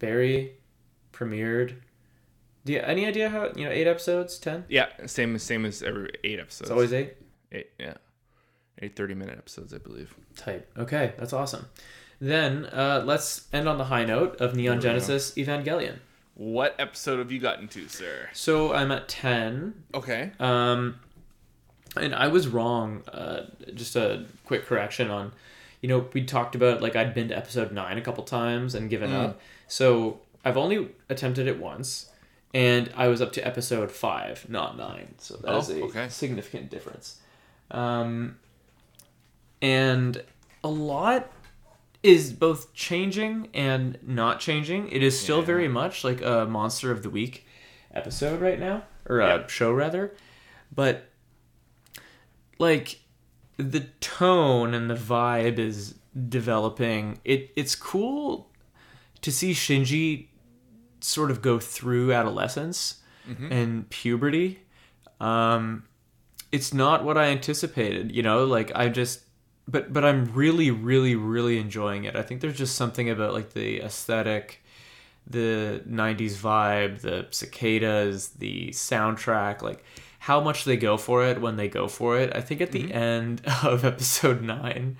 Barry 0.00 0.52
premiered. 1.12 1.74
Do 2.64 2.72
you 2.72 2.80
any 2.80 3.06
idea 3.06 3.28
how 3.28 3.50
you 3.56 3.64
know 3.64 3.70
eight 3.70 3.86
episodes, 3.86 4.38
ten? 4.38 4.64
Yeah, 4.68 4.86
same 5.06 5.36
same 5.38 5.64
as 5.64 5.82
every 5.82 6.10
eight 6.24 6.38
episodes. 6.38 6.62
It's 6.62 6.70
always 6.70 6.92
eight. 6.92 7.14
eight. 7.50 7.70
Yeah, 7.78 7.94
eight 8.80 8.94
30 8.96 9.14
minute 9.14 9.36
episodes, 9.38 9.74
I 9.74 9.78
believe. 9.78 10.14
Type. 10.36 10.70
Okay, 10.78 11.12
that's 11.18 11.32
awesome. 11.32 11.66
Then 12.20 12.66
uh, 12.66 13.02
let's 13.04 13.48
end 13.52 13.68
on 13.68 13.78
the 13.78 13.84
high 13.84 14.04
note 14.04 14.40
of 14.40 14.54
Neon 14.54 14.76
we 14.76 14.82
go. 14.82 14.88
Genesis 14.88 15.32
Evangelion. 15.32 15.96
What 16.34 16.76
episode 16.78 17.18
have 17.18 17.30
you 17.32 17.40
gotten 17.40 17.66
to, 17.68 17.88
sir? 17.88 18.28
So 18.32 18.72
I'm 18.72 18.92
at 18.92 19.08
ten. 19.08 19.74
Okay. 19.92 20.30
Um, 20.38 21.00
and 21.96 22.14
I 22.14 22.28
was 22.28 22.46
wrong. 22.48 23.02
Uh, 23.12 23.46
just 23.74 23.96
a 23.96 24.24
quick 24.46 24.64
correction 24.66 25.10
on, 25.10 25.32
you 25.80 25.88
know, 25.88 26.06
we 26.12 26.24
talked 26.24 26.54
about 26.54 26.80
like 26.80 26.94
I'd 26.96 27.12
been 27.12 27.28
to 27.28 27.36
episode 27.36 27.72
nine 27.72 27.98
a 27.98 28.00
couple 28.00 28.22
times 28.24 28.74
and 28.76 28.88
given 28.88 29.10
Mm. 29.10 29.24
up. 29.30 29.40
So 29.68 30.20
I've 30.44 30.56
only 30.56 30.88
attempted 31.10 31.46
it 31.48 31.58
once, 31.58 32.08
and 32.54 32.90
I 32.96 33.08
was 33.08 33.20
up 33.22 33.32
to 33.32 33.46
episode 33.46 33.90
five, 33.90 34.46
not 34.48 34.76
nine. 34.76 35.14
So 35.18 35.36
that 35.36 35.48
Oh, 35.50 35.58
is 35.58 35.70
a 35.70 35.82
okay. 35.84 36.08
significant 36.08 36.70
difference. 36.70 37.18
Um, 37.70 38.36
and 39.60 40.22
a 40.64 40.68
lot 40.68 41.30
is 42.02 42.32
both 42.32 42.74
changing 42.74 43.48
and 43.54 43.98
not 44.02 44.40
changing. 44.40 44.88
It 44.90 45.02
is 45.02 45.18
still 45.18 45.38
Yeah. 45.38 45.44
very 45.46 45.68
much 45.68 46.04
like 46.04 46.20
a 46.20 46.46
monster 46.46 46.90
of 46.90 47.02
the 47.02 47.10
week 47.10 47.46
episode 47.94 48.40
right 48.40 48.58
now, 48.58 48.84
or 49.08 49.20
a 49.20 49.38
Yeah. 49.40 49.46
show 49.46 49.72
rather. 49.72 50.14
But 50.74 51.08
like 52.58 53.00
the 53.56 53.80
tone 54.00 54.74
and 54.74 54.90
the 54.90 54.94
vibe 54.94 55.58
is 55.58 55.94
developing. 56.28 57.20
It 57.24 57.52
it's 57.56 57.74
cool 57.74 58.50
to 59.20 59.30
see 59.30 59.52
Shinji 59.52 60.26
sort 61.04 61.30
of 61.30 61.42
go 61.42 61.58
through 61.58 62.12
adolescence 62.12 63.00
and 63.52 63.88
puberty. 63.90 64.60
Um, 65.20 65.84
it's 66.50 66.74
not 66.74 67.04
what 67.04 67.16
I 67.16 67.26
anticipated, 67.26 68.12
you 68.12 68.22
know, 68.22 68.44
like 68.44 68.72
I 68.74 68.88
just 68.88 69.20
but 69.68 69.92
but 69.92 70.04
I'm 70.04 70.32
really 70.34 70.70
really 70.70 71.14
really 71.14 71.58
enjoying 71.58 72.04
it. 72.04 72.16
I 72.16 72.22
think 72.22 72.40
there's 72.40 72.58
just 72.58 72.74
something 72.76 73.08
about 73.08 73.32
like 73.32 73.52
the 73.52 73.80
aesthetic, 73.80 74.62
the 75.26 75.82
90s 75.88 76.32
vibe, 76.34 77.00
the 77.00 77.26
cicadas, 77.30 78.30
the 78.30 78.70
soundtrack, 78.70 79.62
like 79.62 79.84
how 80.18 80.40
much 80.40 80.64
they 80.64 80.76
go 80.76 80.96
for 80.96 81.24
it 81.24 81.40
when 81.40 81.56
they 81.56 81.68
go 81.68 81.88
for 81.88 82.18
it. 82.18 82.34
I 82.34 82.40
think 82.40 82.60
at 82.60 82.72
the 82.72 82.92
end 82.92 83.42
of 83.62 83.84
episode 83.84 84.42
9 84.42 84.96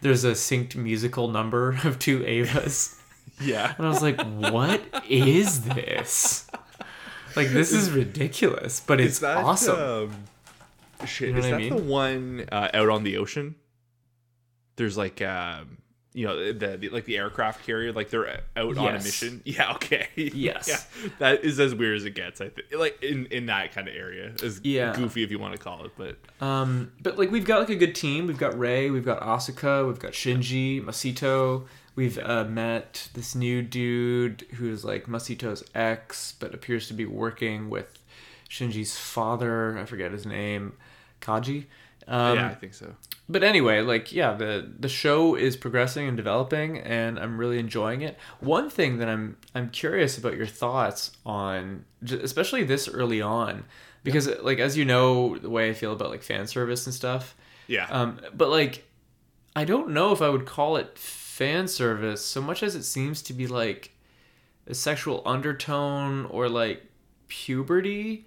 there's 0.00 0.24
a 0.24 0.32
synced 0.32 0.76
musical 0.76 1.28
number 1.28 1.78
of 1.84 1.98
two 1.98 2.20
Evas. 2.20 2.95
Yeah. 3.40 3.74
And 3.76 3.86
I 3.86 3.88
was 3.88 4.02
like, 4.02 4.20
what 4.22 4.80
is 5.08 5.62
this? 5.62 6.46
Like 7.34 7.48
this 7.48 7.72
is 7.72 7.90
ridiculous, 7.90 8.80
but 8.80 9.00
it's 9.00 9.18
that, 9.18 9.38
awesome. 9.38 10.10
Um, 11.00 11.06
shit, 11.06 11.28
You 11.28 11.34
know 11.34 11.38
is 11.40 11.46
I 11.46 11.50
that 11.50 11.76
the 11.76 11.82
one 11.82 12.48
uh, 12.50 12.68
out 12.72 12.88
on 12.88 13.04
the 13.04 13.18
ocean? 13.18 13.56
There's 14.76 14.96
like, 14.96 15.20
um, 15.22 15.78
you 16.14 16.26
know, 16.26 16.52
the, 16.54 16.78
the 16.78 16.88
like 16.88 17.04
the 17.04 17.18
aircraft 17.18 17.66
carrier, 17.66 17.92
like 17.92 18.08
they're 18.08 18.40
out 18.56 18.78
on 18.78 18.88
a 18.88 18.92
mission. 18.94 19.42
Yeah, 19.44 19.74
okay. 19.74 20.08
Yes. 20.16 20.66
yeah, 21.02 21.10
that 21.18 21.44
is 21.44 21.60
as 21.60 21.74
weird 21.74 21.96
as 21.98 22.06
it 22.06 22.14
gets. 22.14 22.40
I 22.40 22.48
think, 22.48 22.68
like 22.74 23.02
in 23.02 23.26
in 23.26 23.46
that 23.46 23.72
kind 23.72 23.86
of 23.86 23.94
area, 23.94 24.32
as 24.42 24.60
Yeah. 24.64 24.96
goofy 24.96 25.22
if 25.22 25.30
you 25.30 25.38
want 25.38 25.54
to 25.54 25.58
call 25.62 25.84
it, 25.84 25.92
but 25.98 26.16
Um, 26.44 26.92
but 27.02 27.18
like 27.18 27.30
we've 27.30 27.44
got 27.44 27.60
like 27.60 27.68
a 27.68 27.76
good 27.76 27.94
team. 27.94 28.26
We've 28.26 28.38
got 28.38 28.58
Rei, 28.58 28.88
we've 28.88 29.04
got 29.04 29.20
Asuka, 29.20 29.86
we've 29.86 29.98
got 29.98 30.12
Shinji, 30.12 30.82
Misato. 30.82 31.66
We've 31.96 32.18
uh, 32.18 32.44
met 32.44 33.08
this 33.14 33.34
new 33.34 33.62
dude 33.62 34.44
who's 34.54 34.84
like 34.84 35.08
Misato's 35.08 35.64
ex, 35.74 36.34
but 36.38 36.54
appears 36.54 36.86
to 36.88 36.94
be 36.94 37.06
working 37.06 37.70
with 37.70 37.98
Shinji's 38.50 38.96
father. 38.96 39.76
I 39.78 39.86
forget 39.86 40.12
his 40.12 40.26
name, 40.26 40.74
Kaji. 41.20 41.64
Um, 42.06 42.36
yeah, 42.36 42.48
I 42.50 42.54
think 42.54 42.74
so. 42.74 42.94
but 43.28 43.42
anyway, 43.42 43.80
like 43.80 44.12
yeah, 44.12 44.34
the 44.34 44.70
the 44.78 44.88
show 44.88 45.34
is 45.34 45.56
progressing 45.56 46.06
and 46.06 46.16
developing, 46.16 46.78
and 46.78 47.18
I'm 47.18 47.36
really 47.38 47.58
enjoying 47.58 48.02
it. 48.02 48.16
One 48.38 48.70
thing 48.70 48.98
that 48.98 49.08
I'm 49.08 49.38
I'm 49.56 49.70
curious 49.70 50.16
about 50.16 50.36
your 50.36 50.46
thoughts 50.46 51.10
on, 51.24 51.84
especially 52.08 52.62
this 52.62 52.88
early 52.88 53.20
on, 53.20 53.64
because 54.04 54.28
like 54.42 54.60
as 54.60 54.76
you 54.76 54.84
know 54.84 55.36
the 55.38 55.50
way 55.50 55.68
I 55.70 55.72
feel 55.72 55.92
about 55.92 56.10
like 56.10 56.22
fan 56.22 56.46
service 56.46 56.86
and 56.86 56.94
stuff. 56.94 57.34
Yeah, 57.66 57.88
Um, 57.90 58.20
but 58.32 58.50
like, 58.50 58.84
I 59.56 59.64
don't 59.64 59.90
know 59.90 60.12
if 60.12 60.22
I 60.22 60.28
would 60.28 60.46
call 60.46 60.76
it 60.76 60.96
fan 61.36 61.68
service 61.68 62.24
so 62.24 62.40
much 62.40 62.62
as 62.62 62.74
it 62.74 62.82
seems 62.84 63.20
to 63.22 63.32
be 63.32 63.46
like 63.46 63.90
a 64.66 64.74
sexual 64.74 65.22
undertone 65.26 66.24
or 66.26 66.48
like 66.48 66.82
puberty. 67.28 68.26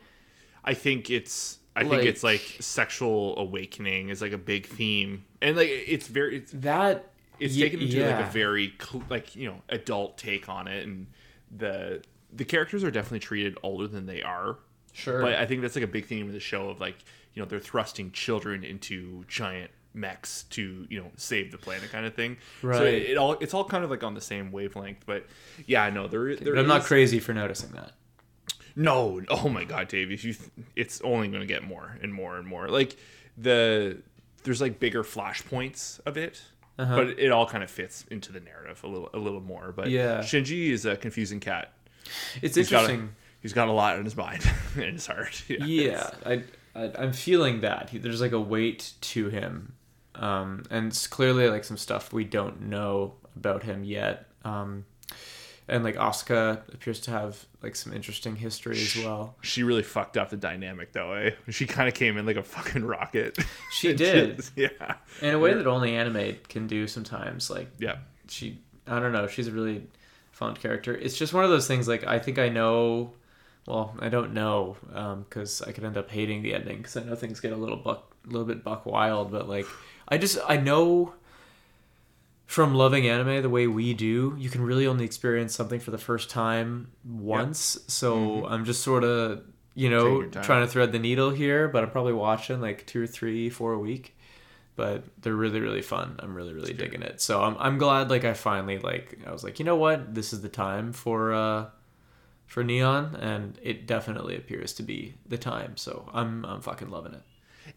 I 0.64 0.74
think 0.74 1.10
it's. 1.10 1.58
I 1.76 1.82
like- 1.84 1.92
think 2.02 2.04
it's 2.10 2.24
like 2.24 2.58
sexual 2.60 3.38
awakening 3.40 4.10
is 4.10 4.22
like 4.22 4.34
a 4.34 4.38
big 4.38 4.66
theme, 4.66 5.24
and 5.42 5.56
like 5.56 5.70
it's 5.70 6.08
very 6.08 6.38
it's 6.38 6.52
That 6.52 7.12
it's 7.40 7.56
Ye- 7.56 7.64
taken 7.64 7.80
into 7.82 8.06
like 8.06 8.26
a 8.28 8.30
very 8.30 8.74
like 9.10 9.36
you 9.36 9.48
know 9.48 9.62
adult 9.70 10.18
take 10.18 10.50
on 10.50 10.68
it 10.68 10.86
and 10.86 11.08
the 11.56 12.04
the 12.34 12.44
characters 12.44 12.84
are 12.84 12.92
definitely 12.92 13.20
treated 13.20 13.58
older 13.64 13.88
than 13.88 14.06
they 14.06 14.22
are 14.22 14.58
sure. 14.92 15.22
but 15.22 15.34
i 15.36 15.46
think 15.46 15.62
that's 15.62 15.76
like 15.76 15.86
a 15.86 15.88
big 15.88 16.06
theme 16.06 16.28
of 16.28 16.34
the 16.34 16.40
show 16.40 16.70
of 16.70 16.80
like 16.82 16.96
you 17.34 17.42
know 17.42 17.48
they're 17.48 17.60
thrusting 17.62 18.12
children 18.12 18.64
into 18.64 19.24
giant 19.28 19.72
mechs 19.94 20.44
to 20.52 20.86
you 20.90 21.00
know 21.00 21.10
save 21.18 21.52
the 21.52 21.58
planet 21.58 21.92
kind 21.92 22.06
of 22.06 22.14
thing 22.14 22.38
so 22.62 22.68
Right. 22.70 22.94
it, 22.94 23.10
it 23.12 23.18
all 23.18 23.34
it's 23.34 23.54
all 23.56 23.64
kind 23.66 23.84
of 23.84 23.90
like 23.90 24.04
on 24.04 24.14
the 24.14 24.22
same 24.22 24.52
wavelength 24.52 25.04
but 25.06 25.26
yeah 25.66 25.84
i 25.84 25.90
know 25.90 26.08
there, 26.08 26.36
there 26.36 26.54
but 26.54 26.60
I'm 26.62 26.68
not 26.68 26.84
crazy 26.84 27.20
for 27.20 27.34
noticing 27.34 27.72
that. 27.72 27.94
no, 28.76 29.22
oh 29.30 29.50
my 29.50 29.64
god, 29.66 29.88
Dave! 29.88 30.12
If 30.12 30.24
you, 30.24 30.34
th- 30.34 30.50
it's 30.76 31.02
only 31.02 31.28
going 31.28 31.42
to 31.42 31.48
get 31.48 31.64
more 31.64 31.98
and 32.02 32.14
more 32.14 32.38
and 32.38 32.48
more. 32.48 32.70
Like 32.70 32.96
the 33.38 33.98
there's 34.44 34.62
like 34.62 34.80
bigger 34.80 35.04
flashpoints 35.04 36.00
of 36.06 36.16
it, 36.18 36.42
Uh-huh. 36.78 36.96
but 36.96 37.20
it 37.20 37.32
all 37.32 37.46
kind 37.48 37.64
of 37.64 37.70
fits 37.72 38.06
into 38.12 38.32
the 38.32 38.40
narrative 38.40 38.80
a 38.84 38.88
little, 38.88 39.10
a 39.14 39.18
little 39.18 39.42
more. 39.42 39.74
But 39.76 39.90
Yeah. 39.90 40.20
Shinji 40.20 40.70
is 40.70 40.86
a 40.86 40.96
confusing 40.96 41.40
cat. 41.40 41.74
It's 42.42 42.56
He's 42.56 42.70
got 42.70 42.82
a- 42.86 42.94
interesting. 42.94 43.16
he's 43.42 43.54
got 43.54 43.68
a 43.68 43.72
lot 43.74 43.98
in 43.98 44.06
his 44.06 44.16
mind 44.16 44.44
and 44.76 44.94
his 44.94 45.08
heart. 45.08 45.44
Yeah, 45.50 45.66
yeah, 45.66 46.10
I, 46.26 46.44
I 46.76 46.92
I'm 46.98 47.12
feeling 47.14 47.62
that 47.62 47.90
he, 47.90 47.98
there's 47.98 48.22
like 48.22 48.32
a 48.34 48.40
weight 48.40 48.94
to 49.02 49.30
him, 49.30 49.74
um, 50.20 50.64
and 50.70 50.88
it's 50.88 51.08
clearly 51.08 51.50
like 51.50 51.64
some 51.64 51.78
stuff 51.78 52.14
we 52.14 52.24
don't 52.24 52.62
know 52.62 53.14
about 53.36 53.64
him 53.64 53.84
yet. 53.84 54.28
Um, 54.46 54.86
and 55.68 55.84
like 55.84 55.96
Asuka 55.96 56.62
appears 56.74 57.00
to 57.02 57.12
have 57.12 57.46
like 57.62 57.76
some 57.76 57.94
interesting 57.94 58.36
history 58.36 58.78
as 58.82 58.98
well. 58.98 59.36
she 59.42 59.64
really 59.64 59.84
fucked 59.84 60.18
up 60.18 60.30
the 60.32 60.38
dynamic 60.38 60.94
though. 60.94 61.14
Eh? 61.14 61.32
She 61.50 61.66
kind 61.68 61.88
of 61.88 61.94
came 61.94 62.18
in 62.18 62.26
like 62.26 62.38
a 62.38 62.44
fucking 62.44 62.84
rocket. 62.84 63.38
She 63.72 63.94
did. 63.96 64.38
just- 64.38 64.52
yeah, 64.56 64.96
In 65.22 65.34
a 65.36 65.40
way 65.40 65.54
that 65.54 65.68
only 65.68 65.96
anime 65.96 66.38
can 66.48 66.68
do 66.68 66.88
sometimes. 66.88 67.50
Like 67.50 67.70
yeah. 67.80 67.98
she, 68.28 68.60
I 68.88 69.00
don't 69.00 69.12
know, 69.12 69.28
she's 69.28 69.48
a 69.48 69.52
really 69.52 69.88
fun 70.32 70.56
character. 70.56 70.96
It's 70.96 71.18
just 71.18 71.34
one 71.34 71.44
of 71.44 71.50
those 71.52 71.68
things. 71.68 71.88
Like 71.88 72.06
I 72.06 72.18
think 72.20 72.40
I 72.40 72.50
know. 72.50 73.14
Well, 73.68 73.94
I 74.00 74.10
don't 74.10 74.34
know 74.34 74.78
because 75.30 75.62
I 75.62 75.72
could 75.72 75.84
end 75.84 75.98
up 75.98 76.10
hating 76.10 76.42
the 76.42 76.56
ending 76.56 76.78
because 76.78 76.98
I 76.98 77.04
know 77.04 77.14
things 77.14 77.40
get 77.40 77.52
a 77.52 77.56
little 77.58 77.78
buck, 77.78 78.16
a 78.26 78.28
little 78.30 78.48
bit 78.48 78.64
buck 78.64 78.88
wild. 78.88 79.32
But 79.32 79.48
like, 79.48 79.68
I 80.10 80.18
just 80.18 80.38
I 80.48 80.58
know 80.58 81.14
from 82.46 82.74
loving 82.74 83.08
anime 83.08 83.42
the 83.44 83.50
way 83.50 83.68
we 83.68 83.94
do, 83.94 84.36
you 84.38 84.50
can 84.50 84.62
really 84.62 84.88
only 84.88 85.06
experience 85.06 85.54
something 85.54 85.80
for 85.80 85.92
the 85.92 85.98
first 86.00 86.30
time 86.30 86.92
once. 87.06 87.78
So 87.88 88.46
I'm 88.48 88.66
just 88.66 88.82
sort 88.84 89.04
of 89.04 89.44
you 89.76 89.90
know 89.90 90.04
Taking 90.06 90.22
your 90.22 90.30
time. 90.32 90.44
trying 90.44 90.66
to 90.66 90.72
thread 90.72 90.92
the 90.92 91.00
needle 91.00 91.30
here, 91.30 91.68
but 91.68 91.84
I'm 91.84 91.92
probably 91.92 92.14
watching 92.14 92.60
like 92.60 92.86
two 92.88 93.04
or 93.04 93.08
three, 93.08 93.50
four 93.50 93.74
a 93.74 93.80
week. 93.80 94.16
But 94.76 95.04
they're 95.22 95.36
really 95.36 95.60
really 95.60 95.82
fun. 95.82 96.16
I'm 96.20 96.34
really 96.34 96.54
really 96.54 96.74
digging 96.74 97.02
it. 97.02 97.22
So 97.22 97.44
I'm 97.44 97.56
I'm 97.60 97.78
glad 97.78 98.10
like 98.10 98.24
I 98.26 98.34
finally 98.34 98.80
like 98.80 99.20
I 99.28 99.32
was 99.32 99.44
like 99.44 99.60
you 99.60 99.66
know 99.66 99.76
what 99.76 100.16
this 100.16 100.32
is 100.34 100.42
the 100.42 100.50
time 100.50 100.94
for 100.94 101.34
uh 101.34 101.66
for 102.48 102.64
Neon, 102.64 103.16
and 103.16 103.60
it 103.62 103.86
definitely 103.86 104.36
appears 104.36 104.74
to 104.74 104.84
be 104.84 105.14
the 105.28 105.38
time. 105.38 105.78
So 105.78 106.10
I'm 106.14 106.46
I'm 106.46 106.62
fucking 106.62 106.90
loving 106.90 107.14
it. 107.14 107.22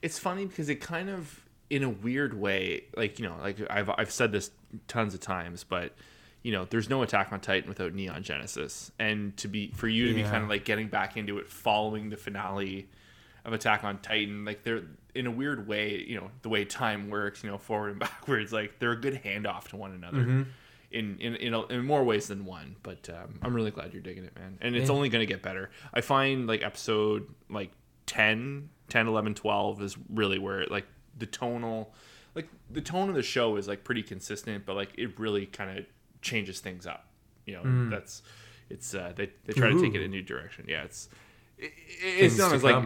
It's 0.01 0.19
funny 0.19 0.47
because 0.47 0.71
it 0.71 0.77
kind 0.77 1.11
of, 1.11 1.42
in 1.73 1.83
a 1.83 1.89
weird 1.89 2.35
way, 2.39 2.85
like 2.97 3.19
you 3.19 3.27
know, 3.27 3.37
like 3.41 3.59
I've 3.71 3.91
I've 3.97 4.11
said 4.13 4.31
this 4.31 4.51
tons 4.89 5.15
of 5.15 5.21
times, 5.21 5.65
but 5.65 5.95
you 6.43 6.53
know, 6.53 6.67
there's 6.69 6.91
no 6.91 7.03
Attack 7.03 7.33
on 7.33 7.41
Titan 7.41 7.69
without 7.69 7.95
Neon 7.95 8.23
Genesis, 8.23 8.93
and 8.99 9.37
to 9.39 9.49
be 9.49 9.73
for 9.75 9.89
you 9.89 10.09
to 10.09 10.15
be 10.15 10.23
kind 10.23 10.43
of 10.43 10.49
like 10.51 10.65
getting 10.65 10.89
back 10.89 11.17
into 11.17 11.39
it 11.39 11.49
following 11.49 12.11
the 12.11 12.17
finale 12.17 12.89
of 13.45 13.53
Attack 13.53 13.85
on 13.85 13.99
Titan, 13.99 14.45
like 14.45 14.63
they're 14.65 14.83
in 15.15 15.27
a 15.27 15.31
weird 15.31 15.67
way, 15.67 16.05
you 16.07 16.17
know, 16.17 16.31
the 16.43 16.49
way 16.49 16.65
time 16.65 17.11
works, 17.11 17.43
you 17.43 17.51
know, 17.51 17.59
forward 17.59 17.91
and 17.91 18.01
backwards, 18.09 18.53
like 18.53 18.79
they're 18.79 18.93
a 18.93 19.01
good 19.01 19.21
handoff 19.25 19.69
to 19.69 19.77
one 19.77 19.93
another. 19.93 20.19
Mm-hmm. 20.19 20.43
In, 20.93 21.17
in, 21.21 21.37
in, 21.37 21.55
a, 21.55 21.67
in 21.69 21.87
more 21.87 22.05
ways 22.05 22.27
than 22.29 22.45
one, 22.45 22.77
but 22.83 23.09
um, 23.09 23.39
I'm 23.41 23.55
really 23.55 23.71
glad 23.71 23.95
you're 23.95 24.03
digging 24.03 24.25
it, 24.25 24.35
man. 24.39 24.59
And 24.61 24.77
it's 24.77 24.91
Yeah. 24.91 24.95
only 24.95 25.09
going 25.09 25.27
to 25.27 25.33
get 25.33 25.41
better. 25.43 25.71
I 25.95 26.03
find 26.03 26.47
like 26.47 26.63
episode 26.63 27.29
like 27.49 27.71
10, 28.05 28.69
10, 28.91 29.07
11, 29.07 29.35
12 29.35 29.81
is 29.83 29.97
really 30.11 30.39
where 30.39 30.61
it, 30.61 30.71
like 30.71 30.87
the 31.19 31.27
tonal, 31.27 31.93
like 32.35 32.49
the 32.71 32.81
tone 32.81 33.09
of 33.09 33.15
the 33.15 33.23
show 33.23 33.57
is 33.57 33.69
like 33.69 33.85
pretty 33.85 34.03
consistent, 34.03 34.67
but 34.67 34.77
like 34.77 34.91
it 34.97 35.19
really 35.19 35.47
kind 35.47 35.79
of 35.79 35.85
changes 36.21 36.61
things 36.61 36.87
up. 36.87 37.07
You 37.47 37.55
know, 37.55 37.91
that's 37.91 38.23
it's 38.71 38.95
uh, 38.95 39.13
they 39.15 39.31
they 39.45 39.53
try 39.53 39.71
to 39.71 39.81
take 39.81 39.95
it 39.95 40.01
in 40.01 40.05
a 40.05 40.09
new 40.09 40.23
direction. 40.23 40.65
Yeah, 40.69 40.85
it's 40.85 41.09
it, 41.59 41.73
it's 42.03 42.39
not 42.39 42.53
as 42.53 42.65
like 42.65 42.85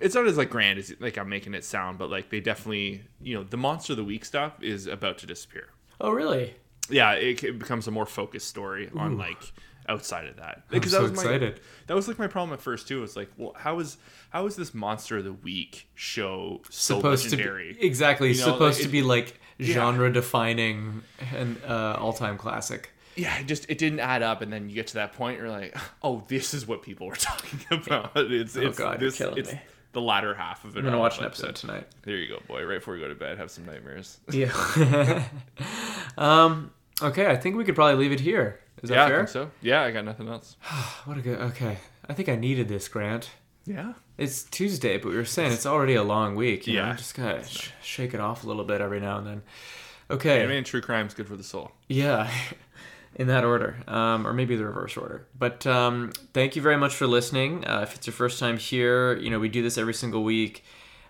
it's 0.00 0.14
not 0.14 0.26
as 0.26 0.36
like 0.36 0.50
grand 0.50 0.78
as 0.78 0.92
like 1.00 1.16
I'm 1.16 1.28
making 1.28 1.54
it 1.54 1.64
sound, 1.64 1.98
but 1.98 2.10
like 2.10 2.30
they 2.30 2.40
definitely 2.40 3.02
you 3.20 3.34
know 3.34 3.44
the 3.44 3.56
monster 3.56 3.92
of 3.92 3.96
the 3.96 4.04
week 4.04 4.24
stuff 4.24 4.62
is 4.62 4.86
about 4.86 5.18
to 5.18 5.26
disappear. 5.26 5.68
Oh 6.00 6.10
really? 6.10 6.54
Yeah, 6.90 7.12
it, 7.12 7.44
it 7.44 7.58
becomes 7.58 7.86
a 7.86 7.90
more 7.90 8.06
focused 8.06 8.48
story 8.48 8.90
on 8.96 9.18
like 9.18 9.52
outside 9.88 10.26
of 10.26 10.36
that. 10.36 10.62
I'm 10.70 10.80
that 10.80 10.88
so 10.90 11.02
was 11.02 11.10
excited. 11.12 11.54
My, 11.54 11.60
that 11.88 11.94
was 11.94 12.06
like 12.08 12.18
my 12.18 12.26
problem 12.26 12.52
at 12.54 12.60
first 12.60 12.86
too. 12.88 13.02
It's 13.02 13.16
like, 13.16 13.30
well, 13.36 13.54
how 13.56 13.78
is 13.80 13.96
how 14.30 14.46
is 14.46 14.56
this 14.56 14.74
monster 14.74 15.18
of 15.18 15.24
the 15.24 15.32
week 15.32 15.88
show 15.94 16.60
so 16.70 16.96
supposed 16.96 17.24
legendary? 17.30 17.74
to 17.74 17.80
be 17.80 17.86
exactly 17.86 18.28
You 18.32 18.38
know, 18.38 18.44
supposed 18.52 18.78
like, 18.78 18.82
to 18.82 18.88
it- 18.88 18.92
be 18.92 19.02
like 19.02 19.40
Yeah. 19.58 19.74
genre 19.74 20.12
defining 20.12 21.02
and 21.34 21.56
uh, 21.66 21.96
all 21.98 22.12
time 22.12 22.36
classic. 22.38 22.90
yeah, 23.16 23.38
it 23.38 23.46
just 23.46 23.68
it 23.68 23.78
didn't 23.78 24.00
add 24.00 24.22
up, 24.22 24.42
and 24.42 24.52
then 24.52 24.68
you 24.68 24.74
get 24.76 24.86
to 24.88 24.94
that 24.94 25.14
point, 25.14 25.38
you're 25.38 25.50
like, 25.50 25.76
oh, 26.02 26.22
this 26.28 26.54
is 26.54 26.66
what 26.68 26.82
people 26.82 27.06
were 27.08 27.16
talking 27.30 27.58
about. 27.70 28.12
It's 28.16 28.54
it's 28.56 28.78
Oh, 28.78 28.84
God, 28.84 29.00
you're 29.00 29.10
killing 29.10 29.38
it's 29.38 29.52
me. 29.52 29.60
the 29.92 30.00
latter 30.00 30.34
half 30.34 30.64
of 30.64 30.76
it. 30.76 30.80
I'm 30.80 30.84
gonna 30.84 30.98
watch 30.98 31.18
an 31.18 31.24
episode 31.24 31.50
uh, 31.50 31.52
tonight. 31.52 31.86
There 32.02 32.14
you 32.16 32.28
go, 32.28 32.40
boy. 32.46 32.62
Right 32.64 32.78
before 32.78 32.94
you 32.96 33.02
go 33.02 33.08
to 33.08 33.14
bed, 33.16 33.38
have 33.38 33.50
some 33.50 33.64
nightmares. 33.66 34.18
Yeah. 34.30 34.52
um. 36.18 36.70
Okay, 37.00 37.26
I 37.26 37.36
think 37.36 37.56
we 37.56 37.64
could 37.64 37.76
probably 37.76 37.94
leave 37.94 38.12
it 38.12 38.20
here. 38.20 38.58
Is 38.82 38.90
that 38.90 38.96
yeah, 38.96 39.04
I 39.04 39.16
think 39.16 39.28
so. 39.28 39.50
Yeah, 39.62 39.82
I 39.82 39.90
got 39.90 40.04
nothing 40.04 40.28
else. 40.28 40.56
What 41.04 41.16
a 41.16 41.20
good. 41.20 41.38
Okay, 41.38 41.78
I 42.08 42.12
think 42.12 42.28
I 42.28 42.36
needed 42.36 42.68
this, 42.68 42.88
Grant. 42.88 43.30
Yeah. 43.64 43.92
It's 44.16 44.44
Tuesday, 44.44 44.96
but 44.96 45.10
we 45.10 45.16
were 45.16 45.24
saying 45.24 45.52
it's 45.52 45.66
already 45.66 45.94
a 45.94 46.02
long 46.02 46.34
week. 46.34 46.66
Yeah. 46.66 46.88
know? 46.88 46.94
just 46.94 47.14
gotta 47.14 47.44
sh- 47.44 47.70
shake 47.82 48.14
it 48.14 48.20
off 48.20 48.42
a 48.44 48.46
little 48.46 48.64
bit 48.64 48.80
every 48.80 48.98
now 49.00 49.18
and 49.18 49.26
then. 49.26 49.42
Okay. 50.10 50.42
I 50.42 50.46
mean, 50.46 50.64
true 50.64 50.80
crime 50.80 51.06
is 51.06 51.14
good 51.14 51.28
for 51.28 51.36
the 51.36 51.44
soul. 51.44 51.72
Yeah, 51.86 52.30
in 53.14 53.26
that 53.26 53.44
order, 53.44 53.76
um, 53.86 54.26
or 54.26 54.32
maybe 54.32 54.56
the 54.56 54.64
reverse 54.64 54.96
order. 54.96 55.26
But 55.38 55.66
um, 55.66 56.12
thank 56.32 56.56
you 56.56 56.62
very 56.62 56.76
much 56.76 56.94
for 56.94 57.06
listening. 57.06 57.66
Uh, 57.66 57.80
if 57.82 57.94
it's 57.94 58.06
your 58.06 58.14
first 58.14 58.38
time 58.40 58.56
here, 58.56 59.16
you 59.18 59.28
know 59.28 59.38
we 59.38 59.48
do 59.48 59.62
this 59.62 59.76
every 59.76 59.94
single 59.94 60.24
week. 60.24 60.64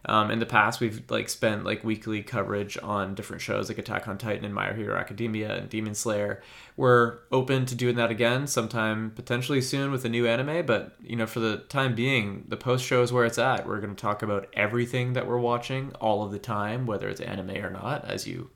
Um, 0.09 0.31
in 0.31 0.39
the 0.39 0.47
past, 0.47 0.81
we've 0.81 1.03
like 1.11 1.29
spent 1.29 1.65
like 1.65 1.85
weekly 1.85 2.23
coverage 2.23 2.79
on 2.83 3.15
different 3.15 3.43
shows 3.43 3.69
like 3.69 3.77
Attack 3.77 4.09
on 4.09 4.17
Titan 4.17 4.45
and 4.45 4.55
My 4.55 4.73
Hero 4.73 4.97
Academia 4.97 5.55
and 5.55 5.69
Demon 5.69 5.95
Slayer. 5.95 6.43
We're 6.77 7.19
open 7.31 7.67
to 7.67 7.75
doing 7.75 7.97
that 7.97 8.11
again 8.11 8.47
sometime 8.47 9.13
potentially 9.15 9.61
soon 9.61 9.93
with 9.93 10.07
a 10.07 10.09
new 10.09 10.27
anime. 10.27 10.65
But 10.65 10.97
you 11.03 11.15
know, 11.15 11.27
for 11.27 11.41
the 11.41 11.59
time 11.69 11.95
being, 11.95 12.47
the 12.49 12.57
post 12.57 12.87
show 12.87 13.03
is 13.03 13.13
where 13.13 13.27
it's 13.27 13.39
at. 13.39 13.67
We're 13.67 13.81
going 13.81 13.95
to 13.95 14.01
talk 14.01 14.23
about 14.23 14.49
everything 14.55 15.13
that 15.13 15.27
we're 15.27 15.39
watching 15.39 15.93
all 16.01 16.23
of 16.23 16.33
the 16.33 16.39
time, 16.39 16.87
whether 16.87 17.09
it's 17.09 17.21
anime 17.21 17.57
or 17.63 17.71
not, 17.71 18.07
as 18.07 18.27
you 18.27 18.51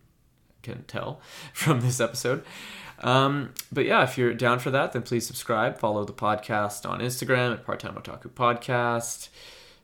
can 0.62 0.84
tell 0.84 1.20
from 1.52 1.82
this 1.82 2.00
episode. 2.00 2.44
Um, 3.00 3.52
but 3.70 3.84
yeah, 3.84 4.04
if 4.04 4.16
you're 4.16 4.32
down 4.32 4.58
for 4.58 4.70
that, 4.70 4.92
then 4.92 5.02
please 5.02 5.26
subscribe. 5.26 5.78
Follow 5.78 6.04
the 6.04 6.12
podcast 6.12 6.88
on 6.88 7.00
Instagram 7.00 7.52
at 7.52 7.66
Part 7.66 7.80
Time 7.80 7.94
Otaku 7.94 8.30
Podcast. 8.30 9.28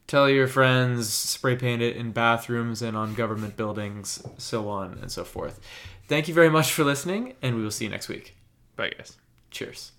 Tell 0.09 0.29
your 0.31 0.49
friends, 0.49 1.13
spray 1.13 1.55
paint 1.55 1.83
it 1.83 1.95
in 1.95 2.13
bathrooms 2.13 2.81
and 2.81 2.97
on 2.97 3.13
government 3.15 3.59
buildings, 3.59 4.23
so 4.39 4.71
on 4.71 4.99
and 5.03 5.13
so 5.13 5.23
forth. 5.23 5.61
Thank 6.09 6.29
you 6.29 6.35
very 6.35 6.49
much 6.49 6.73
for 6.73 6.83
listening, 6.83 7.35
and 7.43 7.55
we 7.57 7.63
will 7.63 7.71
see 7.71 7.85
you 7.85 7.91
next 7.91 8.09
week. 8.09 8.35
Bye, 8.75 8.91
guys. 8.97 9.19
Cheers. 9.51 9.93